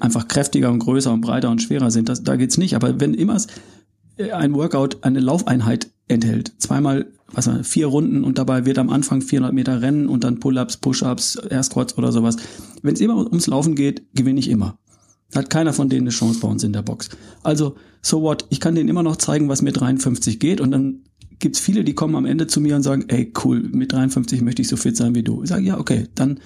einfach 0.00 0.26
kräftiger 0.26 0.72
und 0.72 0.80
größer 0.80 1.12
und 1.12 1.20
breiter 1.20 1.48
und 1.48 1.62
schwerer 1.62 1.92
sind. 1.92 2.08
Das, 2.08 2.24
da 2.24 2.34
geht's 2.34 2.58
nicht. 2.58 2.74
Aber 2.74 2.98
wenn 3.00 3.14
immer 3.14 3.36
äh, 4.16 4.32
ein 4.32 4.54
Workout 4.54 5.04
eine 5.04 5.20
Laufeinheit 5.20 5.90
enthält, 6.08 6.52
zweimal 6.58 7.06
was 7.32 7.46
weiß, 7.46 7.66
vier 7.66 7.86
Runden 7.86 8.24
und 8.24 8.38
dabei 8.38 8.64
wird 8.66 8.78
am 8.78 8.90
Anfang 8.90 9.22
400 9.22 9.52
Meter 9.52 9.82
rennen 9.82 10.08
und 10.08 10.24
dann 10.24 10.40
Pull-ups, 10.40 10.76
Push-ups, 10.76 11.36
Air 11.36 11.62
Squats 11.62 11.96
oder 11.98 12.12
sowas. 12.12 12.36
Wenn 12.82 12.94
es 12.94 13.00
immer 13.00 13.16
ums 13.16 13.46
Laufen 13.46 13.74
geht, 13.74 14.14
gewinne 14.14 14.40
ich 14.40 14.48
immer. 14.48 14.78
Hat 15.34 15.48
keiner 15.48 15.72
von 15.72 15.88
denen 15.88 16.02
eine 16.02 16.10
Chance 16.10 16.40
bei 16.40 16.48
uns 16.48 16.62
in 16.62 16.72
der 16.72 16.82
Box. 16.82 17.08
Also, 17.42 17.76
so 18.02 18.22
what? 18.22 18.46
Ich 18.50 18.60
kann 18.60 18.74
denen 18.74 18.88
immer 18.88 19.02
noch 19.02 19.16
zeigen, 19.16 19.48
was 19.48 19.62
mit 19.62 19.80
53 19.80 20.38
geht 20.38 20.60
und 20.60 20.70
dann 20.70 21.04
gibt's 21.38 21.58
viele, 21.58 21.84
die 21.84 21.94
kommen 21.94 22.14
am 22.16 22.26
Ende 22.26 22.46
zu 22.46 22.60
mir 22.60 22.76
und 22.76 22.82
sagen, 22.82 23.06
ey, 23.08 23.32
cool, 23.44 23.62
mit 23.72 23.92
53 23.92 24.42
möchte 24.42 24.62
ich 24.62 24.68
so 24.68 24.76
fit 24.76 24.96
sein 24.96 25.14
wie 25.14 25.22
du. 25.22 25.42
Ich 25.42 25.48
sage, 25.48 25.64
ja, 25.64 25.78
okay, 25.78 26.06
dann 26.14 26.38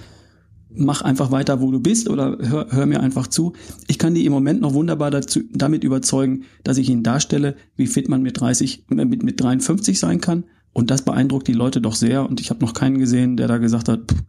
mach 0.71 1.03
einfach 1.03 1.31
weiter, 1.31 1.61
wo 1.61 1.71
du 1.71 1.81
bist 1.81 2.09
oder 2.09 2.39
hör, 2.41 2.69
hör 2.71 2.87
mir 2.87 3.01
einfach 3.01 3.27
zu. 3.27 3.55
Ich 3.89 3.99
kann 3.99 4.15
die 4.15 4.25
im 4.25 4.33
Moment 4.33 4.61
noch 4.61 4.75
wunderbar 4.75 5.11
dazu, 5.11 5.41
damit 5.53 5.85
überzeugen, 5.85 6.45
dass 6.65 6.79
ich 6.79 6.89
ihnen 6.89 7.03
darstelle, 7.03 7.57
wie 7.77 7.87
fit 7.87 8.09
man 8.09 8.23
mit 8.23 8.41
30, 8.41 8.85
mit, 8.89 9.23
mit 9.23 9.41
53 9.41 9.99
sein 9.99 10.21
kann 10.21 10.45
und 10.77 10.91
das 10.91 11.01
beeindruckt 11.01 11.49
die 11.49 11.55
Leute 11.55 11.81
doch 11.81 11.95
sehr. 11.95 12.29
Und 12.29 12.39
ich 12.39 12.51
habe 12.51 12.63
noch 12.63 12.75
keinen 12.75 12.99
gesehen, 12.99 13.39
der 13.39 13.49
da 13.49 13.57
gesagt 13.57 13.89
hat, 13.89 14.13
pff, 14.13 14.25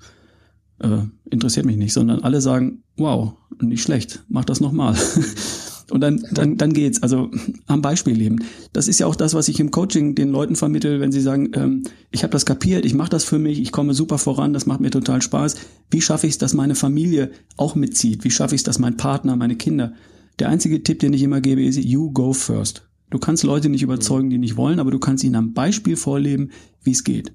äh, 0.79 1.05
interessiert 1.29 1.65
mich 1.65 1.75
nicht, 1.75 1.91
sondern 1.91 2.21
alle 2.21 2.39
sagen, 2.39 2.83
wow, 2.95 3.33
nicht 3.61 3.83
schlecht, 3.83 4.23
mach 4.29 4.45
das 4.45 4.61
nochmal. 4.61 4.95
Und 5.91 5.99
dann, 5.99 6.25
dann, 6.31 6.55
dann 6.55 6.71
geht's. 6.71 7.03
Also 7.03 7.29
am 7.65 7.81
Beispiel 7.81 8.13
leben. 8.13 8.45
Das 8.71 8.87
ist 8.87 8.97
ja 8.97 9.07
auch 9.07 9.15
das, 9.17 9.33
was 9.33 9.49
ich 9.49 9.59
im 9.59 9.71
Coaching 9.71 10.15
den 10.15 10.31
Leuten 10.31 10.55
vermittel, 10.55 11.01
wenn 11.01 11.11
sie 11.11 11.19
sagen, 11.19 11.51
ähm, 11.53 11.83
ich 12.11 12.23
habe 12.23 12.31
das 12.31 12.45
kapiert, 12.45 12.85
ich 12.85 12.93
mache 12.93 13.09
das 13.09 13.25
für 13.25 13.39
mich, 13.39 13.59
ich 13.59 13.73
komme 13.73 13.93
super 13.93 14.17
voran, 14.17 14.53
das 14.53 14.65
macht 14.65 14.79
mir 14.79 14.89
total 14.89 15.21
Spaß. 15.21 15.57
Wie 15.91 16.01
schaffe 16.01 16.27
ich 16.27 16.35
es, 16.35 16.37
dass 16.37 16.53
meine 16.53 16.75
Familie 16.75 17.31
auch 17.57 17.75
mitzieht? 17.75 18.23
Wie 18.23 18.31
schaffe 18.31 18.55
ich 18.55 18.59
es, 18.59 18.65
dass 18.65 18.79
mein 18.79 18.95
Partner, 18.95 19.35
meine 19.35 19.57
Kinder? 19.57 19.95
Der 20.39 20.47
einzige 20.47 20.81
Tipp, 20.81 20.99
den 20.99 21.11
ich 21.11 21.23
immer 21.23 21.41
gebe, 21.41 21.61
ist, 21.61 21.77
you 21.77 22.09
go 22.09 22.31
first. 22.31 22.87
Du 23.09 23.19
kannst 23.19 23.43
Leute 23.43 23.69
nicht 23.69 23.83
überzeugen, 23.83 24.29
die 24.29 24.37
nicht 24.37 24.57
wollen, 24.57 24.79
aber 24.79 24.91
du 24.91 24.99
kannst 24.99 25.23
ihnen 25.23 25.35
am 25.35 25.53
Beispiel 25.53 25.95
vorleben, 25.95 26.51
wie 26.83 26.91
es 26.91 27.03
geht. 27.03 27.33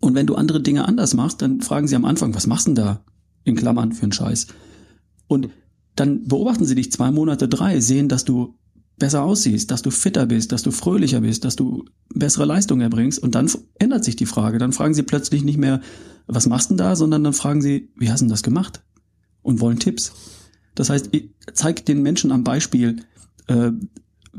Und 0.00 0.14
wenn 0.14 0.26
du 0.26 0.36
andere 0.36 0.62
Dinge 0.62 0.86
anders 0.86 1.14
machst, 1.14 1.42
dann 1.42 1.60
fragen 1.60 1.88
sie 1.88 1.96
am 1.96 2.04
Anfang, 2.04 2.34
was 2.34 2.46
machst 2.46 2.68
du 2.68 2.74
denn 2.74 2.84
da? 2.84 3.04
In 3.44 3.56
Klammern 3.56 3.92
für 3.92 4.04
einen 4.04 4.12
Scheiß. 4.12 4.46
Und 5.26 5.50
dann 5.96 6.24
beobachten 6.24 6.64
sie 6.64 6.76
dich 6.76 6.92
zwei 6.92 7.10
Monate, 7.10 7.48
drei, 7.48 7.80
sehen, 7.80 8.08
dass 8.08 8.24
du 8.24 8.54
besser 8.98 9.22
aussiehst, 9.22 9.70
dass 9.70 9.82
du 9.82 9.90
fitter 9.90 10.26
bist, 10.26 10.52
dass 10.52 10.62
du 10.62 10.70
fröhlicher 10.70 11.20
bist, 11.20 11.44
dass 11.44 11.56
du 11.56 11.84
bessere 12.14 12.44
Leistung 12.44 12.80
erbringst 12.80 13.18
und 13.20 13.34
dann 13.34 13.50
ändert 13.78 14.04
sich 14.04 14.16
die 14.16 14.26
Frage. 14.26 14.58
Dann 14.58 14.72
fragen 14.72 14.94
sie 14.94 15.02
plötzlich 15.02 15.44
nicht 15.44 15.58
mehr, 15.58 15.80
was 16.26 16.46
machst 16.46 16.70
du 16.70 16.74
denn 16.74 16.78
da, 16.78 16.96
sondern 16.96 17.24
dann 17.24 17.32
fragen 17.32 17.62
sie, 17.62 17.90
wie 17.96 18.10
hast 18.10 18.20
du 18.20 18.26
das 18.26 18.42
gemacht? 18.42 18.82
Und 19.42 19.60
wollen 19.60 19.78
Tipps. 19.78 20.12
Das 20.74 20.90
heißt, 20.90 21.10
zeig 21.54 21.86
den 21.86 22.02
Menschen 22.02 22.32
am 22.32 22.44
Beispiel, 22.44 23.04
äh, 23.46 23.70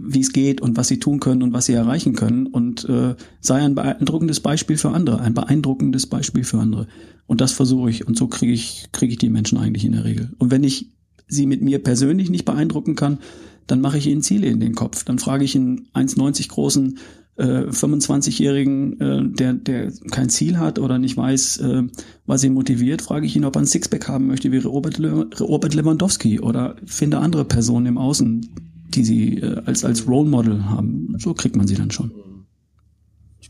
wie 0.01 0.21
es 0.21 0.31
geht 0.31 0.61
und 0.61 0.77
was 0.77 0.87
sie 0.87 0.99
tun 0.99 1.19
können 1.19 1.43
und 1.43 1.53
was 1.53 1.65
sie 1.65 1.73
erreichen 1.73 2.15
können 2.15 2.47
und 2.47 2.87
äh, 2.87 3.15
sei 3.39 3.61
ein 3.61 3.75
beeindruckendes 3.75 4.39
Beispiel 4.39 4.77
für 4.77 4.89
andere, 4.89 5.21
ein 5.21 5.33
beeindruckendes 5.33 6.07
Beispiel 6.07 6.43
für 6.43 6.59
andere. 6.59 6.87
Und 7.27 7.41
das 7.41 7.51
versuche 7.51 7.89
ich 7.89 8.07
und 8.07 8.17
so 8.17 8.27
kriege 8.27 8.53
ich 8.53 8.89
kriege 8.91 9.11
ich 9.11 9.19
die 9.19 9.29
Menschen 9.29 9.57
eigentlich 9.57 9.85
in 9.85 9.91
der 9.91 10.05
Regel. 10.05 10.33
Und 10.37 10.51
wenn 10.51 10.63
ich 10.63 10.91
sie 11.27 11.45
mit 11.45 11.61
mir 11.61 11.79
persönlich 11.83 12.29
nicht 12.29 12.45
beeindrucken 12.45 12.95
kann, 12.95 13.19
dann 13.67 13.81
mache 13.81 13.97
ich 13.97 14.07
ihnen 14.07 14.23
Ziele 14.23 14.47
in 14.47 14.59
den 14.59 14.73
Kopf. 14.73 15.03
Dann 15.03 15.19
frage 15.19 15.43
ich 15.43 15.55
einen 15.55 15.87
1,90 15.93 16.49
großen 16.49 16.97
äh, 17.39 17.69
25-Jährigen, 17.69 18.99
äh, 18.99 19.29
der, 19.29 19.53
der 19.53 19.91
kein 20.11 20.29
Ziel 20.29 20.57
hat 20.57 20.77
oder 20.77 20.99
nicht 20.99 21.15
weiß, 21.15 21.57
äh, 21.57 21.83
was 22.25 22.43
ihn 22.43 22.53
motiviert, 22.53 23.01
frage 23.01 23.25
ich 23.25 23.35
ihn, 23.35 23.45
ob 23.45 23.55
er 23.55 23.61
ein 23.61 23.67
Sixpack 23.67 24.07
haben 24.07 24.27
möchte 24.27 24.51
wie 24.51 24.57
Robert, 24.57 24.97
Le 24.97 25.27
Robert 25.39 25.73
Lewandowski 25.73 26.39
oder 26.39 26.75
finde 26.85 27.19
andere 27.19 27.45
Personen 27.45 27.85
im 27.85 27.97
Außen, 27.97 28.49
die 28.89 29.03
sie 29.03 29.37
äh, 29.37 29.61
als, 29.65 29.83
als 29.83 30.07
Role 30.07 30.29
Model 30.29 30.65
haben. 30.65 31.15
So 31.17 31.33
kriegt 31.33 31.55
man 31.55 31.67
sie 31.67 31.75
dann 31.75 31.91
schon. 31.91 32.11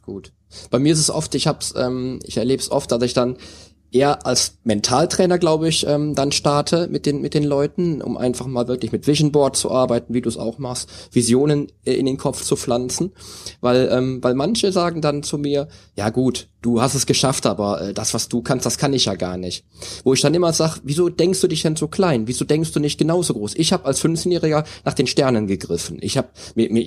Gut. 0.10 0.34
Bei 0.72 0.80
mir 0.80 0.92
ist 0.92 0.98
es 1.00 1.12
oft, 1.12 1.36
ich 1.36 1.46
hab's, 1.46 1.76
ähm, 1.78 2.20
ich 2.24 2.38
erlebe 2.38 2.60
es 2.60 2.72
oft, 2.72 2.92
dass 2.92 3.04
ich 3.04 3.14
dann 3.14 3.38
eher 3.92 4.26
als 4.26 4.58
Mentaltrainer, 4.64 5.38
glaube 5.38 5.68
ich, 5.68 5.86
ähm, 5.88 6.16
dann 6.16 6.32
starte 6.32 6.88
mit 6.88 7.06
den 7.06 7.22
mit 7.22 7.34
den 7.34 7.44
Leuten, 7.44 8.02
um 8.02 8.18
einfach 8.18 8.48
mal 8.48 8.68
wirklich 8.68 8.92
mit 8.92 9.08
Vision 9.08 9.32
Board 9.32 9.56
zu 9.56 9.72
arbeiten, 9.72 10.14
wie 10.14 10.22
du 10.22 10.30
es 10.30 10.38
auch 10.38 10.58
machst, 10.60 10.90
Visionen 11.12 11.72
äh, 11.86 11.94
in 11.94 12.06
den 12.06 12.18
Kopf 12.18 12.44
zu 12.44 12.56
pflanzen, 12.56 13.12
weil 13.62 13.90
ähm, 13.92 14.20
weil 14.22 14.36
manche 14.36 14.72
sagen 14.72 15.02
dann 15.02 15.24
zu 15.24 15.38
mir, 15.38 15.68
ja 15.96 16.10
gut, 16.10 16.50
du 16.62 16.82
hast 16.82 16.96
es 16.96 17.06
geschafft, 17.06 17.46
aber 17.46 17.82
äh, 17.82 17.94
das, 17.94 18.14
was 18.14 18.28
du 18.28 18.42
kannst, 18.42 18.66
das 18.66 18.78
kann 18.78 18.94
ich 18.94 19.06
ja 19.06 19.16
gar 19.16 19.38
nicht. 19.38 19.66
Wo 20.04 20.14
ich 20.14 20.22
dann 20.22 20.34
immer 20.34 20.52
sag, 20.54 20.80
wieso 20.84 21.10
denkst 21.10 21.42
du 21.42 21.48
dich 21.48 21.62
denn 21.62 21.76
so 21.76 21.88
klein? 21.88 22.28
Wieso 22.28 22.46
denkst 22.46 22.72
du 22.74 22.80
nicht 22.80 22.98
genauso 22.98 23.34
groß? 23.34 23.56
Ich 23.56 23.72
habe 23.72 23.86
als 23.86 24.04
15-Jähriger 24.04 24.66
nach 24.86 24.94
den 24.94 25.08
Sternen 25.08 25.48
gegriffen. 25.48 25.98
Ich 26.02 26.18
habe 26.18 26.30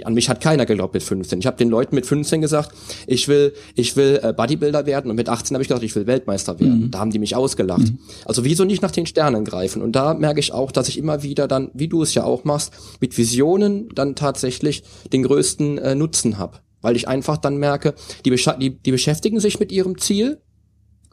an 0.04 0.14
mich 0.14 0.28
hat 0.28 0.40
keiner 0.40 0.66
geglaubt 0.66 0.94
mit 0.94 1.02
15. 1.02 1.40
Ich 1.40 1.46
habe 1.46 1.56
den 1.56 1.70
Leuten 1.70 1.94
mit 1.94 2.06
15 2.06 2.40
gesagt, 2.40 2.72
ich 3.06 3.28
will 3.28 3.54
ich 3.74 3.96
will 3.96 4.20
äh, 4.22 4.32
Bodybuilder 4.32 4.86
werden 4.86 5.10
und 5.10 5.16
mit 5.16 5.28
18 5.28 5.54
habe 5.54 5.62
ich 5.62 5.68
gesagt, 5.68 5.84
ich 5.84 5.94
will 5.96 6.06
Weltmeister 6.06 6.60
werden. 6.60 6.86
Mhm. 6.86 6.90
Da 6.92 7.00
haben 7.00 7.10
die 7.10 7.18
mich 7.18 7.34
ausgelacht. 7.34 7.90
Mhm. 7.90 7.98
Also 8.24 8.44
wieso 8.44 8.64
nicht 8.64 8.82
nach 8.82 8.90
den 8.90 9.06
Sternen 9.06 9.44
greifen? 9.44 9.82
Und 9.82 9.92
da 9.92 10.14
merke 10.14 10.40
ich 10.40 10.52
auch, 10.52 10.70
dass 10.70 10.88
ich 10.88 10.98
immer 10.98 11.22
wieder 11.22 11.48
dann, 11.48 11.70
wie 11.74 11.88
du 11.88 12.02
es 12.02 12.14
ja 12.14 12.24
auch 12.24 12.44
machst, 12.44 12.72
mit 13.00 13.18
Visionen 13.18 13.88
dann 13.94 14.14
tatsächlich 14.14 14.84
den 15.12 15.24
größten 15.24 15.78
äh, 15.78 15.94
Nutzen 15.94 16.38
habe 16.38 16.60
weil 16.82 16.96
ich 16.96 17.08
einfach 17.08 17.38
dann 17.38 17.56
merke, 17.56 17.94
die, 18.24 18.30
die, 18.30 18.70
die 18.70 18.90
beschäftigen 18.90 19.40
sich 19.40 19.60
mit 19.60 19.72
ihrem 19.72 19.98
Ziel, 19.98 20.42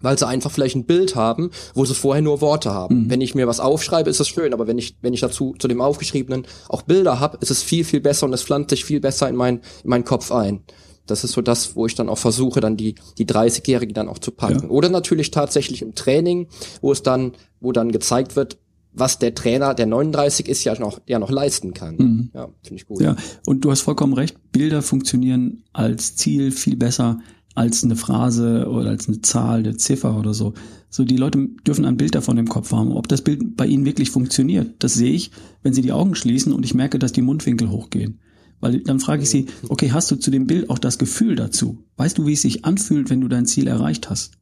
weil 0.01 0.17
sie 0.17 0.27
einfach 0.27 0.51
vielleicht 0.51 0.75
ein 0.75 0.86
Bild 0.86 1.15
haben, 1.15 1.51
wo 1.73 1.86
sie 1.86 1.93
vorher 1.93 2.21
nur 2.21 2.41
Worte 2.41 2.73
haben. 2.73 3.03
Mhm. 3.03 3.09
Wenn 3.09 3.21
ich 3.21 3.36
mir 3.36 3.47
was 3.47 3.59
aufschreibe, 3.59 4.09
ist 4.09 4.19
das 4.19 4.27
schön, 4.27 4.53
aber 4.53 4.67
wenn 4.67 4.77
ich, 4.77 4.97
wenn 5.01 5.13
ich 5.13 5.21
dazu 5.21 5.55
zu 5.59 5.67
dem 5.67 5.82
Aufgeschriebenen 5.82 6.45
auch 6.67 6.82
Bilder 6.84 7.19
habe, 7.19 7.38
ist 7.41 7.51
es 7.51 7.63
viel, 7.63 7.84
viel 7.84 8.01
besser 8.01 8.25
und 8.25 8.34
es 8.34 8.43
pflanzt 8.43 8.71
sich 8.71 8.86
viel 8.86 8.99
besser 8.99 9.30
in, 9.30 9.36
mein, 9.36 9.57
in 9.84 9.89
meinen 9.89 10.05
Kopf 10.05 10.32
ein. 10.32 10.63
Das 11.10 11.24
ist 11.24 11.34
so 11.34 11.41
das, 11.41 11.76
wo 11.76 11.86
ich 11.86 11.95
dann 11.95 12.10
auch 12.10 12.18
versuche, 12.18 12.60
dann 12.60 12.78
die, 12.78 12.95
die 13.18 13.26
30-Jährigen 13.26 13.93
dann 13.93 14.10
auch 14.10 14.20
zu 14.20 14.32
packen. 14.32 14.64
Ja. 14.64 14.70
Oder 14.70 14.89
natürlich 14.89 15.32
tatsächlich 15.32 15.82
im 15.82 15.95
Training, 15.95 16.47
wo 16.82 16.91
es 16.91 17.03
dann, 17.03 17.34
wo 17.60 17.72
dann 17.72 17.91
gezeigt 17.91 18.36
wird, 18.36 18.57
was 18.91 19.20
der 19.20 19.36
Trainer, 19.36 19.74
der 19.74 19.86
39 19.86 20.49
ist, 20.49 20.64
ja 20.64 20.78
noch, 20.80 20.99
ja 21.07 21.20
noch 21.20 21.30
leisten 21.30 21.74
kann. 21.74 21.95
Mhm. 21.97 22.32
Ja, 22.34 22.49
finde 22.64 22.76
ich 22.76 22.88
gut. 22.88 23.01
Ja, 23.01 23.16
und 23.45 23.64
du 23.64 23.72
hast 23.72 23.82
vollkommen 23.82 24.14
recht. 24.14 24.38
Bilder 24.51 24.82
funktionieren 24.82 25.64
als 25.74 26.16
Ziel 26.16 26.51
viel 26.51 26.76
besser 26.76 27.20
als 27.55 27.84
eine 27.84 27.97
Phrase 27.97 28.68
oder 28.70 28.89
als 28.89 29.07
eine 29.07 29.22
Zahl, 29.22 29.60
eine 29.60 29.76
Ziffer 29.76 30.18
oder 30.18 30.34
so. 30.34 30.53
So, 30.89 31.03
die 31.03 31.18
Leute 31.18 31.49
dürfen 31.68 31.86
ein 31.86 31.97
Bild 31.97 32.16
davon 32.16 32.38
im 32.38 32.47
Kopf 32.47 32.72
haben. 32.72 32.93
Ob 32.93 33.07
das 33.07 33.22
Bild 33.22 33.57
bei 33.57 33.66
ihnen 33.66 33.86
wirklich 33.86 34.12
funktioniert, 34.12 34.76
das 34.80 34.93
sehe 34.93 35.12
ich, 35.12 35.32
wenn 35.62 35.74
sie 35.74 35.82
die 35.82 35.91
Augen 35.91 36.16
schließen 36.16 36.53
und 36.53 36.64
ich 36.64 36.74
merke, 36.74 36.99
dass 36.99 37.12
die 37.12 37.22
Mundwinkel 37.22 37.70
hochgehen. 37.70 38.20
Weil 38.60 38.82
dann 38.82 38.99
frage 38.99 39.24
ich 39.24 39.30
sie, 39.30 39.45
okay, 39.70 39.91
hast 39.91 40.12
du 40.12 40.16
zu 40.16 40.32
dem 40.32 40.47
Bild 40.47 40.70
auch 40.70 40.80
das 40.80 40.97
Gefühl 40.97 41.36
dazu? 41.36 41.84
Weißt 41.97 42.18
du, 42.18 42.26
wie 42.26 42.34
es 42.34 42.41
sich 42.41 42.66
anfühlt, 42.66 43.10
wenn 43.10 43.22
du 43.22 43.28
dein 43.28 43.45
Ziel 43.45 43.68
erreicht 43.68 44.10
hast? 44.10 44.34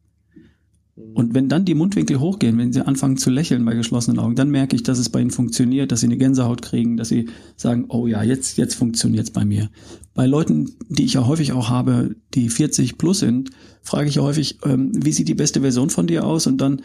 Und 1.13 1.36
wenn 1.36 1.47
dann 1.47 1.63
die 1.63 1.76
Mundwinkel 1.76 2.20
hochgehen, 2.20 2.57
wenn 2.57 2.74
sie 2.74 2.86
anfangen 2.86 3.18
zu 3.18 3.30
lächeln 3.30 3.63
bei 3.65 3.76
geschlossenen 3.76 4.18
Augen, 4.18 4.36
dann 4.36 4.49
merke 4.49 4.76
ich, 4.76 4.82
dass 4.82 4.97
es 4.97 5.09
bei 5.09 5.22
ihnen 5.22 5.30
funktioniert, 5.30 5.91
dass 5.91 5.99
sie 5.99 6.07
eine 6.07 6.18
Gänsehaut 6.18 6.63
kriegen, 6.63 6.97
dass 6.97 7.09
sie 7.09 7.30
sagen, 7.55 7.86
oh 7.89 8.07
ja, 8.07 8.24
jetzt, 8.24 8.57
jetzt 8.57 8.74
funktioniert's 8.74 9.30
bei 9.30 9.45
mir. 9.45 9.70
Bei 10.15 10.26
Leuten, 10.26 10.76
die 10.89 11.05
ich 11.05 11.13
ja 11.13 11.28
häufig 11.28 11.51
auch 11.53 11.70
habe, 11.70 12.15
die 12.34 12.49
40 12.49 12.97
plus 12.97 13.20
sind, 13.20 13.51
frage 13.84 14.09
ich 14.09 14.15
ja 14.15 14.24
häufig, 14.24 14.57
ähm, 14.65 14.91
wie 14.93 15.11
sieht 15.11 15.28
die 15.28 15.36
beste 15.36 15.61
Version 15.61 15.91
von 15.91 16.07
dir 16.07 16.26
aus? 16.26 16.47
Und 16.47 16.59
dann 16.59 16.82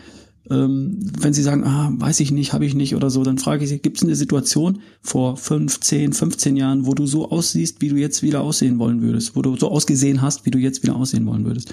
ähm, 0.50 0.98
wenn 1.20 1.32
sie 1.32 1.42
sagen, 1.42 1.64
ah, 1.64 1.92
weiß 1.94 2.20
ich 2.20 2.32
nicht, 2.32 2.52
habe 2.52 2.66
ich 2.66 2.74
nicht 2.74 2.96
oder 2.96 3.10
so, 3.10 3.22
dann 3.22 3.38
frage 3.38 3.64
ich 3.64 3.70
sie, 3.70 3.78
gibt 3.78 3.98
es 3.98 4.02
eine 4.02 4.16
Situation 4.16 4.80
vor 5.00 5.36
5, 5.36 5.80
10, 5.80 6.12
15 6.12 6.56
Jahren, 6.56 6.86
wo 6.86 6.94
du 6.94 7.06
so 7.06 7.30
aussiehst, 7.30 7.80
wie 7.80 7.88
du 7.88 7.96
jetzt 7.96 8.22
wieder 8.22 8.40
aussehen 8.40 8.78
wollen 8.78 9.02
würdest, 9.02 9.36
wo 9.36 9.42
du 9.42 9.56
so 9.56 9.70
ausgesehen 9.70 10.20
hast, 10.20 10.44
wie 10.44 10.50
du 10.50 10.58
jetzt 10.58 10.82
wieder 10.82 10.96
aussehen 10.96 11.26
wollen 11.26 11.44
würdest. 11.44 11.72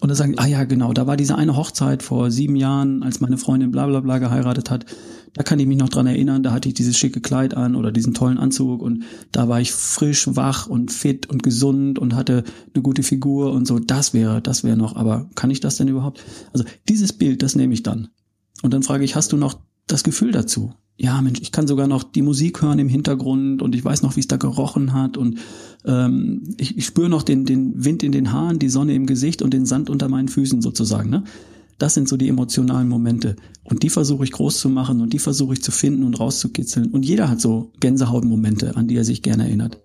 Und 0.00 0.08
dann 0.08 0.16
sagen, 0.16 0.34
ah 0.38 0.46
ja, 0.46 0.64
genau, 0.64 0.92
da 0.92 1.06
war 1.06 1.16
diese 1.16 1.36
eine 1.36 1.56
Hochzeit 1.56 2.02
vor 2.02 2.30
sieben 2.30 2.56
Jahren, 2.56 3.02
als 3.02 3.20
meine 3.20 3.38
Freundin 3.38 3.70
bla 3.70 3.86
bla 3.86 4.00
bla 4.00 4.18
geheiratet 4.18 4.70
hat. 4.70 4.86
Da 5.34 5.42
kann 5.42 5.58
ich 5.58 5.66
mich 5.66 5.76
noch 5.76 5.90
dran 5.90 6.06
erinnern, 6.06 6.42
da 6.42 6.52
hatte 6.52 6.68
ich 6.68 6.74
dieses 6.74 6.96
schicke 6.96 7.20
Kleid 7.20 7.54
an 7.54 7.76
oder 7.76 7.92
diesen 7.92 8.14
tollen 8.14 8.38
Anzug 8.38 8.80
und 8.80 9.04
da 9.32 9.48
war 9.48 9.60
ich 9.60 9.70
frisch, 9.70 10.28
wach 10.34 10.66
und 10.66 10.90
fit 10.90 11.28
und 11.28 11.42
gesund 11.42 11.98
und 11.98 12.14
hatte 12.14 12.42
eine 12.72 12.82
gute 12.82 13.02
Figur 13.02 13.52
und 13.52 13.66
so. 13.66 13.78
Das 13.78 14.14
wäre, 14.14 14.40
das 14.40 14.64
wäre 14.64 14.78
noch, 14.78 14.96
aber 14.96 15.28
kann 15.34 15.50
ich 15.50 15.60
das 15.60 15.76
denn 15.76 15.88
überhaupt? 15.88 16.24
Also 16.54 16.64
dieses 16.88 17.12
Bild, 17.12 17.42
das 17.42 17.54
nehme 17.54 17.74
ich 17.74 17.82
dann. 17.82 18.08
Und 18.62 18.72
dann 18.72 18.82
frage 18.82 19.04
ich, 19.04 19.14
hast 19.14 19.32
du 19.32 19.36
noch 19.36 19.60
das 19.86 20.04
Gefühl 20.04 20.32
dazu? 20.32 20.72
Ja, 20.98 21.20
Mensch, 21.20 21.40
ich 21.42 21.52
kann 21.52 21.66
sogar 21.66 21.88
noch 21.88 22.02
die 22.02 22.22
Musik 22.22 22.62
hören 22.62 22.78
im 22.78 22.88
Hintergrund 22.88 23.60
und 23.60 23.74
ich 23.74 23.84
weiß 23.84 24.02
noch, 24.02 24.16
wie 24.16 24.20
es 24.20 24.28
da 24.28 24.38
gerochen 24.38 24.94
hat 24.94 25.18
und 25.18 25.38
ähm, 25.84 26.54
ich, 26.56 26.78
ich 26.78 26.86
spüre 26.86 27.10
noch 27.10 27.22
den, 27.22 27.44
den 27.44 27.84
Wind 27.84 28.02
in 28.02 28.12
den 28.12 28.32
Haaren, 28.32 28.58
die 28.58 28.70
Sonne 28.70 28.94
im 28.94 29.06
Gesicht 29.06 29.42
und 29.42 29.52
den 29.52 29.66
Sand 29.66 29.90
unter 29.90 30.08
meinen 30.08 30.28
Füßen 30.28 30.62
sozusagen. 30.62 31.10
Ne? 31.10 31.24
Das 31.78 31.92
sind 31.92 32.08
so 32.08 32.16
die 32.16 32.28
emotionalen 32.28 32.88
Momente. 32.88 33.36
Und 33.62 33.82
die 33.82 33.90
versuche 33.90 34.24
ich 34.24 34.32
groß 34.32 34.58
zu 34.58 34.70
machen 34.70 35.02
und 35.02 35.12
die 35.12 35.18
versuche 35.18 35.52
ich 35.52 35.62
zu 35.62 35.70
finden 35.70 36.04
und 36.04 36.18
rauszukitzeln. 36.18 36.90
Und 36.90 37.04
jeder 37.04 37.28
hat 37.28 37.42
so 37.42 37.72
Gänsehautmomente, 37.80 38.76
an 38.76 38.88
die 38.88 38.96
er 38.96 39.04
sich 39.04 39.20
gerne 39.20 39.44
erinnert. 39.44 39.78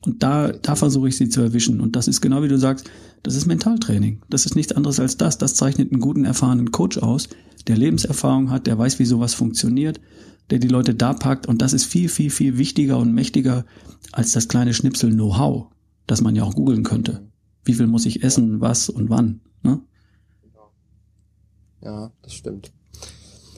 Und 0.00 0.22
da, 0.22 0.52
da 0.52 0.76
versuche 0.76 1.08
ich 1.08 1.16
sie 1.16 1.28
zu 1.28 1.42
erwischen. 1.42 1.80
Und 1.80 1.96
das 1.96 2.08
ist 2.08 2.20
genau 2.20 2.42
wie 2.42 2.48
du 2.48 2.58
sagst, 2.58 2.88
das 3.22 3.34
ist 3.34 3.46
Mentaltraining. 3.46 4.22
Das 4.30 4.46
ist 4.46 4.54
nichts 4.54 4.72
anderes 4.72 5.00
als 5.00 5.18
das. 5.18 5.36
Das 5.36 5.54
zeichnet 5.54 5.92
einen 5.92 6.00
guten, 6.00 6.24
erfahrenen 6.24 6.70
Coach 6.70 6.98
aus, 6.98 7.28
der 7.66 7.76
Lebenserfahrung 7.76 8.50
hat, 8.50 8.66
der 8.66 8.78
weiß, 8.78 8.98
wie 8.98 9.04
sowas 9.04 9.34
funktioniert, 9.34 10.00
der 10.50 10.58
die 10.58 10.68
Leute 10.68 10.94
da 10.94 11.12
packt. 11.12 11.46
Und 11.46 11.62
das 11.62 11.72
ist 11.72 11.84
viel, 11.84 12.08
viel, 12.08 12.30
viel 12.30 12.58
wichtiger 12.58 12.98
und 12.98 13.12
mächtiger 13.12 13.64
als 14.12 14.32
das 14.32 14.48
kleine 14.48 14.74
Schnipsel 14.74 15.10
Know-how, 15.12 15.66
das 16.06 16.20
man 16.20 16.36
ja 16.36 16.44
auch 16.44 16.54
googeln 16.54 16.84
könnte. 16.84 17.28
Wie 17.64 17.74
viel 17.74 17.86
muss 17.86 18.06
ich 18.06 18.22
essen, 18.22 18.60
was 18.60 18.88
und 18.88 19.10
wann? 19.10 19.40
Ne? 19.62 19.80
Ja, 21.82 22.10
das 22.22 22.34
stimmt. 22.34 22.72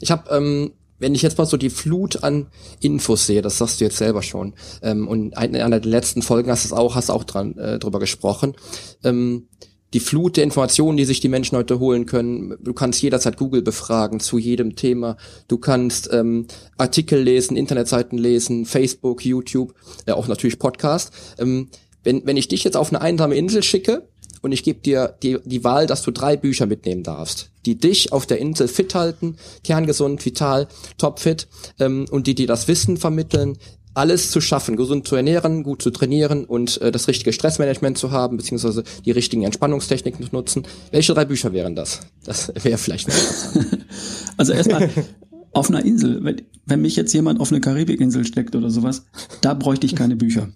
Ich 0.00 0.10
habe, 0.10 0.30
ähm, 0.30 0.72
wenn 0.98 1.14
ich 1.14 1.22
jetzt 1.22 1.38
mal 1.38 1.46
so 1.46 1.56
die 1.56 1.70
Flut 1.70 2.22
an 2.22 2.48
Infos 2.80 3.26
sehe, 3.26 3.42
das 3.42 3.58
sagst 3.58 3.80
du 3.80 3.84
jetzt 3.84 3.96
selber 3.96 4.22
schon, 4.22 4.54
ähm, 4.82 5.08
und 5.08 5.32
in 5.32 5.56
einer 5.56 5.80
der 5.80 5.90
letzten 5.90 6.22
Folgen 6.22 6.50
hast 6.50 6.70
du 6.70 6.74
auch, 6.74 6.94
hast 6.94 7.10
auch 7.10 7.24
dran 7.24 7.56
äh, 7.56 7.78
drüber 7.78 8.00
gesprochen. 8.00 8.54
Ähm, 9.02 9.48
die 9.92 10.00
Flut 10.00 10.36
der 10.36 10.44
Informationen, 10.44 10.96
die 10.96 11.04
sich 11.04 11.20
die 11.20 11.28
Menschen 11.28 11.56
heute 11.56 11.78
holen 11.78 12.06
können. 12.06 12.56
Du 12.60 12.72
kannst 12.72 13.02
jederzeit 13.02 13.36
Google 13.36 13.62
befragen 13.62 14.20
zu 14.20 14.38
jedem 14.38 14.76
Thema. 14.76 15.16
Du 15.48 15.58
kannst 15.58 16.10
ähm, 16.12 16.46
Artikel 16.78 17.20
lesen, 17.20 17.56
Internetseiten 17.56 18.18
lesen, 18.18 18.66
Facebook, 18.66 19.24
YouTube, 19.24 19.74
äh, 20.06 20.12
auch 20.12 20.28
natürlich 20.28 20.58
Podcast. 20.58 21.12
Ähm, 21.38 21.68
wenn, 22.04 22.24
wenn 22.24 22.36
ich 22.36 22.48
dich 22.48 22.64
jetzt 22.64 22.76
auf 22.76 22.90
eine 22.90 23.00
einsame 23.00 23.34
Insel 23.34 23.62
schicke 23.62 24.08
und 24.42 24.52
ich 24.52 24.62
gebe 24.62 24.80
dir 24.80 25.16
die, 25.22 25.38
die 25.44 25.64
Wahl, 25.64 25.86
dass 25.86 26.02
du 26.02 26.10
drei 26.10 26.36
Bücher 26.36 26.66
mitnehmen 26.66 27.02
darfst, 27.02 27.50
die 27.66 27.76
dich 27.76 28.12
auf 28.12 28.26
der 28.26 28.38
Insel 28.38 28.68
fit 28.68 28.94
halten, 28.94 29.36
kerngesund, 29.64 30.24
vital, 30.24 30.68
topfit 30.98 31.48
ähm, 31.78 32.06
und 32.10 32.26
die 32.26 32.34
dir 32.34 32.46
das 32.46 32.68
Wissen 32.68 32.96
vermitteln, 32.96 33.58
alles 34.00 34.30
zu 34.30 34.40
schaffen, 34.40 34.76
gesund 34.76 35.06
zu 35.06 35.14
ernähren, 35.14 35.62
gut 35.62 35.82
zu 35.82 35.90
trainieren 35.90 36.46
und 36.46 36.80
äh, 36.80 36.90
das 36.90 37.06
richtige 37.06 37.34
Stressmanagement 37.34 37.98
zu 37.98 38.10
haben, 38.10 38.38
beziehungsweise 38.38 38.82
die 39.04 39.10
richtigen 39.10 39.42
Entspannungstechniken 39.42 40.24
zu 40.24 40.34
nutzen. 40.34 40.62
Welche 40.90 41.12
drei 41.12 41.26
Bücher 41.26 41.52
wären 41.52 41.76
das? 41.76 42.00
Das 42.24 42.50
wäre 42.62 42.78
vielleicht 42.78 43.08
Also 44.38 44.54
erstmal 44.54 44.88
auf 45.52 45.68
einer 45.68 45.84
Insel, 45.84 46.24
wenn, 46.24 46.40
wenn 46.64 46.80
mich 46.80 46.96
jetzt 46.96 47.12
jemand 47.12 47.40
auf 47.40 47.52
eine 47.52 47.60
Karibikinsel 47.60 48.24
steckt 48.24 48.56
oder 48.56 48.70
sowas, 48.70 49.04
da 49.42 49.52
bräuchte 49.52 49.84
ich 49.84 49.94
keine 49.94 50.16
Bücher. 50.16 50.48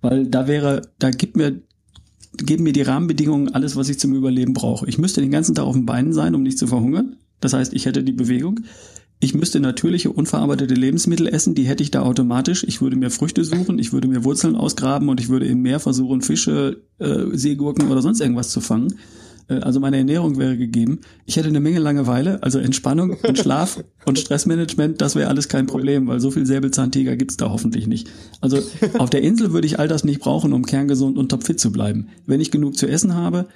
Weil 0.00 0.26
da 0.26 0.46
wäre, 0.46 0.80
da 0.98 1.10
gibt 1.10 1.36
mir 1.36 1.60
geben 2.38 2.64
mir 2.64 2.72
die 2.72 2.82
Rahmenbedingungen 2.82 3.54
alles, 3.54 3.76
was 3.76 3.90
ich 3.90 3.98
zum 3.98 4.14
Überleben 4.14 4.54
brauche. 4.54 4.88
Ich 4.88 4.98
müsste 4.98 5.20
den 5.20 5.30
ganzen 5.30 5.54
Tag 5.54 5.64
auf 5.64 5.74
den 5.74 5.86
Beinen 5.86 6.12
sein, 6.12 6.34
um 6.34 6.42
nicht 6.42 6.58
zu 6.58 6.66
verhungern. 6.66 7.16
Das 7.40 7.52
heißt, 7.52 7.74
ich 7.74 7.84
hätte 7.84 8.02
die 8.02 8.12
Bewegung. 8.12 8.60
Ich 9.18 9.34
müsste 9.34 9.60
natürliche, 9.60 10.10
unverarbeitete 10.10 10.74
Lebensmittel 10.74 11.26
essen, 11.26 11.54
die 11.54 11.64
hätte 11.64 11.82
ich 11.82 11.90
da 11.90 12.02
automatisch. 12.02 12.64
Ich 12.64 12.82
würde 12.82 12.96
mir 12.96 13.10
Früchte 13.10 13.44
suchen, 13.44 13.78
ich 13.78 13.92
würde 13.92 14.08
mir 14.08 14.24
Wurzeln 14.24 14.56
ausgraben 14.56 15.08
und 15.08 15.20
ich 15.20 15.30
würde 15.30 15.46
im 15.46 15.62
Meer 15.62 15.80
versuchen, 15.80 16.20
Fische, 16.20 16.82
äh, 16.98 17.24
Seegurken 17.32 17.90
oder 17.90 18.02
sonst 18.02 18.20
irgendwas 18.20 18.50
zu 18.50 18.60
fangen. 18.60 18.94
Äh, 19.48 19.60
also 19.60 19.80
meine 19.80 19.96
Ernährung 19.96 20.36
wäre 20.38 20.56
gegeben. 20.56 21.00
Ich 21.24 21.36
hätte 21.36 21.48
eine 21.48 21.60
Menge 21.60 21.78
Langeweile, 21.78 22.42
also 22.42 22.58
Entspannung 22.58 23.16
und 23.26 23.38
Schlaf 23.38 23.82
und 24.04 24.18
Stressmanagement, 24.18 25.00
das 25.00 25.14
wäre 25.14 25.28
alles 25.28 25.48
kein 25.48 25.66
Problem, 25.66 26.06
weil 26.08 26.20
so 26.20 26.30
viel 26.30 26.46
Säbelzahntiger 26.46 27.16
gibt's 27.16 27.36
da 27.36 27.50
hoffentlich 27.50 27.86
nicht. 27.86 28.10
Also 28.40 28.58
auf 28.98 29.10
der 29.10 29.22
Insel 29.22 29.52
würde 29.52 29.66
ich 29.66 29.78
all 29.78 29.88
das 29.88 30.04
nicht 30.04 30.20
brauchen, 30.20 30.52
um 30.52 30.66
kerngesund 30.66 31.18
und 31.18 31.30
topfit 31.30 31.60
zu 31.60 31.72
bleiben. 31.72 32.08
Wenn 32.26 32.40
ich 32.40 32.50
genug 32.50 32.76
zu 32.76 32.86
essen 32.86 33.14
habe 33.14 33.46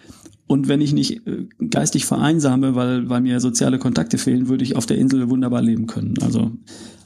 und 0.51 0.66
wenn 0.66 0.80
ich 0.80 0.92
nicht 0.92 1.24
äh, 1.28 1.46
geistig 1.70 2.07
vereinsame, 2.07 2.74
weil, 2.74 3.09
weil 3.09 3.20
mir 3.20 3.38
soziale 3.38 3.78
Kontakte 3.78 4.18
fehlen, 4.18 4.48
würde 4.48 4.64
ich 4.64 4.74
auf 4.74 4.84
der 4.84 4.98
Insel 4.98 5.30
wunderbar 5.30 5.62
leben 5.62 5.86
können. 5.86 6.14
Also 6.22 6.51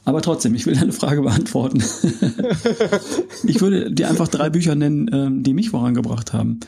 aber 0.03 0.23
trotzdem, 0.23 0.55
ich 0.55 0.65
will 0.65 0.73
deine 0.73 0.91
Frage 0.91 1.21
beantworten. 1.21 1.83
ich 3.43 3.61
würde 3.61 3.91
dir 3.91 4.09
einfach 4.09 4.29
drei 4.29 4.49
Bücher 4.49 4.73
nennen, 4.73 5.11
ähm, 5.13 5.43
die 5.43 5.53
mich 5.53 5.69
vorangebracht 5.69 6.33
haben. 6.33 6.59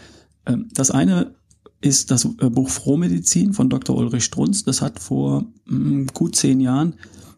Ähm, 0.46 0.68
das 0.72 0.92
eine 0.92 1.34
ist 1.82 2.12
das 2.12 2.26
äh, 2.26 2.48
Buch 2.52 2.70
Frohmedizin 2.70 3.54
von 3.54 3.72
Dr. 3.72 3.98
Ulrich 3.98 4.26
Strunz. 4.26 4.64
Das 4.64 4.84
hat 4.84 5.00
vor 5.00 5.48
mm, 5.66 6.06
gut 6.14 6.36
zehn 6.36 6.60
Jahren 6.60 6.94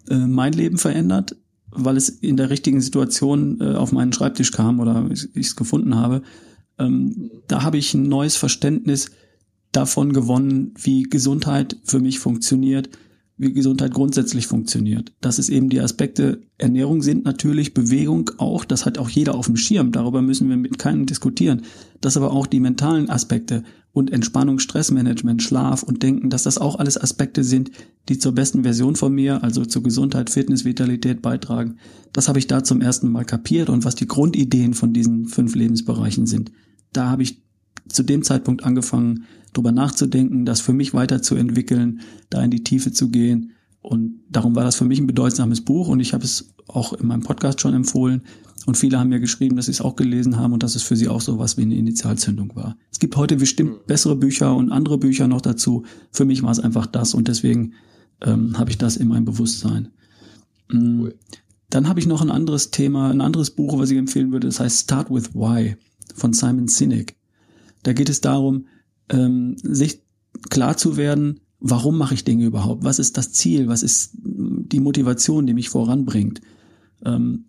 äh, 0.09 0.17
mein 0.17 0.51
Leben 0.51 0.77
verändert, 0.77 1.37
weil 1.71 1.95
es 1.95 2.09
in 2.09 2.35
der 2.35 2.49
richtigen 2.49 2.81
Situation 2.81 3.61
auf 3.61 3.93
meinen 3.93 4.11
Schreibtisch 4.11 4.51
kam 4.51 4.81
oder 4.81 5.09
ich 5.09 5.29
es 5.33 5.55
gefunden 5.55 5.95
habe. 5.95 6.23
Ähm, 6.77 7.31
da 7.47 7.63
habe 7.63 7.77
ich 7.77 7.93
ein 7.93 8.03
neues 8.03 8.35
Verständnis 8.35 9.11
davon 9.79 10.11
gewonnen, 10.11 10.73
wie 10.75 11.03
Gesundheit 11.03 11.77
für 11.85 11.99
mich 11.99 12.19
funktioniert, 12.19 12.89
wie 13.37 13.53
Gesundheit 13.53 13.93
grundsätzlich 13.93 14.45
funktioniert. 14.45 15.13
Dass 15.21 15.39
es 15.39 15.47
eben 15.47 15.69
die 15.69 15.79
Aspekte 15.79 16.41
Ernährung 16.57 17.01
sind, 17.01 17.23
natürlich 17.23 17.73
Bewegung 17.73 18.31
auch, 18.37 18.65
das 18.65 18.85
hat 18.85 18.97
auch 18.97 19.09
jeder 19.09 19.35
auf 19.35 19.45
dem 19.45 19.55
Schirm, 19.55 19.93
darüber 19.93 20.21
müssen 20.21 20.49
wir 20.49 20.57
mit 20.57 20.77
keinem 20.77 21.05
diskutieren. 21.05 21.61
Dass 22.01 22.17
aber 22.17 22.33
auch 22.33 22.45
die 22.45 22.59
mentalen 22.59 23.09
Aspekte 23.09 23.63
und 23.93 24.11
Entspannung, 24.11 24.59
Stressmanagement, 24.59 25.41
Schlaf 25.41 25.83
und 25.83 26.03
Denken, 26.03 26.29
dass 26.29 26.43
das 26.43 26.57
auch 26.57 26.75
alles 26.77 27.01
Aspekte 27.01 27.45
sind, 27.45 27.71
die 28.09 28.19
zur 28.19 28.33
besten 28.33 28.63
Version 28.63 28.97
von 28.97 29.13
mir, 29.13 29.41
also 29.43 29.63
zur 29.63 29.81
Gesundheit, 29.81 30.29
Fitness, 30.29 30.65
Vitalität 30.65 31.21
beitragen. 31.21 31.77
Das 32.11 32.27
habe 32.27 32.39
ich 32.39 32.47
da 32.47 32.65
zum 32.65 32.81
ersten 32.81 33.09
Mal 33.09 33.23
kapiert 33.23 33.69
und 33.69 33.85
was 33.85 33.95
die 33.95 34.07
Grundideen 34.07 34.73
von 34.73 34.91
diesen 34.91 35.27
fünf 35.27 35.55
Lebensbereichen 35.55 36.27
sind. 36.27 36.51
Da 36.91 37.09
habe 37.09 37.23
ich 37.23 37.41
zu 37.89 38.03
dem 38.03 38.23
Zeitpunkt 38.23 38.63
angefangen, 38.63 39.25
drüber 39.53 39.71
nachzudenken, 39.71 40.45
das 40.45 40.61
für 40.61 40.73
mich 40.73 40.93
weiterzuentwickeln, 40.93 42.01
da 42.29 42.43
in 42.43 42.51
die 42.51 42.63
Tiefe 42.63 42.91
zu 42.91 43.09
gehen. 43.09 43.51
Und 43.81 44.21
darum 44.29 44.55
war 44.55 44.63
das 44.63 44.75
für 44.75 44.85
mich 44.85 44.99
ein 44.99 45.07
bedeutsames 45.07 45.61
Buch 45.61 45.87
und 45.87 45.99
ich 45.99 46.13
habe 46.13 46.23
es 46.23 46.53
auch 46.67 46.93
in 46.93 47.07
meinem 47.07 47.23
Podcast 47.23 47.61
schon 47.61 47.73
empfohlen. 47.73 48.23
Und 48.65 48.75
viele 48.75 48.99
haben 48.99 49.09
mir 49.09 49.19
geschrieben, 49.19 49.55
dass 49.55 49.65
sie 49.65 49.71
es 49.71 49.81
auch 49.81 49.95
gelesen 49.95 50.37
haben 50.37 50.53
und 50.53 50.63
dass 50.63 50.75
es 50.75 50.83
für 50.83 50.95
sie 50.95 51.07
auch 51.07 51.21
so 51.21 51.39
was 51.39 51.57
wie 51.57 51.61
eine 51.63 51.75
Initialzündung 51.75 52.55
war. 52.55 52.77
Es 52.91 52.99
gibt 52.99 53.15
heute 53.15 53.37
bestimmt 53.37 53.71
mhm. 53.71 53.85
bessere 53.87 54.15
Bücher 54.15 54.55
und 54.55 54.71
andere 54.71 54.97
Bücher 54.97 55.27
noch 55.27 55.41
dazu. 55.41 55.85
Für 56.11 56.25
mich 56.25 56.43
war 56.43 56.51
es 56.51 56.59
einfach 56.59 56.85
das 56.85 57.13
und 57.13 57.27
deswegen 57.27 57.73
ähm, 58.21 58.57
habe 58.57 58.69
ich 58.69 58.77
das 58.77 58.97
in 58.97 59.07
meinem 59.07 59.25
Bewusstsein. 59.25 59.89
Mhm. 60.71 60.99
Cool. 60.99 61.15
Dann 61.69 61.87
habe 61.87 61.99
ich 61.99 62.07
noch 62.07 62.21
ein 62.21 62.31
anderes 62.31 62.71
Thema, 62.71 63.11
ein 63.11 63.21
anderes 63.21 63.51
Buch, 63.51 63.77
was 63.77 63.91
ich 63.91 63.97
empfehlen 63.97 64.31
würde. 64.31 64.47
Das 64.47 64.59
heißt 64.59 64.81
Start 64.81 65.11
with 65.11 65.33
Why 65.33 65.77
von 66.15 66.33
Simon 66.33 66.67
Sinek. 66.67 67.15
Da 67.83 67.93
geht 67.93 68.09
es 68.09 68.21
darum, 68.21 68.67
ähm, 69.09 69.55
sich 69.61 70.01
klar 70.49 70.77
zu 70.77 70.97
werden, 70.97 71.39
warum 71.59 71.97
mache 71.97 72.13
ich 72.13 72.23
Dinge 72.23 72.45
überhaupt? 72.45 72.83
Was 72.83 72.99
ist 72.99 73.17
das 73.17 73.31
Ziel? 73.33 73.67
Was 73.67 73.83
ist 73.83 74.11
die 74.13 74.79
Motivation, 74.79 75.45
die 75.45 75.53
mich 75.53 75.69
voranbringt? 75.69 76.41
Ähm, 77.05 77.45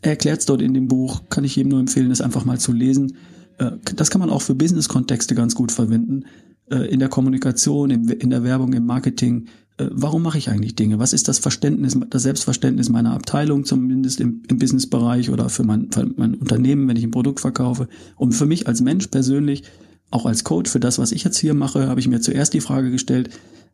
er 0.00 0.10
erklärt 0.12 0.40
es 0.40 0.46
dort 0.46 0.62
in 0.62 0.74
dem 0.74 0.88
Buch, 0.88 1.22
kann 1.28 1.44
ich 1.44 1.56
jedem 1.56 1.70
nur 1.70 1.80
empfehlen, 1.80 2.10
es 2.10 2.20
einfach 2.20 2.44
mal 2.44 2.60
zu 2.60 2.72
lesen. 2.72 3.16
Äh, 3.58 3.72
das 3.94 4.10
kann 4.10 4.20
man 4.20 4.30
auch 4.30 4.42
für 4.42 4.54
Business-Kontexte 4.54 5.34
ganz 5.34 5.54
gut 5.54 5.72
verwenden. 5.72 6.24
Äh, 6.70 6.88
in 6.92 7.00
der 7.00 7.08
Kommunikation, 7.08 7.90
in 7.90 8.30
der 8.30 8.44
Werbung, 8.44 8.72
im 8.72 8.86
Marketing. 8.86 9.46
Äh, 9.78 9.88
warum 9.90 10.22
mache 10.22 10.38
ich 10.38 10.50
eigentlich 10.50 10.74
Dinge? 10.74 10.98
Was 10.98 11.12
ist 11.12 11.28
das 11.28 11.38
Verständnis, 11.38 11.98
das 12.10 12.22
Selbstverständnis 12.22 12.88
meiner 12.88 13.12
Abteilung, 13.12 13.64
zumindest 13.64 14.20
im, 14.20 14.42
im 14.48 14.58
Businessbereich 14.58 15.30
oder 15.30 15.48
für 15.48 15.64
mein, 15.64 15.90
für 15.90 16.06
mein 16.16 16.34
Unternehmen, 16.34 16.88
wenn 16.88 16.96
ich 16.96 17.04
ein 17.04 17.10
Produkt 17.10 17.40
verkaufe? 17.40 17.88
Und 18.16 18.32
für 18.32 18.46
mich 18.46 18.66
als 18.66 18.80
Mensch 18.80 19.06
persönlich, 19.06 19.62
auch 20.10 20.26
als 20.26 20.44
Coach, 20.44 20.70
für 20.70 20.80
das, 20.80 20.98
was 20.98 21.12
ich 21.12 21.24
jetzt 21.24 21.38
hier 21.38 21.54
mache, 21.54 21.88
habe 21.88 22.00
ich 22.00 22.08
mir 22.08 22.20
zuerst 22.20 22.54
die 22.54 22.60
Frage 22.60 22.90
gestellt, 22.90 23.30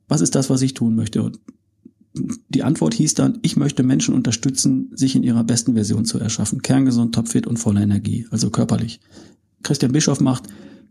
was 0.08 0.20
ist 0.20 0.34
das, 0.34 0.50
was 0.50 0.62
ich 0.62 0.74
tun 0.74 0.94
möchte? 0.94 1.22
Und 1.22 1.40
die 2.48 2.62
Antwort 2.62 2.94
hieß 2.94 3.14
dann, 3.14 3.38
ich 3.42 3.56
möchte 3.56 3.82
Menschen 3.82 4.14
unterstützen, 4.14 4.90
sich 4.94 5.16
in 5.16 5.22
ihrer 5.22 5.42
besten 5.42 5.74
Version 5.74 6.04
zu 6.04 6.18
erschaffen. 6.18 6.62
Kerngesund, 6.62 7.14
topfit 7.14 7.46
und 7.46 7.56
voller 7.56 7.82
Energie, 7.82 8.26
also 8.30 8.50
körperlich. 8.50 9.00
Christian 9.62 9.92
Bischoff 9.92 10.20
macht 10.20 10.44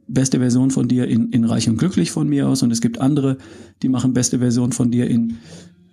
beste 0.08 0.39
Version 0.39 0.72
von 0.72 0.88
dir 0.88 1.08
in, 1.08 1.32
in 1.32 1.45
Reich 1.45 1.70
und 1.70 1.78
Glücklich 1.78 2.12
von 2.12 2.28
mir 2.28 2.47
aus 2.47 2.64
und 2.64 2.72
es 2.72 2.82
gibt 2.82 2.99
andere, 2.99 3.38
die 3.82 3.89
machen 3.89 4.14
beste 4.14 4.39
Version 4.39 4.72
von 4.72 4.91
dir 4.91 5.08
in, 5.10 5.38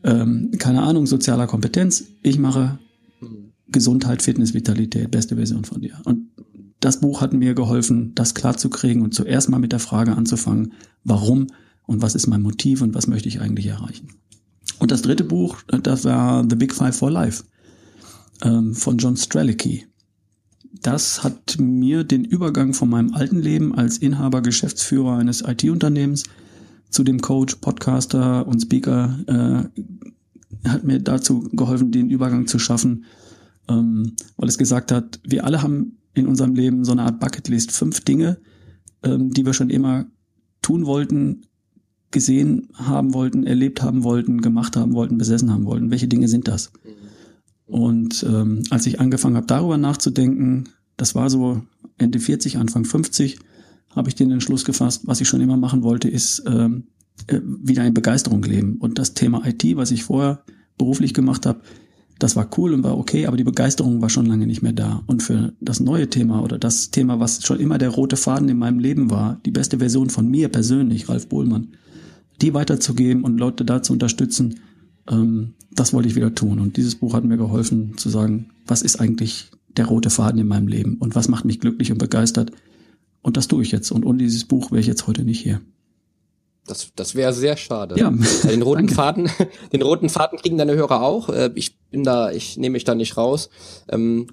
ähm, 0.04 0.50
keine 0.58 0.82
Ahnung, 0.82 1.06
sozialer 1.06 1.46
Kompetenz. 1.46 2.04
Ich 2.22 2.38
mache 2.38 2.78
Gesundheit, 3.68 4.22
Fitness, 4.22 4.54
Vitalität, 4.54 5.10
beste 5.10 5.36
Version 5.36 5.64
von 5.64 5.80
dir. 5.80 5.94
Und 6.04 6.28
das 6.80 7.00
Buch 7.00 7.20
hat 7.20 7.32
mir 7.32 7.54
geholfen, 7.54 8.14
das 8.14 8.34
klar 8.34 8.56
zu 8.56 8.70
kriegen 8.70 9.02
und 9.02 9.14
zuerst 9.14 9.48
mal 9.48 9.58
mit 9.58 9.72
der 9.72 9.78
Frage 9.78 10.16
anzufangen, 10.16 10.72
warum 11.04 11.48
und 11.86 12.02
was 12.02 12.14
ist 12.14 12.26
mein 12.26 12.42
Motiv 12.42 12.82
und 12.82 12.94
was 12.94 13.06
möchte 13.06 13.28
ich 13.28 13.40
eigentlich 13.40 13.66
erreichen. 13.66 14.08
Und 14.78 14.90
das 14.90 15.02
dritte 15.02 15.24
Buch, 15.24 15.58
das 15.82 16.04
war 16.04 16.46
The 16.48 16.56
Big 16.56 16.74
Five 16.74 16.96
for 16.96 17.10
Life 17.10 17.44
ähm, 18.42 18.74
von 18.74 18.96
John 18.96 19.16
Strelicky 19.16 19.86
das 20.72 21.24
hat 21.24 21.56
mir 21.58 22.04
den 22.04 22.24
Übergang 22.24 22.74
von 22.74 22.88
meinem 22.88 23.12
alten 23.14 23.40
Leben 23.40 23.74
als 23.74 23.98
Inhaber, 23.98 24.40
Geschäftsführer 24.40 25.16
eines 25.16 25.42
IT-Unternehmens 25.42 26.24
zu 26.90 27.04
dem 27.04 27.20
Coach, 27.20 27.56
Podcaster 27.56 28.46
und 28.46 28.60
Speaker 28.60 29.18
äh, 29.26 30.68
hat 30.68 30.84
mir 30.84 31.00
dazu 31.00 31.48
geholfen, 31.52 31.90
den 31.90 32.10
Übergang 32.10 32.46
zu 32.46 32.58
schaffen, 32.58 33.04
ähm, 33.68 34.16
weil 34.36 34.48
es 34.48 34.58
gesagt 34.58 34.92
hat, 34.92 35.20
wir 35.24 35.44
alle 35.44 35.62
haben 35.62 35.98
in 36.14 36.26
unserem 36.26 36.54
Leben 36.54 36.84
so 36.84 36.92
eine 36.92 37.02
Art 37.02 37.20
Bucketlist, 37.20 37.72
fünf 37.72 38.00
Dinge, 38.00 38.38
ähm, 39.02 39.30
die 39.30 39.46
wir 39.46 39.54
schon 39.54 39.70
immer 39.70 40.06
tun 40.62 40.86
wollten, 40.86 41.42
gesehen 42.10 42.68
haben 42.74 43.14
wollten, 43.14 43.44
erlebt 43.46 43.82
haben 43.82 44.02
wollten, 44.02 44.40
gemacht 44.40 44.76
haben 44.76 44.94
wollten, 44.94 45.18
besessen 45.18 45.52
haben 45.52 45.64
wollten. 45.64 45.90
Welche 45.90 46.08
Dinge 46.08 46.26
sind 46.28 46.48
das? 46.48 46.72
Mhm. 46.84 46.99
Und 47.70 48.24
ähm, 48.28 48.62
als 48.70 48.86
ich 48.86 49.00
angefangen 49.00 49.36
habe, 49.36 49.46
darüber 49.46 49.78
nachzudenken, 49.78 50.64
das 50.96 51.14
war 51.14 51.30
so 51.30 51.62
Ende 51.98 52.18
40, 52.18 52.58
Anfang 52.58 52.84
50, 52.84 53.38
habe 53.94 54.08
ich 54.08 54.14
den 54.14 54.30
Entschluss 54.30 54.64
gefasst, 54.64 55.02
was 55.06 55.20
ich 55.20 55.28
schon 55.28 55.40
immer 55.40 55.56
machen 55.56 55.82
wollte, 55.82 56.08
ist 56.08 56.42
ähm, 56.46 56.84
äh, 57.26 57.40
wieder 57.44 57.84
in 57.84 57.94
Begeisterung 57.94 58.42
leben. 58.42 58.76
Und 58.78 58.98
das 58.98 59.14
Thema 59.14 59.46
IT, 59.46 59.64
was 59.76 59.90
ich 59.90 60.04
vorher 60.04 60.42
beruflich 60.78 61.14
gemacht 61.14 61.46
habe, 61.46 61.60
das 62.18 62.36
war 62.36 62.50
cool 62.58 62.74
und 62.74 62.84
war 62.84 62.98
okay, 62.98 63.26
aber 63.26 63.36
die 63.36 63.44
Begeisterung 63.44 64.02
war 64.02 64.10
schon 64.10 64.26
lange 64.26 64.46
nicht 64.46 64.62
mehr 64.62 64.74
da. 64.74 65.02
Und 65.06 65.22
für 65.22 65.54
das 65.60 65.80
neue 65.80 66.10
Thema 66.10 66.42
oder 66.42 66.58
das 66.58 66.90
Thema, 66.90 67.18
was 67.18 67.44
schon 67.44 67.58
immer 67.58 67.78
der 67.78 67.88
rote 67.88 68.16
Faden 68.16 68.48
in 68.48 68.58
meinem 68.58 68.78
Leben 68.78 69.10
war, 69.10 69.40
die 69.46 69.50
beste 69.50 69.78
Version 69.78 70.10
von 70.10 70.28
mir 70.28 70.48
persönlich, 70.50 71.08
Ralf 71.08 71.28
Bohlmann, 71.28 71.68
die 72.42 72.52
weiterzugeben 72.52 73.24
und 73.24 73.38
Leute 73.38 73.64
da 73.64 73.82
zu 73.82 73.94
unterstützen, 73.94 74.60
ähm, 75.10 75.54
das 75.70 75.92
wollte 75.92 76.08
ich 76.08 76.16
wieder 76.16 76.34
tun. 76.34 76.58
Und 76.58 76.76
dieses 76.76 76.96
Buch 76.96 77.14
hat 77.14 77.24
mir 77.24 77.36
geholfen 77.36 77.96
zu 77.96 78.08
sagen, 78.08 78.50
was 78.66 78.82
ist 78.82 79.00
eigentlich 79.00 79.50
der 79.68 79.86
rote 79.86 80.10
Faden 80.10 80.40
in 80.40 80.48
meinem 80.48 80.68
Leben 80.68 80.96
und 80.98 81.14
was 81.14 81.28
macht 81.28 81.44
mich 81.44 81.60
glücklich 81.60 81.92
und 81.92 81.98
begeistert. 81.98 82.50
Und 83.22 83.36
das 83.36 83.48
tue 83.48 83.62
ich 83.62 83.70
jetzt. 83.70 83.90
Und 83.90 84.04
ohne 84.04 84.18
dieses 84.18 84.44
Buch 84.44 84.70
wäre 84.70 84.80
ich 84.80 84.86
jetzt 84.86 85.06
heute 85.06 85.22
nicht 85.22 85.40
hier. 85.40 85.60
Das, 86.66 86.88
das 86.94 87.14
wäre 87.14 87.32
sehr 87.32 87.56
schade. 87.56 87.96
Ja. 87.98 88.12
Den 88.44 88.62
roten 88.62 88.88
Faden, 88.90 89.30
den 89.72 89.82
roten 89.82 90.08
Faden 90.08 90.38
kriegen 90.38 90.58
deine 90.58 90.74
Hörer 90.74 91.02
auch. 91.02 91.28
Äh, 91.28 91.50
ich 91.54 91.78
bin 91.90 92.04
da, 92.04 92.30
ich 92.30 92.56
nehme 92.56 92.74
mich 92.74 92.84
da 92.84 92.94
nicht 92.94 93.16
raus. 93.16 93.50
Ähm, 93.88 94.28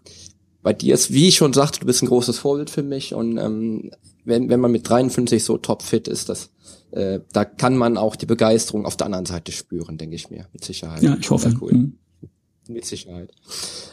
bei 0.63 0.73
dir 0.73 0.93
ist, 0.93 1.13
wie 1.13 1.27
ich 1.27 1.35
schon 1.35 1.53
sagte, 1.53 1.79
du 1.79 1.85
bist 1.85 2.01
ein 2.01 2.07
großes 2.07 2.39
Vorbild 2.39 2.69
für 2.69 2.83
mich 2.83 3.13
und 3.13 3.37
ähm, 3.37 3.91
wenn, 4.25 4.49
wenn 4.49 4.59
man 4.59 4.71
mit 4.71 4.89
53 4.89 5.41
so 5.43 5.57
topfit 5.57 6.09
ist, 6.09 6.27
das, 6.27 6.49
äh, 6.91 7.19
da 7.33 7.45
kann 7.45 7.75
man 7.75 7.97
auch 7.97 8.15
die 8.15 8.25
Begeisterung 8.25 8.85
auf 8.85 8.97
der 8.97 9.05
anderen 9.05 9.25
Seite 9.25 9.51
spüren, 9.51 9.97
denke 9.97 10.15
ich 10.15 10.29
mir, 10.29 10.47
mit 10.53 10.63
Sicherheit. 10.63 11.03
Ja, 11.03 11.17
ich 11.19 11.29
hoffe. 11.29 11.53
Cool. 11.59 11.73
Mhm. 11.73 11.97
Mit 12.69 12.85
Sicherheit. 12.85 13.31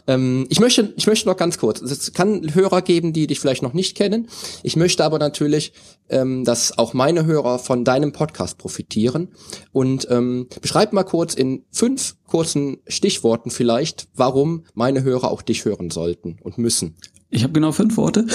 Ähm, 0.08 0.46
ich 0.50 0.58
möchte, 0.58 0.92
ich 0.96 1.06
möchte 1.06 1.28
noch 1.28 1.36
ganz 1.36 1.58
kurz. 1.58 1.80
Es 1.80 2.12
kann 2.12 2.54
Hörer 2.54 2.82
geben, 2.82 3.12
die 3.12 3.28
dich 3.28 3.38
vielleicht 3.38 3.62
noch 3.62 3.72
nicht 3.72 3.96
kennen. 3.96 4.28
Ich 4.64 4.74
möchte 4.74 5.04
aber 5.04 5.20
natürlich, 5.20 5.72
ähm, 6.08 6.44
dass 6.44 6.76
auch 6.76 6.92
meine 6.92 7.24
Hörer 7.24 7.60
von 7.60 7.84
deinem 7.84 8.10
Podcast 8.10 8.58
profitieren. 8.58 9.28
Und 9.70 10.08
ähm, 10.10 10.48
beschreib 10.60 10.92
mal 10.92 11.04
kurz 11.04 11.34
in 11.34 11.64
fünf 11.70 12.16
kurzen 12.26 12.78
Stichworten 12.88 13.50
vielleicht, 13.50 14.08
warum 14.14 14.64
meine 14.74 15.04
Hörer 15.04 15.30
auch 15.30 15.42
dich 15.42 15.64
hören 15.64 15.90
sollten 15.90 16.38
und 16.42 16.58
müssen. 16.58 16.96
Ich 17.30 17.44
habe 17.44 17.52
genau 17.52 17.72
fünf 17.72 17.96
Worte. 17.96 18.26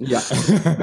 Ja. 0.00 0.22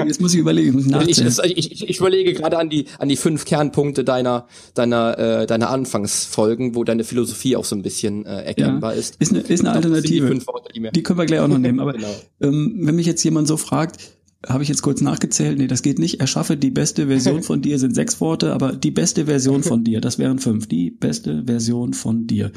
Jetzt 0.06 0.20
muss 0.20 0.34
ich 0.34 0.40
überlegen. 0.40 0.78
Ich, 1.06 1.20
ich, 1.22 1.88
ich 1.88 1.98
überlege 1.98 2.34
gerade 2.34 2.58
an 2.58 2.68
die 2.68 2.86
an 2.98 3.08
die 3.08 3.16
fünf 3.16 3.44
Kernpunkte 3.44 4.04
deiner 4.04 4.46
deiner 4.74 5.18
äh, 5.18 5.46
deiner 5.46 5.70
Anfangsfolgen, 5.70 6.74
wo 6.74 6.84
deine 6.84 7.04
Philosophie 7.04 7.56
auch 7.56 7.64
so 7.64 7.76
ein 7.76 7.82
bisschen 7.82 8.26
äh, 8.26 8.42
erkennbar 8.42 8.92
ja. 8.92 9.00
ist. 9.00 9.16
Ist 9.16 9.32
eine, 9.32 9.40
ist 9.40 9.60
eine 9.60 9.72
Alternative. 9.72 10.34
Die, 10.34 10.46
Worte, 10.46 10.72
die, 10.72 10.90
die, 10.92 11.02
können 11.02 11.18
wir 11.18 11.26
gleich 11.26 11.40
auch 11.40 11.48
noch 11.48 11.58
nehmen. 11.58 11.80
Aber 11.80 11.92
genau. 11.94 12.14
ähm, 12.40 12.80
wenn 12.80 12.96
mich 12.96 13.06
jetzt 13.06 13.22
jemand 13.24 13.48
so 13.48 13.56
fragt, 13.56 13.98
habe 14.46 14.62
ich 14.62 14.68
jetzt 14.68 14.82
kurz 14.82 15.00
nachgezählt, 15.00 15.58
nee, 15.58 15.66
das 15.66 15.82
geht 15.82 15.98
nicht. 15.98 16.20
Erschaffe 16.20 16.56
die 16.56 16.70
beste 16.70 17.06
Version 17.06 17.42
von 17.42 17.62
dir 17.62 17.78
sind 17.78 17.94
sechs 17.94 18.20
Worte, 18.20 18.52
aber 18.52 18.72
die 18.72 18.90
beste 18.90 19.26
Version 19.26 19.62
von 19.62 19.82
dir, 19.82 20.00
das 20.00 20.18
wären 20.18 20.38
fünf. 20.38 20.66
Die 20.68 20.90
beste 20.90 21.44
Version 21.46 21.94
von 21.94 22.26
dir. 22.26 22.52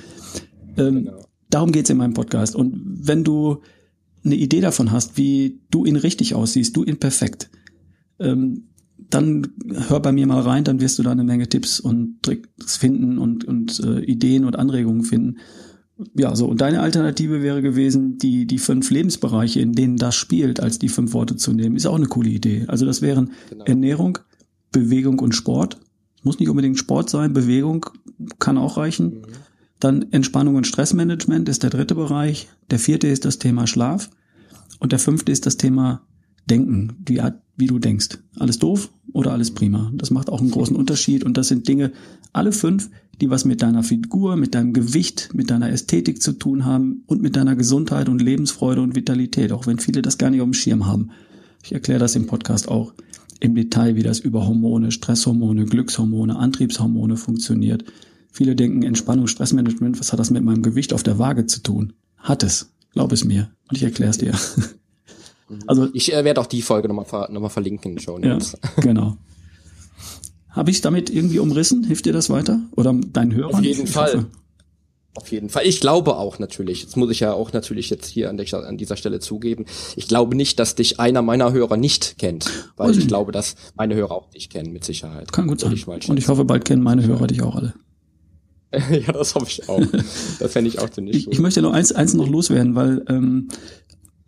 Ähm, 0.78 1.06
genau. 1.06 1.26
Darum 1.50 1.72
geht's 1.72 1.90
in 1.90 1.98
meinem 1.98 2.14
Podcast. 2.14 2.56
Und 2.56 2.80
wenn 2.86 3.24
du 3.24 3.62
eine 4.30 4.42
Idee 4.42 4.62
davon 4.62 4.92
hast, 4.92 5.18
wie 5.18 5.62
du 5.72 5.86
ihn 5.86 5.96
richtig 5.96 6.36
aussiehst, 6.36 6.76
du 6.76 6.84
ihn 6.84 6.98
perfekt, 6.98 7.50
ähm, 8.20 8.70
dann 9.10 9.48
hör 9.88 10.00
bei 10.02 10.12
mir 10.12 10.28
mal 10.28 10.42
rein, 10.42 10.64
dann 10.64 10.82
wirst 10.82 11.00
du 11.00 11.04
da 11.04 11.12
eine 11.12 11.24
Menge 11.24 11.50
Tipps 11.50 11.80
und 11.80 12.22
Tricks 12.22 12.78
finden 12.78 13.18
und, 13.18 13.46
und 13.46 13.80
äh, 13.80 14.02
Ideen 14.02 14.46
und 14.46 14.56
Anregungen 14.56 15.04
finden. 15.04 15.38
Ja, 16.16 16.36
so, 16.36 16.48
und 16.48 16.62
deine 16.62 16.82
Alternative 16.82 17.42
wäre 17.42 17.62
gewesen, 17.62 18.18
die, 18.18 18.46
die 18.46 18.58
fünf 18.58 18.90
Lebensbereiche, 18.90 19.60
in 19.60 19.74
denen 19.74 19.98
das 19.98 20.16
spielt, 20.16 20.60
als 20.60 20.80
die 20.80 20.90
fünf 20.90 21.14
Worte 21.14 21.36
zu 21.36 21.52
nehmen, 21.54 21.76
ist 21.76 21.88
auch 21.88 21.96
eine 21.96 22.06
coole 22.06 22.30
Idee. 22.30 22.66
Also 22.68 22.86
das 22.86 23.02
wären 23.02 23.32
genau. 23.50 23.66
Ernährung, 23.66 24.20
Bewegung 24.72 25.20
und 25.20 25.34
Sport. 25.34 25.78
Muss 26.24 26.40
nicht 26.40 26.50
unbedingt 26.50 26.78
Sport 26.78 27.10
sein, 27.10 27.34
Bewegung 27.34 27.86
kann 28.38 28.58
auch 28.58 28.78
reichen. 28.78 29.06
Mhm. 29.06 29.22
Dann 29.80 30.12
Entspannung 30.12 30.56
und 30.56 30.68
Stressmanagement 30.68 31.50
ist 31.50 31.64
der 31.64 31.70
dritte 31.70 31.96
Bereich. 31.96 32.50
Der 32.70 32.80
vierte 32.80 33.08
ist 33.08 33.26
das 33.26 33.40
Thema 33.40 33.66
Schlaf. 33.66 34.10
Und 34.80 34.92
der 34.92 35.00
fünfte 35.00 35.32
ist 35.32 35.46
das 35.46 35.58
Thema 35.58 36.02
Denken, 36.50 36.96
die 37.00 37.22
Art, 37.22 37.42
wie 37.58 37.68
du 37.68 37.80
denkst. 37.80 38.20
Alles 38.38 38.60
doof 38.60 38.90
oder 39.14 39.32
alles 39.32 39.52
prima. 39.52 39.92
Das 39.96 40.12
macht 40.12 40.30
auch 40.30 40.42
einen 40.42 40.52
großen 40.52 40.76
Unterschied. 40.76 41.24
Und 41.24 41.38
das 41.38 41.50
sind 41.50 41.68
Dinge, 41.68 41.92
alle 42.34 42.52
fünf, 42.52 42.90
die 43.22 43.30
was 43.30 43.46
mit 43.46 43.62
deiner 43.62 43.84
Figur, 43.84 44.36
mit 44.36 44.56
deinem 44.56 44.74
Gewicht, 44.74 45.30
mit 45.34 45.52
deiner 45.52 45.70
Ästhetik 45.70 46.22
zu 46.22 46.34
tun 46.34 46.66
haben 46.66 47.04
und 47.06 47.22
mit 47.22 47.36
deiner 47.36 47.56
Gesundheit 47.56 48.10
und 48.10 48.22
Lebensfreude 48.22 48.82
und 48.82 48.96
Vitalität, 48.96 49.52
auch 49.52 49.68
wenn 49.68 49.80
viele 49.80 50.02
das 50.02 50.18
gar 50.18 50.30
nicht 50.30 50.42
auf 50.42 50.48
dem 50.48 50.54
Schirm 50.54 50.86
haben. 50.86 51.12
Ich 51.64 51.74
erkläre 51.74 52.00
das 52.00 52.16
im 52.16 52.28
Podcast 52.28 52.70
auch 52.70 52.94
im 53.42 53.56
Detail, 53.56 53.96
wie 53.96 54.04
das 54.04 54.20
über 54.20 54.48
Hormone, 54.48 54.92
Stresshormone, 54.92 55.66
Glückshormone, 55.66 56.38
Antriebshormone 56.38 57.18
funktioniert 57.18 57.84
Viele 58.32 58.56
denken 58.56 58.84
Entspannung, 58.84 59.28
Stressmanagement, 59.28 60.00
was 60.00 60.12
hat 60.12 60.20
das 60.20 60.30
mit 60.30 60.44
meinem 60.44 60.62
Gewicht 60.62 60.94
auf 60.94 61.04
der 61.04 61.20
Waage 61.20 61.46
zu 61.46 61.62
tun? 61.62 61.94
Hat 62.18 62.44
es. 62.44 62.72
Glaub 62.94 63.12
es 63.12 63.24
mir. 63.24 63.52
Und 63.70 63.78
ich 63.78 63.84
erkläre 63.84 64.12
es 64.12 64.18
dir. 64.18 64.34
Also 65.68 65.90
ich 65.94 66.14
äh, 66.14 66.24
werde 66.24 66.42
auch 66.42 66.46
die 66.46 66.62
Folge 66.62 66.88
nochmal 66.88 67.06
ver 67.06 67.30
noch 67.32 67.42
mal 67.42 67.50
verlinken 67.50 68.00
schon. 68.00 68.24
Ja, 68.24 68.38
genau. 68.82 69.18
Habe 70.50 70.72
ich 70.72 70.82
damit 70.82 71.10
irgendwie 71.10 71.40
umrissen? 71.40 71.84
Hilft 71.84 72.06
dir 72.06 72.14
das 72.14 72.30
weiter? 72.30 72.60
Oder 72.76 72.94
dein 73.14 73.34
Hörer? 73.34 73.56
Auf 73.56 73.64
jeden 73.64 73.86
ich 73.86 73.92
Fall. 73.92 74.14
Hoffe. 74.14 74.26
Auf 75.16 75.32
jeden 75.32 75.50
Fall. 75.50 75.66
Ich 75.66 75.82
glaube 75.82 76.18
auch 76.18 76.40
natürlich, 76.40 76.86
das 76.86 76.96
muss 76.96 77.10
ich 77.12 77.20
ja 77.20 77.34
auch 77.34 77.52
natürlich 77.52 77.90
jetzt 77.90 78.08
hier 78.08 78.30
an, 78.30 78.38
der, 78.38 78.54
an 78.54 78.78
dieser 78.78 78.96
Stelle 78.96 79.20
zugeben, 79.20 79.66
ich 79.96 80.08
glaube 80.08 80.36
nicht, 80.36 80.60
dass 80.60 80.76
dich 80.76 81.00
einer 81.00 81.22
meiner 81.22 81.52
Hörer 81.52 81.78
nicht 81.78 82.18
kennt, 82.20 82.70
weil 82.78 82.98
ich 82.98 83.08
glaube, 83.08 83.32
dass 83.32 83.56
meine 83.76 83.96
Hörer 83.96 84.12
auch 84.12 84.30
dich 84.30 84.50
kennen, 84.50 84.72
mit 84.72 84.86
Sicherheit. 84.86 85.32
Kann 85.32 85.48
gut 85.48 85.60
sein. 85.60 85.74
Ich 85.74 85.88
Und 85.88 86.18
ich 86.18 86.28
hoffe, 86.28 86.46
bald 86.46 86.64
kennen 86.64 86.84
meine 86.84 87.06
Hörer 87.06 87.28
dich 87.28 87.42
auch 87.42 87.56
alle. 87.56 87.74
ja, 88.92 89.12
das 89.12 89.36
hoffe 89.36 89.48
ich 89.50 89.70
auch. 89.70 89.82
das 90.40 90.52
fände 90.52 90.70
ich 90.70 90.80
auch 90.80 90.90
ziemlich 90.90 91.16
ich, 91.16 91.28
Ich 91.32 91.40
möchte 91.40 91.62
noch 91.62 91.74
eins, 91.74 91.92
eins 91.92 92.14
noch 92.14 92.30
loswerden, 92.30 92.76
weil 92.76 93.04
ähm, 93.08 93.48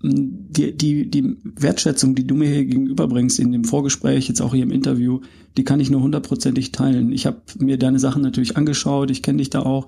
die, 0.03 0.75
die, 0.75 1.09
die 1.11 1.37
Wertschätzung, 1.43 2.15
die 2.15 2.25
du 2.25 2.35
mir 2.35 2.49
hier 2.49 2.65
gegenüberbringst 2.65 3.39
in 3.39 3.51
dem 3.51 3.65
Vorgespräch, 3.65 4.27
jetzt 4.27 4.41
auch 4.41 4.53
hier 4.53 4.63
im 4.63 4.71
Interview, 4.71 5.19
die 5.57 5.63
kann 5.63 5.79
ich 5.79 5.91
nur 5.91 6.01
hundertprozentig 6.01 6.71
teilen. 6.71 7.11
Ich 7.11 7.25
habe 7.25 7.41
mir 7.59 7.77
deine 7.77 7.99
Sachen 7.99 8.23
natürlich 8.23 8.57
angeschaut, 8.57 9.11
ich 9.11 9.21
kenne 9.21 9.37
dich 9.37 9.51
da 9.51 9.61
auch. 9.61 9.87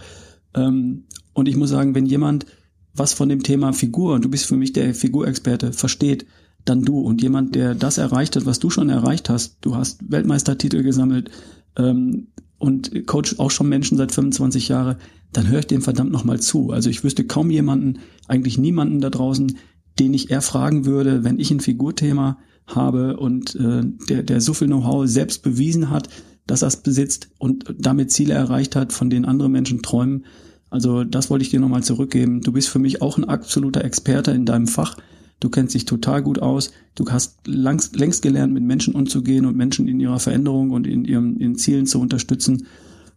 Ähm, 0.54 1.06
und 1.34 1.48
ich 1.48 1.56
muss 1.56 1.72
sagen, 1.72 1.96
wenn 1.96 2.06
jemand 2.06 2.46
was 2.94 3.14
von 3.14 3.28
dem 3.28 3.42
Thema 3.42 3.74
Figur, 3.74 4.14
und 4.14 4.24
du 4.24 4.30
bist 4.30 4.46
für 4.46 4.56
mich 4.56 4.72
der 4.72 4.94
Figurexperte, 4.94 5.74
versteht, 5.74 6.28
dann 6.64 6.84
du. 6.84 7.00
Und 7.00 7.22
jemand, 7.22 7.56
der 7.56 7.76
das 7.76 7.98
erreicht 7.98 8.36
hat, 8.36 8.46
was 8.46 8.60
du 8.60 8.70
schon 8.70 8.90
erreicht 8.90 9.30
hast, 9.30 9.58
du 9.62 9.76
hast 9.76 10.12
Weltmeistertitel 10.12 10.84
gesammelt, 10.84 11.32
ähm, 11.78 12.28
und 12.64 13.06
coach 13.08 13.40
auch 13.40 13.52
schon 13.52 13.68
Menschen 13.68 13.98
seit 13.98 14.14
25 14.14 14.70
Jahren, 14.70 14.96
dann 15.34 15.50
höre 15.50 15.60
ich 15.60 15.68
dem 15.68 15.82
verdammt 15.82 16.14
nochmal 16.14 16.40
zu. 16.40 16.72
Also 16.72 16.90
ich 16.90 17.04
wüsste 17.04 17.26
kaum 17.26 17.50
jemanden, 17.50 18.00
eigentlich 18.30 18.58
niemanden 18.58 19.02
da 19.02 19.10
draußen, 19.10 19.58
den 20.00 20.14
ich 20.14 20.32
eher 20.32 20.42
fragen 20.42 20.86
würde, 20.86 21.26
wenn 21.26 21.40
ich 21.40 21.52
ein 21.52 21.60
Figurthema 21.60 22.38
habe 22.66 23.18
und 23.18 23.56
äh, 23.56 23.84
der, 24.08 24.24
der 24.24 24.40
so 24.40 24.54
viel 24.54 24.68
Know-how 24.68 25.06
selbst 25.08 25.44
bewiesen 25.44 25.90
hat, 25.90 26.08
dass 26.48 26.62
er 26.62 26.70
es 26.70 26.78
besitzt 26.78 27.32
und 27.38 27.66
damit 27.78 28.12
Ziele 28.12 28.34
erreicht 28.34 28.78
hat, 28.78 28.94
von 28.94 29.10
denen 29.10 29.26
andere 29.26 29.50
Menschen 29.50 29.82
träumen. 29.82 30.24
Also 30.70 31.04
das 31.04 31.30
wollte 31.30 31.44
ich 31.44 31.50
dir 31.50 31.60
nochmal 31.60 31.84
zurückgeben. 31.84 32.40
Du 32.40 32.54
bist 32.54 32.70
für 32.70 32.80
mich 32.80 33.02
auch 33.02 33.18
ein 33.18 33.26
absoluter 33.26 33.84
Experte 33.84 34.32
in 34.32 34.46
deinem 34.46 34.68
Fach. 34.68 34.96
Du 35.40 35.50
kennst 35.50 35.76
dich 35.76 35.86
total 35.86 36.22
gut 36.22 36.40
aus. 36.40 36.72
Du 36.96 37.06
hast 37.10 37.40
langst, 37.46 37.96
längst 37.98 38.22
gelernt, 38.22 38.54
mit 38.54 38.64
Menschen 38.64 38.96
umzugehen 38.96 39.46
und 39.46 39.58
Menschen 39.58 39.88
in 39.88 40.00
ihrer 40.00 40.20
Veränderung 40.20 40.72
und 40.72 40.88
in 40.88 41.06
ihren 41.06 41.38
in 41.38 41.56
Zielen 41.56 41.86
zu 41.86 42.00
unterstützen. 42.00 42.68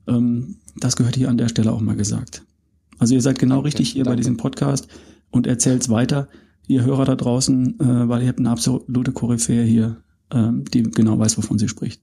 Ähm, 0.08 0.56
das 0.76 0.96
gehört 0.96 1.16
hier 1.16 1.30
an 1.30 1.38
der 1.38 1.48
Stelle 1.48 1.72
auch 1.72 1.80
mal 1.80 1.96
gesagt. 1.96 2.42
Also 2.98 3.14
ihr 3.14 3.22
seid 3.22 3.38
genau 3.38 3.60
richtig 3.60 3.90
hier 3.90 4.04
danke. 4.04 4.16
bei 4.16 4.16
diesem 4.16 4.36
Podcast 4.36 4.88
und 5.30 5.46
erzählt's 5.46 5.88
weiter 5.88 6.28
ihr 6.66 6.84
Hörer 6.84 7.04
da 7.04 7.14
draußen, 7.14 7.78
äh, 7.80 8.08
weil 8.08 8.22
ihr 8.22 8.28
habt 8.28 8.38
eine 8.38 8.50
absolute 8.50 9.12
Koryphäe 9.12 9.62
hier, 9.62 9.98
ähm, 10.32 10.64
die 10.72 10.82
genau 10.82 11.18
weiß, 11.18 11.38
wovon 11.38 11.58
sie 11.58 11.68
spricht. 11.68 12.02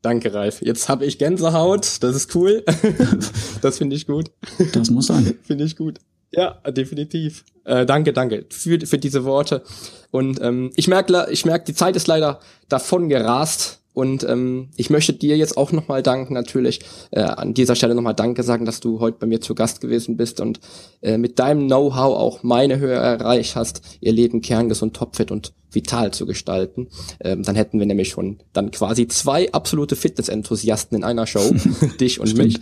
Danke, 0.00 0.32
Ralf. 0.32 0.62
Jetzt 0.62 0.88
habe 0.88 1.04
ich 1.04 1.18
Gänsehaut. 1.18 2.02
Das 2.02 2.14
ist 2.14 2.34
cool. 2.36 2.64
das 3.62 3.78
finde 3.78 3.96
ich 3.96 4.06
gut. 4.06 4.30
Das 4.72 4.90
muss 4.90 5.06
sein. 5.06 5.34
finde 5.42 5.64
ich 5.64 5.76
gut. 5.76 5.98
Ja, 6.30 6.60
definitiv. 6.70 7.44
Äh, 7.64 7.86
danke, 7.86 8.12
danke 8.12 8.46
für, 8.50 8.78
für 8.80 8.98
diese 8.98 9.24
Worte. 9.24 9.62
Und 10.10 10.40
ähm, 10.40 10.70
ich 10.76 10.88
merke, 10.88 11.26
ich 11.30 11.44
merk, 11.44 11.64
die 11.66 11.74
Zeit 11.74 11.96
ist 11.96 12.06
leider 12.06 12.40
davon 12.68 13.08
gerast. 13.08 13.80
Und 13.94 14.22
ähm, 14.22 14.68
ich 14.76 14.90
möchte 14.90 15.12
dir 15.12 15.36
jetzt 15.36 15.56
auch 15.56 15.72
nochmal 15.72 16.04
danken, 16.04 16.32
natürlich 16.32 16.80
äh, 17.10 17.20
an 17.20 17.52
dieser 17.52 17.74
Stelle 17.74 17.96
nochmal 17.96 18.14
Danke 18.14 18.44
sagen, 18.44 18.64
dass 18.64 18.78
du 18.78 19.00
heute 19.00 19.18
bei 19.18 19.26
mir 19.26 19.40
zu 19.40 19.56
Gast 19.56 19.80
gewesen 19.80 20.16
bist 20.16 20.40
und 20.40 20.60
äh, 21.02 21.18
mit 21.18 21.40
deinem 21.40 21.66
Know-how 21.66 22.16
auch 22.16 22.44
meine 22.44 22.78
Höhe 22.78 22.94
erreicht 22.94 23.56
hast, 23.56 23.82
ihr 24.00 24.12
Leben 24.12 24.40
kerngesund, 24.40 24.94
topfit 24.94 25.32
und 25.32 25.52
vital 25.70 26.12
zu 26.12 26.26
gestalten. 26.26 26.88
Ähm, 27.20 27.42
dann 27.42 27.56
hätten 27.56 27.78
wir 27.78 27.86
nämlich 27.86 28.08
schon 28.10 28.38
dann 28.52 28.70
quasi 28.70 29.08
zwei 29.08 29.52
absolute 29.52 29.96
Fitness-Enthusiasten 29.96 30.96
in 30.96 31.04
einer 31.04 31.26
Show, 31.26 31.54
dich 32.00 32.20
und 32.20 32.36
mich. 32.36 32.58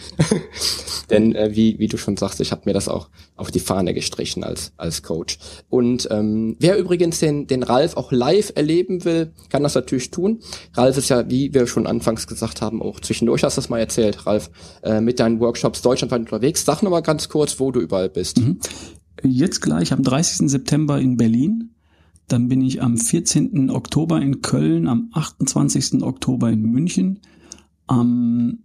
Denn 1.10 1.34
äh, 1.34 1.54
wie, 1.54 1.78
wie 1.78 1.88
du 1.88 1.96
schon 1.96 2.16
sagst, 2.16 2.40
ich 2.40 2.50
habe 2.50 2.62
mir 2.64 2.72
das 2.72 2.88
auch 2.88 3.08
auf 3.36 3.50
die 3.50 3.60
Fahne 3.60 3.94
gestrichen 3.94 4.42
als, 4.42 4.72
als 4.76 5.02
Coach. 5.02 5.38
Und 5.68 6.08
ähm, 6.10 6.56
wer 6.58 6.78
übrigens 6.78 7.20
den, 7.20 7.46
den 7.46 7.62
Ralf 7.62 7.96
auch 7.96 8.10
live 8.12 8.52
erleben 8.54 9.04
will, 9.04 9.32
kann 9.50 9.62
das 9.62 9.74
natürlich 9.74 10.10
tun. 10.10 10.40
Ralf 10.74 10.96
ist 10.96 11.08
ja, 11.08 11.28
wie 11.30 11.54
wir 11.54 11.66
schon 11.66 11.86
anfangs 11.86 12.26
gesagt 12.26 12.60
haben, 12.60 12.82
auch 12.82 13.00
zwischendurch 13.00 13.44
hast 13.44 13.56
du 13.56 13.60
das 13.60 13.68
mal 13.68 13.78
erzählt, 13.78 14.26
Ralf, 14.26 14.50
äh, 14.82 15.00
mit 15.00 15.20
deinen 15.20 15.40
Workshops 15.40 15.82
deutschlandweit 15.82 16.20
unterwegs. 16.20 16.64
Sag 16.64 16.82
noch 16.82 16.90
mal 16.90 17.00
ganz 17.00 17.28
kurz, 17.28 17.60
wo 17.60 17.70
du 17.70 17.80
überall 17.80 18.08
bist. 18.08 18.38
Mhm. 18.38 18.58
Jetzt 19.22 19.60
gleich 19.62 19.92
am 19.92 20.02
30. 20.02 20.50
September 20.50 21.00
in 21.00 21.16
Berlin 21.16 21.75
dann 22.28 22.48
bin 22.48 22.60
ich 22.60 22.82
am 22.82 22.96
14. 22.96 23.70
Oktober 23.70 24.20
in 24.20 24.42
Köln, 24.42 24.88
am 24.88 25.10
28. 25.12 26.02
Oktober 26.02 26.50
in 26.50 26.62
München, 26.62 27.20
am 27.86 28.58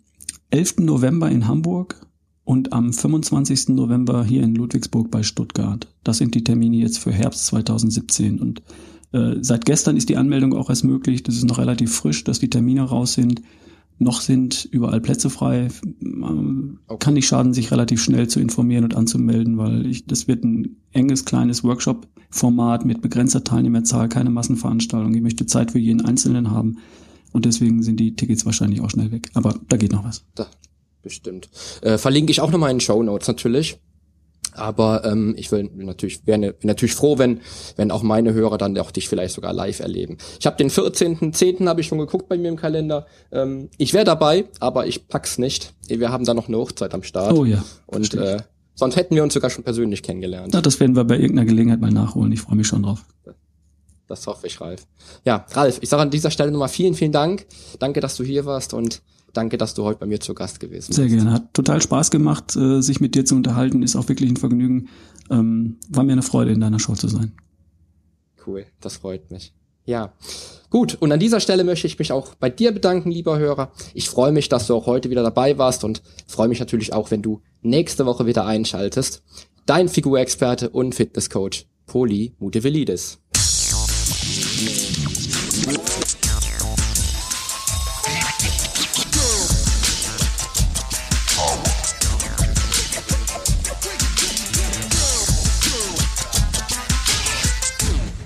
11. 0.50 0.80
November 0.80 1.30
in 1.30 1.48
Hamburg 1.48 2.06
und 2.44 2.74
am 2.74 2.92
25. 2.92 3.70
November 3.70 4.24
hier 4.24 4.44
in 4.44 4.56
Ludwigsburg 4.56 5.12
bei 5.12 5.24
Stuttgart. 5.24 5.88
Das 6.04 6.18
sind 6.18 6.36
die 6.36 6.44
Termine 6.44 6.78
jetzt 6.78 6.98
für 6.98 7.12
Herbst 7.12 7.46
2017. 7.48 8.40
Und 8.40 8.64
äh, 9.14 9.36
seit 9.42 9.66
gestern 9.66 9.96
ist 9.96 10.10
die 10.10 10.18
Anmeldung 10.18 10.54
auch 10.54 10.70
erst 10.70 10.84
möglich. 10.84 11.24
Das 11.24 11.36
ist 11.36 11.46
noch 11.46 11.60
relativ 11.60 11.94
frisch, 11.94 12.24
dass 12.24 12.40
die 12.40 12.50
Termine 12.50 12.82
raus 12.82 13.14
sind. 13.14 13.42
Noch 14.00 14.22
sind 14.22 14.68
überall 14.72 15.00
Plätze 15.00 15.30
frei. 15.30 15.68
Kann 17.00 17.14
nicht 17.14 17.28
schaden, 17.28 17.54
sich 17.54 17.72
relativ 17.72 18.02
schnell 18.02 18.28
zu 18.28 18.40
informieren 18.40 18.84
und 18.84 18.96
anzumelden, 18.96 19.60
weil 19.60 19.86
ich, 19.86 20.08
das 20.08 20.28
wird 20.28 20.44
ein 20.44 20.78
enges, 20.92 21.24
kleines 21.24 21.64
Workshop-Format 22.32 22.86
mit 22.86 23.02
begrenzter 23.02 23.44
Teilnehmerzahl, 23.44 24.10
keine 24.10 24.30
Massenveranstaltung. 24.30 25.14
Ich 25.14 25.22
möchte 25.22 25.46
Zeit 25.46 25.72
für 25.72 25.80
jeden 25.80 26.06
Einzelnen 26.06 26.52
haben. 26.52 26.80
Und 27.34 27.46
deswegen 27.46 27.84
sind 27.84 28.00
die 28.00 28.16
Tickets 28.16 28.46
wahrscheinlich 28.46 28.82
auch 28.82 28.90
schnell 28.90 29.12
weg. 29.12 29.30
Aber 29.34 29.56
da 29.70 29.78
geht 29.78 29.92
noch 29.92 30.04
was. 30.04 30.24
Da, 30.36 30.48
bestimmt. 31.02 31.50
Äh, 31.82 31.98
verlinke 31.98 32.32
ich 32.32 32.42
auch 32.42 32.52
nochmal 32.52 32.72
in 32.72 32.78
den 32.78 32.82
Show 32.82 33.02
Notes 33.04 33.28
natürlich. 33.28 33.80
Aber 34.54 35.06
ähm, 35.06 35.34
ich 35.38 35.50
will 35.54 35.70
natürlich 35.74 36.28
wäre 36.28 36.38
ne, 36.38 36.56
natürlich 36.62 36.94
froh, 36.94 37.18
wenn 37.18 37.40
wenn 37.78 37.90
auch 37.90 38.04
meine 38.04 38.34
Hörer 38.34 38.58
dann 38.58 38.78
auch 38.80 38.92
dich 38.92 39.08
vielleicht 39.08 39.34
sogar 39.34 39.54
live 39.54 39.80
erleben. 39.80 40.18
Ich 40.42 40.46
habe 40.46 40.58
den 40.58 40.70
14.10. 40.70 41.66
habe 41.70 41.80
ich 41.80 41.88
schon 41.88 42.00
geguckt 42.00 42.28
bei 42.28 42.38
mir 42.38 42.50
im 42.50 42.58
Kalender. 42.58 43.06
Ähm, 43.32 43.70
ich 43.78 43.94
wäre 43.94 44.04
dabei, 44.04 44.44
aber 44.60 44.88
ich 44.88 45.08
pack's 45.08 45.38
nicht. 45.38 45.74
Wir 45.88 46.12
haben 46.12 46.26
da 46.26 46.34
noch 46.34 46.50
eine 46.50 46.58
Hochzeit 46.58 46.94
am 46.94 47.04
Start. 47.04 47.32
Oh 47.32 47.46
ja. 47.46 47.64
Und 47.86 48.14
äh, 48.14 48.40
sonst 48.82 48.96
hätten 48.96 49.14
wir 49.14 49.22
uns 49.22 49.36
sogar 49.36 49.52
schon 49.52 49.64
persönlich 49.64 50.02
kennengelernt. 50.02 50.56
Ja, 50.56 50.62
das 50.62 50.80
werden 50.80 50.96
wir 50.96 51.04
bei 51.04 51.20
irgendeiner 51.20 51.46
Gelegenheit 51.46 51.80
mal 51.80 51.92
nachholen. 51.92 52.32
Ich 52.32 52.42
freue 52.42 52.56
mich 52.56 52.66
schon 52.66 52.82
drauf. 52.82 53.06
Das 54.08 54.26
hoffe 54.26 54.48
ich, 54.48 54.60
Ralf. 54.60 54.88
Ja, 55.24 55.46
Ralf, 55.52 55.78
ich 55.82 55.88
sage 55.88 56.02
an 56.02 56.10
dieser 56.10 56.32
Stelle 56.32 56.52
nochmal 56.52 56.68
vielen, 56.68 56.96
vielen 56.96 57.12
Dank. 57.12 57.46
Danke, 57.78 58.00
dass 58.00 58.18
du 58.18 58.24
hier 58.24 58.46
warst 58.46 58.74
und 58.74 59.04
Danke, 59.34 59.58
dass 59.58 59.76
du 59.76 59.84
heute 59.84 60.00
bei 60.00 60.08
mir 60.08 60.20
zu 60.20 60.34
Gast 60.34 60.60
gewesen 60.60 60.88
bist. 60.88 60.98
Sehr 60.98 61.08
gerne. 61.08 61.32
Hat 61.32 61.54
total 61.54 61.82
Spaß 61.82 62.12
gemacht, 62.12 62.56
äh, 62.58 62.82
sich 62.82 63.00
mit 63.00 63.16
dir 63.16 63.24
zu 63.24 63.36
unterhalten. 63.36 63.82
Ist 63.82 63.96
auch 63.96 64.10
wirklich 64.10 64.30
ein 64.30 64.36
Vergnügen. 64.36 64.90
Ähm, 65.30 65.78
war 65.88 66.04
mir 66.04 66.12
eine 66.12 66.22
Freude, 66.22 66.52
in 66.52 66.60
deiner 66.60 66.80
Show 66.80 66.96
zu 66.96 67.08
sein. 67.08 67.32
Cool, 68.46 68.66
das 68.82 68.98
freut 68.98 69.32
mich. 69.32 69.54
Ja, 69.86 70.14
gut. 70.70 70.98
Und 71.00 71.12
an 71.12 71.20
dieser 71.20 71.40
Stelle 71.40 71.64
möchte 71.64 71.88
ich 71.88 72.00
mich 72.00 72.12
auch 72.12 72.36
bei 72.36 72.50
dir 72.50 72.72
bedanken, 72.72 73.12
lieber 73.12 73.38
Hörer. 73.40 73.72
Ich 73.94 74.10
freue 74.10 74.32
mich, 74.32 74.50
dass 74.50 74.68
du 74.68 74.76
auch 74.76 74.86
heute 74.86 75.10
wieder 75.10 75.24
dabei 75.24 75.58
warst 75.58 75.84
und 75.84 76.02
freue 76.28 76.48
mich 76.48 76.60
natürlich 76.60 76.94
auch, 76.94 77.12
wenn 77.12 77.22
du 77.22 77.42
nächste 77.62 78.06
Woche 78.06 78.26
wieder 78.26 78.46
einschaltest. 78.46 79.24
Dein 79.66 79.90
Figurexperte 79.90 80.70
und 80.70 80.96
Fitnesscoach, 80.96 81.66
Poli 81.86 82.34
Mutevelidis. 82.40 83.20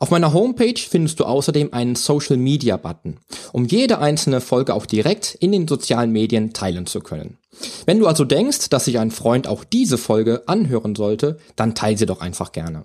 Auf 0.00 0.10
meiner 0.10 0.32
Homepage 0.32 0.78
findest 0.78 1.20
du 1.20 1.24
außerdem 1.24 1.72
einen 1.72 1.96
Social 1.96 2.36
Media 2.36 2.76
Button, 2.76 3.18
um 3.52 3.64
jede 3.64 3.98
einzelne 3.98 4.40
Folge 4.40 4.74
auch 4.74 4.86
direkt 4.86 5.34
in 5.34 5.52
den 5.52 5.68
sozialen 5.68 6.12
Medien 6.12 6.52
teilen 6.52 6.86
zu 6.86 7.00
können. 7.00 7.38
Wenn 7.86 8.00
du 8.00 8.06
also 8.06 8.24
denkst, 8.24 8.68
dass 8.70 8.86
sich 8.86 8.98
ein 8.98 9.10
Freund 9.10 9.46
auch 9.46 9.64
diese 9.64 9.98
Folge 9.98 10.42
anhören 10.46 10.94
sollte, 10.94 11.38
dann 11.56 11.74
teile 11.74 11.96
sie 11.96 12.06
doch 12.06 12.20
einfach 12.20 12.52
gerne. 12.52 12.84